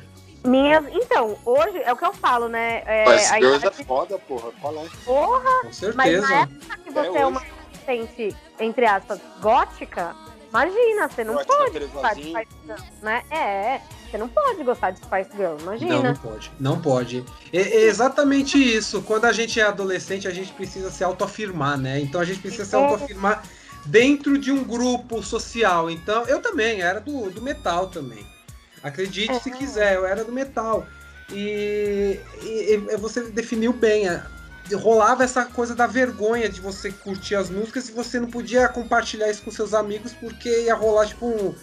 Minhas, 0.45 0.85
então, 0.93 1.37
hoje 1.45 1.79
é 1.85 1.93
o 1.93 1.97
que 1.97 2.05
eu 2.05 2.13
falo, 2.15 2.49
né? 2.49 2.83
É, 2.87 3.05
Mas 3.05 3.29
Girls 3.29 3.67
é 3.67 3.71
foda, 3.85 4.19
porra. 4.19 4.51
Qual 4.61 4.75
é? 4.75 4.87
Porra, 5.05 5.61
Com 5.61 5.67
mas 5.67 5.77
certeza. 5.77 6.21
na 6.29 6.35
época 6.43 6.79
que 6.85 6.91
você 6.91 7.09
É 7.09 7.21
é 7.21 7.27
uma 7.27 7.41
adolescente, 7.43 8.37
entre 8.59 8.87
aspas, 8.87 9.21
gótica, 9.43 10.17
imagina, 10.49 11.09
você 11.09 11.25
não 11.25 11.35
Gótica, 11.35 11.57
pode 11.57 11.79
gostar 11.87 12.15
de. 12.15 12.23
Spice 12.23 12.47
Girls, 12.65 12.85
né? 13.03 13.23
É, 13.31 13.81
você 14.11 14.19
não 14.19 14.29
pode 14.29 14.65
gostar 14.65 14.91
de 14.93 14.99
Spice 15.01 15.31
Girl, 15.37 15.53
Não, 15.53 15.61
imagina. 15.61 16.03
não 16.03 16.17
pode. 16.17 16.53
Não 16.59 16.81
pode. 16.81 17.25
É, 17.53 17.59
é 17.61 17.83
exatamente 17.83 18.57
isso. 18.59 19.03
Quando 19.03 19.27
a 19.27 19.33
gente 19.33 19.61
é 19.61 19.65
adolescente, 19.65 20.27
a 20.27 20.33
gente 20.33 20.53
precisa 20.53 20.91
se 20.91 21.05
autoafirmar, 21.05 21.77
né? 21.79 22.01
Então 22.01 22.21
a 22.21 22.25
gente 22.25 22.41
precisa 22.41 22.65
se 22.65 22.75
É. 22.75 22.79
autoafirmar 22.83 23.43
dentro 23.87 24.39
de 24.39 24.51
um 24.51 24.65
grupo 24.65 25.23
social. 25.23 25.91
Então, 25.91 26.25
eu 26.25 26.41
também, 26.41 26.81
era 26.81 26.99
do, 27.01 27.31
do 27.31 27.41
metal 27.43 27.87
também. 27.89 28.27
Acredite 28.83 29.35
se 29.43 29.51
É. 29.51 29.53
quiser, 29.53 29.95
eu 29.97 30.07
era 30.07 30.25
do 30.25 30.33
metal. 30.33 30.87
E, 31.33 32.19
e- 32.43 32.75
e 32.91 32.97
você 32.97 33.23
definiu 33.31 33.73
bem. 33.73 34.09
é, 34.09 34.23
Rolava 34.75 35.25
essa 35.25 35.45
coisa 35.45 35.75
da 35.75 35.87
vergonha 35.89 36.49
de 36.49 36.61
você 36.61 36.93
curtir 36.93 37.35
as 37.35 37.51
músicas 37.51 37.89
e 37.89 37.93
você 37.93 38.21
não 38.21 38.29
podia 38.31 38.69
compartilhar 38.69 39.29
isso 39.29 39.43
com 39.43 39.51
seus 39.51 39.75
amigos 39.75 40.13
porque 40.13 40.49
ia 40.67 40.75
rolar, 40.77 41.07
tipo, 41.07 41.27
um, 41.27 41.55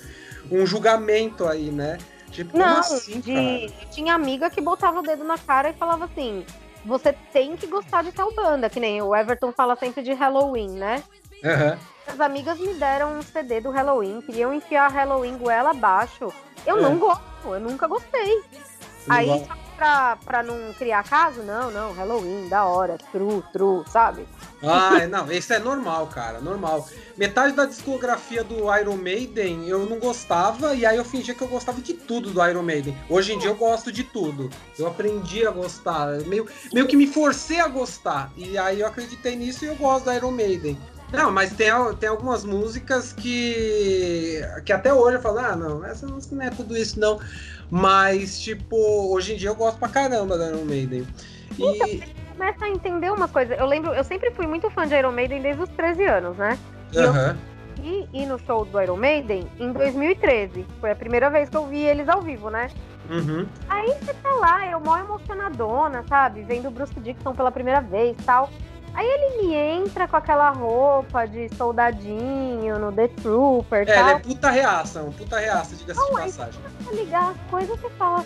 um 0.52 0.66
julgamento 0.66 1.48
aí, 1.48 1.72
né? 1.72 1.98
Tipo, 2.32 2.52
como 2.52 2.66
Não, 2.66 2.80
assim, 2.80 3.22
cara? 3.22 3.60
de, 3.60 3.72
tinha 3.92 4.14
amiga 4.14 4.50
que 4.50 4.60
botava 4.60 5.00
o 5.00 5.04
dedo 5.04 5.24
na 5.24 5.38
cara 5.38 5.70
e 5.70 5.74
falava 5.74 6.04
assim: 6.04 6.46
você 6.84 7.14
tem 7.32 7.56
que 7.56 7.66
gostar 7.68 8.04
de 8.04 8.12
tal 8.12 8.34
banda, 8.36 8.70
que 8.70 8.80
nem 8.80 9.02
o 9.02 9.16
Everton 9.16 9.54
fala 9.54 9.78
sempre 9.78 10.04
de 10.04 10.12
Halloween, 10.12 10.72
né? 10.72 11.02
Aham. 11.46 11.78
As 12.08 12.20
amigas 12.20 12.58
me 12.60 12.74
deram 12.76 13.18
um 13.18 13.22
CD 13.22 13.60
do 13.62 13.70
Halloween, 13.70 14.22
queriam 14.22 14.54
enfiar 14.54 14.92
Halloween 14.92 15.38
goela 15.38 15.72
abaixo. 15.72 16.32
Eu 16.66 16.78
É. 16.78 16.82
não 16.82 16.98
gosto, 16.98 17.22
eu 17.46 17.60
nunca 17.60 17.88
gostei. 17.88 18.42
Aí, 19.10 19.26
Igual- 19.26 19.46
só 19.46 19.56
pra, 19.78 20.18
pra 20.26 20.44
não 20.44 20.74
criar 20.74 21.04
caso, 21.04 21.42
não, 21.44 21.70
não, 21.72 21.94
Halloween, 21.94 22.50
da 22.50 22.66
hora, 22.66 22.98
true, 23.12 23.42
true, 23.54 23.84
sabe? 23.90 24.28
Ah, 24.62 25.08
não, 25.08 25.32
isso 25.32 25.54
é 25.54 25.60
normal, 25.60 26.08
cara, 26.08 26.42
normal. 26.42 26.86
Metade 27.16 27.54
da 27.54 27.64
discografia 27.66 28.44
do 28.44 28.56
Iron 28.76 28.98
Maiden 28.98 29.68
eu 29.70 29.86
não 29.86 30.00
gostava, 30.00 30.74
e 30.74 30.86
aí 30.86 30.98
eu 30.98 31.06
fingia 31.06 31.34
que 31.36 31.42
eu 31.44 31.48
gostava 31.48 31.80
de 31.80 31.94
tudo 31.94 32.32
do 32.32 32.46
Iron 32.46 32.64
Maiden. 32.64 32.98
Hoje 33.10 33.34
em 33.34 33.40
dia 33.40 33.50
eu 33.52 33.56
gosto 33.56 33.92
de 33.92 34.04
tudo. 34.04 34.50
Eu 34.78 34.88
aprendi 34.88 35.46
a 35.48 35.52
gostar, 35.52 36.08
meio, 36.26 36.48
meio 36.74 36.88
que 36.88 36.98
me 36.98 37.06
forcei 37.08 37.60
a 37.60 37.68
gostar. 37.68 38.32
E 38.36 38.58
aí 38.58 38.80
eu 38.82 38.88
acreditei 38.88 39.36
nisso 39.36 39.64
e 39.64 39.68
eu 39.68 39.76
gosto 39.76 40.06
do 40.06 40.14
Iron 40.14 40.32
Maiden. 40.32 40.78
Não, 41.12 41.32
mas 41.32 41.54
tem, 41.54 41.70
tem 42.00 42.10
algumas 42.10 42.44
músicas 42.44 43.14
que. 43.14 44.42
que 44.66 44.74
até 44.74 44.94
hoje 44.94 45.18
eu 45.18 45.22
falo, 45.22 45.40
ah, 45.40 45.56
não, 45.56 45.86
essa 45.86 46.06
música 46.06 46.36
não 46.36 46.44
é 46.44 46.50
tudo 46.50 46.76
isso, 46.76 47.00
não. 47.00 47.20
Mas, 47.70 48.40
tipo, 48.40 48.76
hoje 49.14 49.34
em 49.34 49.38
dia 49.38 49.50
eu 49.50 49.56
gosto 49.56 49.78
pra 49.78 49.90
caramba 49.90 50.38
do 50.38 50.44
Iron 50.46 50.66
Maiden. 50.66 51.08
E. 51.58 52.02
Começa 52.38 52.66
a 52.66 52.70
entender 52.70 53.12
umas 53.12 53.32
coisas. 53.32 53.58
Eu 53.58 53.66
lembro, 53.66 53.94
eu 53.94 54.04
sempre 54.04 54.30
fui 54.32 54.46
muito 54.46 54.70
fã 54.70 54.86
de 54.88 54.94
Iron 54.96 55.12
Maiden 55.12 55.42
desde 55.42 55.64
os 55.64 55.70
13 55.70 56.04
anos, 56.06 56.38
né? 56.38 56.58
eu- 56.94 57.10
Aham. 57.10 57.38
E 57.84 58.08
ir 58.12 58.26
no 58.26 58.40
show 58.40 58.66
do 58.66 58.82
Iron 58.82 58.98
Maiden 58.98 59.48
em 59.60 59.72
2013. 59.72 60.66
Foi 60.82 60.92
a 60.92 60.96
primeira 60.96 61.30
vez 61.30 61.48
que 61.48 61.56
eu 61.56 61.68
vi 61.68 61.80
eles 61.82 62.10
ao 62.10 62.22
vivo, 62.22 62.50
né? 62.50 62.70
Uhum. 63.10 63.48
Aí 63.70 63.88
você 64.02 64.14
tá 64.16 64.32
lá, 64.34 64.68
eu 64.70 64.80
mó 64.80 64.98
emocionadona, 64.98 66.04
sabe? 66.10 66.42
Vendo 66.42 66.68
o 66.68 66.72
Bruce 66.72 66.94
Dixon 67.00 67.34
pela 67.34 67.52
primeira 67.52 67.80
vez 67.80 68.18
tal. 68.26 68.50
Aí 68.98 69.06
ele 69.06 69.44
me 69.44 69.54
entra 69.54 70.08
com 70.08 70.16
aquela 70.18 70.50
roupa 70.50 71.28
de 71.28 71.48
soldadinho 71.56 72.80
no 72.80 72.92
The 72.92 73.08
Trooper 73.10 73.88
e 73.88 73.92
É, 73.92 73.94
ele 73.94 74.02
tal. 74.10 74.10
é 74.10 74.20
puta 74.20 74.50
reaça, 74.50 75.04
um 75.04 75.12
puta 75.12 75.38
reaça, 75.40 75.76
diga-se 75.76 76.04
de 76.04 76.12
passagem. 76.12 76.60
Pra 76.84 76.94
ligar 76.94 77.30
as 77.30 77.38
coisas, 77.52 77.80
você 77.80 77.90
fala, 77.92 78.26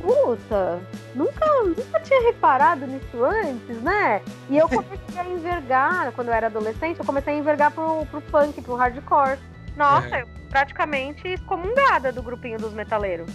puta, 0.00 0.78
nunca, 1.12 1.44
nunca 1.64 2.00
tinha 2.00 2.22
reparado 2.22 2.86
nisso 2.86 3.24
antes, 3.24 3.82
né? 3.82 4.22
E 4.48 4.56
eu 4.56 4.68
comecei 4.68 5.18
a 5.18 5.24
envergar, 5.24 6.12
quando 6.14 6.28
eu 6.28 6.34
era 6.34 6.46
adolescente, 6.46 7.00
eu 7.00 7.04
comecei 7.04 7.34
a 7.34 7.38
envergar 7.38 7.72
pro, 7.72 8.06
pro 8.06 8.20
punk, 8.20 8.62
pro 8.62 8.76
hardcore. 8.76 9.38
Nossa, 9.76 10.18
É. 10.18 10.22
eu 10.22 10.28
praticamente 10.48 11.26
excomungada 11.26 12.12
do 12.12 12.22
grupinho 12.22 12.58
dos 12.60 12.72
metaleiros. 12.72 13.28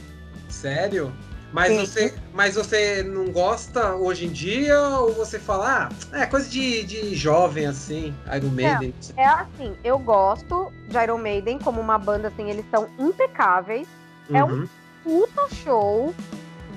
Sério? 0.47 1.11
Mas 1.53 1.67
Sim. 1.73 1.79
você, 1.85 2.13
mas 2.33 2.55
você 2.55 3.03
não 3.03 3.25
gosta 3.29 3.95
hoje 3.95 4.25
em 4.25 4.29
dia 4.29 4.79
ou 4.79 5.11
você 5.13 5.37
fala, 5.37 5.89
ah, 6.13 6.17
é 6.17 6.25
coisa 6.25 6.49
de, 6.49 6.83
de 6.83 7.13
jovem 7.15 7.65
assim, 7.67 8.15
Iron 8.33 8.49
Maiden? 8.49 8.93
É 9.17 9.25
assim, 9.25 9.75
eu 9.83 9.99
gosto 9.99 10.71
de 10.87 10.97
Iron 10.97 11.17
Maiden 11.17 11.59
como 11.59 11.81
uma 11.81 11.97
banda, 11.97 12.29
assim, 12.29 12.49
eles 12.49 12.65
são 12.71 12.87
impecáveis, 12.97 13.85
é 14.33 14.41
um- 14.43 14.47
Uhum. 14.61 14.67
puta 15.03 15.47
show, 15.55 16.15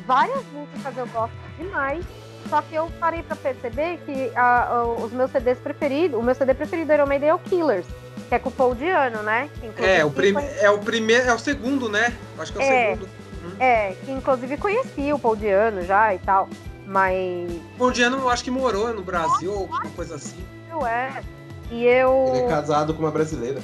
várias 0.07 0.43
músicas 0.53 0.97
eu 0.97 1.07
gosto 1.07 1.35
demais, 1.57 2.05
só 2.51 2.61
que 2.61 2.75
eu 2.75 2.91
parei 2.99 3.23
pra 3.23 3.37
perceber 3.37 3.99
que 4.05 4.33
a- 4.35 4.65
a- 4.65 4.87
os 4.87 5.13
meus 5.13 5.31
CDs 5.31 5.59
preferidos, 5.59 6.19
o 6.19 6.23
meu 6.23 6.35
CD 6.35 6.53
preferido 6.53 6.89
do 6.89 6.95
Iron 6.95 7.07
Maiden 7.07 7.29
é 7.29 7.35
o 7.35 7.39
Killers, 7.39 7.87
que 8.29 8.35
é 8.35 8.39
com 8.41 8.49
o 8.49 8.53
Paul 8.53 8.75
Diano, 8.75 9.23
né? 9.23 9.49
É, 9.79 10.05
o 10.05 10.11
conhe- 10.11 10.51
é 10.61 10.69
o 10.71 10.79
primeiro, 10.81 11.29
é 11.29 11.33
o 11.33 11.39
segundo, 11.39 11.89
né? 11.89 12.13
Acho 12.39 12.53
que 12.53 12.59
é 12.59 12.61
o 12.61 12.65
É. 12.65 12.91
segundo. 12.91 13.09
É, 13.59 13.93
que 14.05 14.11
inclusive 14.13 14.57
conheci 14.57 15.13
o 15.13 15.19
Paul 15.19 15.37
Diano 15.37 15.83
já 15.83 16.15
e 16.15 16.19
tal, 16.19 16.49
mas 16.87 17.51
O 17.79 17.91
Diano 17.91 18.19
eu 18.19 18.29
acho 18.29 18.45
que 18.45 18.51
morou 18.51 18.93
no 18.95 19.03
Brasil 19.03 19.53
ou 19.53 19.61
alguma 19.63 19.91
coisa 19.91 20.17
assim. 20.17 20.45
eu 20.71 20.87
é. 20.87 21.23
E 21.71 21.85
eu. 21.85 22.25
Ele 22.29 22.39
é 22.39 22.49
casado 22.49 22.93
com 22.95 23.01
uma 23.01 23.11
brasileira. 23.11 23.61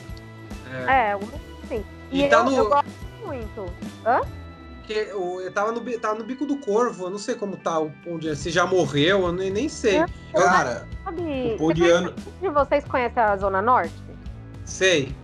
É. 0.89 1.12
É, 1.12 1.18
sim. 1.68 1.85
E, 2.11 2.22
E 2.24 2.28
tá 2.28 2.37
eu, 2.39 2.45
no- 2.45 2.57
eu 2.57 2.68
gosto 2.68 2.87
muito. 3.26 3.66
Que, 4.87 5.12
o, 5.14 5.41
eu 5.41 5.53
tava 5.53 5.70
no, 5.70 5.81
tava 6.01 6.18
no 6.18 6.24
bico 6.24 6.45
do 6.45 6.57
corvo, 6.57 7.05
eu 7.07 7.11
não 7.11 7.18
sei 7.18 7.35
como 7.37 7.57
tá 7.57 7.78
o 7.78 7.91
Paul 8.05 8.18
Diano, 8.18 8.37
se 8.37 8.51
já 8.51 8.66
morreu, 8.66 9.22
eu 9.26 9.33
nem, 9.33 9.51
nem 9.51 9.68
sei. 9.68 9.99
Eu- 10.01 10.07
Cara, 10.43 10.89
Sabe, 11.05 11.57
o 11.61 11.72
de 11.72 12.49
vocês 12.49 12.85
conhecem 12.85 13.22
a 13.22 13.37
Zona 13.37 13.61
Norte? 13.62 13.93
sei. 14.64 15.14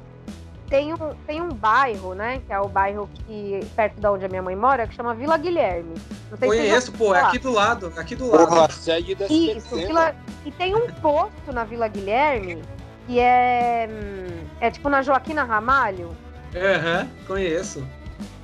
Tem 0.69 0.93
um, 0.93 1.15
tem 1.27 1.41
um 1.41 1.49
bairro, 1.51 2.15
né? 2.15 2.41
Que 2.47 2.53
é 2.53 2.61
o 2.61 2.69
bairro 2.69 3.09
que 3.15 3.61
perto 3.77 4.01
da 4.01 4.11
onde 4.13 4.25
a 4.25 4.29
minha 4.29 4.43
mãe 4.43 4.57
mora, 4.57 4.87
que 4.87 4.95
chama 4.95 5.15
Vila 5.15 5.37
Guilherme. 5.39 5.95
Não 6.31 6.37
sei 6.39 6.51
se 6.51 6.57
Conheço, 6.57 6.93
já 6.93 6.99
pô, 6.99 7.15
é 7.15 7.23
aqui 7.23 7.39
do 7.39 7.53
lado, 7.53 7.93
aqui 7.97 8.17
do 8.17 8.27
lado. 8.29 8.49
Porra, 8.49 8.69
da 8.69 9.27
Isso, 9.27 9.77
Vila... 9.77 10.15
e 10.45 10.51
tem 10.51 10.75
um 10.75 10.91
posto 10.95 11.53
na 11.53 11.65
Vila 11.65 11.87
Guilherme 11.89 12.63
que 13.07 13.21
é. 13.21 13.89
hum, 13.89 14.47
É 14.61 14.71
tipo 14.71 14.89
na 14.89 15.03
Joaquina 15.03 15.45
Ramalho. 15.45 16.15
Aham, 16.55 17.09
conheço. 17.27 17.87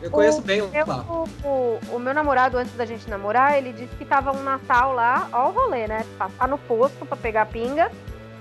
Eu 0.00 0.10
conheço 0.10 0.42
bem 0.42 0.58
Eu, 0.58 0.86
lá. 0.86 1.04
o, 1.08 1.28
o, 1.44 1.80
o 1.92 1.98
meu 1.98 2.12
namorado, 2.12 2.58
antes 2.58 2.74
da 2.74 2.84
gente 2.84 3.08
namorar, 3.08 3.56
ele 3.56 3.72
disse 3.72 3.94
que 3.96 4.04
tava 4.04 4.32
um 4.32 4.42
Natal 4.42 4.92
lá, 4.92 5.28
ó 5.32 5.48
o 5.48 5.52
rolê, 5.52 5.86
né? 5.86 6.04
Passar 6.18 6.48
no 6.48 6.58
posto 6.58 7.06
pra 7.06 7.16
pegar 7.16 7.46
pinga. 7.46 7.90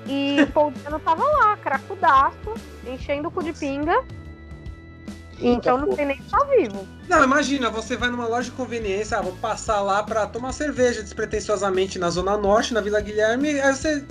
E 0.08 0.42
o 0.42 0.48
Paul 0.52 0.72
Diano 0.72 1.00
tava 1.00 1.24
lá, 1.24 1.58
cracudaço, 1.58 2.54
enchendo 2.86 3.28
o 3.28 3.32
cu 3.32 3.44
de 3.44 3.54
pinga. 3.54 4.04
Então 5.40 5.78
não 5.80 5.96
sei 5.96 6.06
nem 6.06 6.22
se 6.22 6.30
tá 6.30 6.44
vivo. 6.46 6.88
Não, 7.08 7.24
imagina, 7.24 7.70
você 7.70 7.98
vai 7.98 8.10
numa 8.10 8.28
loja 8.28 8.50
de 8.50 8.56
conveniência, 8.56 9.18
ah, 9.18 9.22
vou 9.22 9.36
passar 9.38 9.82
lá 9.82 10.04
pra 10.04 10.28
tomar 10.28 10.52
cerveja 10.54 11.02
despretensiosamente 11.02 11.98
na 11.98 12.10
Zona 12.10 12.38
Norte, 12.38 12.74
na 12.74 12.82
Vila 12.82 13.02
Guilherme, 13.02 13.60
aí 13.60 13.74
você 13.74 14.06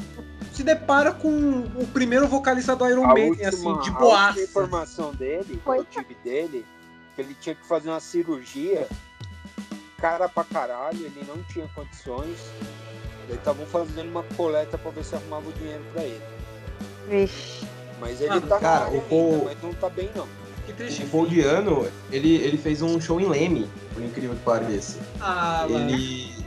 se 0.53 0.65
depara 0.65 1.13
com 1.13 1.29
o 1.77 1.87
primeiro 1.93 2.27
vocalista 2.27 2.75
do 2.75 2.87
Iron 2.89 3.05
A 3.05 3.15
Maiden, 3.15 3.47
última, 3.47 3.49
assim, 3.49 3.81
de 3.83 3.91
a 3.91 3.93
boaça. 3.93 4.41
informação 4.41 5.15
dele, 5.15 5.61
Foi. 5.65 5.79
eu 5.79 5.85
tive 5.85 6.17
dele, 6.25 6.67
que 7.15 7.23
ele 7.23 7.37
tinha 7.41 7.55
que 7.55 7.67
fazer 7.67 7.91
uma 7.91 8.01
cirurgia 8.01 8.89
cara 10.01 10.29
pra 10.29 10.43
caralho, 10.45 10.99
ele 10.99 11.25
não 11.29 11.43
tinha 11.45 11.69
condições. 11.75 12.39
Eles 13.31 13.39
estavam 13.39 13.65
fazendo 13.67 14.11
uma 14.11 14.23
coleta 14.37 14.77
pra 14.77 14.91
ver 14.91 15.05
se 15.05 15.15
arrumava 15.15 15.49
o 15.49 15.53
dinheiro 15.53 15.83
pra 15.93 16.03
ele. 16.03 16.21
Vixe. 17.09 17.65
Mas 18.01 18.21
ele 18.21 18.31
Ah, 18.33 18.41
tá 18.41 18.59
cara, 18.59 18.85
com 18.87 18.91
o 18.91 18.95
ainda, 18.95 19.07
Paul- 19.09 19.43
mas 19.45 19.63
não 19.63 19.73
tá 19.75 19.89
bem 19.89 20.11
não. 20.17 20.27
Que 20.67 20.73
triste. 20.73 21.03
O 21.05 21.09
Paul 21.09 21.27
Diano, 21.27 21.87
ele, 22.11 22.37
ele 22.37 22.57
fez 22.59 22.83
um 22.83 23.01
show 23.01 23.21
em 23.21 23.29
Leme, 23.29 23.69
por 23.95 24.03
incrível 24.03 24.35
que 24.37 24.43
pareça. 24.43 24.99
Ah. 25.21 25.67
Ele. 25.69 26.41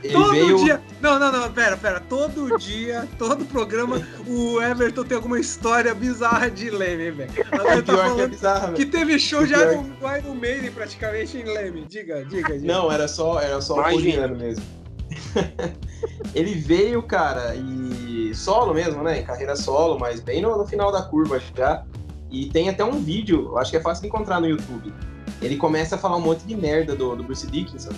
Ele 0.00 0.12
todo 0.12 0.30
veio- 0.30 0.58
dia. 0.58 0.80
Não, 1.00 1.18
não, 1.18 1.32
não, 1.32 1.52
pera, 1.52 1.76
pera. 1.76 1.98
Todo 2.00 2.56
dia, 2.56 3.06
todo 3.18 3.44
programa, 3.46 4.00
o 4.28 4.60
Everton 4.62 5.02
tem 5.04 5.16
alguma 5.16 5.40
história 5.40 5.92
bizarra 5.92 6.48
de 6.50 6.70
Leme, 6.70 7.10
velho. 7.10 7.30
Tá 7.50 7.58
pior 7.58 7.82
que 7.82 7.90
é 7.90 7.94
falando 7.96 8.28
bizarro, 8.30 8.74
que 8.74 8.86
teve 8.86 9.18
show 9.18 9.40
O 9.42 9.46
de 9.46 9.54
pior- 9.54 9.84
Iron, 10.18 10.34
Maiden 10.34 10.70
praticamente 10.70 11.36
em 11.38 11.44
Leme. 11.44 11.84
Diga, 11.88 12.24
diga, 12.24 12.52
diga. 12.58 12.66
Não, 12.72 12.90
era 12.92 13.08
só, 13.08 13.40
era 13.40 13.60
só 13.60 13.74
o. 13.80 13.82
Poliano 13.82 14.36
mesmo. 14.36 14.64
ele 16.34 16.54
veio, 16.54 17.02
cara, 17.02 17.54
e 17.56 18.32
solo 18.34 18.74
mesmo, 18.74 19.02
né? 19.02 19.20
Em 19.20 19.24
carreira 19.24 19.56
solo, 19.56 19.98
mas 19.98 20.20
bem 20.20 20.40
no, 20.42 20.56
no 20.56 20.66
final 20.66 20.92
da 20.92 21.02
curva 21.02 21.40
já. 21.56 21.84
E 22.30 22.46
tem 22.50 22.68
até 22.68 22.84
um 22.84 23.00
vídeo, 23.00 23.56
acho 23.56 23.70
que 23.70 23.76
é 23.76 23.80
fácil 23.80 24.02
de 24.02 24.08
encontrar 24.08 24.40
no 24.40 24.46
YouTube. 24.46 24.92
Ele 25.40 25.56
começa 25.56 25.94
a 25.94 25.98
falar 25.98 26.16
um 26.16 26.20
monte 26.20 26.40
de 26.44 26.54
merda 26.56 26.94
do, 26.94 27.16
do 27.16 27.22
Bruce 27.22 27.46
Dickinson. 27.46 27.90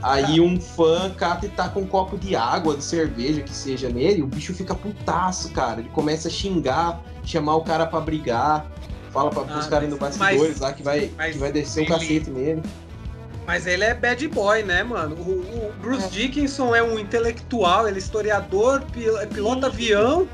Aí 0.00 0.40
um 0.40 0.60
fã 0.60 1.10
cata 1.10 1.44
e 1.46 1.48
tá 1.48 1.68
com 1.68 1.80
um 1.80 1.86
copo 1.86 2.16
de 2.16 2.36
água, 2.36 2.76
de 2.76 2.84
cerveja, 2.84 3.42
que 3.42 3.52
seja 3.52 3.88
nele, 3.88 4.22
o 4.22 4.26
bicho 4.28 4.54
fica 4.54 4.74
putaço, 4.74 5.50
cara. 5.50 5.80
Ele 5.80 5.88
começa 5.90 6.28
a 6.28 6.30
xingar, 6.30 7.02
chamar 7.24 7.56
o 7.56 7.62
cara 7.62 7.84
pra 7.84 8.00
brigar, 8.00 8.70
fala 9.10 9.28
pros 9.28 9.66
Ah, 9.66 9.68
caras 9.68 9.90
no 9.90 9.98
mas- 10.00 10.16
bastidores 10.16 10.52
mas- 10.52 10.60
lá 10.60 10.72
que 10.72 10.82
vai, 10.84 11.10
que 11.32 11.38
vai 11.38 11.50
descer 11.50 11.80
o 11.80 11.82
ele- 11.82 11.88
cacete 11.90 12.30
nele. 12.30 12.62
Mas 13.48 13.66
ele 13.66 13.82
é 13.82 13.94
bad 13.94 14.28
boy, 14.28 14.62
né, 14.62 14.82
mano? 14.82 15.16
O, 15.16 15.30
o 15.40 15.72
Bruce 15.80 16.06
Dickinson 16.10 16.74
é 16.74 16.82
um 16.82 16.98
intelectual, 16.98 17.88
ele 17.88 17.96
é 17.96 17.98
historiador, 17.98 18.82
pil- 18.92 19.16
pilota 19.28 19.68
avião 19.68 20.28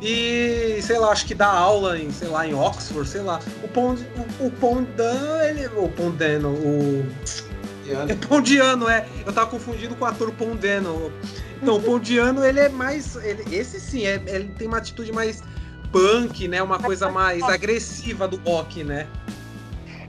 e, 0.00 0.78
sei 0.80 0.98
lá, 0.98 1.10
acho 1.10 1.26
que 1.26 1.34
dá 1.34 1.46
aula 1.46 1.98
em, 1.98 2.10
sei 2.10 2.28
lá, 2.28 2.46
em 2.46 2.54
Oxford, 2.54 3.06
sei 3.06 3.20
lá. 3.20 3.38
O, 3.62 3.68
Pond, 3.68 4.02
o, 4.40 4.46
o 4.46 4.50
Pondan, 4.50 5.42
ele. 5.42 5.66
O 5.76 5.90
Pondeno, 5.90 6.48
o. 6.54 7.06
É 8.08 8.14
Pondiano, 8.26 8.88
é. 8.88 9.06
Eu 9.26 9.32
tava 9.34 9.46
confundindo 9.50 9.94
com 9.94 10.06
o 10.06 10.08
ator 10.08 10.32
Pondeno. 10.32 11.12
Então, 11.62 11.76
o 11.76 11.82
Pondiano, 11.82 12.42
ele 12.42 12.60
é 12.60 12.70
mais. 12.70 13.14
Ele, 13.16 13.44
esse 13.54 13.78
sim, 13.78 14.06
é, 14.06 14.22
ele 14.26 14.48
tem 14.56 14.66
uma 14.66 14.78
atitude 14.78 15.12
mais 15.12 15.42
punk, 15.92 16.48
né? 16.48 16.62
Uma 16.62 16.78
coisa 16.78 17.10
mais 17.10 17.42
agressiva 17.42 18.26
do 18.26 18.36
rock, 18.38 18.82
né? 18.82 19.06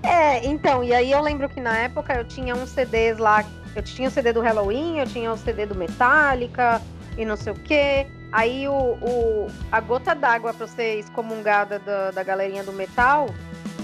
É, 0.07 0.45
então, 0.45 0.83
e 0.83 0.93
aí 0.93 1.11
eu 1.11 1.21
lembro 1.21 1.47
que 1.49 1.59
na 1.59 1.77
época 1.77 2.13
eu 2.13 2.23
tinha 2.25 2.55
uns 2.55 2.69
CDs 2.69 3.17
lá, 3.17 3.43
eu 3.75 3.81
tinha 3.83 4.07
o 4.07 4.11
CD 4.11 4.31
do 4.33 4.41
Halloween, 4.41 4.99
eu 4.99 5.05
tinha 5.07 5.31
o 5.31 5.37
CD 5.37 5.65
do 5.65 5.75
Metallica 5.75 6.81
e 7.17 7.25
não 7.25 7.35
sei 7.35 7.53
o 7.53 7.55
quê. 7.55 8.07
Aí 8.31 8.67
o, 8.67 8.73
o- 8.73 9.47
a 9.71 9.79
gota 9.79 10.13
d'água 10.13 10.53
pra 10.53 10.67
ser 10.67 10.99
excomungada 10.99 11.79
da, 11.79 12.11
da 12.11 12.23
galerinha 12.23 12.63
do 12.63 12.73
metal 12.73 13.27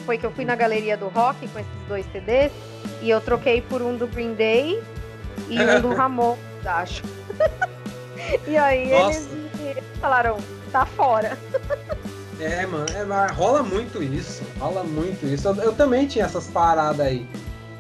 foi 0.05 0.17
que 0.17 0.25
eu 0.25 0.31
fui 0.31 0.43
na 0.45 0.55
galeria 0.55 0.97
do 0.97 1.07
rock 1.07 1.47
com 1.49 1.59
esses 1.59 1.71
dois 1.87 2.05
CDs 2.11 2.51
e 3.01 3.09
eu 3.09 3.21
troquei 3.21 3.61
por 3.61 3.81
um 3.81 3.95
do 3.95 4.07
Green 4.07 4.33
Day 4.33 4.81
e 5.47 5.59
um 5.61 5.81
do 5.81 5.93
Ramon, 5.95 6.37
acho. 6.65 7.03
e 8.47 8.57
aí 8.57 8.89
Nossa. 8.91 9.17
eles 9.19 9.83
falaram, 9.99 10.37
tá 10.71 10.85
fora. 10.85 11.37
É, 12.41 12.65
mano, 12.65 12.85
é, 12.95 13.03
mas 13.03 13.31
rola 13.31 13.61
muito 13.61 14.01
isso. 14.01 14.41
Rola 14.59 14.83
muito 14.83 15.25
isso. 15.27 15.47
Eu, 15.47 15.55
eu 15.55 15.73
também 15.73 16.07
tinha 16.07 16.25
essas 16.25 16.47
paradas 16.47 17.05
aí. 17.05 17.27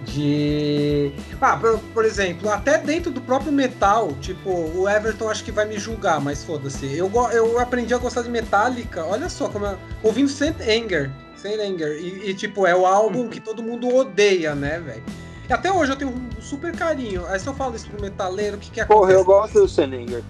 De. 0.03 1.11
Ah, 1.39 1.57
por, 1.57 1.77
por 1.93 2.05
exemplo, 2.05 2.49
até 2.49 2.77
dentro 2.77 3.11
do 3.11 3.21
próprio 3.21 3.51
metal, 3.51 4.13
tipo, 4.19 4.49
o 4.49 4.89
Everton 4.89 5.29
acho 5.29 5.43
que 5.43 5.51
vai 5.51 5.65
me 5.65 5.77
julgar, 5.77 6.19
mas 6.19 6.43
foda-se. 6.43 6.85
Eu, 6.95 7.11
eu 7.31 7.59
aprendi 7.59 7.93
a 7.93 7.97
gostar 7.99 8.23
de 8.23 8.29
Metallica, 8.29 9.05
olha 9.05 9.29
só, 9.29 9.47
como 9.47 9.65
eu, 9.65 9.77
ouvindo 10.01 10.29
Saint 10.29 10.59
Anger. 10.61 11.11
Saint 11.35 11.59
Anger. 11.59 11.99
E, 11.99 12.29
e, 12.29 12.33
tipo, 12.33 12.65
é 12.65 12.75
o 12.75 12.85
álbum 12.85 13.27
que 13.29 13.39
todo 13.39 13.61
mundo 13.61 13.93
odeia, 13.95 14.55
né, 14.55 14.79
velho? 14.79 15.03
E 15.47 15.53
até 15.53 15.71
hoje 15.71 15.91
eu 15.91 15.95
tenho 15.95 16.11
um 16.11 16.41
super 16.41 16.75
carinho. 16.75 17.25
Aí 17.27 17.39
se 17.39 17.47
eu 17.47 17.53
falo 17.53 17.75
isso 17.75 17.87
pro 17.87 18.01
metaleiro, 18.01 18.57
o 18.57 18.59
que 18.59 18.71
que 18.71 18.85
Porra, 18.85 18.99
acontece? 18.99 19.19
eu 19.19 19.25
gosto 19.25 19.59
do 19.61 19.67
Seninger. 19.67 20.23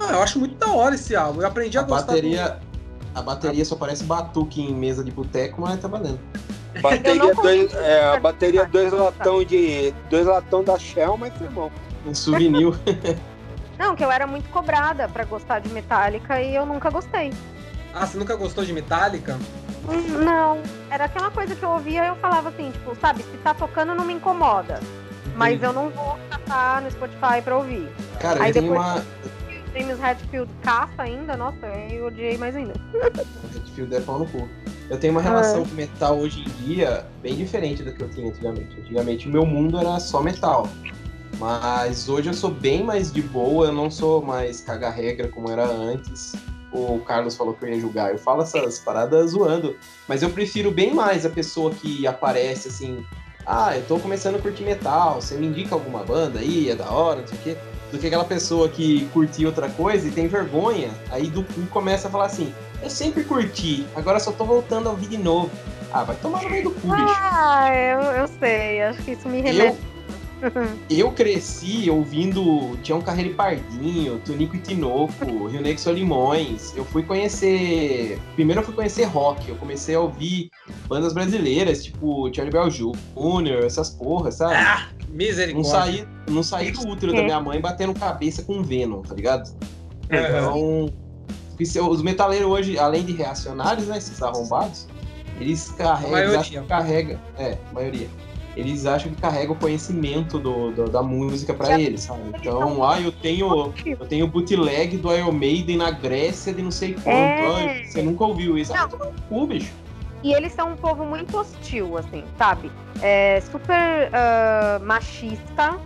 Ah, 0.00 0.12
eu 0.12 0.22
acho 0.22 0.38
muito 0.38 0.56
da 0.56 0.70
hora 0.70 0.94
esse 0.94 1.14
álbum. 1.16 1.40
Eu 1.40 1.46
aprendi 1.46 1.78
a, 1.78 1.80
A 1.80 1.84
gostar 1.84 2.06
bateria, 2.06 2.58
a 3.14 3.22
bateria 3.22 3.64
só 3.64 3.76
parece 3.76 4.04
batuque 4.04 4.60
em 4.62 4.74
mesa 4.74 5.02
de 5.04 5.10
boteco, 5.10 5.60
mas 5.60 5.80
tá 5.80 5.88
valendo. 5.88 6.20
Bateria 6.80 7.14
não 7.16 7.34
dois, 7.34 7.74
é, 7.74 8.14
a 8.14 8.18
bateria 8.18 8.64
dois 8.64 8.90
latão 8.90 9.44
de. 9.44 9.92
dois 10.08 10.24
latão 10.26 10.64
da 10.64 10.78
Shell, 10.78 11.18
mas 11.18 11.32
foi 11.36 11.46
bom. 11.48 11.70
Um 12.06 12.14
souvenir. 12.14 12.72
Não, 13.78 13.94
que 13.96 14.02
eu 14.04 14.10
era 14.10 14.26
muito 14.26 14.48
cobrada 14.50 15.06
pra 15.08 15.24
gostar 15.24 15.58
de 15.58 15.68
Metallica 15.68 16.40
e 16.40 16.54
eu 16.54 16.64
nunca 16.64 16.88
gostei. 16.88 17.30
Ah, 17.92 18.06
você 18.06 18.16
nunca 18.16 18.36
gostou 18.36 18.64
de 18.64 18.72
Metallica? 18.72 19.38
Hum, 19.88 20.24
Não, 20.24 20.62
era 20.90 21.04
aquela 21.06 21.30
coisa 21.30 21.54
que 21.54 21.62
eu 21.62 21.70
ouvia 21.70 22.04
e 22.04 22.08
eu 22.08 22.16
falava 22.16 22.48
assim, 22.50 22.70
tipo, 22.70 22.96
sabe, 23.00 23.22
se 23.22 23.36
tá 23.44 23.52
tocando 23.52 23.94
não 23.94 24.04
me 24.04 24.14
incomoda. 24.14 24.80
Mas 25.36 25.62
eu 25.62 25.72
não 25.72 25.90
vou 25.90 26.18
catar 26.30 26.80
no 26.82 26.90
Spotify 26.90 27.42
pra 27.44 27.56
ouvir. 27.56 27.86
Cara, 28.20 28.42
Aí 28.44 28.50
eu 28.50 28.54
tenho 28.54 28.68
depois- 28.72 28.88
uma. 28.94 29.04
James 29.74 29.98
Hetfield 29.98 30.50
caça 30.62 31.02
ainda, 31.02 31.36
nossa, 31.36 31.66
eu 31.90 32.06
odiei 32.06 32.36
mais 32.36 32.54
ainda. 32.54 32.74
Redfield 33.52 33.94
é 33.94 34.00
pau 34.00 34.18
no 34.18 34.26
cu. 34.26 34.48
Eu 34.90 34.98
tenho 34.98 35.14
uma 35.14 35.22
relação 35.22 35.64
com 35.64 35.74
metal 35.74 36.18
hoje 36.18 36.40
em 36.40 36.64
dia 36.64 37.06
bem 37.22 37.34
diferente 37.34 37.82
do 37.82 37.92
que 37.92 38.02
eu 38.02 38.10
tinha 38.10 38.28
antigamente. 38.28 38.78
Antigamente 38.78 39.28
o 39.28 39.30
meu 39.30 39.46
mundo 39.46 39.78
era 39.78 39.98
só 39.98 40.22
metal. 40.22 40.68
Mas 41.38 42.08
hoje 42.08 42.28
eu 42.28 42.34
sou 42.34 42.50
bem 42.50 42.84
mais 42.84 43.10
de 43.10 43.22
boa, 43.22 43.66
eu 43.66 43.72
não 43.72 43.90
sou 43.90 44.20
mais 44.22 44.60
caga-regra 44.60 45.28
como 45.28 45.50
era 45.50 45.64
antes. 45.64 46.34
O 46.70 47.00
Carlos 47.00 47.36
falou 47.36 47.54
que 47.54 47.64
eu 47.64 47.70
ia 47.70 47.80
julgar. 47.80 48.12
Eu 48.12 48.18
falo 48.18 48.42
essas 48.42 48.78
paradas 48.84 49.30
zoando. 49.30 49.76
Mas 50.06 50.22
eu 50.22 50.30
prefiro 50.30 50.70
bem 50.70 50.94
mais 50.94 51.24
a 51.24 51.30
pessoa 51.30 51.70
que 51.70 52.06
aparece 52.06 52.68
assim. 52.68 53.04
Ah, 53.46 53.76
eu 53.76 53.84
tô 53.86 53.98
começando 53.98 54.36
a 54.36 54.38
curtir 54.38 54.62
metal. 54.62 55.20
Você 55.20 55.34
me 55.36 55.46
indica 55.46 55.74
alguma 55.74 56.04
banda 56.04 56.38
aí? 56.38 56.68
É 56.68 56.76
da 56.76 56.90
hora, 56.90 57.22
não 57.22 57.26
sei 57.26 57.38
o 57.38 57.42
quê. 57.42 57.56
Do 57.92 57.98
que 57.98 58.06
aquela 58.06 58.24
pessoa 58.24 58.68
que 58.68 59.06
curtia 59.12 59.46
outra 59.46 59.68
coisa 59.68 60.08
e 60.08 60.10
tem 60.10 60.26
vergonha. 60.26 60.90
Aí 61.10 61.28
do 61.28 61.44
cu 61.44 61.60
começa 61.66 62.08
a 62.08 62.10
falar 62.10 62.24
assim: 62.24 62.52
Eu 62.82 62.90
sempre 62.90 63.22
curti, 63.22 63.86
agora 63.94 64.18
só 64.18 64.32
tô 64.32 64.44
voltando 64.44 64.88
a 64.88 64.92
ouvir 64.92 65.08
de 65.08 65.18
novo. 65.18 65.50
Ah, 65.92 66.04
vai 66.04 66.16
tomar 66.16 66.42
no 66.42 66.50
meio 66.50 66.64
do 66.64 66.70
cu, 66.70 66.88
bicho. 66.88 67.14
Ah, 67.20 67.68
eu, 67.70 68.00
eu 68.00 68.28
sei, 68.40 68.82
acho 68.82 69.02
que 69.02 69.12
isso 69.12 69.28
me 69.28 69.40
Eu, 69.40 69.44
remete. 69.44 69.78
eu 70.90 71.12
cresci 71.12 71.88
ouvindo 71.90 72.76
Tião 72.82 73.00
Carreiro 73.00 73.30
e 73.30 73.34
Pardinho, 73.34 74.18
Tunico 74.20 74.56
e 74.56 74.58
Tinoco, 74.58 75.46
Rio 75.46 75.60
Negro 75.60 75.78
e 75.78 75.78
Solimões. 75.78 76.74
Eu 76.76 76.84
fui 76.84 77.02
conhecer. 77.02 78.18
Primeiro 78.34 78.60
eu 78.60 78.64
fui 78.64 78.74
conhecer 78.74 79.04
rock. 79.04 79.48
Eu 79.48 79.56
comecei 79.56 79.94
a 79.94 80.00
ouvir 80.00 80.50
bandas 80.88 81.12
brasileiras, 81.12 81.84
tipo 81.84 82.32
Charlie 82.34 82.52
Bell 82.52 82.70
Jr., 82.70 83.64
essas 83.64 83.90
porras, 83.90 84.36
sabe? 84.36 84.54
Ah, 84.54 84.88
não, 85.12 85.16
misericórdia. 85.18 85.70
saí, 85.70 86.08
não 86.28 86.42
saí 86.42 86.70
do 86.72 86.88
útero 86.88 87.12
da 87.12 87.22
minha 87.22 87.40
mãe 87.40 87.60
batendo 87.60 87.94
cabeça 87.94 88.42
com 88.42 88.62
Venom, 88.62 89.02
tá 89.02 89.14
ligado? 89.14 89.50
Então, 90.10 90.92
porque 91.50 91.64
se- 91.66 91.80
os 91.80 92.02
metaleiros 92.02 92.48
hoje, 92.50 92.78
além 92.78 93.04
de 93.04 93.12
reacionários, 93.12 93.86
né, 93.88 93.98
esses 93.98 94.22
arrombados, 94.22 94.86
eles 95.40 95.68
carregam, 95.72 96.18
eles 96.18 96.34
acham 96.36 96.62
que 96.62 96.68
carrega, 96.68 97.20
é, 97.38 97.56
a 97.70 97.74
maioria. 97.74 98.08
Eles 98.54 98.84
acham 98.84 99.10
que 99.10 99.18
carrega 99.20 99.50
o 99.52 99.56
conhecimento 99.56 100.38
do, 100.38 100.72
do- 100.72 100.90
da 100.90 101.02
música 101.02 101.54
pra 101.54 101.68
Já- 101.68 101.80
eles, 101.80 102.02
sabe? 102.02 102.20
Então, 102.38 102.84
ah, 102.84 103.00
eu 103.00 103.10
tenho, 103.10 103.72
eu 103.86 103.96
tenho 104.06 104.26
bootleg 104.26 104.98
do 104.98 105.10
Iron 105.16 105.32
Maiden 105.32 105.78
na 105.78 105.90
Grécia 105.90 106.52
de 106.52 106.60
não 106.60 106.70
sei 106.70 106.92
quanto. 106.92 107.08
É. 107.08 107.80
Ah, 107.80 107.86
você 107.88 108.02
nunca 108.02 108.24
ouviu 108.26 108.58
isso? 108.58 108.74
Ah, 108.76 108.86
toma 108.86 109.06
no 109.06 109.12
cu, 109.22 109.46
bicho. 109.46 109.72
E 110.22 110.32
eles 110.32 110.52
são 110.52 110.72
um 110.72 110.76
povo 110.76 111.04
muito 111.04 111.36
hostil, 111.36 111.98
assim, 111.98 112.24
sabe? 112.38 112.70
É 113.00 113.40
super 113.50 114.08
ah, 114.12 114.78
machista 114.82 115.78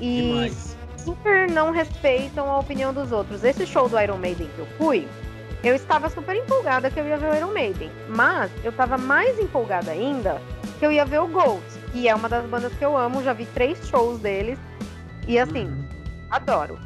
e 0.00 0.22
Demais. 0.22 0.76
super 0.96 1.50
não 1.50 1.70
respeitam 1.72 2.50
a 2.50 2.58
opinião 2.58 2.92
dos 2.94 3.12
outros. 3.12 3.44
Esse 3.44 3.66
show 3.66 3.88
do 3.88 4.00
Iron 4.00 4.16
Maiden 4.16 4.48
que 4.54 4.58
eu 4.60 4.66
fui, 4.78 5.06
eu 5.62 5.74
estava 5.74 6.08
super 6.08 6.34
empolgada 6.36 6.90
que 6.90 6.98
eu 6.98 7.06
ia 7.06 7.18
ver 7.18 7.30
o 7.32 7.36
Iron 7.36 7.52
Maiden. 7.52 7.90
Mas 8.08 8.50
eu 8.64 8.70
estava 8.70 8.96
mais 8.96 9.38
empolgada 9.38 9.90
ainda 9.90 10.40
que 10.78 10.86
eu 10.86 10.92
ia 10.92 11.04
ver 11.04 11.20
o 11.20 11.26
Ghost, 11.26 11.78
que 11.92 12.08
é 12.08 12.14
uma 12.14 12.28
das 12.28 12.44
bandas 12.46 12.72
que 12.74 12.84
eu 12.84 12.96
amo. 12.96 13.22
Já 13.22 13.32
vi 13.34 13.44
três 13.46 13.78
shows 13.88 14.18
deles. 14.20 14.58
E 15.28 15.38
assim, 15.38 15.66
Uhum. 15.66 15.84
adoro. 16.30 16.78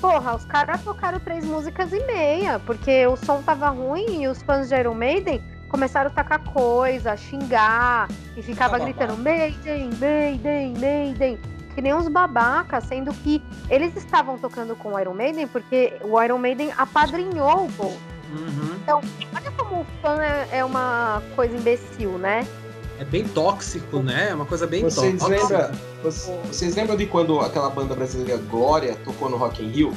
Porra, 0.00 0.34
os 0.34 0.44
caras 0.44 0.82
tocaram 0.84 1.18
três 1.20 1.44
músicas 1.46 1.90
e 1.92 2.00
meia, 2.04 2.58
porque 2.66 3.06
o 3.06 3.16
som 3.16 3.40
tava 3.42 3.68
ruim 3.70 4.22
e 4.24 4.28
os 4.28 4.42
fãs 4.42 4.68
de 4.68 4.74
Iron 4.74 4.92
Maiden 4.94 5.42
começaram 5.76 6.08
a 6.08 6.10
tacar 6.10 6.42
coisa, 6.42 7.12
a 7.12 7.16
xingar 7.18 8.08
e 8.34 8.42
ficava 8.42 8.78
gritando 8.78 9.14
Maiden, 9.18 9.90
Maiden, 10.00 10.72
Maiden. 10.78 11.38
Que 11.74 11.82
nem 11.82 11.92
uns 11.92 12.08
babacas, 12.08 12.84
sendo 12.84 13.12
que 13.12 13.42
eles 13.68 13.94
estavam 13.94 14.38
tocando 14.38 14.74
com 14.74 14.94
o 14.94 14.98
Iron 14.98 15.12
Maiden 15.12 15.46
porque 15.46 15.92
o 16.02 16.20
Iron 16.22 16.38
Maiden 16.38 16.72
apadrinhou 16.78 17.66
o 17.66 17.68
Ghost. 17.72 17.98
Uhum. 18.32 19.02
Olha 19.34 19.50
como 19.54 19.82
o 19.82 19.86
fã 20.00 20.18
é, 20.22 20.60
é 20.60 20.64
uma 20.64 21.22
coisa 21.36 21.54
imbecil, 21.54 22.12
né? 22.12 22.46
É 22.98 23.04
bem 23.04 23.28
tóxico, 23.28 23.98
né? 23.98 24.30
É 24.30 24.34
uma 24.34 24.46
coisa 24.46 24.66
bem 24.66 24.82
Vocês 24.82 25.20
tóxica. 25.20 25.58
lembram, 25.58 25.78
vocês, 26.02 26.38
vocês 26.46 26.74
lembram 26.74 26.96
de 26.96 27.04
quando 27.04 27.38
aquela 27.40 27.68
banda 27.68 27.94
brasileira 27.94 28.40
Glória 28.48 28.96
tocou 29.04 29.28
no 29.28 29.36
Rock 29.36 29.62
in 29.62 29.68
Rio? 29.68 29.92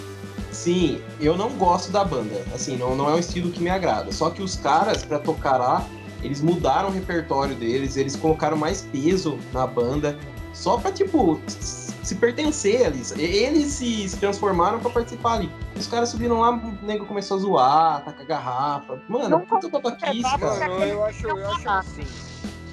Sim, 0.51 1.01
eu 1.19 1.37
não 1.37 1.49
gosto 1.51 1.91
da 1.91 2.03
banda. 2.03 2.43
Assim, 2.53 2.75
não, 2.75 2.95
não 2.95 3.09
é 3.09 3.13
um 3.13 3.19
estilo 3.19 3.51
que 3.51 3.61
me 3.61 3.69
agrada. 3.69 4.11
Só 4.11 4.29
que 4.29 4.41
os 4.41 4.55
caras, 4.55 5.03
pra 5.03 5.19
tocar 5.19 5.57
lá, 5.57 5.85
eles 6.23 6.41
mudaram 6.41 6.89
o 6.89 6.91
repertório 6.91 7.55
deles, 7.55 7.95
eles 7.97 8.15
colocaram 8.15 8.57
mais 8.57 8.81
peso 8.81 9.37
na 9.53 9.65
banda. 9.65 10.17
Só 10.53 10.77
pra, 10.77 10.91
tipo, 10.91 11.39
se 11.47 12.15
pertencer 12.15 12.85
ali. 12.85 13.03
Eles 13.17 13.67
se, 13.73 14.09
se 14.09 14.17
transformaram 14.17 14.79
pra 14.79 14.89
participar 14.89 15.35
ali. 15.35 15.51
Os 15.75 15.87
caras 15.87 16.09
subiram 16.09 16.41
lá, 16.41 16.51
o 16.51 16.85
nego 16.85 17.05
começou 17.05 17.37
a 17.37 17.39
zoar, 17.39 18.05
tacar 18.05 18.25
garrafa. 18.25 18.99
Mano, 19.07 19.29
Não 19.29 19.41
puta 19.41 19.69
babaquice, 19.69 20.27
é, 20.27 20.37
cara. 20.37 20.67
Mano, 20.67 20.83
eu 20.83 21.05
acho, 21.05 21.27
eu 21.27 21.51
acho 21.51 21.69
assim, 21.69 22.03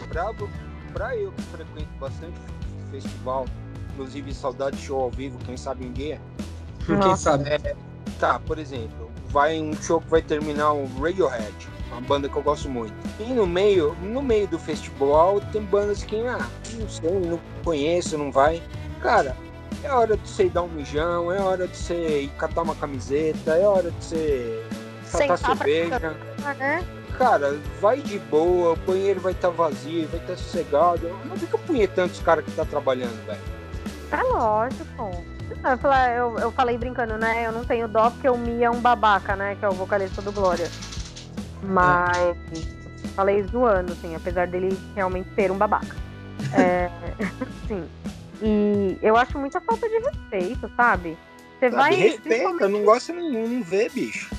pra, 0.09 0.33
pra 0.93 1.17
eu 1.17 1.31
que 1.33 1.43
frequento 1.43 1.91
bastante 2.01 2.35
festival, 2.91 3.45
inclusive 3.93 4.33
saudade 4.33 4.77
de 4.77 4.83
show 4.83 5.03
ao 5.03 5.11
vivo, 5.11 5.39
quem 5.45 5.57
sabe 5.57 5.87
um 5.87 5.93
dia, 6.95 7.05
Quem 7.05 7.17
sabe? 7.17 7.77
tá, 8.19 8.39
por 8.41 8.59
exemplo, 8.59 9.11
vai 9.29 9.61
um 9.61 9.75
show 9.75 10.01
que 10.01 10.09
vai 10.09 10.23
terminar 10.23 10.73
o 10.73 10.87
Radiohead, 11.01 11.53
uma 11.91 12.01
banda 12.01 12.29
que 12.29 12.37
eu 12.37 12.43
gosto 12.43 12.69
muito. 12.69 12.95
E 13.21 13.25
no 13.33 13.47
meio, 13.47 13.95
no 14.03 14.23
meio 14.23 14.47
do 14.47 14.59
festival 14.59 15.41
tem 15.53 15.63
bandas 15.63 16.03
que, 16.03 16.17
ah, 16.27 16.47
não 16.79 16.89
sei, 16.89 17.11
não 17.11 17.41
conheço, 17.65 18.17
não 18.17 18.31
vai. 18.31 18.63
Cara, 19.03 19.37
é 19.83 19.91
hora 19.91 20.17
de 20.17 20.29
você 20.29 20.45
ir 20.45 20.51
dar 20.51 20.63
um 20.63 20.69
mijão, 20.69 21.31
é 21.33 21.41
hora 21.41 21.67
de 21.69 21.77
você 21.77 22.23
ir 22.23 22.29
catar 22.39 22.63
uma 22.63 22.75
camiseta, 22.75 23.53
é 23.57 23.67
hora 23.67 23.91
de 23.91 24.05
você 24.05 24.63
catar 25.27 25.27
pra 25.27 25.37
cerveja. 25.57 25.99
né? 26.59 26.85
Cara, 27.19 27.59
vai 27.81 28.01
de 28.03 28.19
boa, 28.19 28.73
o 28.73 28.77
banheiro 28.77 29.21
vai 29.21 29.33
estar 29.33 29.49
vazio, 29.49 30.07
vai 30.09 30.21
estar 30.21 30.37
sossegado. 30.37 31.09
Não 31.25 31.37
fica 31.37 31.57
punhetando 31.57 32.13
os 32.13 32.21
caras 32.21 32.45
que 32.45 32.51
tá 32.53 32.65
trabalhando, 32.65 33.25
velho. 33.27 33.41
É 34.13 34.23
lógico. 34.23 35.25
Eu 35.65 35.79
falei, 35.79 36.19
eu, 36.19 36.39
eu 36.39 36.53
falei 36.53 36.79
brincando, 36.79 37.17
né? 37.17 37.47
Eu 37.47 37.53
não 37.53 37.65
tenho 37.65 37.89
dó 37.89 38.11
porque 38.11 38.29
o 38.29 38.37
Mi 38.37 38.63
é 38.63 38.71
um 38.71 38.81
babaca, 38.81 39.35
né? 39.35 39.57
Que 39.57 39.65
é 39.65 39.69
o 39.69 39.73
vocalista 39.73 40.23
do 40.23 40.33
Glória. 40.33 40.71
Mas 41.63 42.37
falei 43.15 43.43
zoando, 43.45 43.93
assim, 43.93 44.15
apesar 44.15 44.47
dele 44.47 44.79
realmente 44.95 45.29
ser 45.35 45.51
um 45.51 45.57
babaca. 45.57 45.97
É, 46.53 46.91
sim. 47.67 47.89
E 48.43 48.99
eu 49.03 49.17
acho 49.17 49.39
muita 49.39 49.61
falta 49.61 49.89
de 49.89 49.99
respeito, 49.99 50.71
sabe? 50.77 51.17
Você 51.59 51.71
vai. 51.71 51.95
Respeita, 51.95 52.65
eu 52.65 52.69
não 52.69 52.85
gosto 52.85 53.13
nenhum, 53.13 53.49
não 53.49 53.63
vê, 53.63 53.89
bicho. 53.89 54.31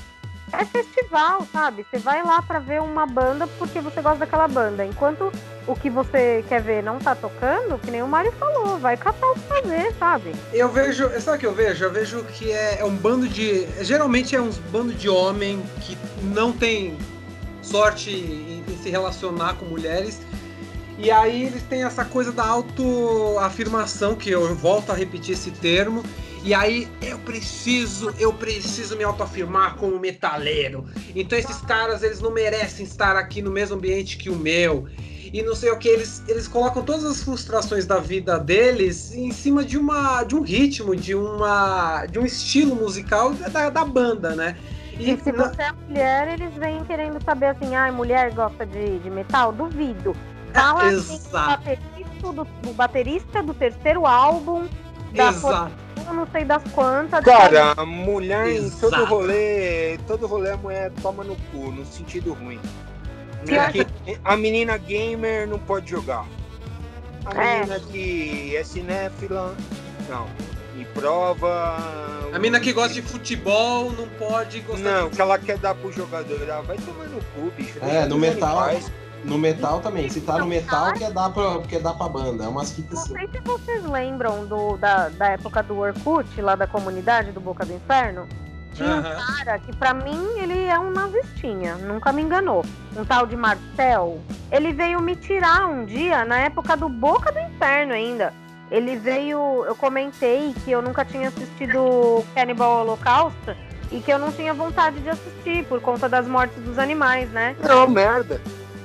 É 0.52 0.64
festival, 0.64 1.46
sabe? 1.52 1.86
Você 1.88 1.98
vai 1.98 2.22
lá 2.22 2.40
pra 2.42 2.58
ver 2.58 2.80
uma 2.80 3.06
banda 3.06 3.46
porque 3.58 3.80
você 3.80 4.00
gosta 4.00 4.20
daquela 4.20 4.48
banda. 4.48 4.84
Enquanto 4.84 5.32
o 5.66 5.74
que 5.74 5.90
você 5.90 6.44
quer 6.48 6.62
ver 6.62 6.82
não 6.82 6.98
tá 6.98 7.14
tocando, 7.14 7.78
que 7.78 7.90
nem 7.90 8.02
o 8.02 8.08
Mário 8.08 8.32
falou, 8.32 8.78
vai 8.78 8.96
catar 8.96 9.30
o 9.30 9.34
que 9.34 9.40
fazer, 9.40 9.94
sabe? 9.98 10.34
Eu 10.52 10.68
vejo, 10.68 11.08
sabe 11.20 11.36
o 11.36 11.40
que 11.40 11.46
eu 11.46 11.54
vejo? 11.54 11.84
Eu 11.84 11.92
vejo 11.92 12.24
que 12.24 12.50
é, 12.50 12.80
é 12.80 12.84
um 12.84 12.96
bando 12.96 13.28
de. 13.28 13.66
Geralmente 13.84 14.34
é 14.34 14.40
uns 14.40 14.58
bando 14.58 14.92
de 14.92 15.08
homem 15.08 15.62
que 15.80 15.96
não 16.22 16.52
tem 16.52 16.96
sorte 17.62 18.10
em, 18.10 18.64
em 18.66 18.78
se 18.78 18.88
relacionar 18.90 19.54
com 19.54 19.66
mulheres. 19.66 20.20
E 20.98 21.12
aí 21.12 21.44
eles 21.44 21.62
têm 21.62 21.84
essa 21.84 22.04
coisa 22.04 22.32
da 22.32 22.44
autoafirmação, 22.44 24.16
que 24.16 24.30
eu 24.30 24.52
volto 24.56 24.90
a 24.90 24.94
repetir 24.94 25.34
esse 25.34 25.52
termo. 25.52 26.02
E 26.44 26.54
aí 26.54 26.88
eu 27.02 27.18
preciso, 27.18 28.14
eu 28.18 28.32
preciso 28.32 28.96
me 28.96 29.04
autoafirmar 29.04 29.76
como 29.76 29.98
metaleiro. 29.98 30.86
Então 31.14 31.38
esses 31.38 31.60
caras, 31.62 32.02
eles 32.02 32.20
não 32.20 32.32
merecem 32.32 32.84
estar 32.84 33.16
aqui 33.16 33.42
no 33.42 33.50
mesmo 33.50 33.76
ambiente 33.76 34.16
que 34.16 34.30
o 34.30 34.36
meu. 34.36 34.86
E 35.32 35.42
não 35.42 35.54
sei 35.54 35.70
o 35.70 35.78
que, 35.78 35.88
eles, 35.88 36.22
eles 36.26 36.48
colocam 36.48 36.82
todas 36.82 37.04
as 37.04 37.22
frustrações 37.22 37.86
da 37.86 37.98
vida 37.98 38.38
deles 38.38 39.12
em 39.12 39.30
cima 39.30 39.62
de, 39.62 39.76
uma, 39.76 40.24
de 40.24 40.34
um 40.34 40.40
ritmo, 40.40 40.96
de, 40.96 41.14
uma, 41.14 42.06
de 42.06 42.18
um 42.18 42.24
estilo 42.24 42.74
musical 42.74 43.34
da, 43.34 43.68
da 43.68 43.84
banda, 43.84 44.34
né? 44.34 44.56
E, 44.98 45.16
se 45.18 45.30
você 45.30 45.62
é 45.62 45.72
mulher, 45.72 46.28
eles 46.32 46.52
vêm 46.54 46.82
querendo 46.84 47.22
saber 47.22 47.46
assim, 47.46 47.74
ai, 47.76 47.90
mulher 47.90 48.32
gosta 48.32 48.66
de, 48.66 48.98
de 48.98 49.10
metal? 49.10 49.52
Duvido. 49.52 50.16
Fala 50.52 50.90
É, 50.90 50.94
assim, 50.94 51.20
o 51.26 51.30
baterista 51.30 52.32
do, 52.32 52.48
o 52.66 52.72
baterista 52.72 53.42
do 53.42 53.54
terceiro 53.54 54.06
álbum 54.06 54.66
da 55.14 55.28
Exato. 55.28 55.72
Eu 56.08 56.14
não 56.14 56.26
sei 56.30 56.44
das 56.44 56.62
quantas. 56.72 57.24
Cara, 57.24 57.74
a 57.76 57.84
mulher 57.84 58.48
em 58.48 58.70
todo 58.70 59.04
rolê, 59.04 59.98
todo 60.06 60.26
rolê 60.26 60.50
a 60.50 60.56
mulher 60.56 60.90
toma 61.02 61.22
no 61.24 61.36
cu, 61.52 61.70
no 61.70 61.84
sentido 61.86 62.32
ruim. 62.32 62.60
Pior 63.46 63.70
Que 63.70 63.86
a 64.24 64.36
menina 64.36 64.76
gamer 64.76 65.46
não 65.46 65.58
pode 65.58 65.90
jogar. 65.90 66.24
A 67.24 67.34
É. 67.42 67.60
menina 67.60 67.80
que 67.80 68.56
é 68.56 68.64
cinéfila, 68.64 69.54
não. 70.08 70.26
E 70.76 70.84
prova. 70.86 71.76
A 72.32 72.38
mina 72.38 72.60
que 72.60 72.72
gosta 72.72 72.94
de 72.94 73.02
futebol 73.02 73.90
não 73.92 74.08
pode 74.10 74.60
gostar 74.60 74.82
Não, 75.00 75.08
de 75.08 75.16
que 75.16 75.20
ela 75.22 75.38
quer 75.38 75.58
dar 75.58 75.74
pro 75.74 75.90
jogador. 75.92 76.38
Ah, 76.50 76.60
vai 76.60 76.76
tomar 76.78 77.04
no 77.06 77.20
cu, 77.34 77.50
bicho. 77.56 77.78
É, 77.82 78.06
no 78.06 78.16
metal. 78.18 78.56
paz. 78.56 78.90
No 79.24 79.36
metal 79.38 79.80
também. 79.80 80.08
Se 80.08 80.20
tá 80.20 80.38
no 80.38 80.46
metal, 80.46 80.92
quer 80.92 81.10
dar 81.12 81.30
pra, 81.30 81.58
quer 81.68 81.80
dar 81.80 81.94
pra 81.94 82.08
banda. 82.08 82.44
É 82.44 82.48
umas 82.48 82.72
fitas 82.72 82.92
Não 82.92 83.02
assim. 83.02 83.14
sei 83.14 83.28
se 83.28 83.40
vocês 83.40 83.84
lembram 83.84 84.46
do, 84.46 84.76
da, 84.76 85.08
da 85.08 85.28
época 85.28 85.62
do 85.62 85.78
Orkut, 85.78 86.40
lá 86.40 86.54
da 86.54 86.66
comunidade 86.66 87.32
do 87.32 87.40
Boca 87.40 87.64
do 87.64 87.72
Inferno. 87.72 88.26
Tinha 88.74 88.88
um 88.90 88.98
Aham. 88.98 89.16
cara 89.36 89.58
que, 89.58 89.74
pra 89.76 89.92
mim, 89.92 90.38
ele 90.38 90.64
é 90.66 90.78
um 90.78 90.90
nazistinha, 90.90 91.74
nunca 91.76 92.12
me 92.12 92.22
enganou. 92.22 92.64
Um 92.96 93.04
tal 93.04 93.26
de 93.26 93.36
Marcel. 93.36 94.20
Ele 94.52 94.72
veio 94.72 95.00
me 95.00 95.16
tirar 95.16 95.66
um 95.66 95.84
dia, 95.84 96.24
na 96.24 96.38
época 96.38 96.76
do 96.76 96.88
Boca 96.88 97.32
do 97.32 97.40
Inferno 97.40 97.92
ainda. 97.92 98.32
Ele 98.70 98.96
veio. 98.96 99.64
Eu 99.66 99.74
comentei 99.74 100.54
que 100.64 100.70
eu 100.70 100.80
nunca 100.82 101.04
tinha 101.04 101.28
assistido 101.28 102.22
Cannibal 102.34 102.82
Holocaust 102.82 103.36
e 103.90 103.98
que 104.00 104.12
eu 104.12 104.18
não 104.18 104.30
tinha 104.30 104.52
vontade 104.52 105.00
de 105.00 105.08
assistir 105.08 105.64
por 105.64 105.80
conta 105.80 106.08
das 106.08 106.28
mortes 106.28 106.62
dos 106.62 106.78
animais, 106.78 107.30
né? 107.30 107.56
Não, 107.66 107.88
merda. 107.88 108.40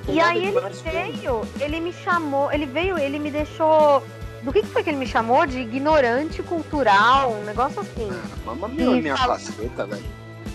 E 0.08 0.20
aí 0.20 0.46
ele 0.46 0.60
veio, 0.82 1.42
ele 1.60 1.80
me 1.80 1.92
chamou, 1.92 2.52
ele 2.52 2.66
veio, 2.66 2.98
ele 2.98 3.18
me 3.18 3.30
deixou. 3.30 4.02
Do 4.42 4.52
que, 4.52 4.60
que 4.60 4.68
foi 4.68 4.82
que 4.82 4.90
ele 4.90 4.98
me 4.98 5.06
chamou? 5.06 5.46
De 5.46 5.58
ignorante 5.60 6.42
cultural, 6.42 7.32
um 7.32 7.44
negócio 7.44 7.80
assim. 7.80 8.10
Mamma 8.44 8.68
minha, 8.68 8.96
E 8.96 9.00
minha 9.00 9.16
fala- 9.16 9.34
caceta, 9.34 9.86
velho. 9.86 10.04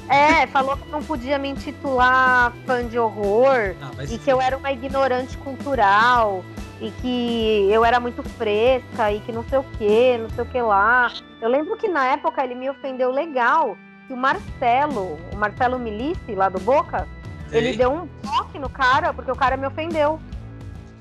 É, 0.08 0.46
falou 0.48 0.76
que 0.78 0.90
não 0.90 1.04
podia 1.04 1.38
me 1.38 1.50
intitular 1.50 2.52
fã 2.66 2.84
de 2.84 2.98
horror 2.98 3.76
Ah, 3.80 3.92
mas 3.96 4.12
e 4.12 4.18
que 4.18 4.28
eu 4.32 4.42
era 4.42 4.58
uma 4.58 4.72
ignorante 4.72 5.38
cultural 5.38 6.44
e 6.82 6.90
que 7.00 7.68
eu 7.72 7.86
era 7.86 8.00
muito 8.00 8.24
fresca 8.24 9.12
e 9.12 9.20
que 9.20 9.32
não 9.32 9.44
sei 9.48 9.60
o 9.60 9.64
que, 9.78 10.18
não 10.18 10.30
sei 10.32 10.44
o 10.44 10.48
que 10.48 10.62
lá. 10.62 11.12
Eu 11.42 11.50
lembro 11.50 11.76
que 11.78 11.88
na 11.88 12.06
época 12.08 12.44
ele 12.44 12.56
me 12.56 12.70
ofendeu 12.70 13.12
legal. 13.12 13.78
Que 14.08 14.14
o 14.14 14.18
Marcelo, 14.18 15.20
o 15.32 15.36
Marcelo 15.38 15.78
Milice, 15.78 16.34
lá 16.36 16.50
do 16.50 16.60
Boca, 16.60 17.08
ele 17.52 17.76
deu 17.78 17.92
um 17.92 18.08
toque 18.22 18.60
no 18.60 18.70
cara 18.70 19.14
porque 19.14 19.32
o 19.32 19.36
cara 19.36 19.58
me 19.58 19.66
ofendeu. 19.68 20.20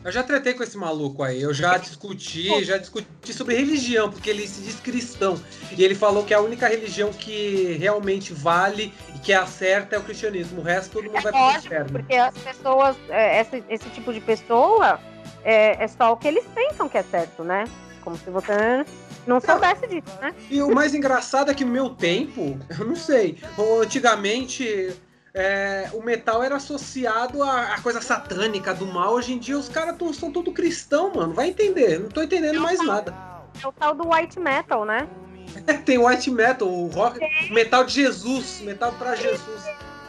Eu 0.04 0.12
já 0.12 0.22
tretei 0.22 0.54
com 0.54 0.62
esse 0.62 0.76
maluco 0.78 1.22
aí, 1.22 1.42
eu 1.42 1.52
já 1.52 1.76
discuti, 1.76 2.64
já 2.64 2.78
discuti 2.78 3.32
sobre 3.34 3.56
religião, 3.56 4.08
porque 4.08 4.30
ele 4.30 4.46
se 4.46 4.62
diz 4.62 4.76
cristão. 4.80 5.38
E 5.76 5.84
ele 5.84 5.94
falou 5.94 6.24
que 6.24 6.32
a 6.32 6.40
única 6.40 6.68
religião 6.68 7.12
que 7.12 7.76
realmente 7.78 8.32
vale 8.32 8.94
e 9.14 9.18
que 9.18 9.32
é 9.32 9.36
a 9.36 9.44
certa 9.44 9.96
é 9.96 9.98
o 9.98 10.02
cristianismo. 10.02 10.60
O 10.60 10.62
resto 10.64 10.92
todo 10.92 11.04
mundo 11.06 11.16
É 11.18 11.20
vai 11.20 11.32
pro 11.32 11.40
lógico, 11.40 11.66
inferno. 11.66 11.90
porque 11.92 12.14
as 12.14 12.38
pessoas, 12.38 12.96
é, 13.10 13.40
esse, 13.40 13.64
esse 13.68 13.90
tipo 13.90 14.12
de 14.12 14.20
pessoa, 14.20 15.00
é, 15.44 15.82
é 15.84 15.88
só 15.88 16.12
o 16.12 16.16
que 16.16 16.28
eles 16.28 16.44
pensam 16.54 16.88
que 16.88 16.96
é 16.96 17.02
certo, 17.02 17.42
né? 17.42 17.64
Como 18.02 18.16
se 18.16 18.30
você 18.30 18.86
não 19.26 19.40
soubesse 19.40 19.86
disso, 19.88 20.16
né? 20.22 20.32
E 20.48 20.62
o 20.62 20.72
mais 20.74 20.94
engraçado 20.94 21.50
é 21.50 21.54
que 21.54 21.64
no 21.64 21.72
meu 21.72 21.90
tempo, 21.90 22.56
eu 22.78 22.86
não 22.86 22.96
sei, 22.96 23.36
antigamente 23.82 24.94
é, 25.38 25.88
o 25.92 26.02
metal 26.02 26.42
era 26.42 26.56
associado 26.56 27.44
a, 27.44 27.74
a 27.74 27.80
coisa 27.80 28.00
satânica 28.00 28.74
do 28.74 28.84
mal. 28.84 29.12
Hoje 29.14 29.34
em 29.34 29.38
dia 29.38 29.56
os 29.56 29.68
caras 29.68 29.94
são 30.16 30.32
tudo 30.32 30.50
cristão, 30.52 31.12
mano. 31.14 31.32
Vai 31.32 31.50
entender, 31.50 32.00
não 32.00 32.08
tô 32.08 32.20
entendendo 32.22 32.60
mais 32.60 32.84
nada. 32.84 33.14
É 33.62 33.66
o 33.66 33.70
tal 33.72 33.94
do 33.94 34.12
white 34.12 34.38
metal, 34.40 34.84
né? 34.84 35.08
Tem 35.86 35.96
white 35.96 36.28
metal, 36.28 36.66
o 36.68 36.88
rock, 36.88 37.20
metal 37.52 37.84
de 37.84 37.92
Jesus, 37.92 38.60
metal 38.62 38.92
pra 38.94 39.14
Jesus. 39.14 39.64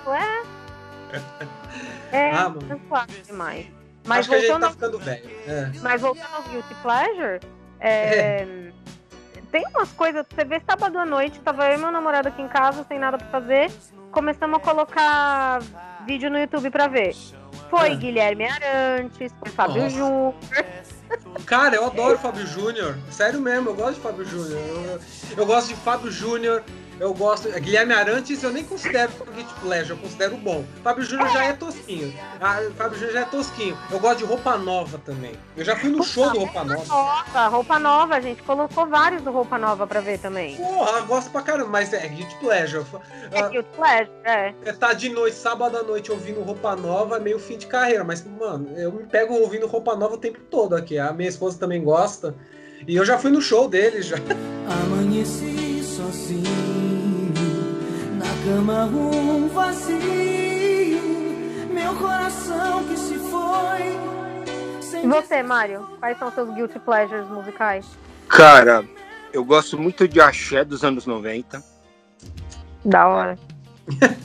Ué? 0.07 0.43
É, 2.11 2.31
Ah, 2.31 2.49
mano. 2.49 2.81
demais. 3.23 3.67
Mas 4.03 4.19
Acho 4.21 4.29
que 4.29 4.35
a 4.35 4.39
gente 4.39 4.49
voltando, 4.49 4.63
tá 4.67 4.71
ficando 4.71 4.97
velho. 4.97 5.29
É. 5.47 5.71
mas 5.83 6.01
voltando 6.01 6.33
ao 6.33 6.41
Guilty 6.41 6.73
Pleasure, 6.81 7.39
é, 7.79 8.71
tem 9.51 9.63
umas 9.67 9.91
coisas, 9.91 10.25
você 10.27 10.43
vê 10.43 10.59
sábado 10.67 10.97
à 10.97 11.05
noite, 11.05 11.39
tava 11.41 11.67
eu 11.67 11.75
e 11.75 11.77
meu 11.77 11.91
namorado 11.91 12.29
aqui 12.29 12.41
em 12.41 12.47
casa, 12.47 12.83
sem 12.87 12.97
nada 12.97 13.19
pra 13.19 13.27
fazer, 13.27 13.69
começamos 14.11 14.57
a 14.57 14.59
colocar 14.59 15.59
vídeo 16.05 16.29
no 16.29 16.37
YouTube 16.39 16.69
pra 16.69 16.87
ver. 16.87 17.15
Foi 17.69 17.91
É. 17.91 17.95
Guilherme 17.95 18.45
Arantes, 18.45 19.31
foi 19.39 19.49
Fábio 19.51 19.83
Nossa. 19.83 19.95
Júnior, 19.95 20.33
Cara, 21.45 21.75
eu 21.75 21.85
adoro 21.85 22.17
Fábio 22.17 22.45
Júnior. 22.45 22.97
Sério 23.11 23.39
mesmo, 23.41 23.69
eu 23.69 23.75
gosto 23.75 23.95
de 23.95 24.01
Fábio 24.01 24.25
Júnior. 24.25 24.59
Eu, 24.59 24.99
eu 25.37 25.45
gosto 25.45 25.67
de 25.69 25.75
Fábio 25.75 26.11
Júnior. 26.11 26.63
Eu 26.99 27.13
gosto. 27.13 27.49
Guilherme 27.59 27.93
Arantes 27.93 28.43
eu 28.43 28.51
nem 28.51 28.63
considero 28.63 29.11
Guilty 29.33 29.53
Pleasure, 29.61 29.91
eu 29.91 29.97
considero 29.97 30.35
bom. 30.37 30.63
Fábio 30.83 31.03
Júnior 31.03 31.29
já 31.29 31.45
é 31.45 31.53
tosquinho. 31.53 32.13
Ah, 32.41 32.61
Fábio 32.75 32.97
Júnior 32.97 33.13
já 33.13 33.21
é 33.21 33.25
tosquinho. 33.25 33.77
Eu 33.89 33.99
gosto 33.99 34.19
de 34.19 34.25
roupa 34.25 34.57
nova 34.57 34.97
também. 35.05 35.31
Eu 35.55 35.63
já 35.63 35.75
fui 35.75 35.89
no 35.89 36.03
show 36.03 36.29
do 36.29 36.39
Roupa 36.39 36.63
Nova. 36.63 36.85
Nossa, 36.85 37.47
roupa 37.47 37.79
nova, 37.79 38.15
a 38.15 38.19
gente 38.19 38.43
colocou 38.43 38.85
vários 38.87 39.21
do 39.21 39.31
roupa 39.31 39.57
nova 39.57 39.87
pra 39.87 40.01
ver 40.01 40.19
também. 40.19 40.55
Porra, 40.57 40.99
eu 40.99 41.05
gosto 41.05 41.31
pra 41.31 41.41
caramba, 41.41 41.69
mas 41.69 41.93
é 41.93 42.07
Guilty 42.07 42.35
Pleasure. 42.35 42.85
É 43.31 43.39
Ah, 43.39 43.47
Guilty 43.47 43.69
Pleasure, 43.75 44.11
é. 44.25 44.53
É 44.65 44.73
tá 44.73 44.93
de 44.93 45.09
noite, 45.09 45.35
sábado 45.37 45.77
à 45.77 45.83
noite 45.83 46.11
ouvindo 46.11 46.41
roupa 46.41 46.75
nova, 46.75 47.17
é 47.17 47.19
meio 47.19 47.39
fim 47.39 47.57
de 47.57 47.67
carreira. 47.67 48.03
Mas, 48.03 48.25
mano, 48.25 48.77
eu 48.77 48.91
me 48.91 49.03
pego 49.05 49.33
ouvindo 49.35 49.67
roupa 49.67 49.95
nova 49.95 50.15
o 50.15 50.17
tempo 50.17 50.39
todo 50.51 50.75
aqui. 50.75 50.97
A 50.99 51.13
minha 51.13 51.29
esposa 51.29 51.57
também 51.57 51.81
gosta. 51.83 52.35
E 52.87 52.95
eu 52.95 53.05
já 53.05 53.17
fui 53.17 53.31
no 53.31 53.41
show 53.41 53.67
dele 53.67 54.01
já. 54.01 54.15
Amanheci 54.83 55.83
sozinho, 55.83 56.43
cama 58.43 58.85
um 58.85 59.47
vazio, 59.49 59.97
meu 61.73 61.95
coração 61.95 62.83
que 62.85 62.97
se 62.97 63.15
foi. 63.15 63.99
E 65.03 65.07
você, 65.07 65.43
Mário? 65.43 65.87
Quais 65.99 66.17
são 66.17 66.31
seus 66.31 66.53
guilty 66.53 66.79
pleasures 66.79 67.27
musicais? 67.27 67.85
Cara, 68.27 68.85
eu 69.33 69.43
gosto 69.43 69.77
muito 69.77 70.07
de 70.07 70.21
axé 70.21 70.63
dos 70.63 70.83
anos 70.83 71.05
90. 71.05 71.63
Da 72.85 73.07
hora. 73.07 73.37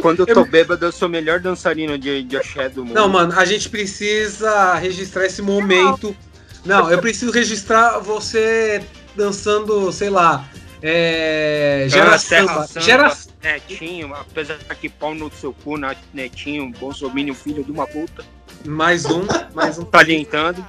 Quando 0.00 0.20
eu 0.20 0.26
tô 0.26 0.44
bêbado, 0.44 0.86
eu 0.86 0.92
sou 0.92 1.06
o 1.06 1.10
melhor 1.10 1.38
dançarino 1.38 1.98
de, 1.98 2.22
de 2.22 2.36
axé 2.36 2.68
do 2.68 2.84
mundo. 2.84 2.94
Não, 2.94 3.08
mano, 3.08 3.38
a 3.38 3.44
gente 3.44 3.68
precisa 3.68 4.74
registrar 4.74 5.26
esse 5.26 5.42
momento. 5.42 6.16
Não, 6.64 6.90
eu 6.90 6.98
preciso 6.98 7.30
registrar 7.30 7.98
você 7.98 8.82
dançando, 9.14 9.92
sei 9.92 10.08
lá. 10.08 10.48
É. 10.82 11.86
Gera 11.88 12.18
samba. 12.18 12.66
Gera. 12.78 13.16
Netinho, 13.42 14.14
apesar 14.14 14.56
que 14.80 14.88
pau 14.88 15.14
no 15.14 15.30
seu 15.32 15.52
cu, 15.52 15.76
né, 15.76 15.96
Netinho, 16.14 16.70
Bolsominion, 16.78 17.34
filho 17.34 17.64
de 17.64 17.72
uma 17.72 17.86
puta, 17.86 18.24
Mais 18.64 19.04
um, 19.06 19.26
mais 19.54 19.78
um. 19.78 19.84
tá 19.84 19.98
alientando. 19.98 20.64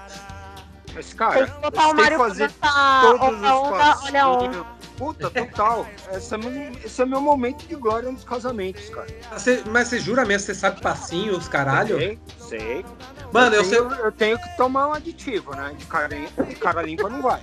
Mas, 0.96 1.12
cara, 1.14 1.48
tem 1.48 1.96
que 1.96 2.18
fazer 2.18 2.48
dançar 2.50 3.02
todos 3.02 3.28
onda, 3.28 3.56
os 3.56 3.68
onda, 3.68 4.00
olha 4.04 4.24
a 4.24 4.32
onda. 4.32 4.66
Puta, 4.98 5.30
total. 5.32 5.88
Esse 6.12 6.36
é, 6.36 6.38
meu, 6.38 6.72
esse 6.86 7.02
é 7.02 7.06
meu 7.06 7.20
momento 7.20 7.66
de 7.66 7.76
glória 7.76 8.12
nos 8.12 8.24
casamentos, 8.24 8.90
cara. 8.90 9.08
Você- 9.32 9.64
mas 9.72 9.88
você 9.88 10.00
jura 10.00 10.24
mesmo? 10.24 10.46
Você 10.46 10.54
sabe 10.54 10.82
passinhos, 10.82 11.48
caralho? 11.48 11.98
Sei, 11.98 12.20
sei. 12.48 12.86
Mano, 13.32 13.56
eu 13.56 13.66
sei. 13.66 13.80
tenho, 13.80 13.92
eu 13.96 14.12
tenho 14.12 14.38
que 14.38 14.56
tomar 14.56 14.88
um 14.90 14.94
aditivo, 14.94 15.56
né? 15.56 15.74
De 15.76 15.86
cara, 15.88 16.10
de 16.10 16.56
cara 16.56 16.84
limpa 16.84 17.10
não 17.10 17.24
vai. 17.24 17.42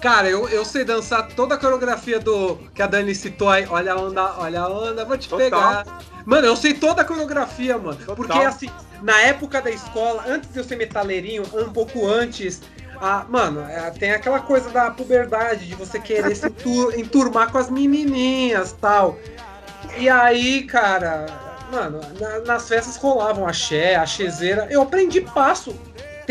Cara, 0.00 0.28
eu, 0.30 0.48
eu 0.48 0.64
sei 0.64 0.82
dançar 0.84 1.28
toda 1.28 1.54
a 1.54 1.58
coreografia 1.58 2.18
do 2.18 2.56
que 2.74 2.80
a 2.82 2.86
Dani 2.86 3.14
citou 3.14 3.50
aí. 3.50 3.66
Olha 3.68 3.92
a 3.92 3.96
onda, 3.96 4.34
olha 4.38 4.60
a 4.62 4.68
onda, 4.68 5.04
vou 5.04 5.18
te 5.18 5.28
Total. 5.28 5.44
pegar. 5.50 5.86
Mano, 6.24 6.46
eu 6.46 6.56
sei 6.56 6.72
toda 6.74 7.02
a 7.02 7.04
coreografia, 7.04 7.76
mano. 7.76 7.96
Total. 7.98 8.16
Porque 8.16 8.38
assim, 8.38 8.70
na 9.02 9.20
época 9.20 9.60
da 9.60 9.70
escola, 9.70 10.24
antes 10.26 10.50
de 10.52 10.58
eu 10.58 10.64
ser 10.64 10.76
metaleirinho, 10.76 11.42
um 11.52 11.70
pouco 11.70 12.06
antes. 12.08 12.62
Ah, 13.02 13.24
mano, 13.28 13.60
é, 13.62 13.90
tem 13.90 14.12
aquela 14.12 14.40
coisa 14.40 14.68
da 14.70 14.90
puberdade, 14.90 15.66
de 15.66 15.74
você 15.74 15.98
querer 15.98 16.34
se 16.34 16.46
entur- 16.46 16.92
enturmar 16.98 17.50
com 17.50 17.56
as 17.58 17.70
menininhas 17.70 18.72
tal. 18.78 19.18
E 19.96 20.06
aí, 20.08 20.64
cara, 20.64 21.26
mano, 21.72 22.00
na- 22.18 22.40
nas 22.40 22.68
festas 22.68 22.96
rolavam 22.96 23.46
axé, 23.46 23.96
axezeira. 23.96 24.66
Eu 24.70 24.82
aprendi 24.82 25.20
passo 25.22 25.74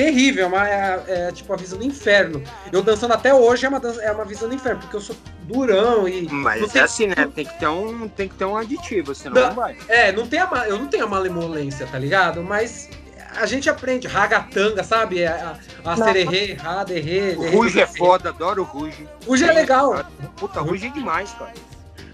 terrível, 0.03 0.49
mas 0.49 0.67
é, 0.69 1.03
é 1.27 1.31
tipo 1.31 1.51
a 1.53 1.57
visão 1.57 1.77
do 1.77 1.83
inferno. 1.85 2.41
Eu 2.71 2.81
dançando 2.81 3.13
até 3.13 3.33
hoje 3.33 3.65
é 3.65 3.69
uma, 3.69 3.79
dança- 3.81 4.01
é 4.01 4.09
uma 4.11 4.23
visão 4.23 4.47
do 4.47 4.55
inferno, 4.55 4.79
porque 4.79 4.95
eu 4.95 5.01
sou 5.01 5.15
durão 5.41 6.07
e. 6.07 6.21
não 6.21 6.33
Mas 6.35 6.71
tem- 6.71 6.81
é 6.81 6.85
assim, 6.85 7.07
né? 7.07 7.29
Tem 7.35 7.45
que 7.45 7.59
ter 7.59 7.67
um, 7.67 8.07
tem 8.07 8.29
que 8.29 8.35
ter 8.35 8.45
um 8.45 8.55
aditivo, 8.55 9.13
senão 9.13 9.35
Não. 9.41 9.47
não 9.49 9.55
vai. 9.55 9.77
É, 9.89 10.11
não 10.13 10.25
tem 10.25 10.39
a, 10.39 10.49
eu 10.67 10.79
não 10.79 10.87
tenho 10.87 11.03
a 11.03 11.07
malemolência, 11.07 11.85
tá 11.85 11.99
ligado? 11.99 12.41
Mas 12.41 12.89
a 13.35 13.45
gente 13.45 13.69
aprende 13.69 14.07
ragatanga, 14.07 14.83
sabe? 14.85 15.25
A, 15.25 15.57
a, 15.83 15.91
a 15.91 15.95
Não. 15.97 16.05
sererê, 16.05 16.53
raderê. 16.53 17.35
O 17.37 17.49
Ruge 17.51 17.81
é 17.81 17.85
foda, 17.87 18.29
adoro 18.29 18.61
o 18.61 18.65
Ruge. 18.65 19.05
Ruge 19.27 19.43
é 19.43 19.51
legal. 19.51 20.03
Puta, 20.37 20.61
Ruge 20.61 20.87
é 20.87 20.89
demais, 20.91 21.29
cara. 21.33 21.53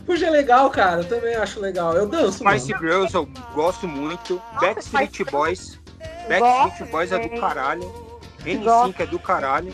Ruge 0.08 0.26
é 0.26 0.30
legal, 0.30 0.70
cara. 0.72 1.02
Eu 1.02 1.06
também 1.06 1.36
acho 1.36 1.60
legal. 1.60 1.94
Eu 1.94 2.08
danço, 2.08 2.40
Spice 2.40 2.72
mano. 2.72 2.84
Girls 2.84 3.14
eu 3.16 3.28
gosto 3.54 3.88
muito. 3.88 4.42
Backstreet 4.60 5.14
Spice 5.14 5.32
Boys. 5.32 5.80
Backstreet 6.28 6.92
Boys 6.92 7.12
é 7.12 7.20
do 7.20 7.40
caralho. 7.40 8.06
N5 8.44 8.64
Gosto. 8.64 9.02
é 9.02 9.06
do 9.06 9.20
caralho. 9.20 9.74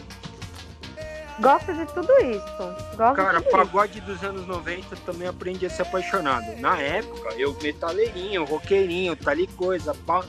Gosto 1.39 1.73
de 1.73 1.85
tudo 1.87 2.11
isso. 2.21 2.57
Gosto 2.95 3.15
Cara, 3.15 3.39
de 3.39 3.45
tudo 3.45 3.47
isso. 3.47 3.49
pagode 3.57 4.01
dos 4.01 4.23
anos 4.23 4.45
90 4.45 4.95
também 4.97 5.27
aprendi 5.27 5.65
a 5.65 5.69
ser 5.69 5.81
apaixonado. 5.83 6.55
Na 6.59 6.77
época, 6.77 7.33
eu 7.35 7.57
metaleirinho, 7.61 8.43
roqueirinho, 8.45 9.15
tal 9.15 9.35
e 9.39 9.47
coisa, 9.47 9.95
pa- 10.05 10.23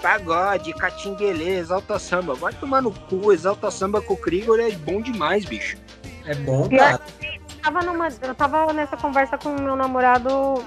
pagode, 0.00 0.72
catinguelê, 0.74 1.58
exalta 1.58 1.98
samba. 1.98 2.34
Vai 2.34 2.52
tomar 2.52 2.80
no 2.80 2.92
cu, 2.92 3.32
exalta 3.32 3.70
samba 3.70 4.00
com 4.00 4.14
o 4.14 4.16
Krieger 4.16 4.60
é 4.60 4.70
bom 4.72 5.00
demais, 5.00 5.44
bicho. 5.44 5.76
É 6.24 6.34
bom, 6.36 6.68
cara. 6.68 7.00
Tava 7.62 7.80
numa, 7.82 8.08
eu 8.22 8.34
tava 8.34 8.72
nessa 8.72 8.96
conversa 8.96 9.36
com 9.38 9.50
o 9.54 9.60
meu 9.60 9.74
namorado 9.76 10.64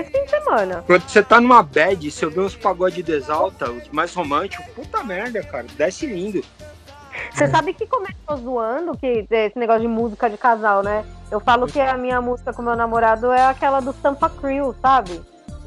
esse 0.00 0.10
fim 0.10 0.24
de 0.24 0.30
semana. 0.30 0.84
Quando 0.86 1.02
você 1.08 1.22
tá 1.22 1.40
numa 1.40 1.62
bad, 1.62 2.10
você 2.10 2.26
vê 2.26 2.40
uns 2.40 2.54
pagode 2.56 3.02
de 3.02 3.12
exalta, 3.12 3.70
os 3.70 3.88
mais 3.90 4.12
românticos, 4.14 4.66
puta 4.74 5.02
merda, 5.04 5.42
cara, 5.42 5.66
desce 5.76 6.06
lindo. 6.06 6.42
Você 7.32 7.46
sabe 7.48 7.72
que 7.74 7.86
começou 7.86 8.36
zoando 8.38 8.96
que 8.96 9.24
esse 9.30 9.56
negócio 9.58 9.82
de 9.82 9.88
música 9.88 10.28
de 10.28 10.36
casal, 10.36 10.82
né? 10.82 11.04
Eu 11.30 11.38
falo 11.40 11.66
que 11.66 11.80
a 11.80 11.96
minha 11.96 12.20
música 12.20 12.52
com 12.52 12.60
meu 12.62 12.74
namorado 12.76 13.30
é 13.32 13.46
aquela 13.46 13.80
do 13.80 13.92
Sampa 14.02 14.28
Crew, 14.28 14.74
sabe? 14.82 15.22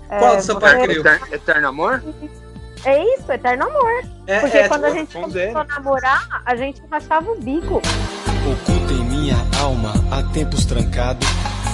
É, 0.10 0.20
Qual 0.20 0.36
do 0.36 0.42
Sampa 0.42 0.70
você- 0.72 0.82
Crew? 0.88 1.00
Eter- 1.02 1.34
Eterno 1.34 1.68
Amor? 1.70 2.04
É 2.86 3.04
isso, 3.16 3.30
eterno 3.32 3.66
amor. 3.66 4.04
É, 4.28 4.40
Porque 4.40 4.58
é, 4.58 4.68
quando 4.70 4.86
a 4.86 4.92
gente 4.92 5.12
começou 5.12 5.62
a 5.62 5.64
namorar, 5.64 6.44
a 6.46 6.56
gente 6.56 6.80
rachava 6.92 7.30
o 7.32 7.36
bico. 7.40 7.78
Oculta 7.78 8.94
em 8.94 9.04
minha 9.04 9.36
alma, 9.60 9.92
há 10.12 10.22
tempos 10.32 10.64
trancado. 10.64 11.26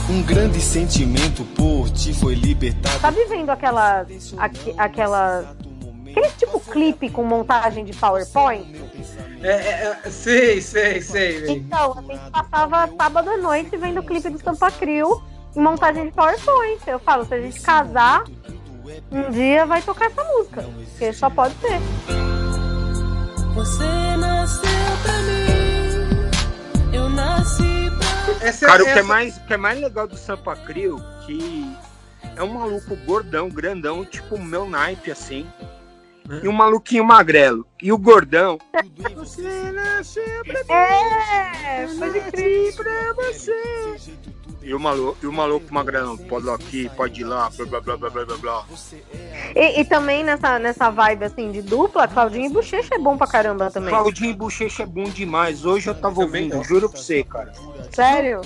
Um 0.10 0.22
grande 0.24 0.60
sentimento 0.62 1.44
por 1.56 1.90
ti 1.90 2.14
foi 2.14 2.36
libertado. 2.36 3.00
Sabe 3.00 3.24
vendo 3.26 3.50
aquelas. 3.50 4.34
aqu- 4.38 4.74
aquelas. 4.78 5.46
Aquele 6.10 6.30
tipo 6.38 6.60
clipe 6.60 7.10
com 7.10 7.24
montagem 7.24 7.84
de 7.86 7.94
PowerPoint? 7.94 8.68
é, 9.42 9.48
é, 9.50 9.98
é, 10.06 10.10
sei, 10.12 10.62
sei, 10.62 11.02
sei. 11.02 11.50
Então, 11.50 11.98
a 11.98 12.02
gente 12.02 12.30
passava 12.32 12.88
sábado 12.96 13.30
à 13.32 13.38
noite 13.38 13.76
vendo 13.78 14.00
o 14.00 14.04
clipe 14.04 14.30
do 14.30 14.38
Sampa 14.40 14.70
Crew 14.72 15.24
em 15.56 15.60
montagem 15.60 16.06
de 16.06 16.12
PowerPoint. 16.12 16.80
Eu 16.86 17.00
falo, 17.00 17.26
se 17.26 17.34
a 17.34 17.42
gente 17.42 17.60
casar, 17.62 18.26
um 19.12 19.32
dia 19.32 19.66
vai 19.66 19.82
tocar 19.82 20.06
essa 20.12 20.24
música. 20.24 20.62
Porque 20.62 21.12
só 21.14 21.30
pode 21.32 21.56
ser. 21.56 21.80
Você 23.56 24.18
nasceu 24.18 24.70
pra 25.02 25.14
mim, 25.24 26.96
eu 26.96 27.10
nasci 27.10 27.64
pra 27.64 27.83
Essa, 28.44 28.66
Cara, 28.66 28.82
o 28.82 28.86
que 28.86 28.92
essa- 28.92 29.00
é 29.00 29.04
mais, 29.04 29.38
o 29.38 29.42
que 29.46 29.54
é 29.54 29.58
mais 29.58 29.80
legal 29.80 30.08
do 30.08 30.18
Sampa 30.18 30.56
Crio, 30.56 31.04
que 31.26 31.66
é 32.36 32.44
um 32.44 32.54
maluco 32.54 32.96
gordão, 33.06 33.50
grandão, 33.50 34.04
tipo 34.06 34.36
o 34.36 34.44
meu 34.44 34.70
naipe, 34.70 35.12
assim. 35.12 35.48
E 36.42 36.48
um 36.48 36.54
maluquinho 36.54 37.04
magrelo. 37.04 37.66
E 37.82 37.92
o 37.92 37.98
gordão. 37.98 38.58
Você 39.16 39.72
nasceu 39.72 40.24
pra 40.46 40.76
É, 40.76 41.86
pode 42.00 42.20
crer. 42.32 42.76
pra 42.76 43.14
você. 43.14 43.96
E 44.64 44.74
o 44.74 44.80
maluco, 44.80 45.18
e 45.22 45.28
o 45.28 45.34
maluco 45.34 45.74
magrelão, 45.74 46.16
pode 46.18 46.48
ir 46.48 46.50
aqui, 46.50 46.92
pode 46.96 47.22
ir 47.22 47.26
lá, 47.26 47.50
blá 47.50 47.66
blá 47.66 47.82
blá 47.82 47.98
blá 47.98 48.10
blá 48.10 48.26
blá 48.26 48.38
blá. 48.38 48.66
E, 49.54 49.82
e 49.82 49.86
também 49.86 50.24
nessa, 50.24 50.58
nessa 50.58 50.90
vibe 50.90 51.26
assim 51.26 51.52
de 51.52 51.62
dupla, 51.62 52.08
Claudinho 52.08 52.46
e 52.46 52.50
Bochecha 52.50 52.96
é 52.96 52.98
bom 52.98 53.18
pra 53.18 53.28
caramba 53.28 53.70
também. 53.70 53.90
Claudinho 53.90 54.32
e 54.32 54.34
Bochecha 54.34 54.84
é 54.84 54.86
bom 54.86 55.04
demais. 55.04 55.66
Hoje 55.66 55.90
eu 55.90 55.96
tava 55.96 56.22
ouvindo, 56.22 56.64
juro 56.64 56.90
pra 56.90 56.98
você, 57.00 57.24
cara. 57.26 57.52
Sério? 57.92 58.42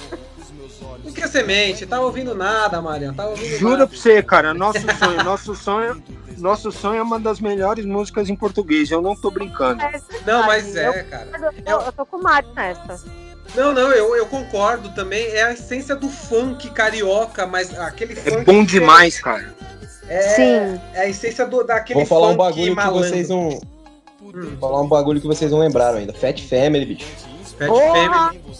Não 1.03 1.13
quer 1.13 1.27
semente, 1.27 1.85
tava 1.85 2.03
ouvindo 2.03 2.33
nada, 2.33 2.81
Mariana. 2.81 3.13
Tava 3.15 3.29
ouvindo 3.29 3.57
Juro 3.57 3.71
nada. 3.73 3.87
pra 3.87 3.97
você, 3.97 4.23
cara. 4.23 4.53
Nosso 4.53 4.79
sonho, 4.97 5.23
nosso 5.23 5.55
sonho, 5.55 6.03
nosso 6.37 6.71
sonho 6.71 6.99
é 6.99 7.03
uma 7.03 7.19
das 7.19 7.39
melhores 7.39 7.85
músicas 7.85 8.29
em 8.29 8.35
português. 8.35 8.89
Eu 8.89 9.01
não 9.01 9.15
tô 9.15 9.29
brincando. 9.31 9.81
Não, 10.25 10.45
mas 10.45 10.75
é, 10.75 11.03
cara. 11.03 11.29
Eu, 11.65 11.73
eu, 11.73 11.81
eu 11.85 11.91
tô 11.91 12.05
com 12.05 12.17
o 12.17 12.23
Mário 12.23 12.49
nessa. 12.53 13.26
Não, 13.55 13.73
não, 13.73 13.91
eu, 13.91 14.15
eu 14.15 14.25
concordo 14.27 14.89
também. 14.89 15.25
É 15.27 15.43
a 15.43 15.53
essência 15.53 15.95
do 15.95 16.09
funk 16.09 16.69
carioca, 16.71 17.45
mas 17.47 17.77
aquele 17.77 18.13
É 18.13 18.31
funk. 18.31 18.45
bom 18.45 18.63
demais, 18.63 19.19
cara. 19.19 19.53
É, 20.07 20.21
Sim. 20.21 20.81
é 20.93 21.01
a 21.01 21.09
essência 21.09 21.45
do, 21.45 21.63
daquele 21.63 21.99
Vou 21.99 22.05
falar 22.07 22.29
um 22.29 22.37
bagulho 22.37 22.69
que 22.69 22.75
malandro. 22.75 23.09
vocês 23.09 23.29
não. 23.29 23.49
Hum, 23.49 23.61
Vou 24.21 24.57
falar 24.59 24.81
um 24.81 24.87
bagulho 24.87 25.19
que 25.19 25.27
vocês 25.27 25.51
não 25.51 25.59
lembraram 25.59 25.97
ainda. 25.97 26.13
Fat 26.13 26.39
Family, 26.47 26.85
bicho. 26.85 27.07
Fat 27.57 27.67
Porra! 27.67 28.27
Family. 28.27 28.57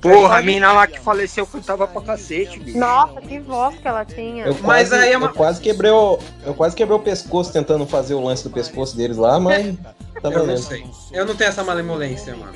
Porra, 0.00 0.38
a 0.38 0.42
mina 0.42 0.72
lá 0.72 0.86
que 0.88 0.98
faleceu 0.98 1.46
cantava 1.46 1.86
pra 1.86 2.02
cacete, 2.02 2.58
bicho. 2.58 2.76
Nossa, 2.78 3.20
que 3.20 3.38
voz 3.38 3.76
que 3.78 3.86
ela 3.86 4.04
tinha. 4.04 4.46
Eu 4.46 4.54
Mas 4.62 4.88
quase, 4.88 4.94
aí 5.04 5.12
é 5.12 5.16
uma- 5.16 5.28
eu 5.28 5.32
quase 5.32 5.60
quebrei 5.60 5.90
o. 5.92 6.18
Eu 6.44 6.54
quase 6.54 6.74
quebrei 6.74 6.96
o 6.96 7.00
pescoço 7.00 7.52
tentando 7.52 7.86
fazer 7.86 8.14
o 8.14 8.20
lance 8.24 8.42
do 8.42 8.50
pescoço 8.50 8.96
deles 8.96 9.16
lá, 9.16 9.38
mas 9.38 9.76
tá 10.20 10.28
Eu 10.28 10.30
não 10.30 10.38
valendo. 10.40 10.58
sei. 10.62 10.84
Eu 11.12 11.24
não 11.24 11.36
tenho 11.36 11.48
essa 11.48 11.62
malemolência, 11.62 12.34
mano. 12.34 12.52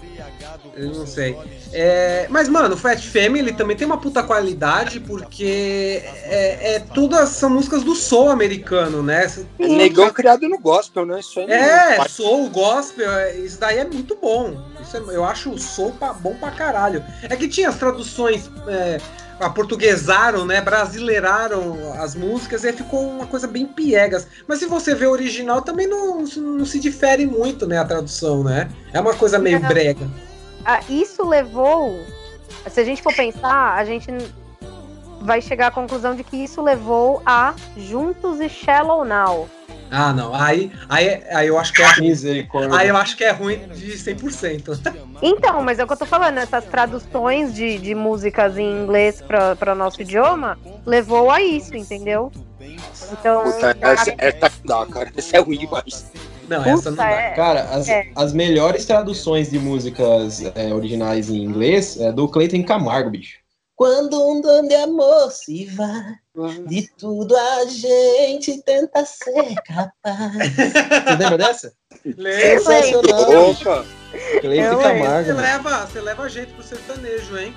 Eu 0.76 0.88
não 0.90 1.06
sei. 1.06 1.36
É, 1.72 2.26
mas, 2.28 2.48
mano, 2.48 2.76
Fat 2.76 3.00
Family 3.00 3.52
também 3.52 3.76
tem 3.76 3.86
uma 3.86 3.98
puta 3.98 4.22
qualidade, 4.22 5.00
porque 5.00 6.02
é, 6.04 6.74
é, 6.74 6.80
todas 6.80 7.30
são 7.30 7.48
músicas 7.50 7.82
do 7.82 7.94
soul 7.94 8.30
americano, 8.30 9.02
né? 9.02 9.26
É 9.58 9.66
negão 9.66 10.10
criado 10.10 10.48
no 10.48 10.58
gospel, 10.58 11.06
né? 11.06 11.20
Isso 11.20 11.40
aí 11.40 11.50
É, 11.50 11.98
não- 11.98 12.08
soul, 12.08 12.50
gospel, 12.50 13.10
é, 13.10 13.36
isso 13.38 13.58
daí 13.58 13.78
é 13.78 13.84
muito 13.84 14.16
bom. 14.20 14.60
Isso 14.82 14.96
é- 14.96 15.00
eu 15.16 15.24
acho 15.24 15.50
o 15.50 15.58
soul 15.58 15.92
pa- 15.92 16.12
bom 16.12 16.34
pra 16.34 16.50
caralho. 16.50 17.02
É 17.22 17.34
que 17.36 17.48
tinha 17.48 17.68
as 17.70 17.76
traduções, 17.78 18.50
é, 18.68 18.98
aportuguesaram, 19.40 20.44
né? 20.46 20.60
Brasileiraram 20.60 21.92
as 22.00 22.14
músicas 22.14 22.64
e 22.64 22.68
aí 22.68 22.72
ficou 22.72 23.00
uma 23.08 23.26
coisa 23.26 23.46
bem 23.46 23.66
piegas. 23.66 24.26
Mas 24.46 24.58
se 24.58 24.66
você 24.66 24.94
vê 24.94 25.06
o 25.06 25.10
original, 25.10 25.62
também 25.62 25.86
não, 25.86 26.24
não 26.36 26.64
se 26.64 26.78
difere 26.78 27.26
muito, 27.26 27.66
né? 27.66 27.78
A 27.78 27.84
tradução, 27.84 28.42
né? 28.44 28.68
É 28.92 29.00
uma 29.00 29.14
coisa 29.14 29.38
meio 29.38 29.56
É. 29.56 29.60
brega. 29.60 30.06
A- 30.66 30.80
isso 30.88 31.26
levou. 31.26 31.98
Se 32.68 32.80
a 32.80 32.84
gente 32.84 33.02
for 33.02 33.14
pensar, 33.14 33.74
a 33.74 33.84
gente 33.84 34.08
vai 35.20 35.40
chegar 35.40 35.68
à 35.68 35.70
conclusão 35.70 36.14
de 36.14 36.22
que 36.24 36.36
isso 36.36 36.60
levou 36.62 37.22
a 37.24 37.54
Juntos 37.76 38.40
e 38.40 38.48
Shallow 38.48 39.04
Now. 39.04 39.48
Ah, 39.90 40.12
não. 40.12 40.34
Aí, 40.34 40.70
aí, 40.88 41.22
aí 41.30 41.46
eu 41.46 41.58
acho 41.58 41.72
que 41.72 41.82
é 41.82 41.86
ruim. 41.92 42.08
Misericórdia. 42.08 42.76
Aí 42.76 42.88
eu 42.88 42.96
acho 42.96 43.16
que 43.16 43.24
é 43.24 43.30
ruim 43.30 43.68
de 43.68 43.96
100%. 43.96 44.80
Então, 45.22 45.62
mas 45.62 45.78
é 45.78 45.84
o 45.84 45.86
que 45.86 45.94
eu 45.94 45.96
tô 45.96 46.04
falando, 46.04 46.36
essas 46.36 46.66
traduções 46.66 47.54
de, 47.54 47.78
de 47.78 47.94
músicas 47.94 48.58
em 48.58 48.82
inglês 48.82 49.22
para 49.22 49.74
nosso 49.74 50.02
idioma 50.02 50.58
levou 50.84 51.30
a 51.30 51.40
isso, 51.40 51.74
entendeu? 51.74 52.30
Então, 53.12 53.44
Puta, 53.44 53.74
essa, 53.80 54.14
essa 54.18 54.52
não 54.62 54.84
dá, 54.84 54.92
cara. 54.92 55.10
Essa 55.16 55.38
é 55.38 55.40
ruim 55.40 55.56
demais. 55.56 56.12
Não, 56.48 56.64
essa 56.64 56.90
não 56.90 56.96
dá. 56.96 57.10
é, 57.10 57.30
Cara, 57.32 57.62
as, 57.70 57.88
É. 57.88 58.08
as 58.14 58.32
melhores 58.32 58.84
traduções 58.84 59.50
de 59.50 59.58
músicas 59.58 60.42
é, 60.54 60.72
originais 60.72 61.28
em 61.30 61.42
inglês 61.42 61.98
é 62.00 62.12
do 62.12 62.28
Clayton 62.28 62.62
Camargo, 62.64 63.10
bicho. 63.10 63.38
Quando 63.74 64.16
um 64.26 64.40
dom 64.40 64.66
de 64.66 64.74
amor 64.74 65.30
se 65.30 65.66
vai, 65.66 66.14
de 66.66 66.88
tudo 66.96 67.36
a 67.36 67.66
gente 67.66 68.62
tenta 68.62 69.04
ser 69.04 69.54
capaz. 69.66 70.32
Você 70.34 71.16
lembra 71.18 71.36
dessa? 71.38 71.72
Lembra? 72.04 72.58
Sensacional. 72.60 73.50
Opa! 73.50 73.84
Clayton 74.40 74.76
Você 74.76 74.82
Camargo. 74.82 75.28
mano. 75.28 75.40
leva, 75.42 75.86
você 75.86 76.00
leva 76.00 76.28
jeito 76.28 76.54
pro 76.54 76.62
sertanejo, 76.62 77.36
hein? 77.38 77.54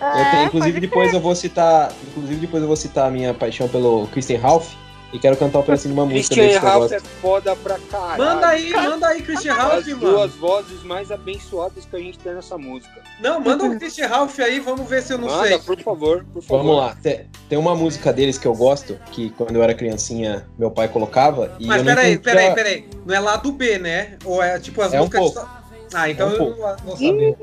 Eu 0.00 0.30
tenho, 0.30 0.42
É, 0.42 0.44
inclusive, 0.44 0.80
depois 0.80 1.12
eu 1.14 1.20
vou 1.20 1.34
citar. 1.34 1.92
Inclusive, 2.08 2.40
depois 2.40 2.62
eu 2.62 2.66
vou 2.68 2.76
citar 2.76 3.08
a 3.08 3.10
minha 3.10 3.32
paixão 3.32 3.68
pelo 3.68 4.06
Christian 4.08 4.38
Ralph. 4.38 4.74
E 5.10 5.18
quero 5.18 5.36
cantar 5.38 5.60
um 5.60 5.62
pedacinho 5.62 5.94
de 5.94 6.00
uma 6.00 6.06
música 6.06 6.34
Christian 6.34 6.60
Ralph 6.60 6.92
é 6.92 7.00
foda 7.00 7.56
pra 7.56 7.78
caralho. 7.90 8.18
Manda 8.22 8.46
aí, 8.48 8.70
manda 8.74 9.06
aí, 9.08 9.22
Christian 9.22 9.52
As 9.54 9.58
Ralph, 9.58 9.86
mano. 9.86 9.98
duas 10.00 10.34
vozes 10.34 10.82
mais 10.82 11.10
abençoadas 11.10 11.86
que 11.86 11.96
a 11.96 11.98
gente 11.98 12.18
tem 12.18 12.34
nessa 12.34 12.58
música. 12.58 13.00
Não, 13.18 13.40
manda 13.40 13.64
o 13.64 13.78
Christian 13.78 14.06
Ralph 14.06 14.38
aí, 14.38 14.60
vamos 14.60 14.86
ver 14.86 15.02
se 15.02 15.14
eu 15.14 15.18
não 15.18 15.28
Manda, 15.28 15.48
sei. 15.48 15.58
por 15.60 15.80
favor, 15.80 16.26
por 16.30 16.42
favor. 16.42 16.62
Vamos 16.62 16.76
lá. 16.76 16.94
Tem, 17.02 17.24
tem 17.48 17.58
uma 17.58 17.74
música 17.74 18.12
deles 18.12 18.36
que 18.36 18.46
eu 18.46 18.54
gosto, 18.54 18.98
que 19.10 19.30
quando 19.30 19.56
eu 19.56 19.62
era 19.62 19.72
criancinha, 19.72 20.46
meu 20.58 20.70
pai 20.70 20.88
colocava. 20.88 21.56
E 21.58 21.66
Mas 21.66 21.78
eu 21.78 21.84
não 21.84 21.94
peraí, 21.94 22.12
entendia- 22.12 22.32
peraí, 22.34 22.54
peraí. 22.54 22.88
Não 23.06 23.14
é 23.14 23.20
lá 23.20 23.36
do 23.36 23.50
B, 23.50 23.78
né? 23.78 24.18
Ou 24.26 24.42
é 24.42 24.58
tipo 24.60 24.82
as 24.82 24.92
É 24.92 24.98
um 25.00 25.04
músicas. 25.06 25.20
pouco. 25.20 25.40
só- 25.40 25.58
Ah, 25.94 26.10
então 26.10 26.26
É 26.28 26.30
um 26.30 26.32
eu 26.34 26.38
pouco. 26.38 26.60
não 26.60 26.76
vou 26.84 26.96
saber. 26.98 27.36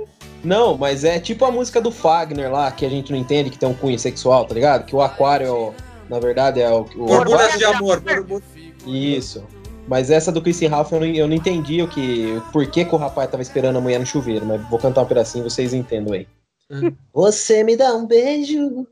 Não, 0.43 0.77
mas 0.77 1.03
é 1.03 1.19
tipo 1.19 1.43
a 1.45 1.49
música 1.51 1.81
do 1.81 1.89
Fagner 1.91 2.51
lá, 2.51 2.69
que 2.69 2.85
a 2.85 2.89
gente 2.89 3.11
não 3.11 3.17
entende 3.17 3.49
que 3.49 3.57
tem 3.57 3.67
um 3.67 3.73
cunho 3.73 3.97
sexual, 3.97 4.45
tá 4.45 4.53
ligado? 4.53 4.85
Que 4.85 4.95
o 4.95 5.01
aquário, 5.01 5.47
é 5.47 5.51
o- 5.51 5.73
na 6.09 6.19
verdade, 6.19 6.61
é 6.61 6.69
o. 6.69 6.81
o 6.81 7.05
Borboletas 7.05 7.57
de 7.57 7.65
amor. 7.65 7.99
borbo- 7.99 8.41
Isso. 8.85 9.43
Mas 9.87 10.09
essa 10.09 10.31
do 10.31 10.41
Christian 10.41 10.69
Ralph 10.69 10.91
eu 10.91 10.99
não, 10.99 11.05
eu 11.07 11.27
não 11.27 11.35
entendi 11.35 11.81
o 11.81 11.87
que, 11.87 12.41
por 12.51 12.65
que, 12.65 12.83
que 12.85 12.95
o 12.95 12.97
rapaz 12.97 13.29
tava 13.29 13.43
esperando 13.43 13.77
a 13.77 13.81
mulher 13.81 13.99
no 13.99 14.05
chuveiro, 14.05 14.43
mas 14.45 14.59
vou 14.67 14.79
cantar 14.79 15.03
um 15.03 15.05
pedacinho 15.05 15.43
vocês 15.43 15.73
entendam 15.75 16.13
aí. 16.13 16.27
Hum. 16.71 16.91
Você 17.13 17.63
me 17.63 17.75
dá 17.77 17.93
um 17.95 18.07
beijo 18.07 18.87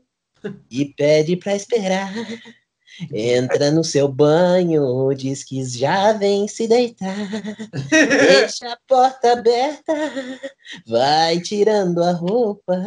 e 0.70 0.84
pede 0.84 1.36
pra 1.36 1.56
esperar. 1.56 2.12
Entra 3.12 3.70
no 3.70 3.82
seu 3.82 4.08
banho, 4.08 5.12
diz 5.14 5.42
que 5.42 5.64
já 5.64 6.12
vem 6.12 6.46
se 6.46 6.68
deitar. 6.68 7.16
Deixa 7.90 8.72
a 8.72 8.78
porta 8.86 9.32
aberta, 9.32 9.92
vai 10.86 11.40
tirando 11.40 12.02
a 12.02 12.12
roupa. 12.12 12.80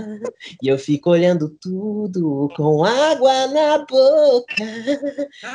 E 0.62 0.68
eu 0.68 0.78
fico 0.78 1.10
olhando 1.10 1.50
tudo 1.62 2.50
com 2.56 2.84
água 2.84 3.48
na 3.48 3.80
boca. 3.80 4.64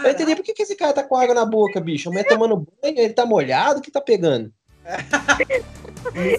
Eu 0.05 0.11
entendi 0.11 0.37
por 0.37 0.45
que, 0.45 0.53
que 0.53 0.63
esse 0.63 0.77
cara 0.77 0.93
tá 0.93 1.03
com 1.03 1.17
água 1.17 1.35
na 1.35 1.45
boca, 1.45 1.81
bicho. 1.81 2.09
A 2.09 2.13
mulher 2.13 2.27
tomando 2.29 2.67
banho, 2.83 2.99
ele 2.99 3.15
tá 3.15 3.25
molhado, 3.25 3.79
o 3.81 3.83
que 3.83 3.91
tá 3.91 4.01
pegando? 4.01 4.53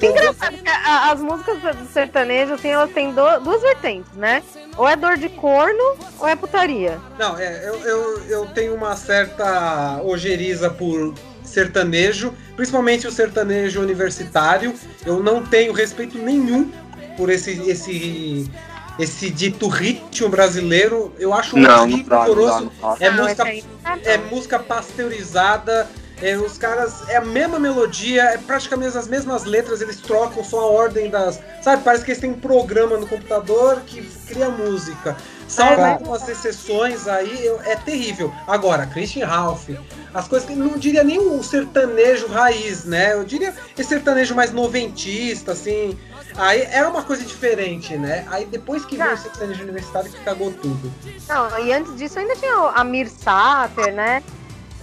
Engraçado 0.02 0.58
que 0.58 0.70
a- 0.70 1.12
as 1.12 1.20
músicas 1.22 1.76
do 1.76 1.86
sertanejo, 1.88 2.54
assim, 2.54 2.70
elas 2.70 2.92
têm 2.92 3.14
do- 3.14 3.40
duas 3.40 3.62
vertentes, 3.62 4.12
né? 4.14 4.44
Ou 4.78 4.88
é 4.88 4.96
dor 4.96 5.18
de 5.18 5.30
corno, 5.30 5.96
ou 6.20 6.28
é 6.28 6.36
putaria. 6.36 7.00
Não, 7.18 7.38
é, 7.38 7.68
eu, 7.68 7.76
eu, 7.82 8.24
eu 8.28 8.46
tenho 8.48 8.76
uma 8.76 8.96
certa 8.96 10.02
ojeriza 10.04 10.70
por 10.70 11.14
sertanejo, 11.44 12.34
principalmente 12.56 13.08
o 13.08 13.12
sertanejo 13.12 13.80
universitário. 13.82 14.74
Eu 15.06 15.22
não 15.22 15.44
tenho 15.46 15.72
respeito 15.74 16.18
nenhum 16.18 16.72
por 17.16 17.30
esse, 17.30 17.52
esse, 17.70 18.50
esse 19.00 19.30
dito 19.30 19.68
ritmo 19.68 20.28
brasileiro. 20.30 21.14
Eu 21.20 21.34
acho 21.34 21.58
Não, 21.58 21.84
horroroso. 21.84 22.72
não 22.82 22.98
dá. 22.98 23.06
É 23.06 23.10
música 23.12 23.44
é 24.04 24.18
música 24.18 24.60
pasteurizada. 24.60 25.88
É, 26.30 26.38
os 26.38 26.58
caras, 26.58 27.08
é 27.10 27.18
a 27.18 27.22
mesma 27.22 27.60
melodia, 27.60 28.24
é 28.24 28.38
praticamente 28.38 28.98
as 28.98 29.08
mesmas 29.08 29.44
letras, 29.44 29.82
eles 29.82 29.98
trocam 30.00 30.44
só 30.44 30.60
a 30.62 30.68
ordem 30.68 31.10
das. 31.10 31.40
Sabe, 31.62 31.84
parece 31.84 32.04
que 32.06 32.12
eles 32.12 32.22
têm 32.22 32.32
um 32.32 32.40
programa 32.40 32.98
no 32.98 33.06
computador 33.08 33.82
que 33.86 34.02
cria 34.28 34.50
música. 34.50 35.16
Salvo 35.48 35.74
É, 35.74 35.78
mas- 35.78 35.92
algumas 35.94 36.28
exceções 36.30 37.08
aí, 37.08 37.46
eu- 37.46 37.60
é 37.64 37.76
terrível. 37.76 38.34
Agora, 38.48 38.88
Christian 38.88 39.28
Ralph, 39.28 39.70
as 40.14 40.28
coisas 40.28 40.48
que 40.48 40.56
não 40.56 40.78
diria 40.78 41.04
nem 41.04 41.20
o 41.20 41.44
sertanejo 41.44 42.28
raiz, 42.28 42.86
né? 42.86 43.14
Eu 43.14 43.24
diria 43.24 43.54
esse 43.78 43.90
sertanejo 43.90 44.34
mais 44.34 44.52
noventista, 44.52 45.52
assim. 45.52 45.98
Aí 46.36 46.62
era 46.72 46.90
uma 46.90 47.04
coisa 47.04 47.24
diferente, 47.24 47.96
né? 47.98 48.26
Aí 48.32 48.46
depois 48.46 48.84
que 48.86 48.96
veio 48.98 49.10
Tá. 49.10 49.16
o 49.16 49.18
sertanejo 49.18 49.62
universitário 49.64 50.10
que 50.12 50.20
cagou 50.24 50.52
tudo. 50.52 50.92
Não, 51.30 51.60
e 51.66 51.72
antes 51.72 51.96
disso 51.98 52.18
ainda 52.18 52.36
tinha 52.36 52.58
o 52.60 52.68
Amir 52.70 53.08
Sater, 53.10 53.94
né? 53.94 54.24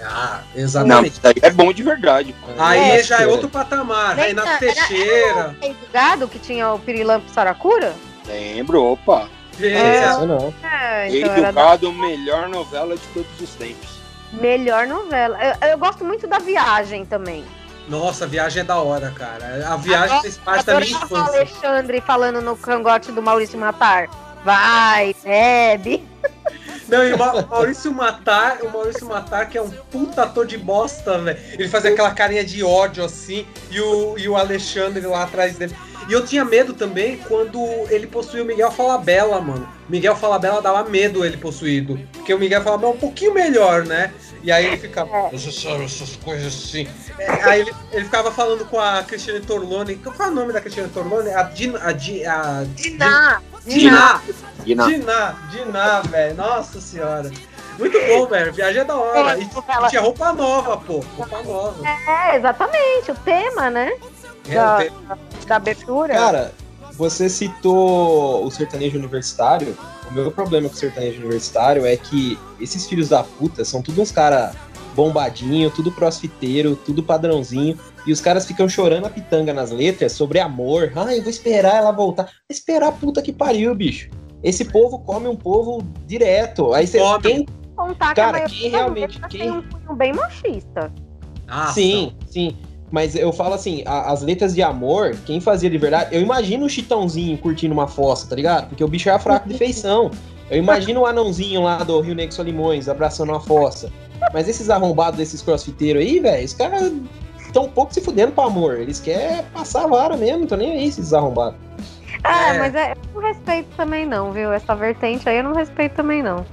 Ah, 0.03 0.41
Não, 0.55 0.63
exatamente. 0.63 1.13
isso 1.13 1.21
daí 1.23 1.35
é 1.43 1.51
bom 1.51 1.73
de 1.73 1.83
verdade. 1.83 2.35
Aí 2.59 2.91
É, 2.99 3.03
já 3.03 3.21
é 3.23 3.27
outro 3.27 3.49
patamar. 3.49 4.17
Renato 4.17 4.49
era- 4.49 4.57
era- 4.65 4.75
Teixeira. 4.75 5.57
Rei 5.61 5.73
do 5.75 5.93
Gado, 5.93 6.29
que 6.29 6.39
tinha 6.39 6.73
o 6.73 6.79
Pirilampo 6.79 7.29
Saracura? 7.31 7.95
Lembro, 8.27 8.83
opa. 8.85 9.29
É. 9.61 10.07
Não. 10.27 10.55
É, 10.63 11.09
Rei 11.09 11.23
então 11.23 11.35
do 11.35 11.41
era 11.41 11.53
da 11.53 11.63
Gado, 11.63 11.93
melhor 11.93 12.49
novela 12.49 12.97
de 12.97 13.07
todos 13.09 13.41
os 13.41 13.51
tempos. 13.57 14.01
melhor 14.33 14.87
novela. 14.87 15.37
Eu, 15.63 15.69
eu 15.71 15.79
gosto 15.79 16.05
muito 16.05 16.27
da 16.27 16.39
Viagem 16.39 17.05
também. 17.05 17.45
Nossa, 17.89 18.25
a 18.25 18.29
viagem 18.29 18.61
é 18.61 18.65
da 18.65 18.77
hora, 18.79 19.11
cara. 19.17 19.67
A 19.69 19.77
viagem 19.77 20.05
Agora- 20.07 20.21
fez 20.23 20.39
parte 20.39 20.65
da 20.67 20.79
minha 20.81 20.91
infância. 20.93 21.19
Alexandre 21.35 22.01
falando 22.01 22.41
no 22.41 22.57
cangote 22.57 23.11
do 23.11 23.21
Maurício 23.21 23.59
Matar. 23.59 24.09
Vai, 24.45 25.15
bebe. 25.25 26.09
Não, 26.91 27.05
e 27.07 27.13
o 27.13 27.19
Ma- 27.19 27.43
Maurício 27.49 27.93
Matar, 27.93 28.59
o 28.63 28.71
Maurício 28.71 29.07
Matar, 29.07 29.49
que 29.49 29.57
é 29.57 29.63
um 29.63 29.71
puta 29.71 30.23
ator 30.25 30.47
de 30.47 30.59
bosta, 30.59 31.19
velho. 31.19 31.39
Ele 31.53 31.69
fazia 31.69 31.91
aquela 31.91 32.11
carinha 32.13 32.45
de 32.45 32.63
ódio 32.65 33.05
assim, 33.05 33.47
e 33.71 33.81
o, 33.81 34.19
e 34.19 34.29
o 34.29 34.37
Alexandre 34.37 35.07
lá 35.07 35.23
atrás 35.25 35.57
dele. 35.57 35.75
E 36.09 36.13
eu 36.13 36.25
tinha 36.27 36.45
medo 36.45 36.75
também 36.75 37.19
quando 37.19 37.61
ele 37.89 38.07
possuiu 38.07 38.43
o 38.43 38.47
Miguel 38.47 38.73
Falabella, 38.73 39.41
mano. 39.41 39.69
Miguel 39.89 40.17
Falabella 40.17 40.61
dava 40.61 40.89
medo 40.89 41.25
ele 41.25 41.37
possuído. 41.37 42.01
Porque 42.13 42.35
o 42.35 42.39
Miguel 42.39 42.63
Falabella 42.63 42.93
é 42.93 42.97
um 42.97 42.99
pouquinho 42.99 43.33
melhor, 43.35 43.85
né? 43.85 44.13
E 44.43 44.51
aí 44.51 44.67
ele 44.67 44.77
ficava. 44.79 45.29
Você 45.31 45.53
sabe 45.53 45.85
essas 45.85 46.17
coisas 46.17 46.47
assim. 46.47 46.89
É, 47.19 47.31
aí 47.45 47.61
ele, 47.61 47.73
ele 47.93 48.05
ficava 48.07 48.33
falando 48.33 48.65
com 48.65 48.81
a 48.81 49.03
Cristiane 49.05 49.41
Torlone. 49.41 49.97
Qual 49.97 50.15
é 50.19 50.31
o 50.31 50.35
nome 50.35 50.53
da 50.53 50.61
Cristiane 50.61 50.89
Torlone? 50.89 51.31
A 51.31 51.43
Dina. 51.45 51.79
A, 51.83 51.93
Di- 51.93 52.25
a, 52.25 52.65
Diná. 52.75 53.43
Diná. 53.67 54.21
Diná. 54.65 54.87
Diná, 54.87 55.37
Diná, 55.51 56.01
velho. 56.03 56.35
Nossa 56.37 56.81
senhora. 56.81 57.31
Muito 57.79 57.99
bom, 58.09 58.27
velho. 58.27 58.53
Viagem 58.53 58.81
é 58.83 58.85
da 58.85 58.97
hora. 58.97 59.39
E, 59.39 59.49
Ela- 59.69 59.87
e 59.87 59.89
tinha 59.91 60.03
roupa 60.03 60.33
nova, 60.33 60.77
pô. 60.77 61.03
Roupa 61.17 61.43
nova. 61.43 61.87
É, 61.89 62.37
exatamente, 62.37 63.11
o 63.11 63.15
tema, 63.17 63.71
né? 63.71 63.93
É, 64.49 64.55
da- 64.55 64.77
tem- 64.77 64.93
Da 65.47 65.57
abertura. 65.57 66.15
Cara, 66.15 66.53
você 66.93 67.29
citou 67.29 68.45
o 68.45 68.51
sertanejo 68.51 68.99
universitário. 68.99 69.77
O 70.11 70.13
meu 70.13 70.31
problema 70.31 70.69
com 70.69 70.75
o 70.75 70.79
sertanejo 70.79 71.19
universitário 71.21 71.87
é 71.87 71.97
que 71.97 72.39
esses 72.61 72.87
filhos 72.87 73.09
da 73.09 73.23
puta 73.23 73.65
são 73.65 73.81
tudo 73.81 74.03
uns 74.03 74.11
cara 74.13 74.53
bombadinho, 74.95 75.71
tudo 75.71 75.91
crossfiteiro, 75.91 76.77
tudo 76.77 77.03
padrãozinho. 77.03 77.79
E 78.07 78.13
os 78.13 78.21
caras 78.21 78.47
ficam 78.47 78.69
chorando 78.69 79.07
a 79.07 79.11
pitanga 79.11 79.53
nas 79.53 79.71
letras 79.71 80.13
sobre 80.13 80.39
amor. 80.41 80.93
Ah, 80.97 81.15
eu 81.15 81.21
vou 81.23 81.31
esperar 81.31 81.77
ela 81.77 81.93
voltar. 81.93 82.31
Esperar 82.49 82.89
a 82.89 82.93
puta 82.93 83.21
que 83.23 83.33
pariu, 83.33 83.75
bicho. 83.75 84.09
Esse 84.43 84.65
povo 84.65 84.99
come 85.01 85.29
um 85.29 85.37
povo 85.37 85.83
direto. 86.07 86.73
Aí 86.73 86.87
você 86.87 86.99
Come. 86.99 87.23
quem 87.23 87.47
contar 87.77 88.15
Cara, 88.15 88.41
que 88.43 88.59
quem 88.61 88.71
realmente- 88.71 89.21
quem- 89.29 89.41
tem 89.41 89.51
um 89.51 89.63
cunho 89.63 89.95
bem 89.97 90.13
machista. 90.15 90.93
Nossa. 91.47 91.75
Sim, 91.75 92.13
sim. 92.27 92.57
Mas 92.91 93.15
eu 93.15 93.33
falo 93.33 93.55
assim, 93.55 93.83
a- 93.87 94.11
as 94.11 94.23
letras 94.23 94.55
de 94.55 94.63
amor, 94.63 95.17
quem 95.27 95.41
fazia 95.41 95.71
de 95.71 95.79
verdade, 95.79 96.15
eu 96.15 96.21
imagino 96.21 96.67
o 96.67 96.69
Chitãozinho 96.69 97.37
curtindo 97.39 97.73
uma 97.73 97.87
fossa, 97.87 98.27
tá 98.27 98.35
ligado? 98.35 98.69
Porque 98.69 98.83
o 98.83 98.89
bicho 98.89 99.09
era 99.09 99.19
fraco 99.19 99.49
de 99.49 99.57
feição. 99.57 100.11
Eu 100.51 100.59
imagino 100.59 101.01
o 101.03 101.07
anãozinho 101.07 101.63
lá 101.63 101.85
do 101.85 102.01
Rio 102.01 102.15
Negro 102.15 102.35
Solimões 102.35 102.89
abraçando 102.89 103.29
uma 103.31 103.39
fossa. 103.41 103.93
Mas 104.33 104.49
esses 104.49 104.71
arrombados 104.71 105.19
desses 105.19 105.43
crossfiteiros 105.43 106.03
aí, 106.03 106.21
velho, 106.21 106.45
os 106.45 106.55
caras 106.55 106.93
estão 107.39 107.65
um 107.65 107.69
pouco 107.71 107.93
se 107.93 108.01
fudendo 108.01 108.33
pro 108.33 108.45
amor. 108.45 108.79
Eles 108.79 109.01
querem 109.01 109.43
passar 109.53 109.85
a 109.85 109.87
vara 109.87 110.17
mesmo, 110.17 110.41
não 110.41 110.47
tô 110.47 110.57
nem 110.57 110.73
aí 110.73 110.87
esses 110.87 111.13
arrombados. 111.13 111.59
Ah, 112.23 112.55
É. 112.55 112.59
mas 112.59 112.75
é, 112.75 112.93
eu 112.93 113.21
não 113.21 113.29
respeito 113.29 113.69
também 113.77 114.05
não, 114.07 114.31
viu? 114.33 114.53
Essa 114.53 114.75
vertente 114.75 115.29
aí 115.29 115.39
eu 115.39 115.45
não 115.45 115.55
respeito 115.55 115.95
também 115.95 116.23
não. 116.23 116.45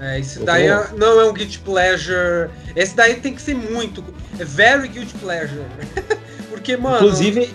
É, 0.00 0.18
esse 0.18 0.40
Eu 0.40 0.44
daí 0.44 0.66
é- 0.66 0.88
não 0.96 1.20
é 1.20 1.24
um 1.24 1.32
guilty 1.32 1.60
pleasure. 1.60 2.50
Esse 2.74 2.96
daí 2.96 3.14
tem 3.14 3.32
que 3.32 3.40
ser 3.40 3.54
muito. 3.54 4.02
É 4.38 4.44
very 4.44 4.88
guilty 4.88 5.14
pleasure. 5.14 5.62
Porque, 6.50 6.76
mano. 6.76 6.96
Inclusive, 6.96 7.54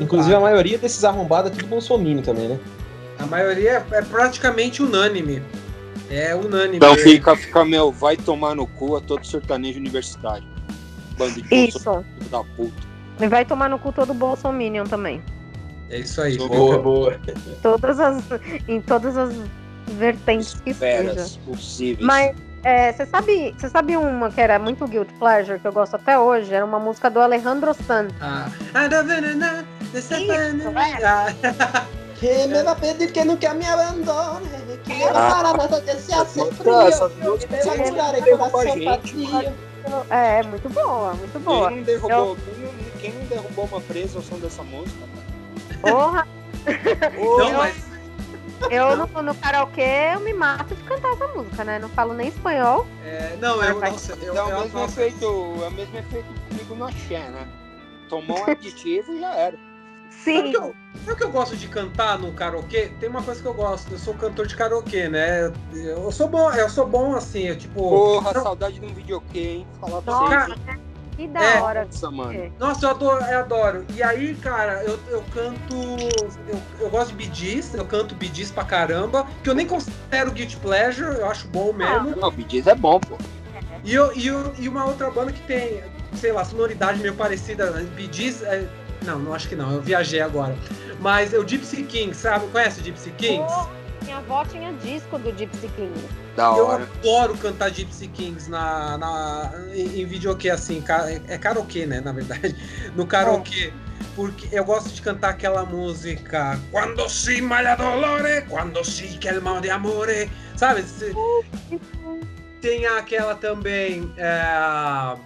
Inclusive, 0.00 0.34
a 0.34 0.40
maioria 0.40 0.78
desses 0.78 1.04
arrombados 1.04 1.50
é 1.50 1.54
tudo 1.54 1.66
bolsominion 1.66 2.22
também, 2.22 2.48
né? 2.48 2.58
A 3.18 3.26
maioria 3.26 3.84
é 3.92 4.02
praticamente 4.02 4.82
unânime. 4.82 5.42
É 6.14 6.34
unânime. 6.34 6.76
Então 6.76 6.94
fica, 6.96 7.36
fica, 7.36 7.64
meu, 7.64 7.90
vai 7.90 8.16
tomar 8.16 8.54
no 8.54 8.66
cu 8.66 8.96
a 8.96 9.00
todo 9.00 9.26
sertanejo 9.26 9.78
universitário. 9.78 10.46
Bando 11.18 11.42
de 11.42 11.54
Isso. 11.54 12.04
da 12.30 12.44
puta. 12.44 12.94
E 13.20 13.28
vai 13.28 13.44
tomar 13.44 13.68
no 13.68 13.78
cu 13.78 13.92
todo 13.92 14.14
Bolsominion 14.14 14.84
também. 14.84 15.22
É 15.90 15.98
isso 15.98 16.20
aí. 16.20 16.36
Boa, 16.36 16.78
boa. 16.78 17.20
Todas 17.62 18.00
as, 18.00 18.22
em 18.66 18.80
todas 18.80 19.16
as 19.16 19.34
vertentes 19.98 20.54
que 20.54 20.72
seja. 20.72 21.10
Feras 21.10 21.36
possíveis. 21.36 22.04
Mas 22.04 22.36
é, 22.64 22.92
você 22.92 23.06
sabe, 23.06 23.54
você 23.56 23.68
sabe 23.68 23.96
uma 23.96 24.30
que 24.30 24.40
era 24.40 24.58
muito 24.58 24.86
guilt 24.86 25.08
pleasure 25.18 25.58
que 25.58 25.66
eu 25.68 25.72
gosto 25.72 25.96
até 25.96 26.18
hoje? 26.18 26.52
Era 26.52 26.64
uma 26.64 26.78
música 26.78 27.10
do 27.10 27.20
Alejandro 27.20 27.74
San. 27.74 28.08
Ah. 28.20 28.48
Ah, 28.72 28.86
Isso, 29.92 30.14
é. 30.14 31.94
Ah, 32.14 32.20
Que 32.20 32.46
me 32.46 32.62
va 32.62 32.70
a 32.72 32.74
pedir 32.76 33.12
que 33.12 33.24
nunca 33.24 33.52
me 33.54 33.66
abandone. 33.66 34.48
Quiero 34.84 35.16
Ah. 35.16 35.30
para 35.30 35.52
nada 35.56 35.80
desear 35.80 36.26
ser 36.26 36.46
Essa- 36.88 37.08
frio. 37.10 37.38
Que 37.38 37.46
me 37.48 37.56
va 37.56 37.58
a 37.58 37.62
sempre 37.62 37.90
curar 37.90 38.14
el 38.14 38.24
derruba 38.24 38.46
a 38.46 38.50
corazón 38.50 38.78
gente. 38.80 38.84
vacío. 38.84 39.52
É, 40.10 40.42
muito 40.44 40.68
boa, 40.70 41.12
muito 41.14 41.38
boa. 41.40 41.68
Quem 41.68 41.76
não, 41.78 41.84
derrubou, 41.84 42.36
quem, 42.36 42.54
não, 42.64 43.00
quem 43.00 43.12
não 43.12 43.24
derrubou 43.26 43.64
uma 43.66 43.80
presa 43.82 44.18
ao 44.18 44.22
som 44.24 44.38
dessa 44.38 44.62
música? 44.62 45.06
Porra, 45.82 46.26
Não, 47.38 47.52
mas 47.52 47.76
eu 48.70 48.96
no, 48.96 49.22
no 49.22 49.34
karaokê 49.34 50.12
eu 50.14 50.20
me 50.20 50.32
mato 50.32 50.74
de 50.74 50.82
cantar 50.84 51.12
essa 51.12 51.28
música, 51.28 51.64
né? 51.64 51.78
Não 51.78 51.90
falo 51.90 52.14
nem 52.14 52.28
espanhol. 52.28 52.86
é, 53.04 53.36
não, 53.38 53.62
eu, 53.62 53.78
nossa, 53.78 54.12
eu, 54.22 54.34
é, 54.34 54.42
o 54.42 54.48
eu- 54.48 54.60
mesmo 54.62 54.84
efeito, 54.84 55.24
é 55.62 55.66
o 55.68 55.70
mesmo 55.70 55.98
efeito 55.98 56.26
comigo 56.48 56.74
no 56.76 56.84
axé, 56.86 57.18
né? 57.28 57.46
Tomou 58.08 58.38
um 58.40 58.44
aditivo 58.50 59.12
e 59.12 59.20
já 59.20 59.34
era. 59.34 59.58
Sabe 60.24 60.36
Sim. 60.38 60.50
que, 60.50 60.56
eu, 60.56 60.74
sabe 61.04 61.12
o 61.12 61.16
que 61.16 61.24
eu 61.24 61.30
gosto 61.30 61.56
de 61.56 61.68
cantar 61.68 62.18
no 62.18 62.32
karaokê? 62.32 62.90
Tem 62.98 63.08
uma 63.10 63.22
coisa 63.22 63.40
que 63.42 63.46
eu 63.46 63.52
gosto, 63.54 63.92
eu 63.92 63.98
sou 63.98 64.14
cantor 64.14 64.46
de 64.46 64.56
karaokê, 64.56 65.08
né? 65.08 65.52
Eu 65.74 66.10
sou 66.10 66.28
bom, 66.28 66.50
eu 66.52 66.68
sou 66.70 66.86
bom 66.86 67.14
assim, 67.14 67.42
eu, 67.48 67.58
tipo. 67.58 67.74
Porra, 67.80 68.32
não- 68.32 68.42
saudade 68.42 68.80
de 68.80 68.86
um 68.86 68.94
videokê, 68.94 69.40
hein? 69.40 69.66
Falar 69.80 70.00
pra 70.00 70.12
Nossa, 70.14 70.46
vocês. 70.46 70.78
que 71.16 71.28
da 71.28 71.42
É. 71.42 71.60
hora. 71.60 71.84
Nossa, 71.84 72.10
mano. 72.10 72.52
Nossa, 72.58 72.86
eu 72.86 72.90
adoro, 72.90 73.24
eu 73.24 73.38
adoro. 73.38 73.84
E 73.94 74.02
aí, 74.02 74.34
cara, 74.36 74.82
eu, 74.84 74.98
eu 75.08 75.22
canto. 75.32 75.74
Eu, 76.48 76.60
eu 76.80 76.90
gosto 76.90 77.14
de 77.14 77.32
Gees, 77.34 77.74
eu 77.74 77.84
canto 77.84 78.16
Gees 78.20 78.50
pra 78.50 78.64
caramba, 78.64 79.26
que 79.42 79.50
eu 79.50 79.54
nem 79.54 79.66
considero 79.66 80.32
Guilty 80.32 80.56
Pleasure, 80.56 81.18
eu 81.18 81.26
acho 81.28 81.46
bom 81.48 81.72
mesmo. 81.72 82.16
Não, 82.16 82.32
Gees 82.48 82.66
é 82.66 82.74
bom, 82.74 82.98
pô. 82.98 83.18
E, 83.84 83.92
eu, 83.94 84.10
e, 84.16 84.26
eu- 84.26 84.54
e 84.58 84.66
uma 84.70 84.86
outra 84.86 85.10
banda 85.10 85.30
que 85.30 85.42
tem, 85.42 85.84
sei 86.14 86.32
lá, 86.32 86.42
sonoridade 86.46 86.98
meio 87.00 87.14
parecida, 87.14 87.84
Gees, 88.10 88.42
é- 88.42 88.66
não, 89.04 89.18
não 89.18 89.34
acho 89.34 89.48
que 89.48 89.54
não, 89.56 89.72
eu 89.72 89.80
viajei 89.80 90.20
agora. 90.20 90.56
Mas 91.00 91.32
é 91.32 91.38
o 91.38 91.46
Gypsy 91.46 91.82
Kings, 91.84 92.20
sabe? 92.20 92.46
Conhece 92.48 92.80
o 92.80 92.84
Gypsy 92.84 93.10
Kings? 93.12 93.52
Minha 94.02 94.18
avó 94.18 94.44
tinha 94.44 94.72
disco 94.74 95.18
do 95.18 95.30
Gypsy 95.36 95.68
King. 95.76 95.92
Da 96.36 96.44
Eu 96.44 96.66
hora. 96.66 96.88
adoro 97.00 97.36
cantar 97.38 97.70
Gypsy 97.70 98.08
Kings 98.08 98.50
na, 98.50 98.98
na, 98.98 99.52
em, 99.74 100.04
videokê, 100.04 100.50
assim, 100.50 100.82
é 101.28 101.38
karaokê, 101.38 101.86
né, 101.86 102.00
na 102.00 102.12
verdade, 102.12 102.54
no 102.96 103.06
karaokê. 103.06 103.72
Porque 104.14 104.48
eu 104.52 104.64
gosto 104.64 104.90
de 104.90 105.02
cantar 105.02 105.30
aquela 105.30 105.64
música 105.64 106.56
Quando 106.70 107.08
si 107.08 107.40
malha 107.40 107.74
dolore, 107.74 108.42
quando 108.48 108.84
si 108.84 109.18
que 109.18 109.28
el 109.28 109.40
mal 109.40 109.60
de 109.60 109.70
amore, 109.70 110.30
sabe? 110.56 110.84
Tem 112.60 112.86
aquela 112.86 113.34
também, 113.34 114.12
é, 114.16 115.16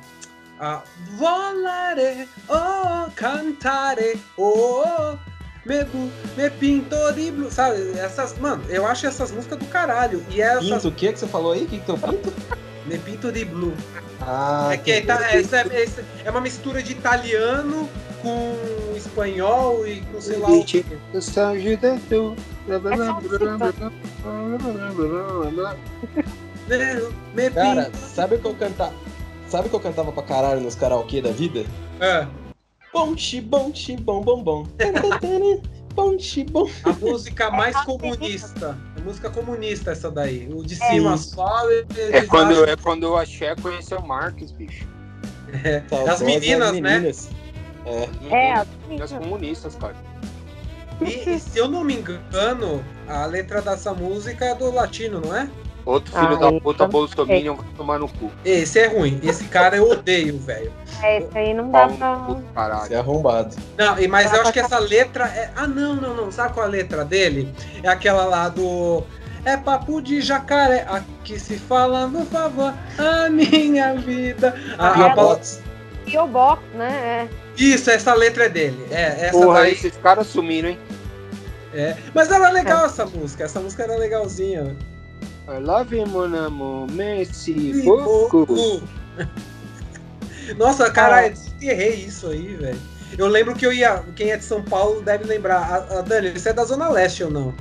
a, 0.61 0.83
Volare, 1.17 2.29
oh, 2.49 3.11
cantare, 3.15 4.19
oh, 4.37 5.17
me, 5.65 5.85
me 6.37 6.51
pinto 6.51 6.97
de 7.13 7.31
blue, 7.31 7.51
sabe? 7.51 7.93
Essas, 7.99 8.39
mano, 8.39 8.63
eu 8.69 8.87
acho 8.87 9.07
essas 9.07 9.31
músicas 9.31 9.59
do 9.59 9.67
caralho. 9.67 10.25
E 10.31 10.41
essas, 10.41 10.65
Pinto, 10.69 10.89
o 10.89 10.93
que 10.93 11.13
que 11.13 11.19
você 11.19 11.27
falou 11.27 11.53
aí? 11.53 11.65
O 11.65 11.67
que 11.67 11.79
que 11.79 11.87
teu 11.87 11.99
pinto? 11.99 12.33
me 12.87 12.99
pinto 12.99 13.31
de 13.31 13.45
blue. 13.45 13.75
Ah, 14.21 14.71
É 14.73 14.77
que 14.79 15.01
tá, 15.03 15.15
essa, 15.31 15.59
é- 15.59 15.83
essa 15.83 16.05
é 16.25 16.31
uma 16.31 16.41
mistura 16.41 16.83
de 16.83 16.93
italiano 16.93 17.89
com 18.23 18.57
espanhol 18.97 19.87
e 19.87 20.01
com 20.01 20.21
sei 20.21 20.39
lá 20.39 20.49
o. 20.49 20.65
Né? 25.51 27.03
Me 27.35 27.51
Cara, 27.51 27.85
pinto. 27.85 27.97
sabe 27.99 28.37
o 28.37 28.39
que 28.39 28.47
eu 28.47 28.55
cantava? 28.55 28.95
Sabe 29.49 29.67
o 29.67 29.71
que 29.71 29.77
eu 29.77 29.81
cantava 29.81 30.13
pra 30.13 30.23
caralho 30.23 30.61
nos 30.61 30.75
karaokê 30.75 31.23
da 31.23 31.31
vida? 31.31 31.65
É, 32.01 32.27
Bom, 32.93 33.17
xi, 33.17 33.41
bom, 33.41 33.71
bom, 34.01 34.21
bom, 34.23 34.43
bom. 34.43 34.67
Bom, 35.95 36.69
a 36.85 36.93
música 36.93 37.51
mais 37.51 37.77
comunista. 37.85 38.79
A 38.97 39.01
música 39.01 39.29
comunista 39.31 39.91
essa 39.91 40.11
daí. 40.11 40.49
O 40.53 40.63
de 40.65 40.77
cima 40.77 41.17
só 41.17 41.71
e 41.71 41.85
de 41.85 42.01
É 42.17 42.23
quando, 42.23 42.49
baixo- 42.55 42.65
é 42.65 42.77
quando 42.77 43.05
o 43.05 43.17
axé 43.17 43.55
conheceu 43.57 43.99
o 43.99 44.07
Marques, 44.07 44.51
bicho. 44.53 44.87
As 46.11 46.23
meninas, 46.23 46.73
né? 46.75 46.81
meninas. 46.81 47.31
É. 47.85 48.09
É, 48.31 48.53
as 48.55 48.67
As 49.03 49.13
comunistas, 49.13 49.77
cara. 49.77 49.97
E, 51.01 51.31
e 51.31 51.39
se 51.41 51.59
eu 51.59 51.69
não 51.69 51.85
me 51.85 51.95
engano, 51.95 52.83
a 53.07 53.27
letra 53.27 53.61
dessa 53.61 53.93
música 53.95 54.45
é 54.47 54.55
do 54.55 54.71
latino, 54.73 55.21
não 55.21 55.35
é? 55.37 55.49
Outro 55.85 56.13
filho 56.13 56.27
Ah, 56.27 56.37
da 56.37 56.47
então- 56.49 56.61
puta 56.61 56.87
Bolsominion 56.87 57.55
vai 57.57 57.65
tomar 57.77 57.99
no 57.99 58.09
cu. 58.09 58.31
Esse 58.45 58.79
é 58.79 58.87
ruim. 58.89 59.19
Esse 59.23 59.45
cara 59.45 59.77
eu 59.77 59.89
odeio, 59.91 60.39
velho. 60.39 60.71
é, 61.03 61.19
esse 61.19 61.39
aí 61.39 61.55
não 61.55 61.71
dá 61.71 61.89
pra. 61.89 62.37
caralho. 62.55 62.93
é 62.95 62.97
arrombado. 62.99 63.57
Não, 63.77 63.99
e- 63.99 64.07
mas 64.07 64.33
eu 64.33 64.43
acho 64.43 64.53
que 64.53 64.61
essa 64.61 64.79
letra 64.79 65.25
é. 65.27 65.51
Ah, 65.57 65.67
não, 65.67 65.95
não, 65.97 66.15
não. 66.15 66.31
Sabe 66.31 66.53
qual 66.53 66.67
é 66.67 66.69
a 66.69 66.73
letra 66.73 67.05
dele? 67.05 67.53
É 67.83 67.89
aquela 67.89 68.25
lá 68.27 68.49
do. 68.51 69.03
É 69.45 69.57
papo 69.57 70.03
de 70.03 70.21
jacaré, 70.21 70.85
aqui 70.89 71.39
se 71.39 71.57
fala, 71.57 72.11
por 72.13 72.27
favor, 72.27 72.75
a 72.99 73.31
minha 73.31 73.95
vida. 73.95 74.55
A, 74.77 74.89
a 74.89 75.11
palavra- 75.15 75.41
P.O. 76.05 76.27
Box, 76.27 76.63
né? 76.75 77.29
Isso, 77.57 77.91
essa 77.91 78.13
letra 78.15 78.45
é 78.45 78.49
dele. 78.49 78.87
É, 78.91 79.27
essa 79.29 79.39
Porra, 79.39 79.61
daí. 79.61 79.73
esses 79.73 79.97
caras 79.97 80.27
sumiram, 80.27 80.69
hein? 80.71 80.79
É. 81.73 81.97
Mas 82.15 82.31
era 82.31 82.51
legal 82.51 82.85
essa 82.87 83.07
música. 83.07 83.45
Essa 83.45 83.61
música 83.61 83.83
era 83.85 83.97
legalzinha. 83.97 84.75
I 85.49 85.61
love 85.61 85.97
you, 85.97 86.07
mon 86.07 86.35
amour, 86.35 86.87
merci 86.93 87.83
beaucoup. 87.83 88.83
Nossa, 90.59 90.91
caralho, 90.91 91.35
errei 91.63 92.05
isso 92.05 92.29
aí, 92.29 92.55
velho. 92.55 92.79
Eu 93.17 93.27
lembro 93.29 93.55
que 93.55 93.67
eu 93.67 93.73
ia. 93.73 94.03
Quem 94.15 94.31
é 94.31 94.37
de 94.37 94.45
São 94.45 94.63
Paulo 94.63 95.01
deve 95.01 95.25
lembrar. 95.25 95.63
A, 95.63 95.99
a 95.99 96.03
Dani, 96.03 96.31
você 96.31 96.51
é 96.51 96.53
da 96.53 96.65
Zona 96.65 96.91
Leste 96.91 97.25
ou 97.25 97.31
não? 97.31 97.55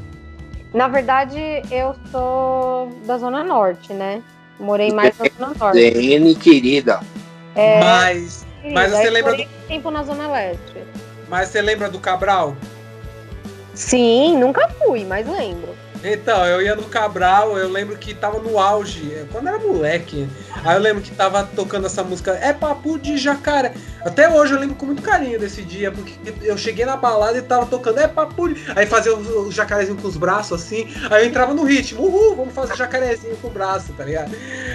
Na 0.74 0.90
verdade, 0.90 1.40
eu 1.72 1.96
sou 2.12 2.92
da 3.06 3.18
Zona 3.18 3.42
Norte, 3.42 3.94
né? 3.94 4.22
Morei 4.60 4.92
mais 4.92 5.18
na 5.18 5.26
Zona 5.26 5.58
Norte. 5.58 5.80
Zene, 5.80 6.36
querida. 6.36 7.00
É, 7.56 7.80
Mas. 7.80 8.46
mas 8.74 8.92
você 8.92 9.10
lembra 9.10 9.32
morei 9.32 9.48
tempo 9.68 9.90
na 9.90 10.04
Zona 10.04 10.28
Leste. 10.28 10.84
Mas 11.30 11.48
você 11.48 11.62
lembra 11.62 11.90
do 11.90 12.00
Cabral? 12.00 12.56
Sim, 13.74 14.38
nunca 14.38 14.68
fui, 14.70 15.06
mas 15.06 15.26
lembro. 15.26 15.70
Então, 16.04 16.46
eu 16.46 16.62
ia 16.62 16.76
no 16.76 16.84
Cabral, 16.84 17.58
eu 17.58 17.70
lembro 17.70 17.98
que 17.98 18.14
tava 18.14 18.40
no 18.40 18.60
auge, 18.60 19.12
é, 19.14 19.26
quando 19.32 19.48
era 19.48 19.58
moleque. 19.58 20.28
Aí 20.64 20.76
eu 20.76 20.82
lembro 20.82 21.02
que 21.02 21.12
tava 21.12 21.44
tocando 21.44 21.88
essa 21.88 22.04
música, 22.04 22.32
é 22.34 22.54
papo 22.54 22.98
de 22.98 23.18
jacaré. 23.18 23.74
Até 24.02 24.30
hoje 24.30 24.54
eu 24.54 24.60
lembro 24.60 24.76
com 24.76 24.86
muito 24.86 25.02
carinho 25.02 25.40
desse 25.40 25.62
dia, 25.64 25.92
porque 25.92 26.14
eu 26.42 26.58
cheguei 26.58 26.86
na 26.86 26.96
balada 26.96 27.38
e 27.38 27.42
tava 27.42 27.66
tocando, 27.66 28.00
é 28.00 28.08
papo 28.08 28.48
de. 28.48 28.62
Aí 28.76 28.86
fazia 28.86 29.16
o, 29.16 29.52
jacarezinho 29.52 29.98
com 29.98 30.08
os 30.08 30.18
braços 30.18 30.62
assim, 30.62 30.88
aí 31.10 31.24
eu 31.24 31.30
entrava 31.30 31.54
no 31.54 31.64
ritmo, 31.64 32.04
uhul, 32.04 32.36
vamos 32.36 32.54
fazer 32.54 32.76
jacarezinho 32.76 33.36
com 33.38 33.48
o 33.48 33.52
braço, 33.52 33.94
tá 33.94 34.04
ligado? 34.04 34.32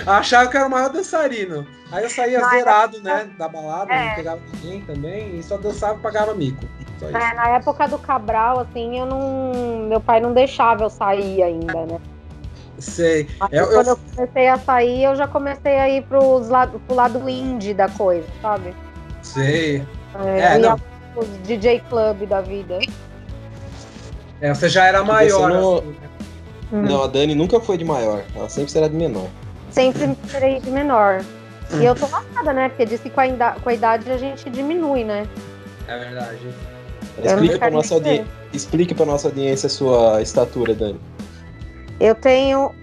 Achava 0.06 0.50
que 0.50 0.56
era 0.56 0.66
o 0.66 0.70
maior 0.70 0.90
dançarino. 0.90 1.66
Aí 1.92 2.02
eu 2.04 2.10
saía 2.10 2.42
zerado, 2.48 3.00
né, 3.02 3.28
da 3.38 3.46
balada, 3.48 3.92
É. 3.92 4.08
não 4.08 4.14
pegava 4.14 4.40
ninguém 4.54 4.80
também, 4.82 5.38
e 5.38 5.42
só 5.42 5.56
dançava 5.58 5.98
e 5.98 6.02
pagava 6.02 6.34
mico. 6.34 6.64
Só 6.98 7.06
isso. 7.06 7.16
É, 7.16 7.34
na 7.34 7.48
época 7.50 7.86
do 7.86 7.98
Cabral, 7.98 8.60
assim, 8.60 8.98
eu 8.98 9.04
não. 9.06 9.86
Meu 9.88 10.00
pai 10.00 10.18
não 10.20 10.32
deixava 10.32 10.84
eu 10.84 10.90
sair 10.90 11.42
ainda, 11.42 11.84
né? 11.86 12.00
Sei. 12.78 13.28
Mas 13.38 13.52
Eu- 13.52 13.64
eu- 13.66 13.72
quando 13.74 13.88
eu 13.88 13.96
comecei 14.16 14.48
a 14.48 14.58
sair, 14.58 15.04
eu 15.04 15.14
já 15.14 15.28
comecei 15.28 15.78
a 15.78 15.88
ir 15.88 16.02
pros 16.04 16.48
lado, 16.48 16.80
pro 16.86 16.96
lado 16.96 17.28
indie 17.28 17.74
da 17.74 17.88
coisa, 17.88 18.26
sabe? 18.40 18.74
Sei. 19.20 19.86
É, 20.24 20.40
É, 20.40 20.56
eu 20.56 20.60
não. 20.60 20.80
pros 21.14 21.28
DJ 21.44 21.80
Club 21.88 22.26
da 22.26 22.40
vida. 22.40 22.78
É, 24.40 24.52
você 24.54 24.68
já 24.68 24.86
era 24.86 25.04
maior, 25.04 25.50
não- 25.50 25.76
assim, 25.76 25.86
né? 25.88 26.08
Hum. 26.72 26.82
Não, 26.82 27.02
a 27.04 27.06
Dani 27.06 27.34
nunca 27.34 27.60
foi 27.60 27.76
de 27.76 27.84
maior. 27.84 28.22
Ela 28.34 28.48
sempre 28.48 28.72
será 28.72 28.88
de 28.88 28.94
menor. 28.96 29.28
Sempre 29.70 30.06
me 30.06 30.16
tirei 30.26 30.58
de 30.58 30.70
menor. 30.70 31.22
E 31.80 31.84
eu 31.84 31.94
tô 31.94 32.06
lascada, 32.06 32.52
né? 32.52 32.68
Porque 32.68 32.84
disse 32.84 33.04
que 33.04 33.10
com 33.10 33.20
a, 33.20 33.26
ida- 33.26 33.56
com 33.62 33.68
a 33.68 33.74
idade 33.74 34.10
a 34.10 34.16
gente 34.16 34.48
diminui, 34.50 35.04
né? 35.04 35.26
É 35.88 35.98
verdade. 35.98 36.40
Explique 37.22 37.58
pra, 37.58 37.70
nossa 37.70 37.94
audi... 37.94 38.24
Explique 38.52 38.94
pra 38.94 39.06
nossa 39.06 39.28
audiência 39.28 39.66
a 39.66 39.70
sua 39.70 40.22
estatura, 40.22 40.74
Dani. 40.74 41.00
Eu 41.98 42.14
tenho 42.14 42.74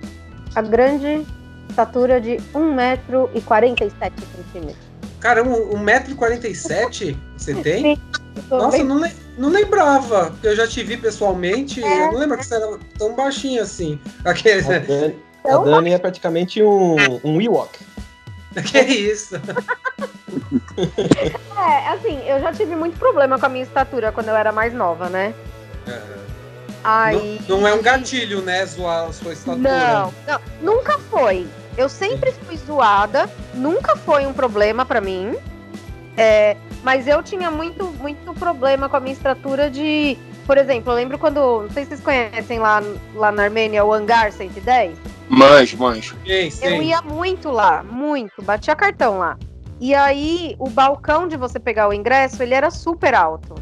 a 0.56 0.62
grande 0.62 1.26
estatura 1.70 2.20
de 2.20 2.38
1,47m. 2.54 4.74
Caramba, 5.20 5.58
1,47m 5.58 7.16
você 7.38 7.54
tem? 7.62 7.96
Sim. 7.96 8.02
Nossa, 8.50 8.84
não, 8.84 9.02
le 9.02 9.12
não 9.38 9.50
lembrava, 9.50 10.32
porque 10.32 10.48
eu 10.48 10.56
já 10.56 10.68
te 10.68 10.84
vi 10.84 10.98
pessoalmente, 10.98 11.84
é. 11.84 12.08
eu 12.08 12.14
não 12.14 12.20
lembro 12.20 12.38
que 12.38 12.46
você 12.46 12.56
era 12.56 12.80
tão 12.98 13.16
baixinho 13.16 13.62
assim. 13.62 14.00
Aquele... 14.26 14.62
A, 14.62 14.80
Dani, 14.80 15.16
a 15.46 15.58
Dani 15.58 15.94
é 15.94 15.98
praticamente 15.98 16.64
um, 16.64 16.96
um 17.24 17.42
Ewok. 17.42 17.80
Que 18.72 18.80
isso? 18.80 19.36
é, 21.58 21.88
assim, 21.90 22.20
eu 22.28 22.42
já 22.42 22.52
tive 22.52 22.76
muito 22.76 22.98
problema 22.98 23.38
com 23.40 23.46
a 23.46 23.50
minha 23.50 23.64
estatura 23.64 24.12
quando 24.12 24.30
eu 24.30 24.36
era 24.36 24.52
mais 24.52 24.74
nova, 24.74 25.08
né? 25.08 25.34
É. 25.88 26.02
Aí... 26.84 27.40
Não, 27.48 27.62
não, 27.62 27.68
é 27.68 27.74
um 27.74 27.82
gatilho, 27.82 28.42
né, 28.42 28.66
zoar 28.66 29.08
a 29.08 29.14
sua 29.14 29.34
estatura. 29.34 29.70
Não, 29.70 30.14
não, 30.26 30.40
nunca 30.62 30.98
foi. 30.98 31.48
Eu 31.78 31.88
sempre 31.90 32.32
fui 32.32 32.58
zoada, 32.58 33.30
nunca 33.54 33.96
foi 33.96 34.26
um 34.26 34.34
problema 34.34 34.86
para 34.86 35.00
mim. 35.00 35.36
É, 36.18 36.58
mas 36.84 37.08
eu 37.08 37.22
tinha 37.22 37.52
muito, 37.52 37.86
muito 38.00 38.34
problema 38.34 38.90
com 38.90 38.98
a 38.98 39.00
minha 39.00 39.14
estatura 39.14 39.70
de. 39.70 40.18
Por 40.46 40.58
exemplo, 40.58 40.92
eu 40.92 40.96
lembro 40.96 41.18
quando. 41.18 41.62
Não 41.62 41.70
sei 41.70 41.84
se 41.84 41.90
vocês 41.90 42.02
conhecem 42.02 42.60
lá, 42.60 42.82
lá 43.16 43.32
na 43.32 43.44
Armênia 43.44 43.86
o 43.86 43.94
Hangar 43.94 44.32
110. 44.32 44.98
Manjo, 45.30 45.78
manjo. 45.78 46.16
Sim, 46.26 46.50
sim. 46.50 46.66
Eu 46.66 46.82
ia 46.82 47.02
muito 47.02 47.52
lá, 47.52 47.84
muito, 47.84 48.42
batia 48.42 48.76
cartão 48.76 49.20
lá. 49.20 49.38
E 49.80 49.96
aí, 49.96 50.56
o 50.60 50.70
balcão 50.70 51.28
de 51.28 51.38
você 51.38 51.60
pegar 51.60 51.88
o 51.88 51.94
ingresso, 51.94 52.44
ele 52.44 52.54
era 52.54 52.70
super 52.70 53.14
alto. 53.14 53.56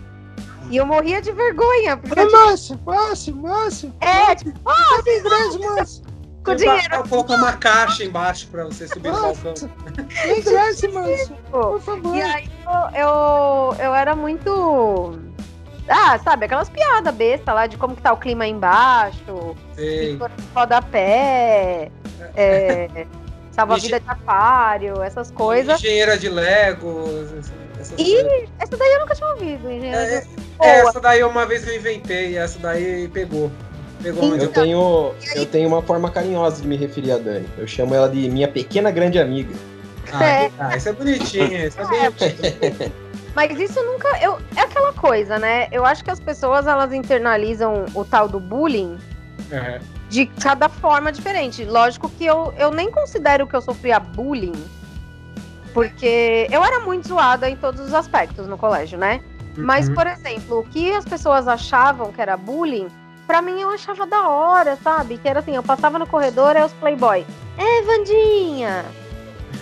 E 0.70 0.78
eu 0.78 0.86
morria 0.86 1.22
de 1.22 1.32
vergonha. 1.32 1.98
Porque, 1.98 2.20
é, 2.20 2.26
tipo, 2.26 2.38
Márcio, 2.38 2.80
Márcio, 2.86 3.36
Márcio. 3.36 3.94
É, 4.02 4.36
tipo, 4.36 4.60
ah, 4.66 5.02
tem 5.04 5.20
ingresso, 5.20 5.60
Márcio. 5.60 6.04
Com 6.44 6.56
dinheiro. 6.56 6.96
Eu 6.96 7.04
colocar 7.04 7.36
uma 7.36 7.54
caixa 7.54 8.04
embaixo 8.04 8.48
pra 8.48 8.66
você 8.66 8.88
subir 8.88 9.12
no 9.12 9.22
balcão. 9.22 9.54
Ingresso, 10.38 10.92
Márcio. 10.92 11.36
Por 11.52 11.82
favor. 11.82 12.16
E 12.16 12.22
aí, 12.22 12.50
eu, 12.66 13.02
eu, 13.02 13.76
eu 13.80 13.94
era 13.94 14.16
muito 14.16 15.20
ah, 15.88 16.20
sabe, 16.24 16.46
aquelas 16.46 16.70
piadas 16.70 17.14
besta 17.14 17.54
lá 17.54 17.68
de 17.68 17.78
como 17.78 17.96
que 17.96 18.02
tá 18.02 18.12
o 18.14 18.18
clima 18.18 18.44
aí 18.44 18.52
embaixo, 18.52 19.56
Sei. 19.76 20.20
rodapé, 20.54 21.92
é, 22.36 23.06
salva-vida 23.52 24.00
de 24.00 24.10
aquário, 24.10 25.02
essas 25.02 25.32
coisas. 25.32 25.80
Engenheira 25.80 26.18
de 26.18 26.30
Lego. 26.30 27.06
Essas 27.80 28.00
e 28.00 28.14
coisas. 28.14 28.50
essa 28.60 28.78
daí 28.78 28.94
eu 28.94 29.00
nunca 29.00 29.16
tinha 29.16 29.30
ouvido, 29.30 29.72
engenheira 29.72 29.98
é, 29.98 30.22
de... 30.22 30.28
é, 30.62 30.80
Essa 30.80 31.00
daí 31.00 31.24
uma 31.24 31.46
vez 31.46 31.68
eu 31.68 31.76
inventei, 31.76 32.38
essa 32.38 32.60
daí 32.60 33.08
pegou. 33.08 33.52
Pegou 34.02 34.36
eu, 34.36 34.48
tenho, 34.50 35.16
eu 35.36 35.46
tenho 35.48 35.68
uma 35.68 35.82
forma 35.82 36.12
carinhosa 36.12 36.62
de 36.62 36.68
me 36.68 36.78
referir 36.78 37.14
a 37.14 37.18
Dani. 37.18 37.50
Eu 37.58 37.66
chamo 37.66 37.96
ela 37.96 38.08
de 38.08 38.30
minha 38.30 38.48
pequena 38.48 38.92
grande 38.92 39.18
amiga. 39.20 39.56
Ah, 40.14 40.24
é. 40.24 40.52
ah 40.60 40.78
isso 40.78 40.90
é 40.90 40.94
bonitinho, 40.94 41.68
isso 41.68 41.80
é, 41.82 42.06
é 42.06 42.10
bonitinho. 42.12 42.94
Mas 43.38 43.60
isso 43.60 43.80
nunca. 43.84 44.08
Eu, 44.20 44.40
é 44.56 44.62
aquela 44.62 44.92
coisa, 44.94 45.38
né? 45.38 45.68
Eu 45.72 45.86
acho 45.86 46.04
que 46.04 46.10
as 46.10 46.20
pessoas 46.20 46.66
elas 46.66 46.92
internalizam 46.92 47.86
o 47.94 48.04
tal 48.04 48.28
do 48.28 48.40
bullying 48.40 48.98
uhum. 49.52 49.80
de 50.10 50.26
cada 50.26 50.68
forma 50.68 51.12
diferente. 51.12 51.64
Lógico 51.64 52.10
que 52.10 52.26
eu, 52.26 52.52
eu 52.58 52.72
nem 52.72 52.90
considero 52.90 53.46
que 53.46 53.56
eu 53.56 53.62
sofria 53.62 54.00
bullying, 54.00 54.56
porque 55.72 56.48
eu 56.50 56.66
era 56.66 56.80
muito 56.80 57.10
zoada 57.10 57.48
em 57.48 57.56
todos 57.56 57.80
os 57.80 57.94
aspectos 57.94 58.48
no 58.48 58.58
colégio, 58.58 58.98
né? 58.98 59.22
Uhum. 59.56 59.64
Mas, 59.64 59.88
por 59.88 60.08
exemplo, 60.08 60.62
o 60.62 60.64
que 60.64 60.92
as 60.92 61.06
pessoas 61.06 61.48
achavam 61.48 62.12
que 62.12 62.20
era 62.20 62.36
bullying, 62.36 62.88
pra 63.28 63.40
mim 63.40 63.62
eu 63.62 63.70
achava 63.70 64.08
da 64.08 64.28
hora, 64.28 64.76
sabe? 64.84 65.20
Que 65.20 65.30
era 65.30 65.42
assim, 65.42 65.56
eu 65.56 65.62
passava 65.62 66.00
no 66.00 66.08
corredor, 66.08 66.58
aí 66.58 66.64
os 66.64 66.74
playboy. 66.74 67.24
É, 67.56 67.82
Vandinha! 67.84 68.84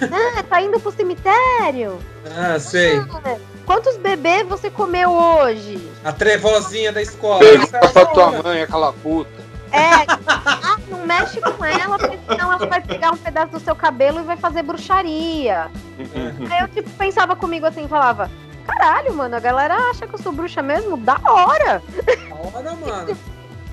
Ah, 0.02 0.43
tá 0.43 0.61
indo 0.61 0.77
pro 0.77 0.91
cemitério? 0.91 1.97
Ah, 2.35 2.60
sei. 2.60 2.97
Ah, 2.97 3.38
quantos 3.65 3.97
bebês 3.97 4.47
você 4.47 4.69
comeu 4.69 5.11
hoje? 5.11 5.89
A 6.03 6.11
trevozinha 6.11 6.91
da 6.91 7.01
escola. 7.01 7.39
Pergunta 7.39 7.79
pra 7.79 8.05
tua 8.05 8.31
mãe, 8.43 8.61
aquela 8.61 8.93
puta. 8.93 9.45
É, 9.71 10.05
ah, 10.27 10.77
não 10.87 11.05
mexe 11.05 11.41
com 11.41 11.65
ela, 11.65 11.97
porque 11.97 12.17
senão 12.29 12.53
ela 12.53 12.65
vai 12.65 12.81
pegar 12.81 13.11
um 13.11 13.17
pedaço 13.17 13.51
do 13.51 13.59
seu 13.59 13.75
cabelo 13.75 14.19
e 14.21 14.23
vai 14.23 14.37
fazer 14.37 14.63
bruxaria. 14.63 15.69
Uhum. 15.99 16.47
Aí 16.49 16.61
eu 16.61 16.67
tipo, 16.69 16.89
pensava 16.91 17.35
comigo 17.35 17.65
assim, 17.65 17.87
falava, 17.87 18.31
caralho, 18.65 19.13
mano, 19.13 19.35
a 19.35 19.39
galera 19.39 19.75
acha 19.89 20.07
que 20.07 20.15
eu 20.15 20.19
sou 20.19 20.31
bruxa 20.31 20.61
mesmo? 20.61 20.95
Da 20.95 21.19
hora! 21.25 21.81
Da 22.29 22.35
hora, 22.35 22.75
mano. 22.75 23.17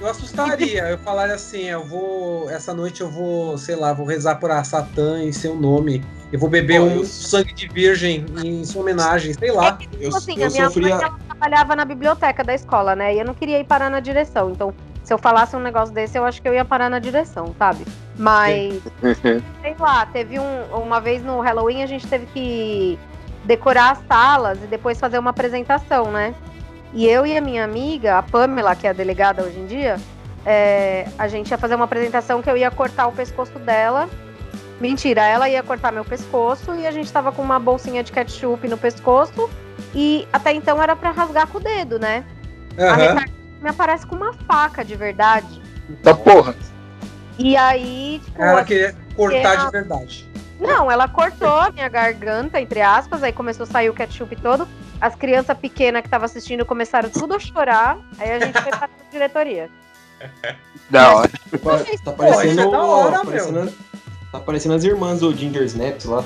Eu 0.03 0.09
assustaria, 0.09 0.89
eu 0.89 0.99
falaria 0.99 1.37
assim, 1.37 1.69
eu 1.69 1.85
vou. 1.85 2.51
Essa 2.51 2.75
noite 2.75 3.03
eu 3.03 3.09
vou, 3.09 3.57
sei 3.57 3.77
lá, 3.77 3.93
vou 3.93 4.05
rezar 4.05 4.35
por 4.35 4.51
a 4.51 4.65
Satã 4.65 5.23
em 5.23 5.31
seu 5.31 5.55
nome. 5.55 6.05
Eu 6.33 6.41
vou 6.41 6.49
beber 6.49 6.81
Pô, 6.81 6.87
um 6.87 6.97
eu... 6.97 7.05
sangue 7.05 7.55
de 7.55 7.69
virgem 7.69 8.27
em 8.43 8.65
sua 8.65 8.83
homenagem, 8.83 9.33
sei 9.33 9.53
lá. 9.53 9.69
É 9.69 9.73
que, 9.73 9.87
tipo 9.87 10.17
assim, 10.17 10.41
eu, 10.41 10.49
a 10.49 10.51
minha 10.51 10.65
sofria... 10.65 10.97
mãe 10.97 11.05
ela 11.05 11.19
trabalhava 11.29 11.77
na 11.77 11.85
biblioteca 11.85 12.43
da 12.43 12.53
escola, 12.53 12.97
né? 12.97 13.15
E 13.15 13.21
eu 13.21 13.25
não 13.25 13.33
queria 13.33 13.61
ir 13.61 13.65
parar 13.65 13.89
na 13.89 14.01
direção. 14.01 14.51
Então, 14.51 14.75
se 15.05 15.15
eu 15.15 15.19
falasse 15.19 15.55
um 15.55 15.61
negócio 15.61 15.95
desse, 15.95 16.19
eu 16.19 16.25
acho 16.25 16.43
que 16.43 16.49
eu 16.49 16.55
ia 16.55 16.65
parar 16.65 16.91
na 16.91 16.99
direção, 16.99 17.55
sabe? 17.57 17.87
Mas, 18.19 18.83
sei 19.63 19.77
lá, 19.79 20.05
teve 20.07 20.37
um. 20.41 20.65
Uma 20.73 21.01
vez 21.01 21.23
no 21.23 21.39
Halloween 21.41 21.85
a 21.85 21.87
gente 21.87 22.09
teve 22.09 22.27
que 22.27 22.99
decorar 23.45 23.93
as 23.93 23.99
salas 24.09 24.59
e 24.65 24.67
depois 24.67 24.99
fazer 24.99 25.21
uma 25.21 25.31
apresentação, 25.31 26.11
né? 26.11 26.35
E 26.93 27.09
eu 27.09 27.25
e 27.27 27.37
a 27.37 27.41
minha 27.41 27.65
amiga, 27.65 28.19
a 28.19 28.23
Pamela, 28.23 28.77
que 28.77 28.87
é 28.87 28.91
a 28.91 28.93
delegada 28.93 29.43
hoje 29.43 29.59
em 29.59 29.67
dia, 29.67 29.97
é, 30.45 31.09
a 31.19 31.27
gente 31.29 31.51
ia 31.51 31.59
fazer 31.59 31.75
uma 31.75 31.85
apresentação 31.85 32.43
que 32.43 32.51
eu 32.51 32.57
ia 32.57 32.71
cortar 32.71 33.07
o 33.07 33.13
pescoço 33.13 33.59
dela. 33.59 34.09
Mentira, 34.81 35.23
ela 35.23 35.49
ia 35.49 35.63
cortar 35.63 35.93
meu 35.93 36.05
pescoço 36.05 36.75
e 36.75 36.87
a 36.87 36.91
gente 36.91 37.11
tava 37.13 37.31
com 37.33 37.41
uma 37.41 37.59
bolsinha 37.59 38.03
de 38.03 38.13
ketchup 38.13 38.67
no 38.69 38.77
pescoço. 38.77 39.49
E 39.95 40.27
até 40.33 40.53
então 40.53 40.83
era 40.83 40.97
para 40.97 41.11
rasgar 41.11 41.47
com 41.47 41.59
o 41.59 41.61
dedo, 41.61 41.99
né? 41.99 42.25
Uhum. 42.77 43.19
A 43.19 43.43
me 43.63 43.71
aparece 43.71 44.07
com 44.07 44.17
uma 44.17 44.33
faca 44.33 44.85
de 44.85 44.97
verdade. 44.97 45.63
Tá 46.03 46.15
porra. 46.15 46.55
E 47.39 47.57
aí, 47.57 48.21
tipo. 48.25 48.43
Ela 48.43 48.65
queria 48.65 48.95
cortar 49.15 49.67
de 49.67 49.71
verdade. 49.71 50.32
Não, 50.63 50.91
ela 50.91 51.09
cortou 51.09 51.49
a 51.49 51.71
minha 51.71 51.89
garganta, 51.89 52.61
entre 52.61 52.81
aspas, 52.81 53.23
aí 53.23 53.33
começou 53.33 53.65
a 53.65 53.67
sair 53.67 53.91
o 53.91 53.95
ketchup 53.95 54.37
todo. 54.37 54.67
As 55.01 55.15
crianças 55.15 55.59
pequenas 55.59 56.03
que 56.03 56.07
estavam 56.07 56.25
assistindo 56.25 56.65
começaram 56.65 57.11
tudo 57.11 57.35
a 57.35 57.39
chorar. 57.39 57.99
Aí 58.19 58.31
a 58.31 58.39
gente 58.39 58.61
foi 58.61 58.71
pra 58.71 58.89
diretoria. 59.11 59.69
Da 60.89 61.15
hora. 61.17 61.31
Tá 62.05 62.13
parecendo, 62.13 62.61
é 62.61 62.71
da 62.71 62.85
hora, 62.85 63.19
tá 63.19 63.25
parecendo, 63.25 63.73
tá 64.31 64.41
parecendo 64.41 64.75
as 64.75 64.85
irmãs 64.85 65.21
do 65.21 65.35
Ginger 65.35 65.65
Snaps 65.65 66.05
lá. 66.05 66.25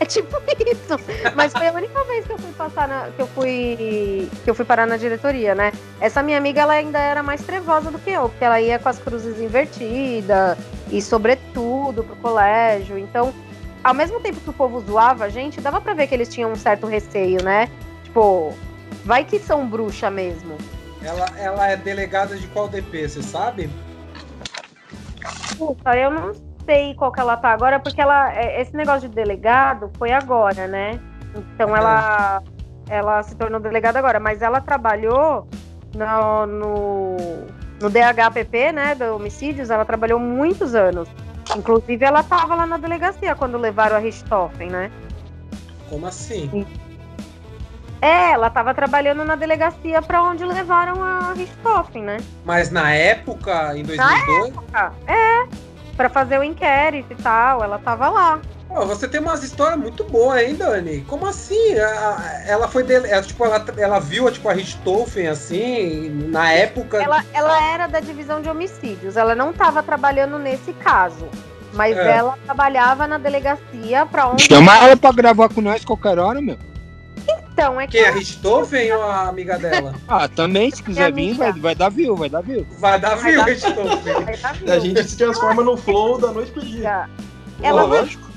É 0.00 0.04
tipo 0.04 0.36
isso. 0.70 0.96
Mas 1.34 1.52
foi 1.52 1.68
a 1.68 1.72
única 1.72 2.04
vez 2.04 2.26
que 2.26 2.32
eu 2.32 2.38
fui 2.38 2.52
passar 2.52 2.88
na, 2.88 3.10
que 3.10 3.20
eu 3.20 3.26
fui 3.28 4.28
que 4.44 4.50
eu 4.50 4.54
fui 4.54 4.64
parar 4.64 4.86
na 4.86 4.96
diretoria, 4.96 5.54
né? 5.54 5.72
Essa 6.00 6.22
minha 6.22 6.38
amiga 6.38 6.60
ela 6.60 6.74
ainda 6.74 6.98
era 6.98 7.22
mais 7.22 7.42
trevosa 7.42 7.90
do 7.90 7.98
que 7.98 8.10
eu, 8.10 8.28
porque 8.28 8.44
ela 8.44 8.60
ia 8.60 8.78
com 8.78 8.88
as 8.88 8.98
cruzes 8.98 9.40
invertidas 9.40 10.56
e 10.90 11.02
sobretudo 11.02 12.04
pro 12.04 12.16
colégio. 12.16 12.98
Então, 12.98 13.32
ao 13.82 13.94
mesmo 13.94 14.20
tempo 14.20 14.40
que 14.40 14.50
o 14.50 14.52
povo 14.52 14.80
zoava 14.80 15.24
a 15.24 15.28
gente, 15.28 15.60
dava 15.60 15.80
pra 15.80 15.94
ver 15.94 16.06
que 16.06 16.14
eles 16.14 16.28
tinham 16.28 16.52
um 16.52 16.56
certo 16.56 16.86
receio, 16.86 17.42
né? 17.42 17.68
Tipo, 18.04 18.54
vai 19.04 19.24
que 19.24 19.38
são 19.38 19.68
bruxa 19.68 20.10
mesmo. 20.10 20.56
Ela, 21.02 21.26
ela 21.36 21.68
é 21.68 21.76
delegada 21.76 22.36
de 22.36 22.46
qual 22.48 22.68
DP, 22.68 23.08
você 23.08 23.22
sabe? 23.22 23.70
Puta, 25.56 25.96
eu 25.96 26.10
não 26.10 26.47
sei 26.68 26.94
qual 26.94 27.10
que 27.10 27.18
ela 27.18 27.34
tá 27.38 27.48
agora, 27.50 27.80
porque 27.80 27.98
ela. 28.00 28.30
É, 28.34 28.60
esse 28.60 28.76
negócio 28.76 29.08
de 29.08 29.14
delegado 29.14 29.90
foi 29.96 30.12
agora, 30.12 30.66
né? 30.66 31.00
Então 31.34 31.74
ela, 31.74 32.42
é. 32.90 32.96
ela 32.96 33.22
se 33.22 33.34
tornou 33.34 33.58
delegada 33.58 33.98
agora, 33.98 34.20
mas 34.20 34.42
ela 34.42 34.60
trabalhou 34.60 35.48
no, 35.96 36.46
no, 36.46 37.16
no 37.80 37.88
DHPP, 37.88 38.72
né? 38.72 38.94
Do 38.94 39.16
homicídios, 39.16 39.70
ela 39.70 39.86
trabalhou 39.86 40.20
muitos 40.20 40.74
anos. 40.74 41.08
Inclusive, 41.56 42.04
ela 42.04 42.20
estava 42.20 42.54
lá 42.54 42.66
na 42.66 42.76
delegacia 42.76 43.34
quando 43.34 43.56
levaram 43.56 43.96
a 43.96 43.98
Richthofen, 43.98 44.68
né? 44.68 44.90
Como 45.88 46.06
assim? 46.06 46.66
É, 48.02 48.32
ela 48.32 48.48
estava 48.48 48.74
trabalhando 48.74 49.24
na 49.24 49.34
delegacia 49.34 50.02
para 50.02 50.22
onde 50.22 50.44
levaram 50.44 51.02
a 51.02 51.32
Richthofen, 51.32 52.02
né? 52.02 52.18
Mas 52.44 52.70
na 52.70 52.92
época, 52.92 53.74
em 53.74 53.82
2002? 53.82 53.96
Na 53.96 54.46
época, 54.46 54.92
é. 55.06 55.67
Para 55.98 56.08
fazer 56.08 56.38
o 56.38 56.44
inquérito 56.44 57.12
e 57.12 57.16
tal, 57.16 57.62
ela 57.62 57.76
estava 57.76 58.08
lá. 58.08 58.40
Oh, 58.70 58.86
você 58.86 59.08
tem 59.08 59.20
umas 59.20 59.42
histórias 59.42 59.80
muito 59.80 60.04
boas, 60.04 60.40
hein, 60.40 60.54
Dani? 60.54 61.00
Como 61.08 61.26
assim? 61.26 61.72
Ela 62.46 62.68
foi 62.68 62.84
dele, 62.84 63.08
ela, 63.08 63.22
tipo, 63.22 63.44
ela, 63.44 63.64
ela 63.76 63.98
viu 63.98 64.30
tipo, 64.30 64.48
a 64.48 64.52
Richthofen 64.52 65.26
assim, 65.26 66.08
na 66.30 66.52
época. 66.52 67.02
Ela, 67.02 67.24
ela 67.32 67.64
era 67.72 67.88
da 67.88 67.98
divisão 67.98 68.40
de 68.40 68.48
homicídios, 68.48 69.16
ela 69.16 69.34
não 69.34 69.50
estava 69.50 69.82
trabalhando 69.82 70.38
nesse 70.38 70.72
caso. 70.72 71.26
Mas 71.72 71.96
é. 71.96 72.18
ela 72.18 72.38
trabalhava 72.44 73.08
na 73.08 73.18
delegacia 73.18 74.06
pra 74.06 74.28
onde. 74.28 74.44
Chama 74.44 74.78
ela 74.78 74.96
pra 74.96 75.10
gravar 75.10 75.48
com 75.48 75.60
nós 75.60 75.84
qualquer 75.84 76.16
hora, 76.18 76.40
meu. 76.40 76.56
Então, 77.58 77.80
é 77.80 77.86
que. 77.88 77.98
Quem? 77.98 78.06
A 78.06 78.12
Richthofen 78.12 78.92
ou 78.92 79.02
a 79.02 79.28
amiga 79.28 79.58
dela? 79.58 79.92
ah, 80.06 80.28
também, 80.28 80.70
se 80.70 80.80
quiser 80.80 81.12
vir, 81.12 81.34
vai, 81.34 81.52
vai 81.52 81.74
dar 81.74 81.88
view, 81.88 82.14
vai 82.14 82.28
dar 82.28 82.40
view. 82.40 82.64
Vai 82.78 83.00
dar 83.00 83.16
view, 83.16 83.42
Richthofen. 83.42 84.72
A 84.72 84.78
gente 84.78 85.02
se 85.02 85.16
transforma 85.16 85.62
no 85.64 85.76
flow 85.76 86.18
da 86.18 86.30
noite 86.30 86.52
pro 86.52 86.64
dia. 86.64 87.08
Ela, 87.60 87.82
lógico 87.82 88.28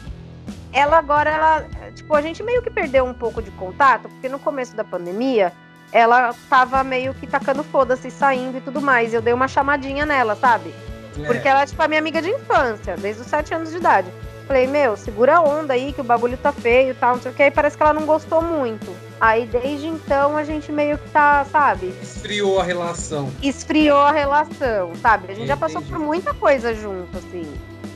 ela 0.74 0.98
agora, 0.98 1.30
ela, 1.30 1.66
tipo, 1.94 2.16
a 2.16 2.22
gente 2.22 2.42
meio 2.42 2.62
que 2.62 2.70
perdeu 2.70 3.06
um 3.06 3.14
pouco 3.14 3.42
de 3.42 3.52
contato, 3.52 4.08
porque 4.08 4.30
no 4.30 4.40
começo 4.40 4.76
da 4.76 4.84
pandemia, 4.84 5.52
ela 5.92 6.34
tava 6.50 6.84
meio 6.84 7.14
que 7.14 7.28
tacando 7.28 7.64
foda-se, 7.64 8.10
saindo 8.10 8.58
e 8.58 8.62
tudo 8.62 8.82
mais. 8.82 9.14
Eu 9.14 9.22
dei 9.22 9.34
uma 9.34 9.48
chamadinha 9.48 10.06
nela, 10.06 10.36
sabe? 10.36 10.74
É. 11.20 11.26
Porque 11.26 11.48
ela 11.48 11.64
é 11.64 11.66
tipo 11.66 11.82
a 11.84 11.88
minha 11.88 12.00
amiga 12.00 12.22
de 12.22 12.30
infância, 12.30 12.96
desde 12.96 13.22
os 13.22 13.28
7 13.28 13.54
anos 13.54 13.72
de 13.72 13.78
idade. 13.78 14.08
Falei, 14.48 14.66
meu, 14.66 14.96
segura 14.96 15.38
a 15.38 15.42
onda 15.42 15.74
aí, 15.74 15.92
que 15.92 16.02
o 16.02 16.06
bagulho 16.06 16.38
tá 16.38 16.52
feio 16.52 16.92
e 16.92 16.94
tal, 16.94 17.16
não 17.16 17.22
sei 17.22 17.32
o 17.32 17.36
que. 17.36 17.44
Aí 17.44 17.52
parece 17.52 17.76
que 17.76 17.84
ela 17.84 17.94
não 17.94 18.06
gostou 18.06 18.42
muito. 18.42 19.11
Aí 19.22 19.46
desde 19.46 19.86
então 19.86 20.36
a 20.36 20.44
gente 20.44 20.72
meio 20.72 20.98
que 20.98 21.08
tá, 21.12 21.46
sabe? 21.46 21.94
Esfriou 22.02 22.60
a 22.60 22.64
relação. 22.64 23.30
Esfriou 23.40 24.00
a 24.00 24.12
relação, 24.12 24.96
sabe? 24.96 25.32
A 25.32 25.36
gente 25.36 25.46
já 25.46 25.56
passou 25.56 25.80
por 25.84 26.00
muita 26.00 26.34
coisa 26.34 26.74
junto, 26.74 27.16
assim. 27.20 27.46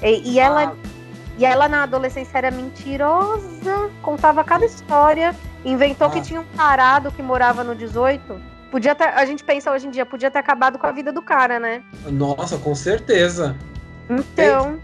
E, 0.04 0.34
e 0.34 0.40
ela. 0.40 0.66
Ah. 0.66 0.74
E 1.38 1.44
ela 1.44 1.68
na 1.68 1.84
adolescência 1.84 2.38
era 2.38 2.50
mentirosa, 2.52 3.90
contava 4.02 4.42
cada 4.44 4.66
história, 4.66 5.36
inventou 5.66 6.08
Ah. 6.08 6.12
que 6.12 6.22
tinha 6.22 6.40
um 6.40 6.46
tarado 6.56 7.12
que 7.12 7.24
morava 7.24 7.64
no 7.64 7.74
18. 7.76 8.40
Podia 8.70 8.94
ter, 8.94 9.06
a 9.06 9.26
gente 9.26 9.44
pensa 9.44 9.72
hoje 9.72 9.88
em 9.88 9.90
dia, 9.90 10.06
podia 10.06 10.30
ter 10.30 10.40
acabado 10.40 10.78
com 10.78 10.86
a 10.86 10.92
vida 10.92 11.12
do 11.12 11.22
cara, 11.24 11.60
né? 11.60 11.82
Nossa, 12.06 12.58
com 12.58 12.76
certeza. 12.76 13.56
Então, 14.10 14.74
Tem 14.74 14.82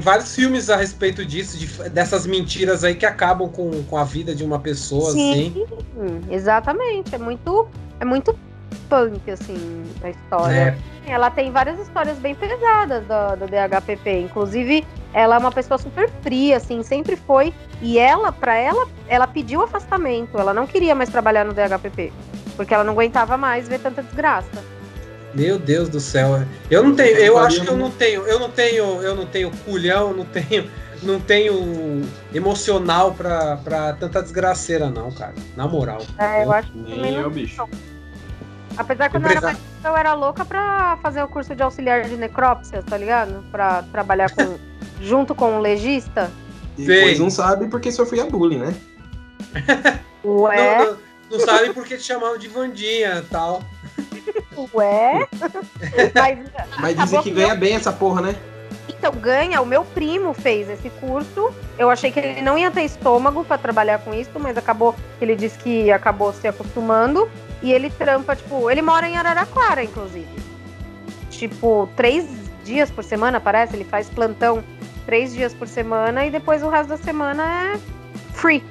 vários 0.00 0.34
filmes 0.34 0.68
a 0.68 0.76
respeito 0.76 1.24
disso, 1.24 1.56
de- 1.56 1.88
dessas 1.90 2.26
mentiras 2.26 2.84
aí 2.84 2.94
que 2.94 3.06
acabam 3.06 3.48
com, 3.48 3.82
com 3.84 3.96
a 3.96 4.04
vida 4.04 4.34
de 4.34 4.44
uma 4.44 4.58
pessoa, 4.58 5.10
assim. 5.10 5.52
sim, 5.54 6.20
exatamente. 6.30 7.14
É 7.14 7.18
muito, 7.18 7.68
é 8.00 8.04
muito 8.04 8.38
punk, 8.88 9.30
assim, 9.30 9.84
a 10.02 10.10
história. 10.10 10.76
É, 11.06 11.10
Ela 11.12 11.30
tem 11.30 11.50
várias 11.50 11.78
histórias 11.80 12.18
bem 12.18 12.34
pesadas 12.34 13.02
do, 13.06 13.46
do 13.46 13.46
DHPP. 13.46 14.20
Inclusive, 14.20 14.86
ela 15.14 15.36
é 15.36 15.38
uma 15.38 15.52
pessoa 15.52 15.78
super 15.78 16.10
fria, 16.22 16.56
assim, 16.58 16.82
sempre 16.82 17.16
foi. 17.16 17.52
E 17.80 17.98
ela, 17.98 18.30
pra 18.32 18.56
ela, 18.56 18.86
ela 19.08 19.26
pediu 19.26 19.62
afastamento. 19.62 20.38
Ela 20.38 20.52
não 20.52 20.66
queria 20.66 20.94
mais 20.94 21.08
trabalhar 21.08 21.44
no 21.44 21.54
DHPP. 21.54 22.12
Porque 22.56 22.74
ela 22.74 22.84
não 22.84 22.92
aguentava 22.92 23.36
mais 23.36 23.68
ver 23.68 23.78
tanta 23.80 24.02
desgraça. 24.02 24.62
Meu 25.34 25.58
Deus 25.58 25.88
do 25.88 26.00
céu. 26.00 26.42
Eu 26.70 26.82
não 26.82 26.94
tenho, 26.94 27.16
eu 27.16 27.24
Eu 27.24 27.38
acho 27.38 27.60
que 27.62 27.68
eu 27.68 27.76
não 27.76 27.90
tenho, 27.90 28.26
eu 28.26 28.38
não 28.38 28.50
tenho, 28.50 29.02
eu 29.02 29.14
não 29.14 29.26
tenho 29.26 29.50
culhão, 29.64 30.12
não 30.14 30.24
tenho, 30.24 30.70
não 31.02 31.20
tenho 31.20 32.02
emocional 32.34 33.12
pra, 33.12 33.56
pra 33.58 33.92
tanta 33.92 34.22
desgraceira, 34.22 34.88
não, 34.90 35.10
cara. 35.12 35.34
Na 35.56 35.66
moral. 35.66 36.02
É, 36.18 36.44
eu 36.44 36.52
acho 36.52 36.70
que 36.72 36.78
Nem 36.78 37.14
eu, 37.14 37.22
não. 37.22 37.30
bicho. 37.30 37.68
Apesar 38.76 39.08
que 39.08 39.16
quando 39.16 39.24
eu 39.24 39.30
era 39.30 39.40
mais 39.40 39.58
eu 39.84 39.96
era 39.96 40.12
louca 40.14 40.44
pra 40.44 40.98
fazer 41.02 41.22
o 41.22 41.28
curso 41.28 41.54
de 41.54 41.62
auxiliar 41.62 42.04
de 42.04 42.16
necrópsia, 42.16 42.82
tá 42.82 42.96
ligado? 42.96 43.44
Pra 43.50 43.82
trabalhar 43.82 44.30
com, 44.30 44.58
junto 45.00 45.34
com 45.34 45.56
um 45.56 45.60
legista. 45.60 46.30
E. 46.76 46.84
Depois 46.84 47.18
não 47.18 47.30
sabe 47.30 47.68
porque 47.68 47.90
sofria 47.92 48.24
bullying, 48.26 48.58
né? 48.58 48.74
Ué, 50.24 50.78
Não, 50.78 50.84
não, 50.92 50.98
não 51.30 51.40
sabe 51.40 51.72
porque 51.72 51.96
te 51.96 52.02
chamavam 52.02 52.38
de 52.38 52.48
Vandinha 52.48 53.18
e 53.18 53.22
tal. 53.22 53.62
Ué. 54.74 55.26
Mas 56.14 56.38
Mas 56.80 56.96
dizem 56.96 57.22
que 57.22 57.30
ganha 57.30 57.54
bem 57.54 57.74
essa 57.74 57.92
porra, 57.92 58.20
né? 58.20 58.36
Então, 58.88 59.12
ganha, 59.12 59.60
o 59.60 59.66
meu 59.66 59.84
primo 59.84 60.32
fez 60.32 60.68
esse 60.68 60.90
curso. 60.90 61.52
Eu 61.78 61.90
achei 61.90 62.10
que 62.10 62.18
ele 62.18 62.42
não 62.42 62.58
ia 62.58 62.70
ter 62.70 62.82
estômago 62.82 63.44
pra 63.44 63.56
trabalhar 63.56 63.98
com 64.00 64.12
isso, 64.12 64.32
mas 64.40 64.56
acabou 64.56 64.94
ele 65.20 65.36
disse 65.36 65.58
que 65.58 65.90
acabou 65.92 66.32
se 66.32 66.48
acostumando. 66.48 67.28
E 67.62 67.72
ele 67.72 67.90
trampa, 67.90 68.34
tipo, 68.34 68.70
ele 68.70 68.82
mora 68.82 69.08
em 69.08 69.16
Araraquara, 69.16 69.82
inclusive. 69.82 70.28
Tipo, 71.30 71.88
três 71.96 72.26
dias 72.64 72.90
por 72.90 73.04
semana, 73.04 73.40
parece. 73.40 73.76
Ele 73.76 73.84
faz 73.84 74.08
plantão 74.08 74.64
três 75.06 75.32
dias 75.32 75.54
por 75.54 75.66
semana 75.68 76.26
e 76.26 76.30
depois 76.30 76.62
o 76.62 76.68
resto 76.68 76.90
da 76.90 76.96
semana 76.96 77.74
é 77.74 77.78
free. 78.32 78.64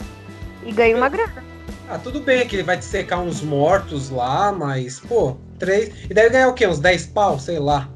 E 0.65 0.71
ganha 0.71 0.95
uma 0.95 1.09
grana. 1.09 1.43
Ah, 1.89 1.97
tudo 1.97 2.19
bem 2.19 2.45
que 2.47 2.55
ele 2.55 2.63
vai 2.63 2.77
te 2.77 2.85
secar 2.85 3.19
uns 3.19 3.41
mortos 3.41 4.09
lá, 4.09 4.51
mas, 4.51 4.99
pô, 4.99 5.37
três. 5.57 5.93
E 6.09 6.13
deve 6.13 6.29
ganhar 6.29 6.47
o 6.49 6.53
quê? 6.53 6.67
Uns 6.67 6.79
10 6.79 7.07
pau, 7.07 7.39
sei 7.39 7.59
lá. 7.59 7.89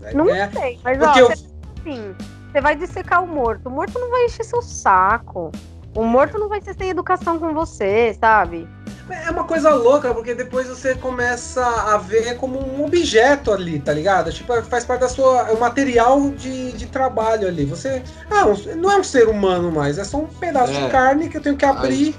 Deve 0.00 0.14
Não 0.16 0.26
ganhar- 0.26 0.52
sei, 0.52 0.78
mas 0.84 0.98
Porque 0.98 1.22
ó, 1.22 1.26
eu- 1.26 1.32
assim, 1.32 2.14
você 2.52 2.60
vai 2.60 2.76
dissecar 2.76 3.22
o 3.22 3.26
morto. 3.26 3.66
O 3.68 3.70
morto 3.70 3.98
não 3.98 4.10
vai 4.10 4.24
encher 4.26 4.44
seu 4.44 4.60
saco. 4.62 5.50
O 5.96 6.02
morto 6.04 6.38
não 6.38 6.48
vai 6.48 6.60
ser 6.60 6.74
sem 6.74 6.90
educação 6.90 7.38
com 7.38 7.54
você, 7.54 8.16
sabe? 8.20 8.68
É 9.08 9.30
uma 9.30 9.44
coisa 9.44 9.72
louca, 9.74 10.12
porque 10.14 10.34
depois 10.34 10.66
você 10.66 10.94
começa 10.94 11.62
a 11.64 11.98
ver 11.98 12.36
como 12.36 12.58
um 12.58 12.84
objeto 12.84 13.52
ali, 13.52 13.78
tá 13.78 13.92
ligado? 13.92 14.32
Tipo, 14.32 14.60
faz 14.62 14.84
parte 14.84 15.02
da 15.02 15.08
sua. 15.08 15.48
É 15.48 15.52
um 15.52 15.60
material 15.60 16.30
de, 16.30 16.72
de 16.72 16.86
trabalho 16.86 17.46
ali. 17.46 17.64
Você. 17.66 18.02
Ah, 18.30 18.46
um- 18.46 18.76
não 18.76 18.90
é 18.90 18.96
um 18.96 19.04
ser 19.04 19.28
humano 19.28 19.70
mais, 19.70 19.98
é 19.98 20.04
só 20.04 20.16
um 20.16 20.26
pedaço 20.26 20.72
É. 20.72 20.84
de 20.86 20.90
carne 20.90 21.28
que 21.28 21.36
eu 21.36 21.40
tenho 21.42 21.56
que 21.56 21.64
abrir. 21.66 22.16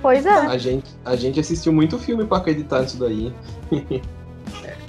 Pois 0.00 0.24
é. 0.24 0.30
A 0.30 0.56
gente, 0.56 0.86
a 1.04 1.14
gente 1.16 1.38
assistiu 1.40 1.72
muito 1.72 1.98
filme 1.98 2.24
pra 2.24 2.38
acreditar 2.38 2.80
nisso 2.80 2.98
daí. 2.98 3.34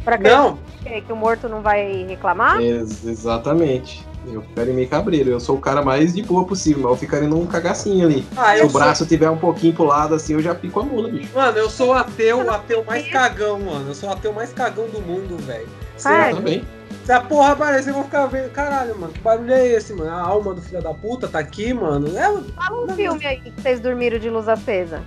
Pra 0.03 0.17
Não, 0.17 0.57
que, 0.83 1.01
que 1.01 1.13
o 1.13 1.15
morto 1.15 1.47
não 1.47 1.61
vai 1.61 2.05
reclamar? 2.07 2.59
Ex- 2.61 3.05
exatamente. 3.05 4.05
Eu 4.27 4.41
ficaria 4.43 4.73
meio 4.73 4.87
cabreiro. 4.87 5.29
Eu 5.31 5.39
sou 5.39 5.55
o 5.57 5.59
cara 5.59 5.81
mais 5.81 6.13
de 6.13 6.21
boa 6.21 6.45
possível, 6.45 6.83
mas 6.83 6.91
eu 6.91 6.97
ficaria 6.97 7.27
num 7.27 7.45
cagacinho 7.45 8.05
ali. 8.07 8.25
ah, 8.37 8.55
Se 8.55 8.63
o 8.65 8.69
sou. 8.69 8.79
braço 8.79 9.05
tiver 9.05 9.29
um 9.29 9.37
pouquinho 9.37 9.73
pro 9.73 9.83
lado 9.85 10.13
assim, 10.13 10.33
eu 10.33 10.41
já 10.41 10.53
pico 10.53 10.79
a 10.79 10.83
mula, 10.83 11.09
bicho. 11.09 11.29
Mano, 11.35 11.57
eu 11.57 11.69
sou 11.69 11.89
o 11.89 11.93
ateu, 11.93 12.37
o 12.45 12.51
ateu 12.51 12.83
mais 12.85 13.07
cagão, 13.07 13.59
mano. 13.59 13.89
Eu 13.89 13.95
sou 13.95 14.09
o 14.09 14.11
ateu 14.13 14.31
mais 14.33 14.53
cagão 14.53 14.87
do 14.89 15.01
mundo, 15.01 15.37
velho. 15.43 15.67
É? 16.05 16.33
Também. 16.33 16.63
se 17.03 17.11
a 17.11 17.21
porra 17.21 17.51
aparecer, 17.53 17.89
eu 17.91 17.95
vou 17.95 18.03
ficar 18.03 18.25
vendo. 18.27 18.49
Caralho, 18.51 18.97
mano, 18.99 19.11
que 19.13 19.19
barulho 19.19 19.53
é 19.53 19.67
esse, 19.67 19.93
mano? 19.93 20.09
A 20.11 20.21
alma 20.21 20.53
do 20.53 20.61
filho 20.61 20.81
da 20.83 20.93
puta 20.93 21.27
tá 21.27 21.39
aqui, 21.39 21.73
mano. 21.73 22.07
É, 22.15 22.23
Fala 22.55 22.83
um 22.85 22.89
filme 22.95 23.25
aí 23.25 23.39
que 23.39 23.51
vocês 23.59 23.79
dormiram 23.79 24.17
de 24.19 24.29
luz 24.29 24.47
acesa. 24.47 25.01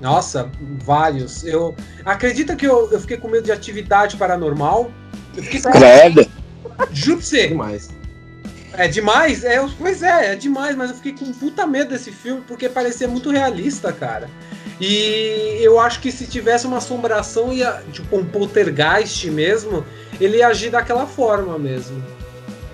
Nossa, 0.00 0.50
vários. 0.84 1.44
Eu 1.44 1.74
acredita 2.04 2.56
que 2.56 2.66
eu, 2.66 2.90
eu 2.90 3.00
fiquei 3.00 3.16
com 3.16 3.28
medo 3.28 3.44
de 3.44 3.52
atividade 3.52 4.16
paranormal. 4.16 4.90
Eu 5.36 5.42
fiquei 5.42 5.60
com 5.60 5.70
Credo. 5.70 6.26
Juro 6.92 7.18
pra 7.18 7.26
você. 7.26 7.48
Demais. 7.48 7.90
É 8.72 8.88
demais? 8.88 9.44
É, 9.44 9.64
pois 9.78 10.02
é, 10.02 10.32
é 10.32 10.36
demais, 10.36 10.76
mas 10.76 10.90
eu 10.90 10.96
fiquei 10.96 11.12
com 11.12 11.32
puta 11.32 11.66
medo 11.66 11.90
desse 11.90 12.10
filme 12.12 12.42
porque 12.46 12.68
parecia 12.68 13.06
muito 13.08 13.30
realista, 13.30 13.92
cara. 13.92 14.28
E 14.80 15.58
eu 15.60 15.78
acho 15.78 16.00
que 16.00 16.10
se 16.10 16.26
tivesse 16.26 16.66
uma 16.66 16.78
assombração, 16.78 17.52
ia, 17.52 17.82
tipo 17.92 18.16
um 18.16 18.24
poltergeist 18.24 19.28
mesmo, 19.30 19.84
ele 20.20 20.38
ia 20.38 20.46
agir 20.48 20.70
daquela 20.70 21.06
forma 21.06 21.58
mesmo. 21.58 22.02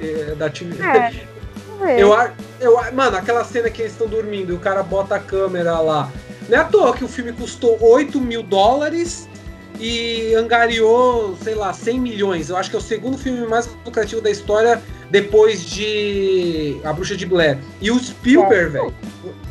É, 0.01 0.35
da 0.37 0.47
atividade. 0.47 1.27
É. 1.83 2.01
Eu, 2.01 2.13
a- 2.15 2.31
eu, 2.61 2.79
a- 2.79 2.93
mano, 2.93 3.17
aquela 3.17 3.43
cena 3.45 3.69
que 3.71 3.83
eles 3.83 3.93
estão 3.93 4.07
dormindo 4.07 4.53
e 4.53 4.55
o 4.57 4.59
cara 4.61 4.83
bota 4.83 5.17
a 5.17 5.19
câmera 5.19 5.79
lá. 5.81 6.11
Não 6.49 6.59
é 6.59 6.61
à 6.61 6.65
toa 6.65 6.95
que 6.95 7.05
o 7.05 7.09
filme 7.09 7.33
custou 7.33 7.77
8 7.81 8.21
mil 8.21 8.43
dólares 8.43 9.29
e 9.81 10.35
angariou, 10.35 11.37
sei 11.43 11.55
lá, 11.55 11.73
100 11.73 12.01
milhões. 12.01 12.49
Eu 12.49 12.57
acho 12.57 12.71
que 12.71 12.77
é 12.77 12.79
o 12.79 12.83
segundo 12.83 13.19
filme 13.19 13.47
mais 13.47 13.69
lucrativo 13.85 14.21
da 14.21 14.31
história 14.31 14.81
depois 15.11 15.65
de 15.65 16.81
A 16.85 16.93
Bruxa 16.93 17.17
de 17.17 17.27
Blair. 17.27 17.59
E 17.81 17.91
o 17.91 17.99
Spielberg, 17.99 18.71
velho, 18.71 18.95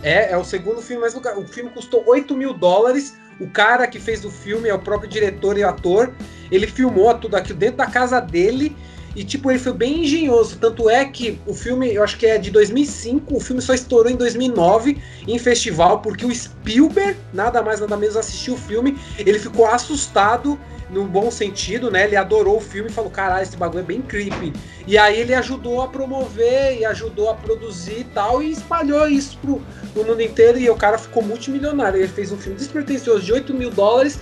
é, 0.02 0.32
é 0.32 0.38
o 0.38 0.44
segundo 0.44 0.82
filme 0.82 1.02
mais 1.02 1.14
lucrativo. 1.14 1.46
O 1.46 1.48
filme 1.48 1.70
custou 1.70 2.04
8 2.08 2.36
mil 2.36 2.54
dólares. 2.54 3.16
O 3.40 3.48
cara 3.48 3.86
que 3.88 4.00
fez 4.00 4.24
o 4.24 4.32
filme 4.32 4.70
é 4.70 4.74
o 4.74 4.80
próprio 4.80 5.10
diretor 5.10 5.58
e 5.58 5.64
ator. 5.64 6.14
Ele 6.50 6.68
filmou 6.68 7.14
tudo 7.16 7.36
aquilo 7.36 7.60
dentro 7.60 7.78
da 7.78 7.88
casa 7.88 8.20
dele. 8.20 8.76
E, 9.16 9.24
tipo, 9.24 9.50
ele 9.50 9.60
foi 9.60 9.74
bem 9.74 10.04
engenhoso. 10.04 10.58
Tanto 10.58 10.90
é 10.90 11.06
que 11.06 11.40
o 11.46 11.54
filme, 11.54 11.94
eu 11.94 12.04
acho 12.04 12.18
que 12.18 12.26
é 12.26 12.38
de 12.38 12.52
2005, 12.52 13.36
o 13.36 13.40
filme 13.40 13.62
só 13.62 13.74
estourou 13.74 14.12
em 14.12 14.16
2009 14.16 15.02
em 15.28 15.40
festival, 15.40 16.00
porque 16.00 16.26
o 16.26 16.36
Spielberg, 16.36 17.18
nada 17.34 17.62
mais 17.62 17.80
nada 17.80 17.96
menos, 17.96 18.18
assistiu 18.18 18.56
o 18.56 18.58
filme. 18.58 18.98
Ele 19.18 19.40
ficou 19.40 19.66
assustado, 19.66 20.60
no 20.90 21.06
bom 21.06 21.32
sentido, 21.32 21.90
né? 21.90 22.06
Ele 22.06 22.16
adorou 22.16 22.58
o 22.58 22.62
filme 22.62 22.90
e 22.90 22.94
falou: 22.94 23.10
caralho, 23.10 23.44
esse 23.44 23.58
bagulho 23.58 23.82
é 23.82 23.84
bem 23.84 24.02
creepy. 24.02 24.54
E 24.88 24.98
aí 24.98 25.20
ele 25.20 25.34
ajudou 25.34 25.82
a 25.82 25.88
promover 25.88 26.80
e 26.80 26.86
ajudou 26.86 27.30
a 27.30 27.34
produzir 27.34 28.00
e 28.00 28.04
tal, 28.04 28.42
e 28.42 28.52
espalhou 28.52 29.08
isso 29.08 29.38
pro, 29.40 29.62
pro 29.94 30.06
mundo 30.06 30.22
inteiro. 30.22 30.58
E 30.60 30.70
o 30.70 30.76
cara 30.76 30.98
ficou 30.98 31.24
multimilionário. 31.24 32.00
Ele 32.00 32.08
fez 32.08 32.32
um 32.32 32.38
filme 32.38 32.58
despretensioso 32.58 33.24
de 33.24 33.34
8 33.34 33.54
mil 33.54 33.72
dólares 33.72 34.20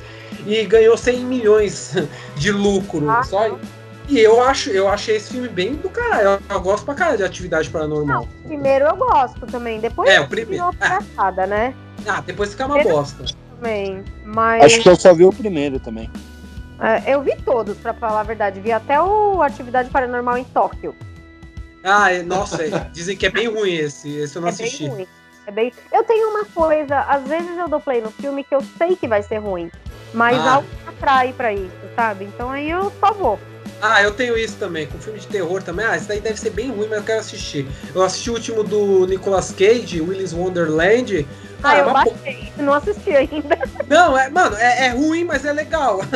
e 0.48 0.64
ganhou 0.66 0.98
100 0.98 1.20
milhões 1.26 1.94
de 2.36 2.52
lucro. 2.52 3.10
Ah, 3.10 3.24
só 3.24 3.58
e 4.10 4.20
eu 4.20 4.42
acho, 4.44 4.70
eu 4.70 4.88
achei 4.88 5.16
esse 5.16 5.32
filme 5.32 5.48
bem 5.48 5.76
do 5.76 5.90
caralho. 5.90 6.24
Eu, 6.30 6.40
eu 6.56 6.62
gosto 6.62 6.86
pra 6.86 6.94
caralho 6.94 7.18
de 7.18 7.24
atividade 7.24 7.70
paranormal. 7.70 8.28
Primeiro 8.46 8.86
eu 8.86 8.96
gosto 8.96 9.46
também. 9.48 9.80
Depois 9.80 10.10
É, 10.10 10.20
o 10.20 10.28
primeiro. 10.28 10.52
virou 10.52 10.74
palhaçada, 10.74 11.48
né? 11.48 11.74
Ah, 12.08 12.22
depois 12.22 12.52
fica 12.52 12.66
uma 12.66 12.82
bosta. 12.84 13.24
Também. 13.56 14.04
Mas 14.26 14.64
Acho 14.66 14.82
que 14.82 14.90
eu 14.90 14.96
só 14.96 15.14
vi 15.14 15.24
o 15.26 15.32
primeiro 15.32 15.80
também. 15.80 16.10
é, 16.82 17.14
eu 17.14 17.22
vi 17.22 17.36
todos, 17.46 17.78
pra 17.78 17.94
falar 17.94 18.20
a 18.22 18.24
verdade. 18.24 18.60
Vi 18.60 18.72
até 18.72 19.02
o 19.02 19.42
Atividade 19.42 19.90
Paranormal 19.90 20.38
em 20.38 20.44
Tóquio. 20.44 20.94
Ah, 21.84 22.12
é- 22.12 22.24
nossa, 22.24 22.64
é, 22.64 22.70
dizem 22.92 23.16
que 23.16 23.26
é 23.26 23.30
bem 23.30 23.48
ruim 23.48 23.74
esse. 23.76 24.14
Esse 24.18 24.36
eu 24.38 24.42
não 24.42 24.50
é 24.50 24.52
bem 24.52 24.66
assisti. 24.66 24.88
ruim. 24.88 25.08
É 25.46 25.52
bem... 25.52 25.74
Eu 25.92 26.04
tenho 26.04 26.30
uma 26.30 26.46
coisa, 26.46 27.00
às 27.02 27.24
vezes 27.24 27.58
eu 27.58 27.68
dou 27.68 27.80
play 27.80 28.00
no 28.02 28.10
filme 28.12 28.44
que 28.46 28.56
eu 28.56 28.62
sei 28.78 28.96
que 28.96 29.08
vai 29.08 29.22
ser 29.24 29.38
ruim. 29.40 29.70
Mas 30.14 30.38
Ah. 30.40 30.56
algo 30.56 30.68
atrai 30.88 31.34
pra 31.34 31.52
isso, 31.54 31.72
sabe? 31.96 32.26
Então 32.26 32.50
aí 32.52 32.70
eu 32.70 32.92
só 33.00 33.12
vou. 33.14 33.38
Ah, 33.86 34.02
eu 34.02 34.14
tenho 34.14 34.38
isso 34.38 34.56
também, 34.56 34.88
com 34.88 34.98
filme 34.98 35.20
de 35.20 35.28
terror 35.28 35.62
também. 35.62 35.86
Ah, 35.86 35.98
esse 35.98 36.08
daí 36.08 36.22
deve 36.22 36.40
ser 36.40 36.52
bem 36.52 36.72
ruim, 36.72 36.88
mas 36.88 37.00
eu 37.00 37.04
quero 37.04 37.20
assistir. 37.20 37.68
Eu 37.94 38.02
assisti 38.02 38.30
o 38.32 38.34
último 38.36 38.64
do 38.64 39.06
Nicolas 39.06 39.52
Cage, 39.52 40.00
Willis 40.00 40.32
Wonderland. 40.32 41.28
Ah, 41.62 41.78
eu 41.80 41.92
baixei, 41.92 42.54
não 42.56 42.74
assisti 42.74 43.12
ainda. 43.14 43.58
Não, 43.90 44.18
é, 44.18 44.30
mano, 44.30 44.56
é, 44.56 44.86
é 44.86 44.90
ruim, 44.90 45.26
mas 45.26 45.44
é 45.44 45.52
legal. 45.52 46.00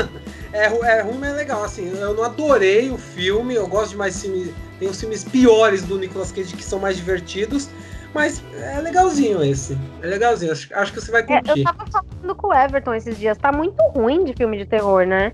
É, 0.53 0.63
é 0.63 1.01
ruim, 1.01 1.17
mas 1.19 1.33
é 1.33 1.35
legal. 1.35 1.61
Assim, 1.63 1.91
eu 1.99 2.13
não 2.13 2.23
adorei 2.23 2.89
o 2.89 2.97
filme. 2.97 3.53
Eu 3.53 3.67
gosto 3.67 3.91
de 3.91 3.97
mais 3.97 4.19
filmes. 4.21 4.49
Tem 4.79 4.87
os 4.87 4.97
filmes 4.99 5.23
piores 5.23 5.83
do 5.83 5.99
Nicolas 5.99 6.31
Cage 6.31 6.55
que 6.55 6.63
são 6.63 6.79
mais 6.79 6.95
divertidos. 6.95 7.69
Mas 8.13 8.41
é 8.53 8.79
legalzinho 8.79 9.43
esse. 9.43 9.77
É 10.01 10.07
legalzinho. 10.07 10.53
Acho, 10.53 10.73
acho 10.73 10.93
que 10.93 11.01
você 11.01 11.11
vai 11.11 11.21
É, 11.21 11.25
eu 11.25 11.43
curtir. 11.43 11.63
tava 11.63 11.85
falando 11.91 12.35
com 12.35 12.47
o 12.47 12.53
Everton 12.53 12.95
esses 12.95 13.17
dias, 13.19 13.37
tá 13.37 13.51
muito 13.51 13.79
ruim 13.93 14.23
de 14.23 14.33
filme 14.33 14.57
de 14.57 14.65
terror, 14.65 15.05
né? 15.05 15.33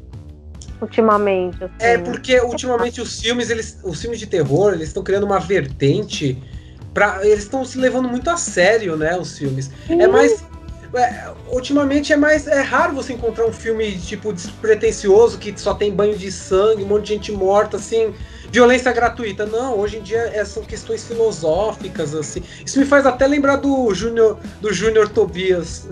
Ultimamente. 0.84 1.64
Assim. 1.64 1.74
É 1.80 1.98
porque 1.98 2.40
ultimamente 2.42 3.02
os 3.02 3.20
filmes, 3.20 3.50
eles, 3.50 3.80
os 3.84 4.02
filmes 4.02 4.20
de 4.20 4.28
terror, 4.28 4.74
eles 4.74 4.90
estão 4.90 5.04
criando 5.04 5.26
uma 5.26 5.40
vertente 5.40 6.42
para 6.94 7.26
eles 7.26 7.44
estão 7.44 7.66
se 7.66 7.78
levando 7.78 8.08
muito 8.08 8.30
a 8.30 8.38
sério, 8.38 8.96
né, 8.96 9.18
os 9.18 9.38
filmes. 9.38 9.72
É 9.90 10.08
mais 10.08 10.44
é, 10.96 11.32
ultimamente 11.50 12.14
é 12.14 12.18
mais 12.18 12.46
é 12.46 12.62
raro 12.62 12.94
você 12.94 13.14
encontrar 13.14 13.46
um 13.46 13.52
filme 13.52 13.98
tipo 13.98 14.32
despretensioso 14.32 15.40
que 15.40 15.60
só 15.60 15.74
tem 15.74 15.92
banho 15.92 16.16
de 16.16 16.32
sangue, 16.32 16.84
um 16.84 16.88
monte 16.88 17.06
de 17.06 17.14
gente 17.14 17.32
morta 17.32 17.78
assim, 17.78 18.14
violência 18.52 18.92
gratuita. 18.92 19.46
Não, 19.46 19.80
hoje 19.80 19.98
em 19.98 20.02
dia 20.02 20.30
é, 20.34 20.46
são 20.46 20.64
questões 20.64 21.04
filosóficas 21.04 22.14
assim. 22.14 22.44
Isso 22.64 22.78
me 22.78 22.86
faz 22.86 23.08
até 23.08 23.26
lembrar 23.26 23.56
do 23.56 23.92
Júnior 23.96 24.38
do 24.62 24.72
Júnior 24.72 25.10
Tobias. 25.10 25.90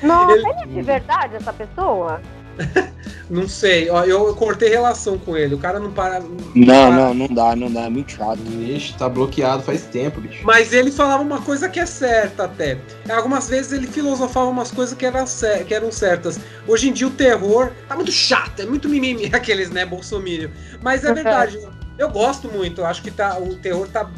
Nossa, 0.00 0.36
ele 0.36 0.46
é 0.46 0.66
de 0.66 0.82
verdade 0.82 1.34
essa 1.34 1.52
pessoa? 1.52 2.20
Não 3.28 3.48
sei, 3.48 3.88
ó, 3.88 4.04
eu 4.04 4.34
cortei 4.34 4.68
relação 4.68 5.18
com 5.18 5.34
ele. 5.36 5.54
O 5.54 5.58
cara 5.58 5.80
não 5.80 5.90
para 5.90 6.20
Não, 6.54 6.92
não, 6.92 7.14
não 7.14 7.26
dá, 7.26 7.56
não 7.56 7.72
dá, 7.72 7.82
é 7.82 7.88
muito 7.88 8.12
chato. 8.12 8.38
Vixe, 8.38 8.92
tá 8.98 9.08
bloqueado 9.08 9.62
faz 9.62 9.82
tempo, 9.84 10.20
bicho. 10.20 10.40
Mas 10.44 10.72
ele 10.74 10.90
falava 10.92 11.22
uma 11.22 11.40
coisa 11.40 11.68
que 11.68 11.80
é 11.80 11.86
certa 11.86 12.44
até. 12.44 12.78
Algumas 13.08 13.48
vezes 13.48 13.72
ele 13.72 13.86
filosofava 13.86 14.50
umas 14.50 14.70
coisas 14.70 14.96
que 14.96 15.06
eram, 15.06 15.26
cer- 15.26 15.64
que 15.64 15.74
eram 15.74 15.90
certas. 15.90 16.38
Hoje 16.68 16.90
em 16.90 16.92
dia 16.92 17.06
o 17.06 17.10
terror 17.10 17.70
tá 17.88 17.94
muito 17.96 18.12
chato, 18.12 18.60
é 18.60 18.66
muito 18.66 18.88
mimimi 18.90 19.26
aqueles, 19.34 19.70
né, 19.70 19.86
bolsominion. 19.86 20.50
Mas 20.82 21.02
é 21.02 21.08
Uhum. 21.08 21.14
verdade, 21.14 21.56
eu, 21.56 21.70
eu 21.98 22.10
gosto 22.10 22.48
muito, 22.52 22.82
eu 22.82 22.86
acho 22.86 23.02
que 23.02 23.10
tá, 23.10 23.38
o 23.38 23.54
terror 23.56 23.88
tá... 23.88 24.08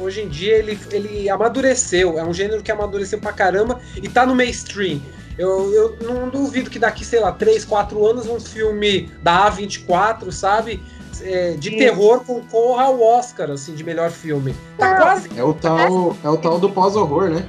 Hoje 0.00 0.20
em 0.22 0.28
dia 0.28 0.56
ele, 0.56 0.78
ele 0.90 1.28
amadureceu, 1.30 2.18
é 2.18 2.24
um 2.24 2.32
gênero 2.34 2.62
que 2.62 2.72
amadureceu 2.72 3.18
pra 3.20 3.32
caramba 3.32 3.78
e 3.96 4.08
tá 4.08 4.24
no 4.26 4.34
mainstream. 4.34 5.00
Eu, 5.38 5.72
eu 5.72 5.96
não 6.02 6.28
duvido 6.28 6.68
que 6.68 6.78
daqui, 6.78 7.04
sei 7.04 7.20
lá, 7.20 7.32
3, 7.32 7.64
4 7.64 8.06
anos 8.06 8.26
um 8.28 8.38
filme 8.38 9.10
da 9.22 9.50
A24, 9.50 10.30
sabe? 10.30 10.82
É, 11.22 11.52
de 11.52 11.70
Sim. 11.70 11.76
terror 11.78 12.20
concorra 12.24 12.84
ao 12.84 13.00
Oscar, 13.00 13.50
assim, 13.50 13.74
de 13.74 13.84
melhor 13.84 14.10
filme. 14.10 14.54
Tá 14.76 14.96
quase 14.96 15.30
É 15.36 15.44
o 15.44 15.54
tal, 15.54 16.16
é 16.22 16.28
o 16.28 16.36
tal 16.36 16.58
do 16.58 16.68
pós-horror, 16.70 17.30
né? 17.30 17.48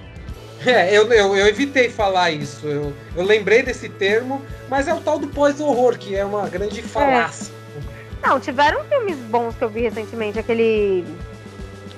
é, 0.66 0.96
eu, 0.96 1.12
eu, 1.12 1.36
eu 1.36 1.48
evitei 1.48 1.90
falar 1.90 2.32
isso. 2.32 2.68
Eu, 2.68 2.94
eu 3.16 3.24
lembrei 3.24 3.64
desse 3.64 3.90
termo, 3.90 4.42
mas 4.70 4.88
é 4.88 4.94
o 4.94 5.02
tal 5.02 5.20
do 5.20 5.28
pós-horror, 5.28 5.98
que 5.98 6.16
é 6.16 6.24
uma 6.24 6.48
grande 6.48 6.82
falácia. 6.82 7.54
Não, 8.22 8.40
tiveram 8.40 8.84
filmes 8.86 9.18
bons 9.18 9.56
que 9.56 9.64
eu 9.64 9.70
vi 9.70 9.82
recentemente, 9.82 10.40
aquele. 10.40 11.06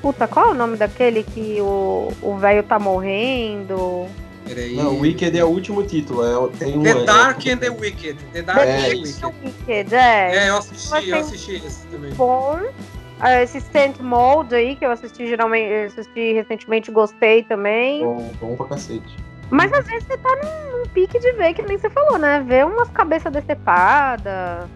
Puta, 0.02 0.28
qual 0.28 0.48
é 0.48 0.50
o 0.52 0.54
nome 0.54 0.78
daquele 0.78 1.24
que 1.24 1.58
o 1.62 2.12
o 2.22 2.38
velho 2.38 2.64
tá 2.64 2.80
morrendo? 2.80 4.08
Peraí. 4.48 4.76
Não, 4.76 5.00
Wicked 5.00 5.38
é 5.38 5.44
o 5.44 5.48
último 5.48 5.84
título. 5.84 6.24
É, 6.26 6.38
o- 6.38 6.48
tem 6.50 6.78
um, 6.78 6.84
The 6.84 6.90
é- 6.92 7.04
Dark 7.06 7.40
and 7.48 7.58
the 7.58 7.70
Wicked. 7.70 8.18
The 8.34 8.42
Dark 8.44 8.60
É, 8.60 8.76
and 8.76 8.82
the. 8.82 8.96
Wicked. 8.96 9.26
Wicked, 9.44 9.96
é. 9.96 10.36
É, 10.36 10.50
eu 10.50 10.58
assisti, 10.58 11.10
eu 11.10 11.18
assisti 11.18 11.56
esse 11.56 11.88
também. 11.88 12.14
Bom. 12.14 12.60
Ah, 13.20 13.42
Esse 13.42 13.62
Stent 13.62 13.98
Mold 14.02 14.54
aí, 14.54 14.76
que 14.76 14.86
eu 14.86 14.92
assisti 14.92 15.26
geralmente, 15.26 15.86
assisti 15.86 16.34
recentemente, 16.34 16.92
gostei 16.92 17.44
também. 17.44 18.04
Bom, 18.04 18.30
bom 18.42 18.56
pra 18.58 18.66
cacete. 18.68 19.16
Mas 19.50 19.72
às 19.72 19.86
vezes 19.88 20.04
você 20.06 20.18
tá 20.18 20.30
num, 20.44 20.80
num 20.80 20.86
pique 20.90 21.18
de 21.20 21.32
ver, 21.34 21.54
que 21.54 21.62
nem 21.62 21.78
você 21.78 21.90
falou, 21.90 22.18
né? 22.18 22.44
Ver 22.46 22.66
umas 22.66 22.90
cabeças 22.90 23.32
decepadas, 23.32 24.68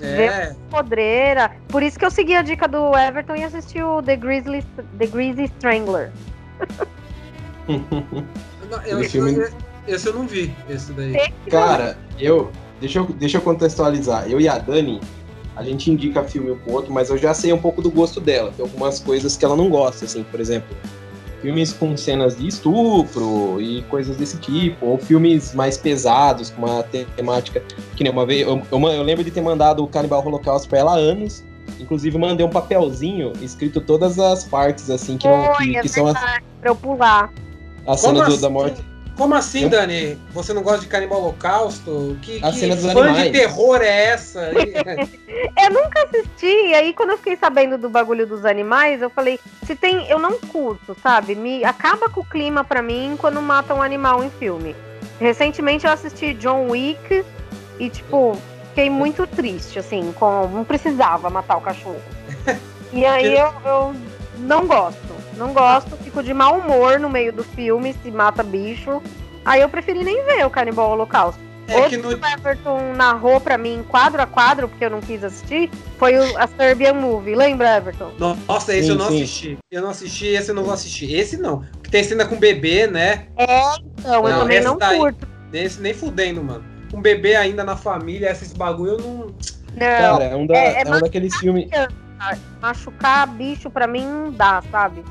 É, 0.00 0.54
podreira. 0.70 1.50
Por 1.68 1.82
isso 1.82 1.98
que 1.98 2.04
eu 2.04 2.10
segui 2.12 2.36
a 2.36 2.42
dica 2.42 2.68
do 2.68 2.96
Everton 2.96 3.34
e 3.36 3.42
assisti 3.44 3.82
o 3.82 4.00
The 4.02 4.16
Grizzly, 4.16 4.62
The 4.98 5.06
Grizzly 5.06 5.44
Strangler. 5.46 6.12
eu, 8.84 9.00
Esse 9.00 9.10
filme- 9.10 9.32
eu- 9.36 9.48
esse 9.94 10.06
eu 10.06 10.14
não 10.14 10.26
vi, 10.26 10.54
esse 10.68 10.92
daí. 10.92 11.32
Cara, 11.50 11.96
eu. 12.18 12.50
Deixa, 12.80 12.98
eu. 12.98 13.04
deixa 13.06 13.38
eu 13.38 13.42
contextualizar. 13.42 14.28
Eu 14.30 14.40
e 14.40 14.48
a 14.48 14.58
Dani, 14.58 15.00
a 15.56 15.62
gente 15.62 15.90
indica 15.90 16.22
filme 16.24 16.50
um 16.50 16.56
pro 16.58 16.72
outro, 16.72 16.92
mas 16.92 17.10
eu 17.10 17.16
já 17.18 17.32
sei 17.34 17.52
um 17.52 17.58
pouco 17.58 17.80
do 17.82 17.90
gosto 17.90 18.20
dela. 18.20 18.52
Tem 18.56 18.64
algumas 18.64 18.98
coisas 19.00 19.36
que 19.36 19.44
ela 19.44 19.56
não 19.56 19.68
gosta, 19.70 20.04
assim, 20.04 20.22
por 20.24 20.40
exemplo. 20.40 20.76
Filmes 21.42 21.74
com 21.74 21.94
cenas 21.96 22.38
de 22.38 22.48
estupro 22.48 23.60
e 23.60 23.82
coisas 23.90 24.16
desse 24.16 24.38
tipo, 24.38 24.86
ou 24.86 24.96
filmes 24.98 25.54
mais 25.54 25.76
pesados, 25.76 26.48
com 26.50 26.64
uma 26.64 26.82
te- 26.82 27.06
temática. 27.16 27.62
Que 27.94 28.02
nem 28.02 28.10
uma 28.12 28.24
vez. 28.24 28.40
Eu, 28.46 28.62
eu, 28.72 28.80
eu 28.88 29.02
lembro 29.02 29.22
de 29.22 29.30
ter 29.30 29.42
mandado 29.42 29.84
o 29.84 29.86
Canibal 29.86 30.26
Holocaust 30.26 30.66
pra 30.68 30.78
ela 30.78 30.92
há 30.94 30.96
anos. 30.96 31.44
Inclusive, 31.78 32.16
mandei 32.18 32.44
um 32.46 32.50
papelzinho 32.50 33.32
escrito 33.42 33.80
todas 33.80 34.18
as 34.18 34.44
partes, 34.44 34.88
assim, 34.90 35.16
que, 35.18 35.26
não, 35.28 35.54
Foi, 35.54 35.66
que, 35.66 35.76
é 35.76 35.80
que 35.82 35.88
são 35.88 36.06
as, 36.06 36.14
pra 36.14 36.40
eu 36.70 36.76
pular. 36.76 37.30
Como 37.84 37.98
cenas 37.98 38.26
do- 38.26 38.32
assim? 38.32 38.42
da 38.42 38.50
morte. 38.50 38.84
Como 39.16 39.32
assim, 39.34 39.62
Eu- 39.62 39.68
Dani? 39.70 40.18
Você 40.32 40.52
não 40.52 40.62
gosta 40.62 40.80
de 40.80 40.88
Canibal 40.88 41.20
Holocausto? 41.20 42.16
Que, 42.20 42.38
A 42.42 42.50
que 42.50 42.58
cena 42.58 42.74
dos 42.74 42.84
fã 42.84 42.94
de 42.94 43.00
animais. 43.00 43.30
terror 43.30 43.80
é 43.80 44.06
essa? 44.06 44.50
Eu 45.56 45.70
nunca 45.70 46.02
assisti, 46.02 46.46
e 46.70 46.74
aí 46.74 46.92
quando 46.92 47.10
eu 47.10 47.16
fiquei 47.18 47.36
sabendo 47.36 47.78
do 47.78 47.88
bagulho 47.88 48.26
dos 48.26 48.44
animais, 48.44 49.00
eu 49.00 49.08
falei, 49.10 49.38
se 49.64 49.76
tem. 49.76 50.08
Eu 50.08 50.18
não 50.18 50.38
curto, 50.40 50.96
sabe? 51.00 51.34
Me 51.36 51.64
acaba 51.64 52.08
com 52.08 52.20
o 52.22 52.24
clima 52.24 52.64
pra 52.64 52.82
mim 52.82 53.14
quando 53.16 53.40
matam 53.40 53.78
um 53.78 53.82
animal 53.82 54.22
em 54.24 54.30
filme. 54.30 54.74
Recentemente 55.20 55.86
eu 55.86 55.92
assisti 55.92 56.34
John 56.34 56.68
Wick 56.70 57.24
e, 57.78 57.88
tipo, 57.88 58.36
fiquei 58.70 58.90
muito 58.90 59.26
triste, 59.28 59.78
assim, 59.78 60.12
com. 60.18 60.48
Não 60.48 60.64
precisava 60.64 61.30
matar 61.30 61.56
o 61.56 61.60
cachorro. 61.60 62.02
E 62.92 63.04
aí 63.04 63.36
eu, 63.36 63.52
eu 63.64 63.94
não 64.38 64.68
gosto. 64.68 65.13
Não 65.36 65.52
gosto, 65.52 65.96
fico 65.98 66.22
de 66.22 66.32
mau 66.32 66.58
humor 66.58 66.98
no 67.00 67.08
meio 67.10 67.32
do 67.32 67.42
filme, 67.44 67.94
se 68.02 68.10
mata 68.10 68.42
bicho. 68.42 69.02
Aí 69.44 69.60
eu 69.60 69.68
preferi 69.68 70.02
nem 70.02 70.24
ver 70.24 70.44
o 70.46 70.50
Canibal 70.50 70.90
Holocausto. 70.90 71.40
É 71.66 71.76
Outro 71.76 71.90
que 71.90 71.96
no, 71.96 72.08
que 72.10 72.14
o 72.14 72.26
Everton 72.26 72.92
narrou 72.94 73.40
pra 73.40 73.56
mim 73.56 73.82
quadro 73.88 74.20
a 74.20 74.26
quadro, 74.26 74.68
porque 74.68 74.84
eu 74.84 74.90
não 74.90 75.00
quis 75.00 75.24
assistir, 75.24 75.70
foi 75.98 76.14
o, 76.18 76.38
a 76.38 76.46
Serbian 76.46 76.92
Movie. 76.92 77.34
Lembra, 77.34 77.76
Everton? 77.78 78.12
Nossa, 78.18 78.74
esse 78.74 78.84
Sim, 78.86 78.90
eu 78.92 78.96
não 78.98 79.08
sim. 79.08 79.22
assisti. 79.22 79.58
Eu 79.70 79.82
não 79.82 79.90
assisti, 79.90 80.26
esse 80.26 80.50
eu 80.50 80.54
não 80.54 80.62
vou 80.64 80.74
assistir. 80.74 81.14
Esse 81.14 81.38
não. 81.38 81.60
Porque 81.72 81.90
tem 81.90 82.04
cena 82.04 82.26
com 82.26 82.36
bebê, 82.36 82.86
né? 82.86 83.28
Então, 83.38 84.26
eu 84.26 84.30
Não, 84.30 84.40
também 84.40 84.58
essa 84.58 84.68
não 84.68 84.76
daí. 84.78 84.98
curto. 84.98 85.26
Esse 85.52 85.80
nem 85.80 85.94
fudendo, 85.94 86.42
mano. 86.44 86.64
Com 86.90 87.00
bebê 87.00 87.34
ainda 87.34 87.64
na 87.64 87.76
família, 87.76 88.30
esses 88.30 88.52
bagulho 88.52 88.92
eu 88.92 88.98
não. 88.98 89.16
Não, 89.74 89.78
Cara, 89.78 90.24
é 90.24 90.36
um, 90.36 90.46
da, 90.46 90.54
é- 90.54 90.82
é 90.82 90.82
é 90.82 90.90
um 90.90 91.00
daqueles 91.00 91.34
filmes. 91.36 91.68
machucar 92.60 93.26
bicho 93.26 93.70
pra 93.70 93.86
mim 93.86 94.06
não 94.06 94.30
dá, 94.30 94.62
sabe? 94.70 95.02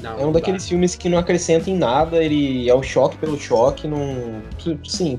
Não, 0.00 0.18
É 0.18 0.24
um 0.24 0.32
daqueles 0.32 0.68
filmes 0.68 0.94
que 0.94 1.08
não 1.08 1.18
acrescenta 1.18 1.68
em 1.70 1.76
nada, 1.76 2.22
ele 2.22 2.68
é 2.68 2.74
o 2.74 2.82
choque 2.82 3.16
pelo 3.16 3.38
choque, 3.38 3.86
não. 3.88 4.42
Sim. 4.84 5.18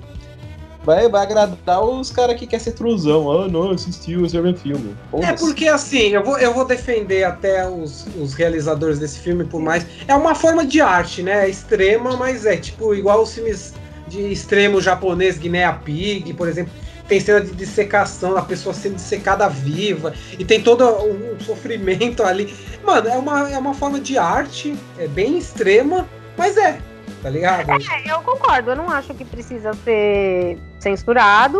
Vai, 0.84 1.08
vai 1.08 1.24
agradar 1.24 1.82
os 1.82 2.12
caras 2.12 2.38
que 2.38 2.46
querem 2.46 2.64
ser 2.64 2.74
truzão. 2.74 3.32
Ah, 3.32 3.48
não, 3.48 3.72
assistiu 3.72 4.26
esse 4.26 4.38
mesmo 4.38 4.58
filme. 4.58 4.96
É 5.22 5.32
porque 5.32 5.68
assim, 5.68 6.10
eu 6.10 6.24
vou, 6.24 6.38
eu 6.38 6.54
vou 6.54 6.66
defender 6.66 7.24
até 7.24 7.68
os, 7.68 8.06
os 8.20 8.34
realizadores 8.34 9.00
desse 9.00 9.20
filme, 9.20 9.46
por 9.46 9.62
mais. 9.62 9.86
É 10.08 10.14
uma 10.14 10.36
forma 10.36 10.66
de 10.66 10.82
arte, 10.82 11.24
né? 11.24 11.46
É 11.46 11.50
extrema, 11.50 12.18
mas 12.18 12.46
é 12.46 12.58
tipo 12.58 12.94
igual 12.94 13.24
os 13.24 13.34
filmes 13.34 13.74
de 14.10 14.32
extremo 14.32 14.82
japonês, 14.82 15.38
Guinea 15.38 15.72
Pig, 15.72 16.34
por 16.34 16.50
exemplo. 16.50 16.74
Tem 17.08 17.20
cena 17.20 17.42
de 17.42 17.52
dissecação, 17.52 18.38
a 18.38 18.42
pessoa 18.42 18.74
sendo 18.74 18.96
dissecada 18.96 19.48
viva, 19.50 20.14
e 20.40 20.46
tem 20.46 20.62
todo 20.62 20.86
um 20.88 21.40
sofrimento 21.40 22.24
ali. 22.24 22.54
Mano, 22.84 23.10
é 23.10 23.18
uma, 23.18 23.50
é 23.52 23.58
uma 23.58 23.74
forma 23.74 24.00
de 24.00 24.18
arte, 24.18 24.76
é 24.98 25.08
bem 25.08 25.38
extrema, 25.38 26.08
mas 26.38 26.56
é, 26.58 26.80
tá 27.22 27.30
ligado? 27.30 27.70
É, 27.72 28.12
eu 28.12 28.22
concordo, 28.22 28.72
eu 28.72 28.76
não 28.76 28.90
acho 28.90 29.14
que 29.14 29.26
precisa 29.26 29.74
ser 29.84 30.58
censurado, 30.80 31.60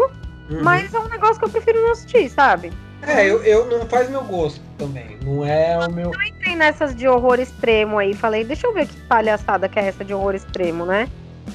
Uhum. 0.50 0.62
mas 0.62 0.94
é 0.94 1.00
um 1.00 1.08
negócio 1.08 1.40
que 1.40 1.46
eu 1.46 1.50
prefiro 1.50 1.82
não 1.82 1.92
assistir, 1.94 2.30
sabe? 2.30 2.72
É, 3.02 3.26
eu, 3.26 3.44
eu 3.44 3.66
não 3.66 3.86
faz 3.88 4.10
meu 4.10 4.24
gosto 4.24 4.62
também. 4.78 5.18
Não 5.24 5.46
é 5.46 5.78
o 5.78 5.92
meu. 5.92 6.12
Entrei 6.26 6.56
nessas 6.56 6.96
de 6.96 7.08
horror 7.08 7.40
extremo 7.40 7.98
aí, 7.98 8.14
falei, 8.14 8.44
deixa 8.44 8.68
eu 8.68 8.74
ver 8.74 8.88
que 8.88 8.96
palhaçada 9.08 9.68
que 9.68 9.80
é 9.80 9.88
essa 9.88 10.06
de 10.06 10.14
horror 10.14 10.36
extremo, 10.36 10.86
né? 10.86 11.10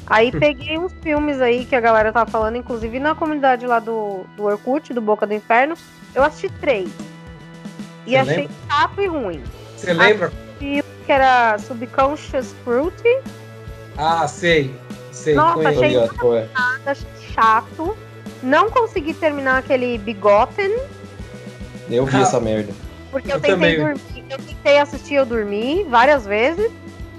Aí 0.06 0.30
peguei 0.32 0.78
uns 0.78 0.92
filmes 1.02 1.40
aí 1.40 1.64
que 1.64 1.76
a 1.76 1.80
galera 1.80 2.12
tava 2.12 2.30
falando, 2.30 2.56
inclusive 2.56 2.98
na 2.98 3.14
comunidade 3.14 3.66
lá 3.66 3.78
do, 3.78 4.24
do 4.36 4.44
Orkut, 4.44 4.92
do 4.94 5.00
Boca 5.00 5.26
do 5.26 5.34
Inferno, 5.34 5.74
eu 6.14 6.22
assisti 6.22 6.48
três. 6.60 6.88
E 8.06 8.10
Você 8.12 8.16
achei 8.16 8.36
lembra? 8.36 8.54
chato 8.70 9.00
e 9.02 9.06
ruim. 9.06 9.42
Você 9.76 9.92
lembra? 9.92 10.32
Que 10.58 10.82
era 11.06 11.58
Subconscious 11.58 12.54
Fruit, 12.64 12.94
Ah, 13.96 14.26
sei. 14.28 14.74
Sei. 15.12 15.34
Nossa, 15.34 15.68
achei- 15.68 15.88
ligado 15.88 16.36
é. 16.36 16.48
nada 16.54 16.96
chato. 17.34 17.96
Não 18.42 18.70
consegui 18.70 19.12
terminar 19.14 19.58
aquele 19.58 19.98
Bigotten. 19.98 20.78
Eu 21.90 22.06
vi 22.06 22.16
Ah. 22.16 22.20
essa 22.20 22.38
merda. 22.40 22.72
Porque 23.10 23.30
eu, 23.30 23.36
Eu 23.36 23.40
tentei 23.40 23.54
também. 23.74 23.76
dormir, 23.78 24.24
eu 24.30 24.38
tentei 24.38 24.78
assistir, 24.78 25.14
eu 25.14 25.26
dormi 25.26 25.84
várias 25.88 26.24
vezes. 26.26 26.70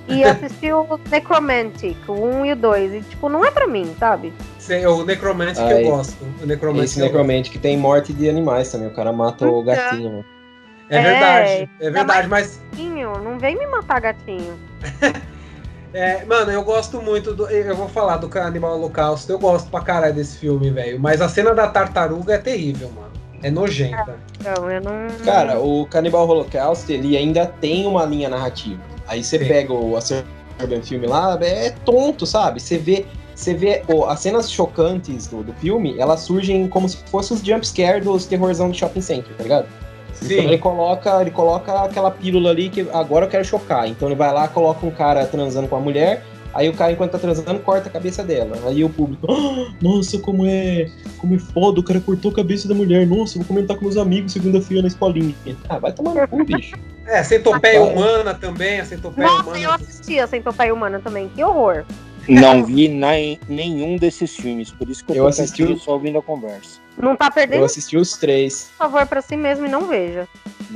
E 0.09 0.23
assisti 0.23 0.71
o 0.71 0.99
Necromantic, 1.09 1.97
o 2.07 2.13
1 2.13 2.45
e 2.45 2.51
o 2.53 2.55
2. 2.55 2.93
E, 2.93 3.01
tipo, 3.01 3.29
não 3.29 3.45
é 3.45 3.51
pra 3.51 3.67
mim, 3.67 3.95
sabe? 3.99 4.33
Sei, 4.57 4.85
o 4.85 5.05
Necromantic 5.05 5.61
Ai, 5.61 5.83
eu 5.83 5.91
gosto. 5.91 6.17
O 6.41 6.45
Necromantic 6.45 7.07
Esse 7.07 7.49
que 7.49 7.59
tem 7.59 7.77
morte 7.77 8.13
de 8.13 8.29
animais 8.29 8.71
também. 8.71 8.87
O 8.87 8.93
cara 8.93 9.11
mata 9.11 9.47
o 9.47 9.63
gatinho, 9.63 10.03
mano. 10.03 10.15
gosto. 10.17 10.39
É 10.89 11.01
verdade, 11.03 11.49
é 11.51 11.85
Ainda 11.85 11.91
verdade, 11.91 12.27
mas 12.27 12.59
Gatinho, 12.71 13.13
não 13.19 13.37
vem 13.37 13.55
me 13.55 13.67
matar 13.67 14.01
gatinho. 14.01 14.57
É, 15.91 16.23
mano, 16.25 16.51
eu 16.51 16.63
gosto 16.63 17.01
muito 17.01 17.33
do. 17.33 17.49
Eu 17.49 17.75
vou 17.75 17.89
falar 17.89 18.17
do 18.17 18.29
Canibal 18.29 18.75
Holocausto. 18.75 19.31
Eu 19.31 19.39
gosto 19.39 19.71
pra 19.71 19.81
caralho 19.81 20.13
desse 20.13 20.37
filme, 20.37 20.69
velho. 20.69 20.99
Mas 20.99 21.19
a 21.19 21.27
cena 21.27 21.53
da 21.55 21.67
tartaruga 21.67 22.35
é 22.35 22.37
terrível, 22.37 22.91
mano. 22.91 23.09
É 23.41 23.49
nojenta. 23.49 24.19
Então, 24.39 24.69
eu 24.69 24.81
não. 24.81 25.07
Cara, 25.25 25.59
o 25.59 25.87
Cannibal 25.87 26.27
Holocaust, 26.27 26.91
ele 26.91 27.17
ainda 27.17 27.45
tem 27.45 27.87
uma 27.87 28.05
linha 28.05 28.29
narrativa. 28.29 28.81
Aí 29.09 29.23
você 29.23 29.39
pega 29.39 29.73
o 29.73 29.97
a 29.97 30.01
Serbian 30.01 30.81
filme 30.83 31.07
lá, 31.07 31.37
é 31.41 31.71
tonto, 31.83 32.25
sabe? 32.25 32.59
Você 32.59 32.77
vê, 32.77 33.05
você 33.33 33.53
vê 33.55 33.81
ó, 33.91 34.07
as 34.07 34.19
cenas 34.19 34.51
chocantes 34.51 35.25
do, 35.27 35.43
do 35.43 35.51
filme, 35.53 35.95
elas 35.97 36.21
surgem 36.21 36.67
como 36.67 36.87
se 36.87 36.97
fossem 37.07 37.35
os 37.35 37.43
jumpscare 37.43 38.01
dos 38.01 38.25
terrorzão 38.25 38.69
de 38.69 38.77
shopping 38.77 39.01
center, 39.01 39.35
tá 39.35 39.43
ligado? 39.43 39.67
Então 40.21 40.37
ele 40.37 40.53
Sim. 40.53 40.57
coloca, 40.57 41.21
ele 41.21 41.31
coloca 41.31 41.73
aquela 41.81 42.11
pílula 42.11 42.51
ali 42.51 42.69
que 42.69 42.81
agora 42.93 43.25
eu 43.25 43.29
quero 43.29 43.43
chocar. 43.43 43.87
Então 43.87 44.07
ele 44.07 44.15
vai 44.15 44.31
lá, 44.33 44.47
coloca 44.47 44.85
um 44.85 44.91
cara 44.91 45.25
transando 45.25 45.67
com 45.67 45.77
a 45.77 45.79
mulher, 45.79 46.23
aí 46.53 46.67
o 46.69 46.73
cara, 46.73 46.91
enquanto 46.91 47.11
tá 47.11 47.19
transando, 47.19 47.59
corta 47.61 47.89
a 47.89 47.91
cabeça 47.91 48.23
dela. 48.23 48.57
Aí 48.65 48.83
o 48.83 48.89
público, 48.89 49.25
"Ah, 49.31 49.73
nossa, 49.81 50.19
como 50.19 50.45
é, 50.45 50.87
como 51.17 51.35
é 51.35 51.39
foda, 51.39 51.79
o 51.79 51.83
cara 51.83 51.99
cortou 51.99 52.31
a 52.31 52.35
cabeça 52.35 52.67
da 52.67 52.75
mulher, 52.75 53.07
nossa, 53.07 53.39
vou 53.39 53.47
comentar 53.47 53.77
com 53.77 53.85
meus 53.85 53.97
amigos 53.97 54.33
segunda-feira 54.33 54.81
na 54.81 54.87
escolinha. 54.89 55.33
Ah, 55.67 55.79
vai 55.79 55.93
tomar 55.93 56.13
no 56.13 56.27
cu, 56.27 56.43
bicho. 56.43 56.75
É, 57.09 57.23
centopeia 57.23 57.79
Ah, 57.79 57.83
humana 57.83 58.33
também, 58.35 58.79
a 58.79 58.85
centopeia 58.85 59.27
Nossa, 59.27 59.43
humana. 59.49 59.59
eu 59.59 59.71
assisti 59.71 60.19
a 60.19 60.27
Centopeia 60.27 60.73
Humana 60.73 60.99
também. 60.99 61.27
Que 61.29 61.43
horror. 61.43 61.83
Não 62.27 62.63
vi 62.63 62.87
na- 62.87 63.13
nenhum 63.47 63.97
desses 63.97 64.35
filmes, 64.35 64.69
por 64.71 64.87
isso 64.87 65.03
que 65.03 65.13
eu, 65.13 65.15
Eu 65.15 65.23
tô 65.23 65.29
assisti 65.29 65.63
o- 65.63 65.79
só 65.79 65.93
ouvindo 65.93 66.19
a 66.19 66.21
conversa. 66.21 66.79
Não 66.95 67.15
tá 67.15 67.27
Eu 67.27 67.31
perdendo 67.31 67.65
assisti 67.65 67.97
os 67.97 68.15
três. 68.17 68.69
favor 68.77 69.05
pra 69.07 69.21
si 69.21 69.35
mesmo 69.35 69.65
e 69.65 69.69
não 69.69 69.87
veja. 69.87 70.27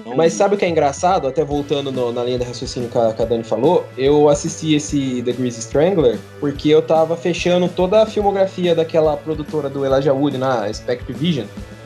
Não 0.03 0.15
Mas 0.15 0.31
vi. 0.31 0.39
sabe 0.39 0.55
o 0.55 0.57
que 0.57 0.65
é 0.65 0.69
engraçado? 0.69 1.27
Até 1.27 1.43
voltando 1.43 1.91
no- 1.91 2.11
na 2.11 2.23
linha 2.23 2.39
de 2.39 2.45
raciocínio 2.45 2.89
que 2.89 2.97
a, 2.97 3.13
que 3.13 3.21
a 3.21 3.25
Dani 3.25 3.43
falou, 3.43 3.85
eu 3.95 4.27
assisti 4.29 4.73
esse 4.73 5.21
The 5.21 5.33
Greasy 5.33 5.59
Strangler 5.59 6.17
porque 6.39 6.69
eu 6.69 6.81
tava 6.81 7.15
fechando 7.15 7.67
toda 7.67 8.01
a 8.01 8.05
filmografia 8.07 8.73
daquela 8.73 9.15
produtora 9.15 9.69
do 9.69 9.85
Elijah 9.85 10.13
Wood 10.13 10.39
na 10.39 10.73
Spectre 10.73 11.13
Vision. 11.13 11.45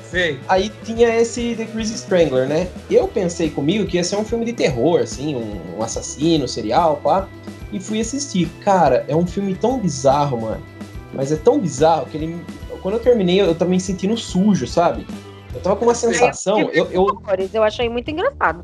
Sei. 0.09 0.39
Aí 0.47 0.71
tinha 0.83 1.13
esse 1.15 1.55
The 1.55 1.65
Greasy 1.65 1.95
Strangler, 1.95 2.47
né? 2.47 2.67
Eu 2.89 3.07
pensei 3.07 3.49
comigo 3.49 3.85
que 3.85 3.97
ia 3.97 4.03
ser 4.03 4.15
um 4.15 4.23
filme 4.23 4.45
de 4.45 4.53
terror, 4.53 5.01
assim, 5.01 5.35
um, 5.35 5.77
um 5.77 5.83
assassino, 5.83 6.47
serial, 6.47 6.97
pá. 7.03 7.27
E 7.71 7.79
fui 7.79 7.99
assistir. 7.99 8.49
Cara, 8.63 9.03
é 9.07 9.15
um 9.15 9.27
filme 9.27 9.53
tão 9.53 9.77
bizarro, 9.79 10.41
mano. 10.41 10.63
Mas 11.13 11.31
é 11.31 11.35
tão 11.35 11.59
bizarro 11.59 12.05
que 12.05 12.17
ele. 12.17 12.41
Quando 12.81 12.95
eu 12.95 12.99
terminei, 12.99 13.41
eu 13.41 13.53
tava 13.53 13.71
me 13.71 13.79
sentindo 13.79 14.15
sujo, 14.15 14.65
sabe? 14.65 15.05
Eu 15.53 15.59
tava 15.59 15.75
com 15.75 15.85
uma 15.85 15.95
sensação. 15.95 16.69
Eu, 16.71 16.87
eu, 16.91 17.03
Horrores, 17.03 17.53
Eu 17.53 17.63
achei 17.63 17.89
muito 17.89 18.09
engraçado. 18.09 18.61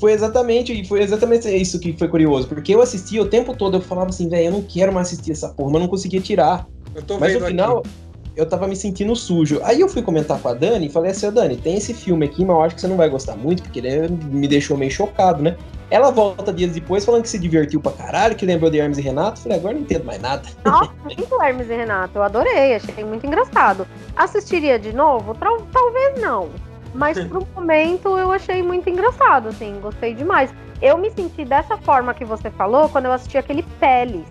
foi 0.00 0.12
exatamente, 0.12 0.72
e 0.72 0.84
foi 0.84 1.02
exatamente 1.02 1.48
isso 1.48 1.78
que 1.78 1.92
foi 1.92 2.08
curioso, 2.08 2.48
porque 2.48 2.74
eu 2.74 2.80
assistia 2.80 3.20
o 3.20 3.26
tempo 3.26 3.54
todo, 3.54 3.76
eu 3.76 3.80
falava 3.82 4.08
assim, 4.08 4.28
velho, 4.28 4.46
eu 4.46 4.52
não 4.52 4.62
quero 4.62 4.92
mais 4.92 5.08
assistir 5.08 5.32
essa 5.32 5.50
porra, 5.50 5.72
mas 5.72 5.74
eu 5.74 5.80
não 5.80 5.88
conseguia 5.88 6.20
tirar. 6.20 6.66
Eu 6.94 7.02
tô 7.02 7.18
Mas 7.18 7.32
vendo 7.32 7.42
no 7.42 7.46
final, 7.48 7.78
aqui. 7.78 7.88
Eu 8.36 8.46
tava 8.46 8.66
me 8.66 8.76
sentindo 8.76 9.14
sujo. 9.14 9.60
Aí 9.64 9.80
eu 9.80 9.88
fui 9.88 10.02
comentar 10.02 10.38
com 10.40 10.48
a 10.48 10.54
Dani 10.54 10.86
e 10.86 10.90
falei 10.90 11.10
assim, 11.10 11.30
Dani, 11.30 11.56
tem 11.56 11.76
esse 11.76 11.92
filme 11.92 12.24
aqui, 12.26 12.44
mas 12.44 12.56
eu 12.56 12.62
acho 12.62 12.74
que 12.76 12.80
você 12.80 12.88
não 12.88 12.96
vai 12.96 13.08
gostar 13.08 13.36
muito, 13.36 13.62
porque 13.62 13.78
ele 13.80 14.08
me 14.08 14.46
deixou 14.48 14.76
meio 14.76 14.90
chocado, 14.90 15.42
né? 15.42 15.56
Ela 15.90 16.10
volta 16.12 16.52
dias 16.52 16.72
depois 16.72 17.04
falando 17.04 17.22
que 17.22 17.28
se 17.28 17.38
divertiu 17.38 17.80
pra 17.80 17.90
caralho, 17.90 18.36
que 18.36 18.46
lembrou 18.46 18.70
de 18.70 18.78
Hermes 18.78 18.98
e 18.98 19.02
Renato. 19.02 19.38
Eu 19.38 19.42
Falei, 19.42 19.58
agora 19.58 19.74
eu 19.74 19.76
não 19.78 19.82
entendo 19.82 20.04
mais 20.04 20.22
nada. 20.22 20.42
Nossa, 20.64 20.92
muito 21.02 21.42
Hermes 21.42 21.68
e 21.68 21.74
Renato. 21.74 22.16
Eu 22.16 22.22
adorei, 22.22 22.76
achei 22.76 23.04
muito 23.04 23.26
engraçado. 23.26 23.86
Assistiria 24.16 24.78
de 24.78 24.92
novo? 24.92 25.34
Tal- 25.34 25.66
talvez 25.72 26.20
não. 26.20 26.48
Mas 26.94 27.18
pro 27.26 27.46
momento 27.56 28.16
eu 28.16 28.30
achei 28.30 28.62
muito 28.62 28.88
engraçado, 28.88 29.48
assim, 29.48 29.78
gostei 29.80 30.14
demais. 30.14 30.50
Eu 30.80 30.96
me 30.96 31.10
senti 31.10 31.44
dessa 31.44 31.76
forma 31.76 32.14
que 32.14 32.24
você 32.24 32.50
falou 32.50 32.88
quando 32.88 33.06
eu 33.06 33.12
assisti 33.12 33.36
aquele 33.36 33.64
Peles. 33.80 34.26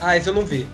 Ah, 0.00 0.16
esse 0.16 0.28
eu 0.28 0.34
não 0.34 0.44
vi. 0.44 0.66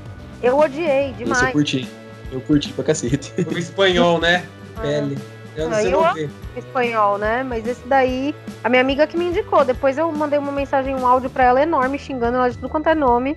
Eu 0.43 0.59
odiei 0.59 1.11
Isso 1.11 1.21
eu 1.21 1.25
demais. 1.25 1.53
curti. 1.53 2.00
Eu 2.31 2.41
curti 2.41 2.73
pra 2.73 2.85
cacete. 2.85 3.33
O 3.53 3.59
espanhol, 3.59 4.21
né? 4.21 4.45
Ah. 4.77 4.81
Pele. 4.83 5.19
Eu 5.57 5.69
não 5.69 5.77
Ah, 5.77 5.81
sei 5.83 5.95
eu 5.95 6.31
espanhol, 6.57 7.19
né? 7.19 7.43
Mas 7.43 7.67
esse 7.67 7.87
daí, 7.87 8.35
a 8.63 8.69
minha 8.69 8.81
amiga 8.81 9.07
que 9.07 9.17
me 9.17 9.27
indicou. 9.27 9.65
Depois 9.65 9.99
eu 9.99 10.11
mandei 10.13 10.39
uma 10.39 10.53
mensagem, 10.53 10.95
um 10.95 11.07
áudio 11.07 11.29
pra 11.29 11.45
ela 11.45 11.63
enorme, 11.63 11.99
xingando 11.99 12.37
ela 12.37 12.49
de 12.49 12.57
tudo 12.57 12.69
quanto 12.69 12.89
é 12.89 12.95
nome. 12.95 13.37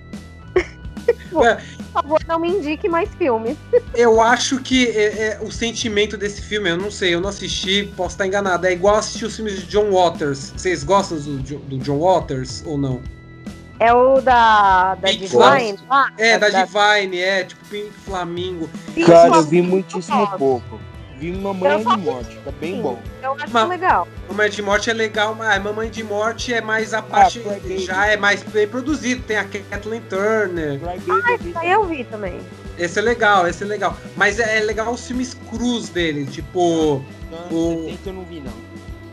Ué. 1.32 1.58
Por 1.94 2.02
favor, 2.02 2.20
não 2.26 2.40
me 2.40 2.48
indique 2.48 2.88
mais 2.88 3.08
filmes. 3.14 3.56
Eu 3.94 4.20
acho 4.20 4.60
que 4.60 4.88
é, 4.88 5.04
é, 5.04 5.38
o 5.40 5.52
sentimento 5.52 6.16
desse 6.16 6.42
filme, 6.42 6.68
eu 6.68 6.76
não 6.76 6.90
sei, 6.90 7.14
eu 7.14 7.20
não 7.20 7.28
assisti, 7.28 7.92
posso 7.96 8.14
estar 8.14 8.26
enganado. 8.26 8.66
É 8.66 8.72
igual 8.72 8.96
assistir 8.96 9.24
os 9.26 9.36
filmes 9.36 9.60
de 9.60 9.66
John 9.66 9.92
Waters. 9.92 10.52
Vocês 10.56 10.82
gostam 10.82 11.18
do, 11.18 11.38
do 11.38 11.78
John 11.78 12.00
Waters 12.00 12.64
ou 12.66 12.76
não? 12.76 13.00
É 13.80 13.92
o 13.92 14.20
da, 14.20 14.94
da 14.94 15.08
Big 15.08 15.26
Divine? 15.26 15.78
Ah, 15.90 16.10
É, 16.16 16.38
da 16.38 16.48
Divine, 16.48 17.18
é, 17.18 17.44
tipo 17.44 17.64
Pink 17.66 17.90
Flamingo. 18.04 18.70
Sim, 18.94 19.04
Cara, 19.04 19.28
eu 19.28 19.34
eu 19.34 19.42
vi 19.42 19.58
gosto. 19.60 19.70
muitíssimo 19.70 20.30
pouco. 20.38 20.80
Vi 21.16 21.32
Mamãe 21.32 21.78
de 21.78 21.96
Morte, 21.98 22.36
tá 22.44 22.50
bem 22.60 22.74
Sim. 22.76 22.82
bom. 22.82 22.98
Eu 23.22 23.32
acho 23.34 23.52
Mas- 23.52 23.68
legal. 23.68 24.08
Mamãe 24.28 24.50
de 24.50 24.62
Morte 24.62 24.90
é 24.90 24.92
legal, 24.92 25.34
mas 25.34 25.62
Mamãe 25.62 25.88
de 25.88 26.02
Morte 26.04 26.52
é 26.52 26.60
mais 26.60 26.92
a 26.92 27.00
parte. 27.02 27.40
Cry 27.40 27.50
Baby. 27.60 27.78
já 27.78 28.06
é 28.06 28.16
mais 28.16 28.42
bem 28.42 28.66
produzido. 28.66 29.22
Tem 29.22 29.36
a 29.38 29.44
Kathleen 29.44 30.02
Turner. 30.02 30.78
Vi 30.78 31.48
Isso 31.48 31.58
aí 31.58 31.70
eu 31.70 31.84
vi 31.86 32.04
também. 32.04 32.40
Esse 32.76 32.98
é 32.98 33.02
legal, 33.02 33.46
esse 33.46 33.62
é 33.62 33.66
legal. 33.66 33.96
Mas 34.16 34.38
é, 34.40 34.58
é 34.58 34.60
legal 34.60 34.92
os 34.92 35.06
filmes 35.06 35.34
crus 35.48 35.88
dele, 35.88 36.26
tipo. 36.26 37.04
Não, 37.30 37.56
O- 37.58 37.84
70 37.84 38.08
eu 38.08 38.12
não 38.12 38.24
vi, 38.24 38.40
não. 38.40 38.52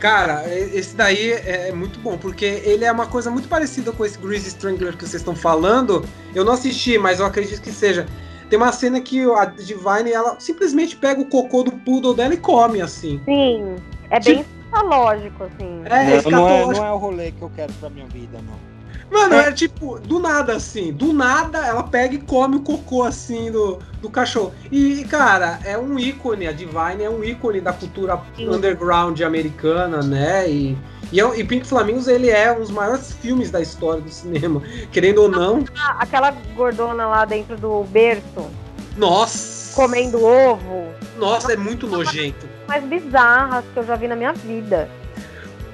Cara, 0.02 0.42
esse 0.48 0.96
daí 0.96 1.30
é 1.30 1.68
é 1.68 1.72
muito 1.72 2.00
bom, 2.00 2.18
porque 2.18 2.44
ele 2.44 2.84
é 2.84 2.90
uma 2.90 3.06
coisa 3.06 3.30
muito 3.30 3.46
parecida 3.48 3.92
com 3.92 4.04
esse 4.04 4.18
Greasy 4.18 4.48
Strangler 4.48 4.96
que 4.96 5.06
vocês 5.06 5.22
estão 5.22 5.36
falando. 5.36 6.04
Eu 6.34 6.44
não 6.44 6.54
assisti, 6.54 6.98
mas 6.98 7.20
eu 7.20 7.26
acredito 7.26 7.62
que 7.62 7.70
seja. 7.70 8.04
Tem 8.50 8.56
uma 8.56 8.72
cena 8.72 9.00
que 9.00 9.22
a 9.30 9.44
Divine, 9.44 10.10
ela 10.10 10.40
simplesmente 10.40 10.96
pega 10.96 11.20
o 11.20 11.26
cocô 11.26 11.62
do 11.62 11.70
poodle 11.70 12.14
dela 12.14 12.34
e 12.34 12.36
come, 12.36 12.80
assim. 12.80 13.20
Sim. 13.24 13.76
É 14.10 14.18
bem 14.18 14.44
lógico, 14.82 15.44
assim. 15.44 15.82
É, 15.84 16.20
não, 16.28 16.30
não, 16.32 16.48
é, 16.48 16.66
não 16.74 16.84
é 16.84 16.92
o 16.92 16.96
rolê 16.96 17.30
que 17.30 17.40
eu 17.40 17.50
quero 17.54 17.72
pra 17.74 17.88
minha 17.88 18.06
vida, 18.06 18.40
não. 18.42 18.71
Mano, 19.12 19.34
é 19.34 19.52
tipo, 19.52 20.00
do 20.00 20.18
nada, 20.18 20.56
assim. 20.56 20.90
Do 20.92 21.12
nada, 21.12 21.58
ela 21.66 21.82
pega 21.82 22.14
e 22.14 22.18
come 22.18 22.56
o 22.56 22.60
cocô, 22.60 23.02
assim, 23.02 23.50
do, 23.52 23.78
do 24.00 24.08
cachorro. 24.08 24.54
E, 24.70 25.04
cara, 25.04 25.58
é 25.64 25.76
um 25.76 25.98
ícone, 25.98 26.46
a 26.46 26.52
Divine 26.52 27.02
é 27.04 27.10
um 27.10 27.22
ícone 27.22 27.60
da 27.60 27.72
cultura 27.74 28.18
Sim. 28.34 28.48
underground 28.48 29.20
americana, 29.20 30.02
né? 30.02 30.48
E, 30.50 30.78
e, 31.12 31.20
é- 31.20 31.38
e 31.38 31.44
Pink 31.44 31.66
Flamingos, 31.66 32.08
ele 32.08 32.30
é 32.30 32.50
um 32.52 32.60
dos 32.60 32.70
maiores 32.70 33.12
filmes 33.12 33.50
da 33.50 33.60
história 33.60 34.00
do 34.00 34.08
cinema. 34.10 34.62
Querendo 34.90 35.18
ou 35.22 35.28
não. 35.28 35.62
Aquela 35.98 36.30
gordona 36.56 37.06
lá 37.06 37.24
dentro 37.26 37.56
do 37.58 37.84
berço, 37.84 38.50
Nossa! 38.96 39.74
comendo 39.74 40.24
ovo, 40.24 40.86
Nossa, 41.18 41.52
é 41.52 41.56
muito 41.56 41.86
nojento. 41.86 42.46
mais 42.68 42.82
bizarras 42.84 43.64
que 43.72 43.78
eu 43.78 43.84
já 43.84 43.94
vi 43.96 44.08
na 44.08 44.16
minha 44.16 44.32
vida. 44.32 44.88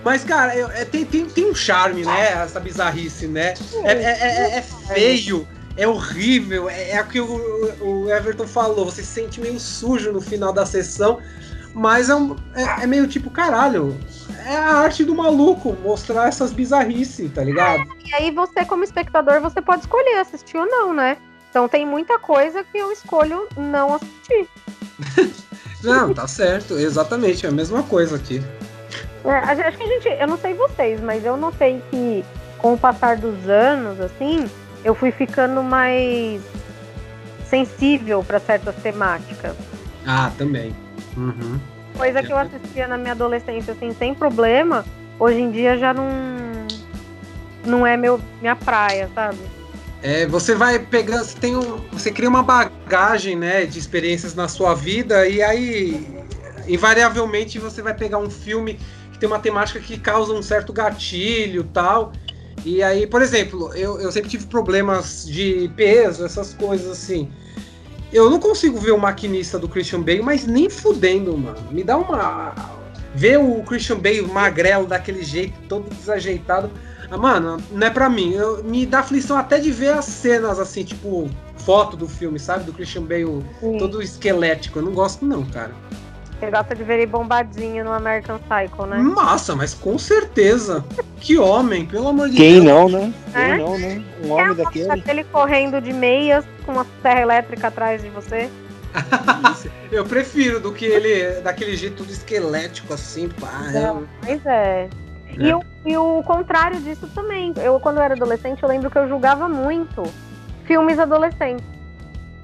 Mas, 0.05 0.25
cara, 0.25 0.55
é- 0.55 0.83
é- 0.83 0.85
tem, 0.85 1.05
tem, 1.05 1.27
tem 1.27 1.51
um 1.51 1.55
charme, 1.55 2.05
né? 2.05 2.33
Essa 2.33 2.61
bizarrice, 2.61 3.27
né? 3.27 3.55
É, 3.85 3.93
é- 3.93 4.55
é- 4.55 4.59
é 4.59 4.63
feio, 4.63 5.47
é 5.77 5.87
horrível, 5.87 6.69
é, 6.71 6.91
é 6.93 7.01
o 7.03 7.07
que 7.07 7.21
o, 7.21 7.75
o 7.81 8.11
Everton 8.11 8.47
falou. 8.47 8.85
Você 8.87 9.03
se 9.03 9.09
sente 9.13 9.41
meio 9.41 9.59
sujo 9.59 10.13
no 10.13 10.21
final 10.21 10.53
da 10.53 10.65
sessão, 10.65 11.19
mas 11.75 12.09
é, 12.09 12.15
um- 12.15 12.37
é- 12.55 12.85
é 12.85 12.87
meio 12.87 13.07
tipo, 13.09 13.29
caralho, 13.31 13.99
é 14.47 14.57
a 14.57 14.75
arte 14.77 15.05
do 15.05 15.15
maluco 15.15 15.77
mostrar 15.83 16.29
essas 16.29 16.53
bizarrices, 16.53 17.31
tá 17.33 17.43
ligado? 17.43 17.83
E 18.05 18.15
aí 18.15 18.31
você, 18.31 18.65
como 18.65 18.85
espectador, 18.85 19.41
você 19.41 19.61
pode 19.61 19.81
escolher 19.83 20.19
assistir 20.19 20.57
ou 20.57 20.67
não, 20.67 20.95
né? 20.95 21.17
Então 21.51 21.69
tem 21.69 21.85
muita 21.85 22.19
coisa 22.19 22.63
que 22.63 22.79
eu 22.79 22.93
escolho 22.93 23.49
não 23.57 23.95
assistir. 23.95 24.49
Não, 25.83 26.13
tá 26.13 26.27
certo, 26.27 26.77
exatamente, 26.77 27.47
é 27.47 27.49
a 27.49 27.53
mesma 27.53 27.85
coisa 27.85 28.17
aqui. 28.17 28.43
É, 29.29 29.69
acho 29.69 29.77
que 29.77 29.85
a 29.85 29.87
gente, 29.87 30.09
eu 30.09 30.27
não 30.27 30.39
sei 30.39 30.55
vocês, 30.55 31.01
mas 31.01 31.25
eu 31.25 31.37
notei 31.37 31.83
que 31.91 32.25
com 32.57 32.73
o 32.73 32.79
passar 32.79 33.17
dos 33.17 33.49
anos, 33.49 34.01
assim, 34.01 34.49
eu 34.83 34.95
fui 34.95 35.11
ficando 35.13 35.63
mais 35.63 36.41
sensível 37.49 38.25
para 38.25 38.41
certas 38.41 38.75
temáticas. 38.77 39.55
Ah, 40.07 40.33
também. 40.39 40.75
Uhum. 41.17 41.61
Coisa 41.97 42.23
que 42.23 42.33
eu 42.33 42.39
assistia 42.39 42.87
na 42.87 42.97
minha 42.97 43.13
adolescência, 43.13 43.75
assim, 43.75 43.93
sem 43.93 44.15
problema, 44.15 44.85
hoje 45.19 45.41
em 45.41 45.51
dia 45.51 45.77
já 45.77 45.93
não. 45.93 46.09
Não 47.67 47.87
é 47.87 47.97
meu, 47.97 48.21
minha 48.41 48.57
praia, 48.57 49.11
sabe? 49.15 49.39
É, 50.03 50.27
você 50.27 50.55
vai 50.55 50.79
pegando, 50.79 51.25
você 51.25 51.39
tem 51.39 51.57
um, 51.57 51.77
você 51.93 52.11
cria 52.11 52.29
uma 52.29 52.43
bagagem, 52.43 53.37
né, 53.37 53.67
de 53.67 53.79
experiências 53.79 54.35
na 54.35 54.49
sua 54.49 54.75
vida 54.75 55.27
e 55.29 55.43
aí 55.43 56.07
invariavelmente 56.69 57.59
você 57.59 57.83
vai 57.83 57.95
pegar 57.95 58.19
um 58.19 58.31
filme 58.31 58.79
que 59.19 59.21
tem 59.21 59.27
uma 59.29 59.41
temática 59.41 59.81
que 59.81 59.99
causa 59.99 60.33
um 60.33 60.41
certo 60.41 60.73
gatilho 60.73 61.65
tal. 61.65 62.13
E 62.65 62.83
aí, 62.83 63.07
por 63.07 63.21
exemplo, 63.21 63.73
eu, 63.75 64.01
eu 64.01 64.11
sempre 64.13 64.31
tive 64.31 64.47
problemas 64.47 65.27
de 65.27 65.71
peso, 65.77 66.25
essas 66.25 66.55
coisas 66.55 66.91
assim. 66.91 67.29
Eu 68.13 68.31
não 68.31 68.39
consigo 68.39 68.79
ver 68.79 68.93
o 68.93 68.99
maquinista 68.99 69.59
do 69.59 69.69
Christian 69.69 70.01
Bale, 70.01 70.23
mas 70.23 70.47
nem 70.47 70.71
fudendo, 70.71 71.37
mano. 71.37 71.59
Me 71.71 71.83
dá 71.83 71.97
uma. 71.97 72.55
Ver 73.15 73.39
o 73.39 73.63
Christian 73.63 73.99
Bale 73.99 74.23
magrelo 74.23 74.87
daquele 74.87 75.23
jeito, 75.25 75.59
todo 75.69 75.93
desajeitado. 75.95 76.71
Ah, 77.11 77.17
mano, 77.17 77.59
não 77.71 77.87
é 77.87 77.91
pra 77.91 78.09
mim. 78.09 78.33
Eu, 78.33 78.63
me 78.63 78.87
dá 78.87 79.01
aflição 79.01 79.37
até 79.37 79.59
de 79.59 79.71
ver 79.71 79.95
as 79.95 80.05
cenas, 80.05 80.59
assim, 80.59 80.85
tipo, 80.85 81.29
foto 81.57 81.97
do 81.97 82.07
filme, 82.07 82.39
sabe? 82.39 82.65
Do 82.65 82.73
Christian 82.73 83.03
Bale 83.03 83.45
Sim. 83.61 83.79
todo 83.79 84.01
esquelético. 84.01 84.79
Eu 84.79 84.85
não 84.85 84.93
gosto, 84.93 85.25
não, 85.25 85.45
cara. 85.45 85.75
Você 86.39 86.51
gosta 86.51 86.75
de 86.75 86.85
ver 86.85 86.95
ele 86.99 87.07
bombadinho 87.07 87.85
no 87.85 87.93
American 87.93 88.39
Psycho, 88.39 88.87
né? 88.87 88.99
Massa, 88.99 89.57
mas 89.57 89.75
com 89.75 89.99
certeza. 89.99 90.85
que 91.21 91.37
homem, 91.37 91.85
pelo 91.85 92.09
amor 92.09 92.29
de 92.31 92.37
Quem 92.37 92.63
Deus. 92.63 92.65
não, 92.65 92.89
né? 92.89 93.13
É? 93.35 93.47
Quem 93.49 93.59
não, 93.59 93.79
né? 93.79 94.05
Um 94.23 94.31
homem 94.33 94.55
daquele. 94.55 94.91
Aquele 94.93 95.25
correndo 95.25 95.81
de 95.81 95.93
meias 95.93 96.45
com 96.65 96.73
uma 96.73 96.87
serra 97.03 97.21
elétrica 97.23 97.67
atrás 97.69 98.03
de 98.03 98.09
você. 98.11 98.49
Eu 99.91 100.05
prefiro 100.05 100.61
do 100.61 100.73
que 100.73 100.85
ele 100.85 101.41
daquele 101.41 101.77
jeito 101.77 101.97
todo 101.97 102.11
esquelético 102.11 102.95
assim, 102.95 103.29
pá. 103.29 103.71
Não, 103.73 104.05
mas 104.23 104.45
é. 104.47 104.89
E, 105.37 105.51
É. 105.51 105.57
o, 105.57 105.63
e 105.85 105.97
o 105.97 106.23
contrário 106.23 106.81
disso 106.81 107.07
também. 107.15 107.53
Eu, 107.57 107.79
quando 107.81 107.99
eu 107.99 108.03
era 108.03 108.15
adolescente, 108.15 108.63
eu 108.63 108.69
lembro 108.69 108.91
que 108.91 108.99
eu 108.99 109.09
julgava 109.09 109.49
muito 109.49 110.03
filmes 110.67 110.99
adolescentes. 110.99 111.65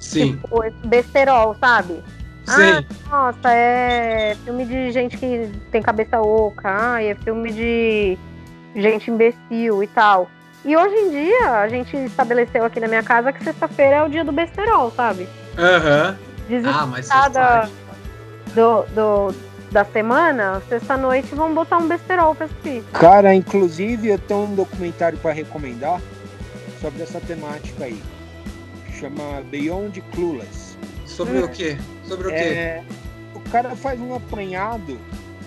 Sim, 0.00 0.32
Tipo, 0.36 0.62
besterol, 0.86 1.56
sabe? 1.58 2.02
Sim. 2.46 2.86
Nossa, 3.10 3.52
é 3.52 4.36
filme 4.44 4.64
de 4.64 4.90
gente 4.90 5.16
que 5.16 5.50
tem 5.70 5.82
cabeça 5.82 6.20
oca, 6.20 6.68
ai, 6.68 7.08
é 7.08 7.14
filme 7.14 7.52
de 7.52 8.18
gente 8.74 9.10
imbecil 9.10 9.82
e 9.82 9.86
tal. 9.88 10.30
E 10.64 10.76
hoje 10.76 10.94
em 10.94 11.10
dia, 11.10 11.60
a 11.60 11.68
gente 11.68 11.94
estabeleceu 11.96 12.64
aqui 12.64 12.80
na 12.80 12.88
minha 12.88 13.02
casa 13.02 13.32
que 13.32 13.44
sexta-feira 13.44 13.96
é 13.96 14.02
o 14.02 14.08
dia 14.08 14.24
do 14.24 14.32
besterol, 14.32 14.90
sabe? 14.90 15.28
Aham. 15.58 16.16
Ah, 16.66 16.86
mas 16.86 17.06
sabe. 17.06 17.70
do, 18.54 18.82
do, 18.94 19.34
da 19.70 19.84
semana, 19.84 20.62
sexta-noite, 20.68 21.34
vamos 21.34 21.54
botar 21.54 21.78
um 21.78 21.88
besterol 21.88 22.34
pra 22.34 22.46
assistir. 22.46 22.82
Cara, 22.92 23.34
inclusive 23.34 24.08
eu 24.08 24.18
tenho 24.18 24.44
um 24.44 24.54
documentário 24.54 25.18
para 25.18 25.32
recomendar 25.32 26.00
sobre 26.80 27.02
essa 27.02 27.20
temática 27.20 27.84
aí. 27.84 28.00
Chama 28.98 29.42
Beyond 29.50 30.00
Clueless. 30.14 30.63
Sobre 31.14 31.38
o 31.38 31.48
quê? 31.48 31.76
Sobre 32.06 32.28
o 32.28 32.30
quê? 32.30 32.36
É, 32.36 32.82
o 33.34 33.40
cara 33.50 33.76
faz 33.76 34.00
um 34.00 34.14
apanhado, 34.14 34.98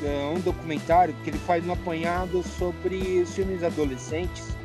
é, 0.04 0.34
um 0.34 0.40
documentário 0.40 1.14
que 1.24 1.30
ele 1.30 1.38
faz 1.40 1.66
um 1.68 1.74
apanhado 1.74 2.42
sobre 2.44 3.22
os 3.22 3.34
filmes 3.36 3.64
adolescentes, 3.64 4.56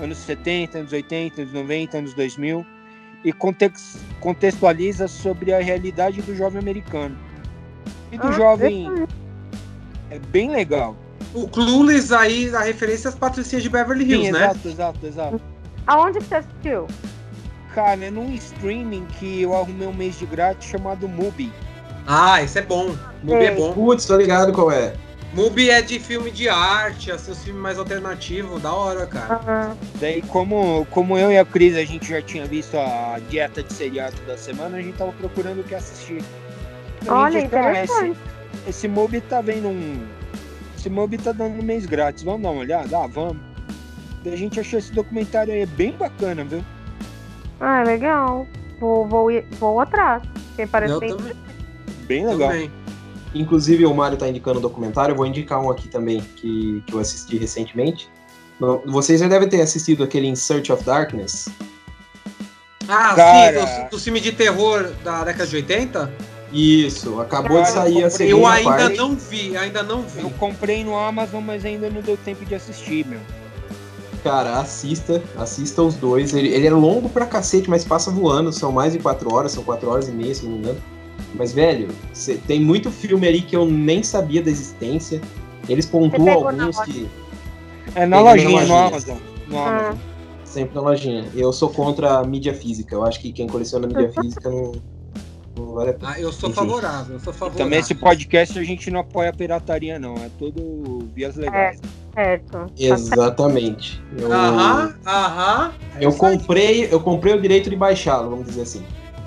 anos 0.00 0.18
70, 0.18 0.78
anos 0.78 0.92
80, 0.92 1.42
anos 1.42 1.52
90, 1.52 1.98
anos 1.98 2.14
2000, 2.14 2.64
e 3.24 3.32
contex- 3.32 3.98
contextualiza 4.20 5.08
sobre 5.08 5.52
a 5.52 5.60
realidade 5.60 6.22
do 6.22 6.34
jovem 6.36 6.60
americano. 6.60 7.16
E 8.12 8.18
do 8.18 8.28
Ah, 8.28 8.32
jovem. 8.32 9.06
É 10.10 10.18
bem 10.18 10.50
legal. 10.50 10.94
O 11.32 11.48
Clueless 11.48 12.12
aí, 12.14 12.54
a 12.54 12.60
referência 12.60 13.08
às 13.08 13.16
patricinhas 13.16 13.62
de 13.62 13.68
Beverly 13.68 14.04
Hills, 14.04 14.26
Sim, 14.26 14.32
né? 14.32 14.44
exato, 14.44 14.68
exato, 14.68 15.06
exato. 15.06 15.40
Aonde 15.86 16.18
que 16.18 16.26
você 16.26 16.34
assistiu? 16.36 16.86
Cara, 17.74 18.04
é 18.04 18.10
num 18.10 18.32
streaming 18.34 19.04
que 19.18 19.42
eu 19.42 19.52
arrumei 19.54 19.88
um 19.88 19.92
mês 19.92 20.16
de 20.16 20.26
grátis 20.26 20.68
chamado 20.68 21.08
Mubi. 21.08 21.52
Ah, 22.06 22.40
esse 22.40 22.58
é 22.58 22.62
bom. 22.62 22.94
Mubi 23.22 23.44
é 23.44 23.46
Sei. 23.48 23.56
bom. 23.56 23.72
Putz, 23.72 24.04
tô 24.06 24.16
ligado 24.16 24.52
qual 24.52 24.70
é. 24.70 24.94
Mubi 25.32 25.68
é 25.68 25.82
de 25.82 25.98
filme 25.98 26.30
de 26.30 26.48
arte, 26.48 27.10
assim, 27.10 27.32
os 27.32 27.42
filmes 27.42 27.60
mais 27.60 27.76
alternativos, 27.76 28.62
da 28.62 28.72
hora, 28.72 29.04
cara. 29.06 29.76
Daí, 30.00 30.22
como, 30.22 30.86
como 30.92 31.18
eu 31.18 31.32
e 31.32 31.36
a 31.38 31.44
Cris, 31.44 31.74
a 31.76 31.84
gente 31.84 32.08
já 32.08 32.22
tinha 32.22 32.46
visto 32.46 32.76
a 32.76 33.18
dieta 33.28 33.60
de 33.60 33.72
seriado 33.72 34.14
da 34.24 34.36
semana, 34.38 34.76
a 34.78 34.80
gente 34.82 34.96
tava 34.96 35.10
procurando 35.10 35.60
o 35.60 35.64
que 35.64 35.74
assistir. 35.74 36.22
Então, 37.02 37.16
a 37.16 37.22
olha, 37.22 37.40
gente 37.40 37.52
"Ah, 37.56 37.70
interessante. 37.70 38.10
esse, 38.52 38.70
esse 38.70 38.88
Mubi 38.88 39.20
tá 39.20 39.40
vendo 39.40 39.66
um... 39.66 40.06
Esse 40.78 40.88
Mubi 40.88 41.18
tá 41.18 41.32
dando 41.32 41.58
um 41.58 41.64
mês 41.64 41.84
grátis, 41.86 42.22
vamos 42.22 42.42
dar 42.42 42.50
uma 42.50 42.60
olhada? 42.60 42.96
Ah, 42.96 43.08
vamos. 43.08 43.38
Daí 44.22 44.34
a 44.34 44.36
gente 44.36 44.60
achou 44.60 44.78
esse 44.78 44.92
documentário 44.92 45.52
aí 45.52 45.66
bem 45.66 45.90
bacana, 45.92 46.44
viu? 46.44 46.64
Ah, 47.60 47.82
legal. 47.82 48.46
Vou, 48.80 49.06
vou, 49.06 49.28
vou 49.58 49.80
atrás. 49.80 50.22
Porque 50.48 50.66
parece 50.66 50.92
Eu 50.94 51.00
bem. 51.00 51.16
também. 51.16 51.32
Bem 52.06 52.26
legal. 52.26 52.50
também. 52.50 52.70
Inclusive, 53.34 53.84
o 53.86 53.94
Mário 53.94 54.16
tá 54.16 54.28
indicando 54.28 54.58
um 54.58 54.62
documentário, 54.62 55.12
eu 55.12 55.16
vou 55.16 55.26
indicar 55.26 55.60
um 55.60 55.68
aqui 55.68 55.88
também, 55.88 56.20
que, 56.36 56.82
que 56.86 56.92
eu 56.94 57.00
assisti 57.00 57.36
recentemente. 57.36 58.08
Vocês 58.86 59.18
já 59.20 59.26
devem 59.26 59.48
ter 59.48 59.60
assistido 59.60 60.04
aquele 60.04 60.28
In 60.28 60.36
Search 60.36 60.70
of 60.70 60.84
Darkness. 60.84 61.48
Ah, 62.88 63.14
Cara. 63.16 63.66
sim, 63.66 63.82
do, 63.84 63.90
do 63.90 63.98
filme 63.98 64.20
de 64.20 64.30
terror 64.32 64.92
da 65.02 65.24
década 65.24 65.46
de 65.48 65.56
80? 65.56 66.12
Isso, 66.52 67.20
acabou 67.20 67.56
de 67.60 67.64
Cara, 67.64 67.74
sair 67.74 68.00
eu 68.02 68.06
a 68.06 68.10
comprei. 68.10 68.32
Eu 68.32 68.36
segunda 68.38 68.52
ainda 68.52 68.70
parte. 68.70 68.96
não 68.96 69.16
vi, 69.16 69.56
ainda 69.56 69.82
não 69.82 70.02
vi. 70.02 70.20
Eu 70.20 70.30
comprei 70.30 70.84
no 70.84 70.96
Amazon, 70.96 71.42
mas 71.42 71.64
ainda 71.64 71.90
não 71.90 72.00
deu 72.00 72.16
tempo 72.16 72.44
de 72.44 72.54
assistir, 72.54 73.04
meu. 73.04 73.18
Cara, 74.24 74.58
assista, 74.58 75.22
assista 75.36 75.82
os 75.82 75.94
dois. 75.96 76.34
Ele, 76.34 76.48
ele 76.48 76.66
é 76.66 76.70
longo 76.70 77.08
pra 77.10 77.26
cacete, 77.26 77.68
mas 77.68 77.84
passa 77.84 78.10
voando. 78.10 78.50
São 78.52 78.72
mais 78.72 78.94
de 78.94 78.98
quatro 78.98 79.32
horas, 79.32 79.52
são 79.52 79.62
quatro 79.62 79.90
horas 79.90 80.08
e 80.08 80.12
meia, 80.12 80.34
se 80.34 80.44
não 80.46 80.52
me 80.52 80.58
engano. 80.58 80.80
Mas, 81.34 81.52
velho, 81.52 81.88
cê- 82.14 82.40
tem 82.46 82.58
muito 82.58 82.90
filme 82.90 83.28
ali 83.28 83.42
que 83.42 83.54
eu 83.54 83.66
nem 83.66 84.02
sabia 84.02 84.42
da 84.42 84.50
existência. 84.50 85.20
Eles 85.68 85.84
pontuam 85.84 86.24
na 86.52 86.64
alguns 86.64 86.80
que. 86.80 87.06
É 87.94 88.06
na 88.06 88.16
na 88.16 88.30
lojinha, 88.30 88.48
no 88.48 88.56
lojinha. 88.56 88.86
Amazon. 88.86 89.16
No 89.46 89.58
Ah, 89.58 89.68
Amazon. 89.68 89.98
Sempre 90.44 90.74
na 90.76 90.80
lojinha. 90.80 91.24
Eu 91.34 91.52
sou 91.52 91.68
contra 91.68 92.18
a 92.18 92.24
mídia 92.24 92.54
física. 92.54 92.94
Eu 92.94 93.04
acho 93.04 93.20
que 93.20 93.30
quem 93.30 93.46
coleciona 93.46 93.86
mídia 93.86 94.10
física 94.18 94.48
não, 94.48 94.72
não 95.54 95.74
vale 95.74 95.90
a 95.90 95.94
pena. 95.94 96.12
Ah, 96.14 96.20
eu 96.20 96.32
sou 96.32 96.48
Enfim. 96.48 96.60
favorável, 96.60 97.14
eu 97.16 97.20
sou 97.20 97.32
favorável. 97.32 97.62
Também 97.64 97.78
esse 97.80 97.94
podcast 97.94 98.58
a 98.58 98.62
gente 98.62 98.90
não 98.90 99.00
apoia 99.00 99.28
a 99.28 99.32
pirataria, 99.34 99.98
não. 99.98 100.14
É 100.14 100.30
tudo 100.38 101.06
vias 101.14 101.36
legais. 101.36 101.78
Certo. 102.14 102.66
Exatamente. 102.78 104.02
Eu, 104.16 104.32
Aham, 104.32 104.94
aham. 105.06 105.72
É 105.96 106.04
eu 106.04 106.12
comprei, 106.14 106.88
eu 106.90 107.00
comprei 107.00 107.34
o 107.34 107.40
direito 107.40 107.68
de 107.68 107.76
baixá-lo, 107.76 108.30
vamos 108.30 108.46
dizer 108.46 108.62
assim. 108.62 108.84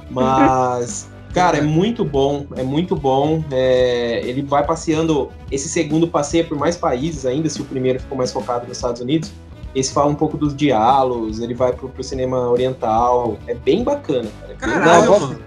Mas, 0.10 1.10
cara, 1.34 1.58
é 1.58 1.62
muito 1.62 2.04
bom, 2.04 2.46
é 2.56 2.64
muito 2.64 2.96
bom. 2.96 3.44
É, 3.52 4.22
ele 4.24 4.42
vai 4.42 4.66
passeando. 4.66 5.30
Esse 5.52 5.70
segundo 5.70 6.08
passeia 6.08 6.44
por 6.44 6.58
mais 6.58 6.76
países 6.76 7.26
ainda, 7.26 7.50
se 7.50 7.62
o 7.62 7.66
primeiro 7.66 8.00
ficou 8.00 8.18
mais 8.18 8.32
focado 8.32 8.68
nos 8.68 8.78
Estados 8.78 9.02
Unidos. 9.02 9.32
Esse 9.76 9.94
fala 9.94 10.10
um 10.10 10.16
pouco 10.16 10.38
dos 10.38 10.56
diálogos, 10.56 11.40
ele 11.40 11.54
vai 11.54 11.72
pro, 11.72 11.90
pro 11.90 12.04
cinema 12.04 12.50
oriental. 12.50 13.38
É 13.46 13.54
bem 13.54 13.84
bacana, 13.84 14.30
cara. 14.40 14.54
É 14.54 14.56
bem 14.56 14.74
Caralho, 14.74 15.06
Não, 15.06 15.14
eu 15.14 15.20
mano. 15.20 15.40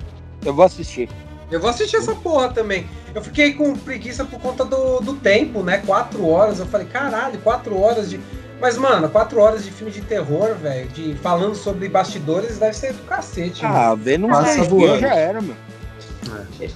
Eu 0.44 0.54
vou 0.54 0.64
assistir. 0.64 1.08
Eu 1.50 1.60
vou 1.60 1.70
assistir 1.70 1.96
essa 1.96 2.14
porra 2.14 2.50
também. 2.50 2.86
Eu 3.14 3.22
fiquei 3.22 3.54
com 3.54 3.74
preguiça 3.74 4.24
por 4.24 4.40
conta 4.40 4.64
do, 4.64 5.00
do 5.00 5.14
tempo, 5.14 5.62
né? 5.62 5.78
Quatro 5.78 6.26
horas. 6.28 6.58
Eu 6.60 6.66
falei, 6.66 6.86
caralho, 6.86 7.38
quatro 7.40 7.78
horas 7.78 8.10
de. 8.10 8.20
Mas, 8.60 8.76
mano, 8.76 9.08
quatro 9.08 9.40
horas 9.40 9.64
de 9.64 9.70
filme 9.70 9.90
de 9.90 10.02
terror, 10.02 10.54
velho, 10.54 10.88
de 10.90 11.14
falando 11.16 11.54
sobre 11.54 11.88
bastidores, 11.88 12.58
deve 12.58 12.76
ser 12.76 12.92
do 12.92 13.02
cacete. 13.04 13.62
mano. 13.62 13.74
Ah, 13.74 13.94
vendo 13.94 14.26
um 14.26 14.30
Passa 14.30 14.62
voando. 14.64 15.00
já 15.00 15.14
era, 15.14 15.40
meu. 15.40 15.56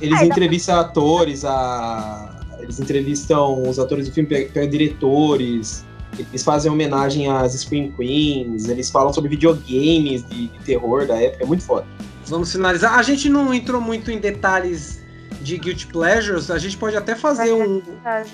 Eles 0.01 0.23
entrevistam 0.23 0.81
atores, 0.81 1.45
a... 1.45 2.41
eles 2.59 2.81
entrevistam 2.81 3.63
os 3.69 3.79
atores 3.79 4.09
do 4.09 4.15
filme, 4.15 4.49
diretores, 4.67 5.85
eles 6.19 6.43
fazem 6.43 6.73
homenagem 6.73 7.31
às 7.31 7.53
Scream 7.53 7.93
Queens, 7.93 8.69
eles 8.69 8.91
falam 8.91 9.13
sobre 9.13 9.31
videogames 9.31 10.27
de, 10.27 10.49
de 10.49 10.59
terror 10.65 11.07
da 11.07 11.21
época, 11.21 11.45
é 11.45 11.47
muito 11.47 11.65
foda. 11.65 11.87
Vamos 12.27 12.51
finalizar. 12.53 12.99
A 12.99 13.03
gente 13.03 13.29
não 13.29 13.53
entrou 13.53 13.81
muito 13.81 14.11
em 14.11 14.19
detalhes 14.19 15.01
de 15.41 15.59
Guilty 15.59 15.87
Pleasures, 15.89 16.51
a 16.51 16.59
gente 16.59 16.77
pode 16.77 16.97
até 16.97 17.15
fazer 17.15 17.53
um, 17.53 17.83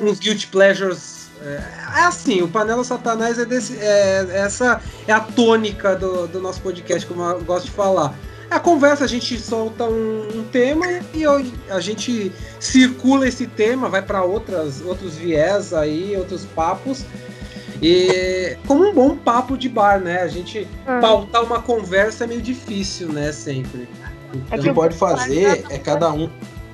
uns 0.01 0.19
Guilty 0.21 0.47
Pleasures. 0.47 1.29
É, 1.43 1.62
é 1.97 2.03
assim, 2.05 2.43
o 2.43 2.49
Panela 2.49 2.85
Satanás 2.85 3.39
é, 3.39 3.45
desse, 3.45 3.77
é 3.79 4.27
essa 4.33 4.81
é 5.09 5.12
a 5.12 5.21
tônica 5.21 5.97
do, 5.97 6.27
do 6.29 6.39
nosso 6.41 6.61
podcast, 6.61 7.07
como 7.07 7.23
eu 7.23 7.41
gosto 7.43 7.65
de 7.67 7.71
falar. 7.73 8.15
É 8.51 8.57
a 8.57 8.61
conversa, 8.61 9.05
a 9.05 9.09
gente 9.09 9.39
solta 9.41 9.85
um, 9.85 10.29
um 10.39 10.45
tema 10.53 10.85
e 11.15 11.23
eu- 11.23 11.45
a 11.71 11.81
gente 11.81 12.31
circula 12.61 13.27
esse 13.27 13.47
tema, 13.47 13.89
vai 13.89 14.03
para 14.03 14.23
outras 14.23 14.81
outros 14.83 15.15
viés 15.17 15.73
aí, 15.73 16.17
outros 16.17 16.45
papos. 16.45 17.05
E 17.82 18.57
como 18.66 18.85
um 18.89 18.94
bom 18.94 19.16
papo 19.16 19.57
de 19.57 19.69
bar, 19.69 20.01
né? 20.01 20.23
A 20.23 20.28
gente 20.28 20.66
Hum. 20.86 21.01
pautar 21.01 21.43
uma 21.44 21.62
conversa 21.62 22.24
é 22.24 22.27
meio 22.27 22.43
difícil, 22.43 23.09
né? 23.12 23.32
Sempre. 23.32 23.89
É 24.32 24.36
O 24.36 24.39
Então, 24.47 24.59
que 24.61 24.73
pode 24.73 24.97
fazer 24.97 25.65
é 25.70 25.78
cada 25.78 26.12
um. 26.12 26.31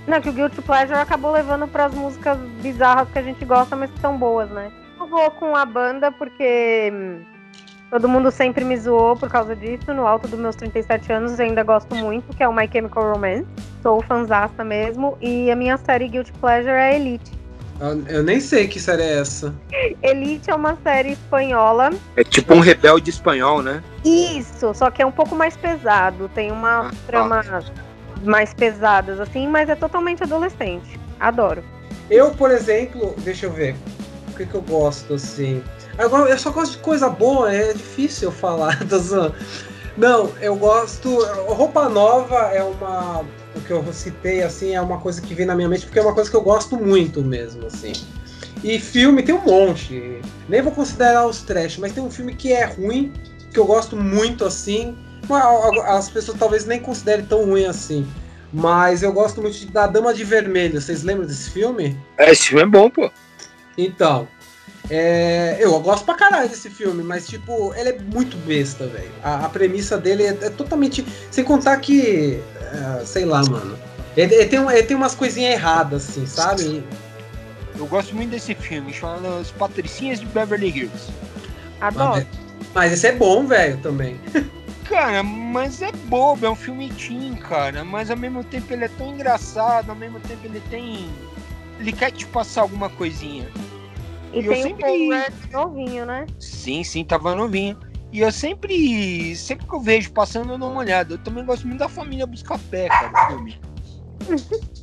Não, 0.06 0.20
que 0.20 0.28
o 0.28 0.32
Guilty 0.32 0.62
Pleasure 0.62 0.98
acabou 0.98 1.32
levando 1.32 1.66
pras 1.66 1.92
músicas 1.94 2.38
bizarras 2.62 3.08
que 3.10 3.18
a 3.18 3.22
gente 3.22 3.44
gosta, 3.44 3.74
mas 3.74 3.90
que 3.90 4.00
são 4.00 4.16
boas, 4.16 4.48
né? 4.50 4.70
Eu 5.00 5.06
vou 5.08 5.30
com 5.32 5.56
a 5.56 5.64
banda 5.64 6.12
porque 6.12 6.92
hum, 6.92 7.20
Todo 7.90 8.08
mundo 8.08 8.32
sempre 8.32 8.64
me 8.64 8.76
zoou 8.76 9.16
por 9.16 9.30
causa 9.30 9.54
disso. 9.54 9.94
No 9.94 10.06
alto 10.06 10.26
dos 10.26 10.38
meus 10.38 10.56
37 10.56 11.12
anos, 11.12 11.38
eu 11.38 11.46
ainda 11.46 11.62
gosto 11.62 11.94
muito, 11.94 12.36
que 12.36 12.42
é 12.42 12.48
o 12.48 12.52
My 12.52 12.68
Chemical 12.70 13.12
Romance. 13.12 13.46
Sou 13.80 14.02
fanzaça 14.02 14.64
mesmo. 14.64 15.16
E 15.20 15.50
a 15.50 15.56
minha 15.56 15.76
série 15.76 16.08
Guilty 16.08 16.32
Pleasure 16.32 16.72
é 16.72 16.96
Elite. 16.96 17.30
Eu, 17.80 18.02
eu 18.08 18.22
nem 18.22 18.40
sei 18.40 18.66
que 18.66 18.80
série 18.80 19.02
é 19.02 19.18
essa. 19.20 19.54
Elite 20.02 20.50
é 20.50 20.54
uma 20.54 20.76
série 20.82 21.12
espanhola. 21.12 21.90
É 22.16 22.24
tipo 22.24 22.54
um 22.54 22.60
rebelde 22.60 23.10
espanhol, 23.10 23.62
né? 23.62 23.82
Isso, 24.04 24.72
só 24.74 24.90
que 24.90 25.02
é 25.02 25.06
um 25.06 25.12
pouco 25.12 25.34
mais 25.34 25.56
pesado. 25.56 26.30
Tem 26.34 26.50
uma 26.50 26.88
Ah, 26.88 26.90
trama 27.06 27.44
mais 28.24 28.54
pesadas, 28.54 29.20
assim, 29.20 29.46
mas 29.46 29.68
é 29.68 29.74
totalmente 29.74 30.22
adolescente. 30.22 30.98
Adoro. 31.20 31.62
Eu, 32.10 32.30
por 32.30 32.50
exemplo, 32.50 33.14
deixa 33.18 33.46
eu 33.46 33.52
ver. 33.52 33.74
O 34.28 34.36
que, 34.36 34.46
que 34.46 34.54
eu 34.54 34.62
gosto, 34.62 35.14
assim. 35.14 35.62
Agora, 35.98 36.30
eu 36.30 36.38
só 36.38 36.50
gosto 36.50 36.72
de 36.72 36.78
coisa 36.78 37.08
boa, 37.08 37.52
é 37.52 37.72
difícil 37.72 38.28
eu 38.28 38.32
falar. 38.32 38.78
tô 38.88 38.98
zoando. 38.98 39.34
Não, 39.96 40.30
eu 40.40 40.54
gosto. 40.56 41.18
Roupa 41.48 41.88
nova 41.88 42.36
é 42.52 42.62
uma. 42.62 43.24
O 43.56 43.60
que 43.60 43.70
eu 43.70 43.92
citei, 43.92 44.42
assim, 44.42 44.74
é 44.74 44.80
uma 44.80 44.98
coisa 44.98 45.20
que 45.22 45.34
vem 45.34 45.46
na 45.46 45.54
minha 45.54 45.68
mente, 45.68 45.86
porque 45.86 45.98
é 45.98 46.02
uma 46.02 46.12
coisa 46.14 46.30
que 46.30 46.36
eu 46.36 46.42
gosto 46.42 46.76
muito 46.76 47.22
mesmo, 47.22 47.66
assim. 47.66 47.92
E 48.62 48.78
filme 48.78 49.22
tem 49.22 49.34
um 49.34 49.44
monte. 49.44 50.20
Nem 50.48 50.60
vou 50.62 50.72
considerar 50.72 51.26
os 51.26 51.40
trash, 51.42 51.78
mas 51.78 51.92
tem 51.92 52.02
um 52.02 52.10
filme 52.10 52.34
que 52.34 52.52
é 52.52 52.64
ruim, 52.66 53.12
que 53.52 53.58
eu 53.58 53.64
gosto 53.64 53.96
muito, 53.96 54.44
assim. 54.44 54.96
As 55.86 56.08
pessoas 56.10 56.38
talvez 56.38 56.66
nem 56.66 56.80
considerem 56.80 57.24
tão 57.24 57.44
ruim 57.46 57.64
assim. 57.64 58.06
Mas 58.52 59.02
eu 59.02 59.12
gosto 59.12 59.42
muito 59.42 59.58
de- 59.58 59.66
da 59.66 59.86
Dama 59.86 60.14
de 60.14 60.22
Vermelho. 60.22 60.80
Vocês 60.80 61.02
lembram 61.02 61.26
desse 61.26 61.50
filme? 61.50 61.98
É, 62.16 62.30
esse 62.30 62.48
filme 62.48 62.62
é 62.62 62.66
bom, 62.66 62.88
pô. 62.88 63.10
Então, 63.76 64.28
é, 64.90 65.56
eu 65.60 65.78
gosto 65.80 66.04
pra 66.04 66.14
caralho 66.14 66.48
desse 66.48 66.70
filme, 66.70 67.02
mas 67.02 67.26
tipo, 67.26 67.74
ele 67.74 67.88
é 67.90 67.98
muito 67.98 68.36
besta, 68.46 68.86
velho. 68.86 69.10
A, 69.22 69.46
a 69.46 69.48
premissa 69.48 69.98
dele 69.98 70.22
é, 70.24 70.28
é 70.28 70.50
totalmente. 70.50 71.04
Sem 71.30 71.44
contar 71.44 71.76
que. 71.78 72.40
é, 73.00 73.04
sei 73.04 73.24
lá, 73.24 73.42
mano. 73.44 73.76
Ele, 74.16 74.34
ele 74.34 74.46
tem, 74.46 74.58
um- 74.60 74.70
ele 74.70 74.82
tem 74.84 74.96
umas 74.96 75.14
coisinhas 75.14 75.54
erradas, 75.54 76.08
assim, 76.08 76.26
sabe? 76.26 76.82
Eu 77.78 77.86
gosto 77.86 78.14
muito 78.14 78.30
desse 78.30 78.54
filme, 78.54 78.92
chamado 78.92 79.26
As 79.26 79.50
Patricinhas 79.50 80.20
de 80.20 80.26
Beverly 80.26 80.68
Hills. 80.68 81.10
Adoro. 81.80 82.26
Mas 82.74 82.92
esse 82.92 83.06
é 83.08 83.12
bom, 83.12 83.46
velho, 83.46 83.76
também. 83.78 84.18
Cara, 84.88 85.22
mas 85.22 85.82
é 85.82 85.90
bobo, 86.04 86.46
é 86.46 86.50
um 86.50 86.54
filme 86.54 86.88
teen, 86.92 87.34
cara. 87.34 87.84
Mas 87.84 88.08
ao 88.08 88.16
mesmo 88.16 88.44
tempo 88.44 88.72
ele 88.72 88.84
é 88.84 88.88
tão 88.88 89.08
engraçado, 89.08 89.90
ao 89.90 89.96
mesmo 89.96 90.20
tempo 90.20 90.40
ele 90.44 90.62
tem. 90.70 91.10
Ele 91.80 91.92
quer 91.92 92.12
te 92.12 92.24
passar 92.24 92.60
alguma 92.62 92.88
coisinha. 92.88 93.48
E 94.42 94.46
eu 94.46 94.52
tem 94.52 94.62
sempre- 94.62 94.84
um 94.90 95.14
Rudd 95.22 95.52
novinho, 95.52 96.06
né? 96.06 96.26
Sim, 96.38 96.84
sim, 96.84 97.04
tava 97.04 97.34
novinho. 97.34 97.76
E 98.12 98.20
eu 98.20 98.30
sempre, 98.32 99.34
sempre 99.36 99.66
que 99.66 99.74
eu 99.74 99.80
vejo 99.80 100.12
passando, 100.12 100.52
eu 100.52 100.58
dou 100.58 100.70
uma 100.70 100.80
olhada. 100.80 101.14
Eu 101.14 101.18
também 101.18 101.44
gosto 101.44 101.66
muito 101.66 101.80
da 101.80 101.88
família 101.88 102.26
Buscar 102.26 102.58
Pé, 102.70 102.88
cara, 102.88 103.12
o 103.12 103.28
filme. 103.28 103.58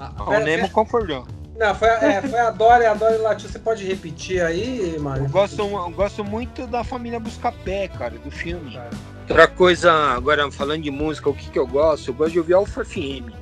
Ah, 0.00 0.12
Ah, 0.16 0.24
pera- 0.26 0.40
o 0.40 0.44
Nemo 0.44 0.70
concordou. 0.70 1.26
Não, 1.58 1.74
foi, 1.74 1.88
a- 1.90 2.04
é, 2.04 2.22
foi 2.22 2.38
a 2.38 2.50
Dora 2.52 2.84
e 2.84 2.86
a 2.86 2.94
Dora 2.94 3.18
latiu. 3.18 3.48
Você 3.48 3.58
pode 3.58 3.84
repetir 3.84 4.40
aí, 4.40 4.96
Mário? 5.00 5.24
Eu 5.24 5.28
gosto, 5.28 5.60
eu 5.60 5.90
gosto 5.90 6.24
muito 6.24 6.68
da 6.68 6.84
família 6.84 7.18
Buscar 7.18 7.50
Pé, 7.64 7.88
cara, 7.88 8.16
do 8.16 8.30
filme. 8.30 8.78
Outra 9.22 9.48
coisa, 9.48 9.92
agora 9.92 10.48
falando 10.52 10.82
de 10.84 10.90
música, 10.92 11.28
o 11.28 11.34
que, 11.34 11.50
que 11.50 11.58
eu 11.58 11.66
gosto? 11.66 12.10
Eu 12.10 12.14
gosto 12.14 12.30
de 12.30 12.38
ouvir 12.38 12.54
Alfa 12.54 12.84
FM. 12.84 13.32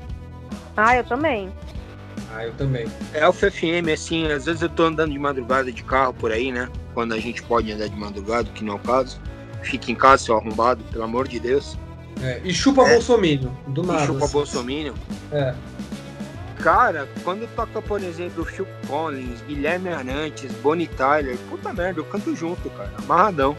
Ah, 0.79 0.97
eu 0.97 1.05
também. 1.05 1.53
Ah, 2.35 2.45
eu 2.45 2.53
também. 2.55 2.87
É 3.15 3.23
Alfa 3.23 3.51
FM, 3.51 3.89
assim, 3.93 4.27
às 4.31 4.45
vezes 4.47 4.63
eu 4.63 4.69
tô 4.69 4.85
andando 4.85 5.13
de 5.13 5.19
madrugada 5.19 5.71
de 5.73 5.83
carro 5.83 6.13
por 6.15 6.31
aí, 6.33 6.51
né? 6.53 6.69
Quando 6.95 7.15
a 7.15 7.19
gente 7.19 7.43
pode 7.43 7.71
andar 7.73 7.89
de 7.89 7.97
madrugada, 7.97 8.49
que 8.55 8.65
não 8.65 8.75
é 8.75 8.77
o 8.77 8.79
caso. 8.81 9.19
Fique 9.63 9.91
em 9.91 9.95
casa, 9.95 10.25
seu 10.25 10.37
arrombado, 10.37 10.83
pelo 10.93 11.05
amor 11.05 11.27
de 11.29 11.41
Deus. 11.41 11.77
É, 12.23 12.41
e 12.45 12.53
chupa 12.55 12.83
É. 12.83 12.93
Bolsominion, 12.95 13.51
do 13.69 13.83
E 13.83 13.87
nada. 13.87 14.07
chupa 14.07 14.25
assim. 14.25 14.33
Bolsominion. 14.33 14.95
É. 15.33 15.55
Cara, 16.59 17.07
quando 17.23 17.47
toca, 17.55 17.83
por 17.83 18.03
exemplo, 18.03 18.45
Phil 18.45 18.67
Collins, 18.89 19.41
Guilherme 19.47 19.91
Arantes, 19.91 20.51
Bonnie 20.63 20.87
Tyler, 20.87 21.37
puta 21.51 21.73
merda, 21.73 22.01
eu 22.01 22.05
canto 22.05 22.35
junto, 22.35 22.69
cara. 22.71 22.91
Amarradão. 22.99 23.57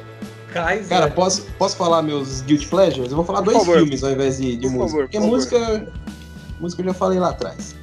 Kaiser. 0.52 0.90
Cara, 0.98 1.12
posso, 1.12 1.44
posso 1.60 1.78
falar 1.78 2.02
meus 2.02 2.42
guilty 2.42 2.68
pleasures? 2.68 3.12
Eu 3.12 3.18
vou 3.18 3.26
falar 3.26 3.40
Por 3.44 3.52
dois 3.54 3.58
favor. 3.60 3.78
filmes 3.78 4.04
ao 4.04 4.12
invés 4.12 4.38
de, 4.38 4.56
de 4.56 4.62
Por 4.68 4.72
música. 4.72 4.88
favor, 4.90 5.04
Porque 5.04 5.18
por 5.18 5.24
favor. 5.24 5.36
música, 5.36 5.94
música 6.60 6.82
eu 6.82 6.86
já 6.88 6.94
falei 6.94 7.20
lá 7.20 7.30
atrás. 7.30 7.76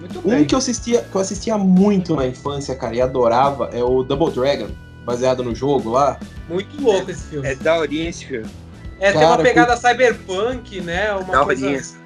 Muito 0.00 0.18
Um 0.20 0.30
bem. 0.30 0.44
que 0.44 0.54
eu 0.54 0.58
assistia, 0.58 1.02
que 1.02 1.14
eu 1.14 1.20
assistia 1.20 1.56
muito 1.58 2.16
na 2.16 2.26
infância, 2.26 2.74
cara, 2.74 2.94
e 2.96 3.00
adorava, 3.00 3.68
é 3.72 3.84
o 3.84 4.02
Double 4.02 4.30
Dragon, 4.32 4.68
baseado 5.04 5.42
no 5.42 5.54
jogo 5.54 5.90
lá. 5.90 6.18
Muito 6.48 6.80
louco 6.82 7.10
esse 7.10 7.24
filme. 7.28 7.46
É 7.46 7.52
É, 7.52 7.54
daorinha 7.54 8.08
esse 8.08 8.24
filme. 8.24 8.48
tem 8.98 9.10
uma 9.12 9.20
cara, 9.20 9.42
pegada 9.42 9.76
cyberpunk, 9.76 10.80
né? 10.80 11.12
Uma 11.12 11.24
Daorinha. 11.32 11.72
coisa... 11.72 12.00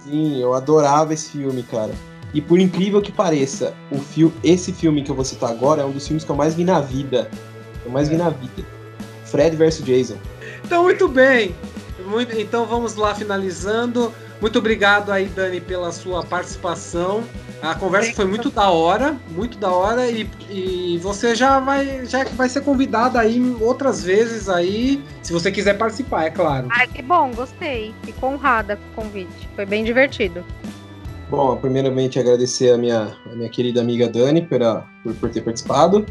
Sim, 0.00 0.40
eu 0.40 0.52
adorava 0.52 1.14
esse 1.14 1.30
filme, 1.30 1.62
cara. 1.62 1.92
E 2.34 2.40
por 2.40 2.58
incrível 2.58 3.00
que 3.00 3.12
pareça, 3.12 3.72
o 3.90 3.98
fil 3.98 4.32
esse 4.42 4.72
filme 4.72 5.02
que 5.02 5.10
eu 5.10 5.14
vou 5.14 5.24
citar 5.24 5.50
agora 5.50 5.82
é 5.82 5.84
um 5.84 5.90
dos 5.92 6.06
filmes 6.06 6.24
que 6.24 6.30
eu 6.30 6.36
mais 6.36 6.54
vi 6.54 6.64
na 6.64 6.80
vida. 6.80 7.30
Que 7.82 7.86
eu 7.86 7.92
mais 7.92 8.08
vi 8.08 8.16
na 8.16 8.30
vida. 8.30 8.64
Fred 9.26 9.54
vs 9.56 9.82
Jason. 9.84 10.16
Então, 10.64 10.82
muito 10.82 11.06
bem. 11.08 11.54
Muito- 12.06 12.36
então 12.36 12.66
vamos 12.66 12.96
lá 12.96 13.14
finalizando. 13.14 14.12
Muito 14.42 14.58
obrigado 14.58 15.12
aí, 15.12 15.26
Dani, 15.26 15.60
pela 15.60 15.92
sua 15.92 16.24
participação. 16.24 17.22
A 17.62 17.76
conversa 17.76 18.12
foi 18.12 18.24
muito 18.24 18.50
da 18.50 18.70
hora, 18.70 19.16
muito 19.30 19.56
da 19.56 19.70
hora 19.70 20.10
e, 20.10 20.28
e 20.50 20.98
você 20.98 21.32
já 21.32 21.60
vai 21.60 22.04
já 22.06 22.24
vai 22.24 22.48
ser 22.48 22.62
convidada 22.62 23.20
aí 23.20 23.40
outras 23.60 24.02
vezes 24.02 24.48
aí, 24.48 25.00
se 25.22 25.32
você 25.32 25.52
quiser 25.52 25.78
participar, 25.78 26.24
é 26.24 26.30
claro. 26.30 26.66
Ai, 26.72 26.88
que 26.88 27.00
bom, 27.02 27.30
gostei. 27.30 27.94
Fico 28.02 28.26
honrada 28.26 28.74
com 28.76 29.02
o 29.02 29.04
convite. 29.04 29.48
Foi 29.54 29.64
bem 29.64 29.84
divertido. 29.84 30.44
Bom, 31.30 31.56
primeiramente 31.56 32.18
agradecer 32.18 32.72
a 32.72 32.76
minha, 32.76 33.16
a 33.30 33.36
minha 33.36 33.48
querida 33.48 33.80
amiga 33.80 34.08
Dani 34.08 34.42
pela, 34.42 34.84
por, 35.04 35.14
por 35.14 35.30
ter 35.30 35.42
participado. 35.42 36.04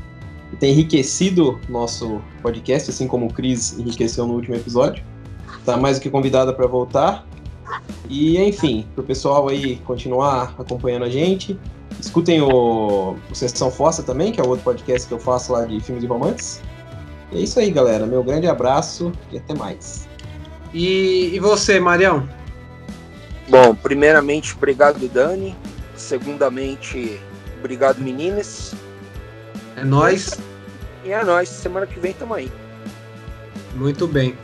E 0.53 0.55
ter 0.55 0.67
enriquecido 0.67 1.59
nosso 1.67 2.21
podcast, 2.41 2.91
assim 2.91 3.09
como 3.09 3.25
o 3.25 3.33
Cris 3.33 3.77
enriqueceu 3.77 4.25
no 4.25 4.35
último 4.35 4.55
episódio. 4.55 5.03
Tá 5.65 5.75
mais 5.75 5.99
do 5.99 6.03
que 6.03 6.09
convidada 6.09 6.53
para 6.53 6.65
voltar. 6.65 7.25
E 8.09 8.37
enfim, 8.37 8.85
pro 8.93 9.03
pessoal 9.03 9.47
aí 9.47 9.77
continuar 9.77 10.55
acompanhando 10.57 11.05
a 11.05 11.09
gente. 11.09 11.57
Escutem 11.99 12.41
o, 12.41 13.15
o 13.29 13.35
Sessão 13.35 13.69
Fossa 13.69 14.01
também, 14.01 14.31
que 14.31 14.41
é 14.41 14.43
o 14.43 14.47
outro 14.47 14.63
podcast 14.63 15.07
que 15.07 15.13
eu 15.13 15.19
faço 15.19 15.53
lá 15.53 15.65
de 15.65 15.79
filmes 15.79 16.03
e 16.03 16.07
romances. 16.07 16.61
E 17.31 17.37
é 17.37 17.41
isso 17.41 17.59
aí, 17.59 17.71
galera. 17.71 18.05
Meu 18.05 18.23
grande 18.23 18.47
abraço 18.47 19.11
e 19.31 19.37
até 19.37 19.53
mais. 19.53 20.07
E, 20.73 21.31
e 21.33 21.39
você, 21.39 21.79
Marião? 21.79 22.27
Bom, 23.49 23.75
primeiramente, 23.75 24.53
obrigado, 24.55 25.07
Dani. 25.07 25.55
Segundamente, 25.95 27.19
obrigado, 27.59 27.99
meninas. 27.99 28.73
É 29.75 29.83
nós. 29.83 30.39
E 31.03 31.11
é 31.11 31.23
nóis, 31.23 31.49
semana 31.49 31.85
que 31.85 31.99
vem 31.99 32.13
tamo 32.13 32.33
aí. 32.33 32.51
Muito 33.75 34.07
bem. 34.07 34.35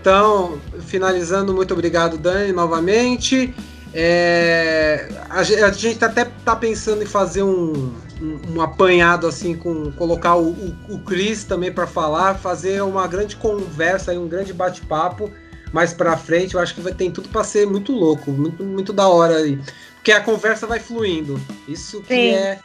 Então, 0.00 0.58
finalizando, 0.86 1.52
muito 1.52 1.74
obrigado, 1.74 2.16
Dani, 2.16 2.52
novamente. 2.52 3.54
É, 3.92 5.08
a, 5.28 5.40
a 5.40 5.72
gente 5.72 6.04
até 6.04 6.26
tá 6.44 6.54
pensando 6.54 7.02
em 7.02 7.06
fazer 7.06 7.42
um, 7.42 7.92
um, 8.20 8.54
um 8.54 8.60
apanhado 8.60 9.26
assim, 9.26 9.56
com 9.56 9.90
colocar 9.92 10.36
o, 10.36 10.50
o, 10.50 10.76
o 10.90 10.98
Cris 11.00 11.44
também 11.44 11.72
para 11.72 11.86
falar, 11.86 12.34
fazer 12.34 12.82
uma 12.82 13.06
grande 13.06 13.36
conversa, 13.36 14.12
um 14.12 14.28
grande 14.28 14.52
bate-papo 14.52 15.30
mais 15.72 15.92
para 15.92 16.16
frente. 16.16 16.54
Eu 16.54 16.60
acho 16.60 16.74
que 16.74 16.80
vai 16.80 16.92
ter 16.92 17.10
tudo 17.10 17.28
para 17.28 17.42
ser 17.44 17.66
muito 17.66 17.92
louco, 17.92 18.30
muito, 18.30 18.62
muito 18.62 18.92
da 18.92 19.08
hora 19.08 19.36
aí, 19.36 19.58
porque 19.94 20.12
a 20.12 20.20
conversa 20.20 20.66
vai 20.66 20.78
fluindo. 20.78 21.40
Isso 21.66 22.00
que 22.02 22.14
Sim. 22.14 22.34
é 22.34 22.58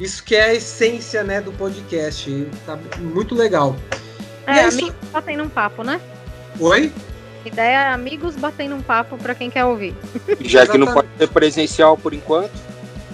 isso 0.00 0.24
que 0.24 0.34
é 0.34 0.46
a 0.46 0.54
essência, 0.54 1.22
né, 1.22 1.40
do 1.40 1.52
podcast. 1.52 2.48
Tá 2.66 2.76
muito 2.98 3.36
legal. 3.36 3.76
É, 4.46 4.56
E 4.56 4.58
é 4.58 4.68
isso. 4.68 4.78
amigos 4.78 5.08
batendo 5.12 5.44
um 5.44 5.48
papo, 5.48 5.84
né? 5.84 6.00
Oi? 6.60 6.92
Ideia 7.44 7.80
é 7.80 7.92
amigos 7.92 8.36
batendo 8.36 8.74
um 8.74 8.82
papo 8.82 9.16
pra 9.18 9.34
quem 9.34 9.50
quer 9.50 9.64
ouvir. 9.64 9.94
Já 10.40 10.66
que 10.66 10.78
não 10.78 10.86
Exatamente. 10.86 10.94
pode 10.94 11.08
ser 11.18 11.28
presencial 11.28 11.96
por 11.96 12.14
enquanto, 12.14 12.52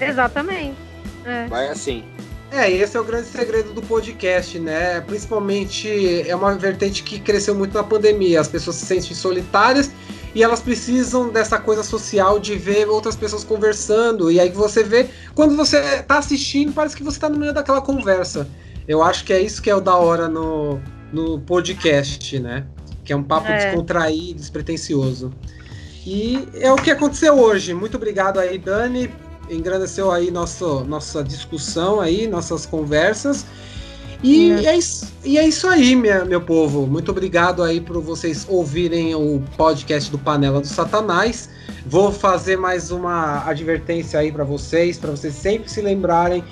Exatamente. 0.01 0.77
É. 1.25 1.47
vai 1.47 1.69
assim. 1.69 2.05
É, 2.51 2.71
esse 2.71 2.97
é 2.97 3.01
o 3.01 3.05
grande 3.05 3.27
segredo 3.27 3.73
do 3.75 3.83
podcast, 3.83 4.59
né? 4.59 5.01
Principalmente 5.03 6.27
é 6.27 6.35
uma 6.35 6.55
vertente 6.55 7.03
que 7.03 7.21
cresceu 7.21 7.55
muito 7.55 7.75
na 7.75 7.85
pandemia. 7.85 8.41
As 8.41 8.49
pessoas 8.49 8.77
se 8.77 8.87
sentem 8.87 9.15
solitárias 9.15 9.91
e 10.35 10.43
elas 10.43 10.61
precisam 10.61 11.29
dessa 11.29 11.59
coisa 11.59 11.83
social 11.83 12.39
de 12.39 12.57
ver 12.57 12.89
outras 12.89 13.15
pessoas 13.15 13.45
conversando. 13.45 14.33
E 14.33 14.41
aí 14.41 14.49
que 14.51 14.57
você 14.57 14.83
vê, 14.83 15.09
quando 15.35 15.57
você 15.57 16.03
tá 16.03 16.19
assistindo, 16.19 16.73
parece 16.73 16.97
que 16.97 17.03
você 17.03 17.21
tá 17.21 17.29
no 17.29 17.39
meio 17.39 17.53
daquela 17.53 17.83
conversa. 17.83 18.49
Eu 18.87 19.03
acho 19.03 19.25
que 19.25 19.33
é 19.35 19.41
isso 19.41 19.61
que 19.61 19.69
é 19.69 19.75
o 19.75 19.81
da 19.81 19.97
hora 19.97 20.27
no, 20.27 20.81
no 21.13 21.39
podcast, 21.41 22.39
né? 22.39 22.65
Que 23.09 23.15
é 23.15 23.17
um 23.17 23.23
papo 23.23 23.49
É. 23.49 23.71
descontraído, 23.71 24.39
despretensioso. 24.39 25.33
E 26.07 26.47
é 26.61 26.71
o 26.71 26.77
que 26.77 26.91
aconteceu 26.91 27.39
hoje. 27.39 27.73
Muito 27.73 27.97
obrigado 27.97 28.39
aí, 28.39 28.59
Dani. 28.59 29.11
Engrandeceu 29.49 30.13
aí 30.13 30.31
nosso, 30.31 30.85
nossa 30.85 31.25
discussão 31.25 32.03
aí, 32.03 32.27
nossas 32.27 32.67
conversas. 32.67 33.47
E 34.23 34.51
é, 34.67 34.77
isso, 34.77 35.11
e 35.25 35.39
é 35.39 35.49
isso 35.49 35.67
aí, 35.67 35.97
minha, 35.97 36.23
meu 36.27 36.43
povo. 36.43 36.87
Muito 36.87 37.11
obrigado 37.11 37.63
aí 37.63 37.81
por 37.81 37.99
vocês 38.03 38.45
ouvirem 38.47 39.15
o 39.15 39.43
podcast 39.57 40.11
do 40.11 40.19
Panela 40.19 40.61
do 40.61 40.67
Satanás. 40.67 41.49
Vou 41.87 42.13
fazer 42.13 42.59
mais 42.59 42.91
uma 42.91 43.43
advertência 43.49 44.21
aí 44.21 44.31
para 44.31 44.45
vocês, 44.45 44.99
para 44.99 45.13
vocês 45.13 45.33
sempre 45.33 45.71
se 45.71 45.81
lembrarem 45.81 46.45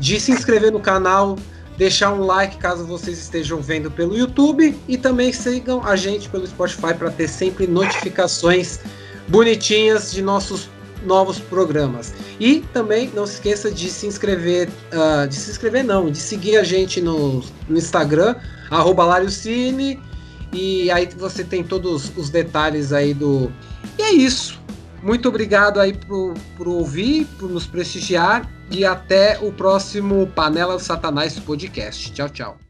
de 0.00 0.18
se 0.18 0.32
inscrever 0.32 0.72
no 0.72 0.80
canal, 0.80 1.38
deixar 1.80 2.12
um 2.12 2.26
like 2.26 2.58
caso 2.58 2.84
vocês 2.84 3.18
estejam 3.18 3.58
vendo 3.58 3.90
pelo 3.90 4.14
YouTube 4.14 4.78
e 4.86 4.98
também 4.98 5.32
sigam 5.32 5.82
a 5.82 5.96
gente 5.96 6.28
pelo 6.28 6.46
Spotify 6.46 6.92
para 6.92 7.10
ter 7.10 7.26
sempre 7.26 7.66
notificações 7.66 8.80
bonitinhas 9.28 10.12
de 10.12 10.20
nossos 10.20 10.68
novos 11.06 11.38
programas. 11.38 12.12
E 12.38 12.60
também 12.74 13.10
não 13.14 13.26
se 13.26 13.36
esqueça 13.36 13.70
de 13.70 13.88
se 13.88 14.06
inscrever, 14.06 14.68
uh, 14.92 15.26
de 15.26 15.34
se 15.34 15.50
inscrever 15.52 15.82
não, 15.82 16.10
de 16.10 16.18
seguir 16.18 16.58
a 16.58 16.62
gente 16.62 17.00
no, 17.00 17.42
no 17.66 17.78
Instagram, 17.78 18.36
Lariocine, 18.70 19.98
e 20.52 20.90
aí 20.90 21.08
você 21.16 21.42
tem 21.42 21.64
todos 21.64 22.12
os 22.14 22.28
detalhes 22.28 22.92
aí 22.92 23.14
do... 23.14 23.50
E 23.98 24.02
é 24.02 24.12
isso. 24.12 24.60
Muito 25.02 25.30
obrigado 25.30 25.80
aí 25.80 25.94
por, 25.94 26.34
por 26.58 26.68
ouvir, 26.68 27.24
por 27.38 27.48
nos 27.48 27.66
prestigiar, 27.66 28.46
e 28.70 28.84
até 28.84 29.38
o 29.40 29.52
próximo 29.52 30.26
Panela 30.28 30.74
do 30.74 30.82
Satanás 30.82 31.34
podcast. 31.42 32.12
Tchau, 32.12 32.28
tchau. 32.28 32.69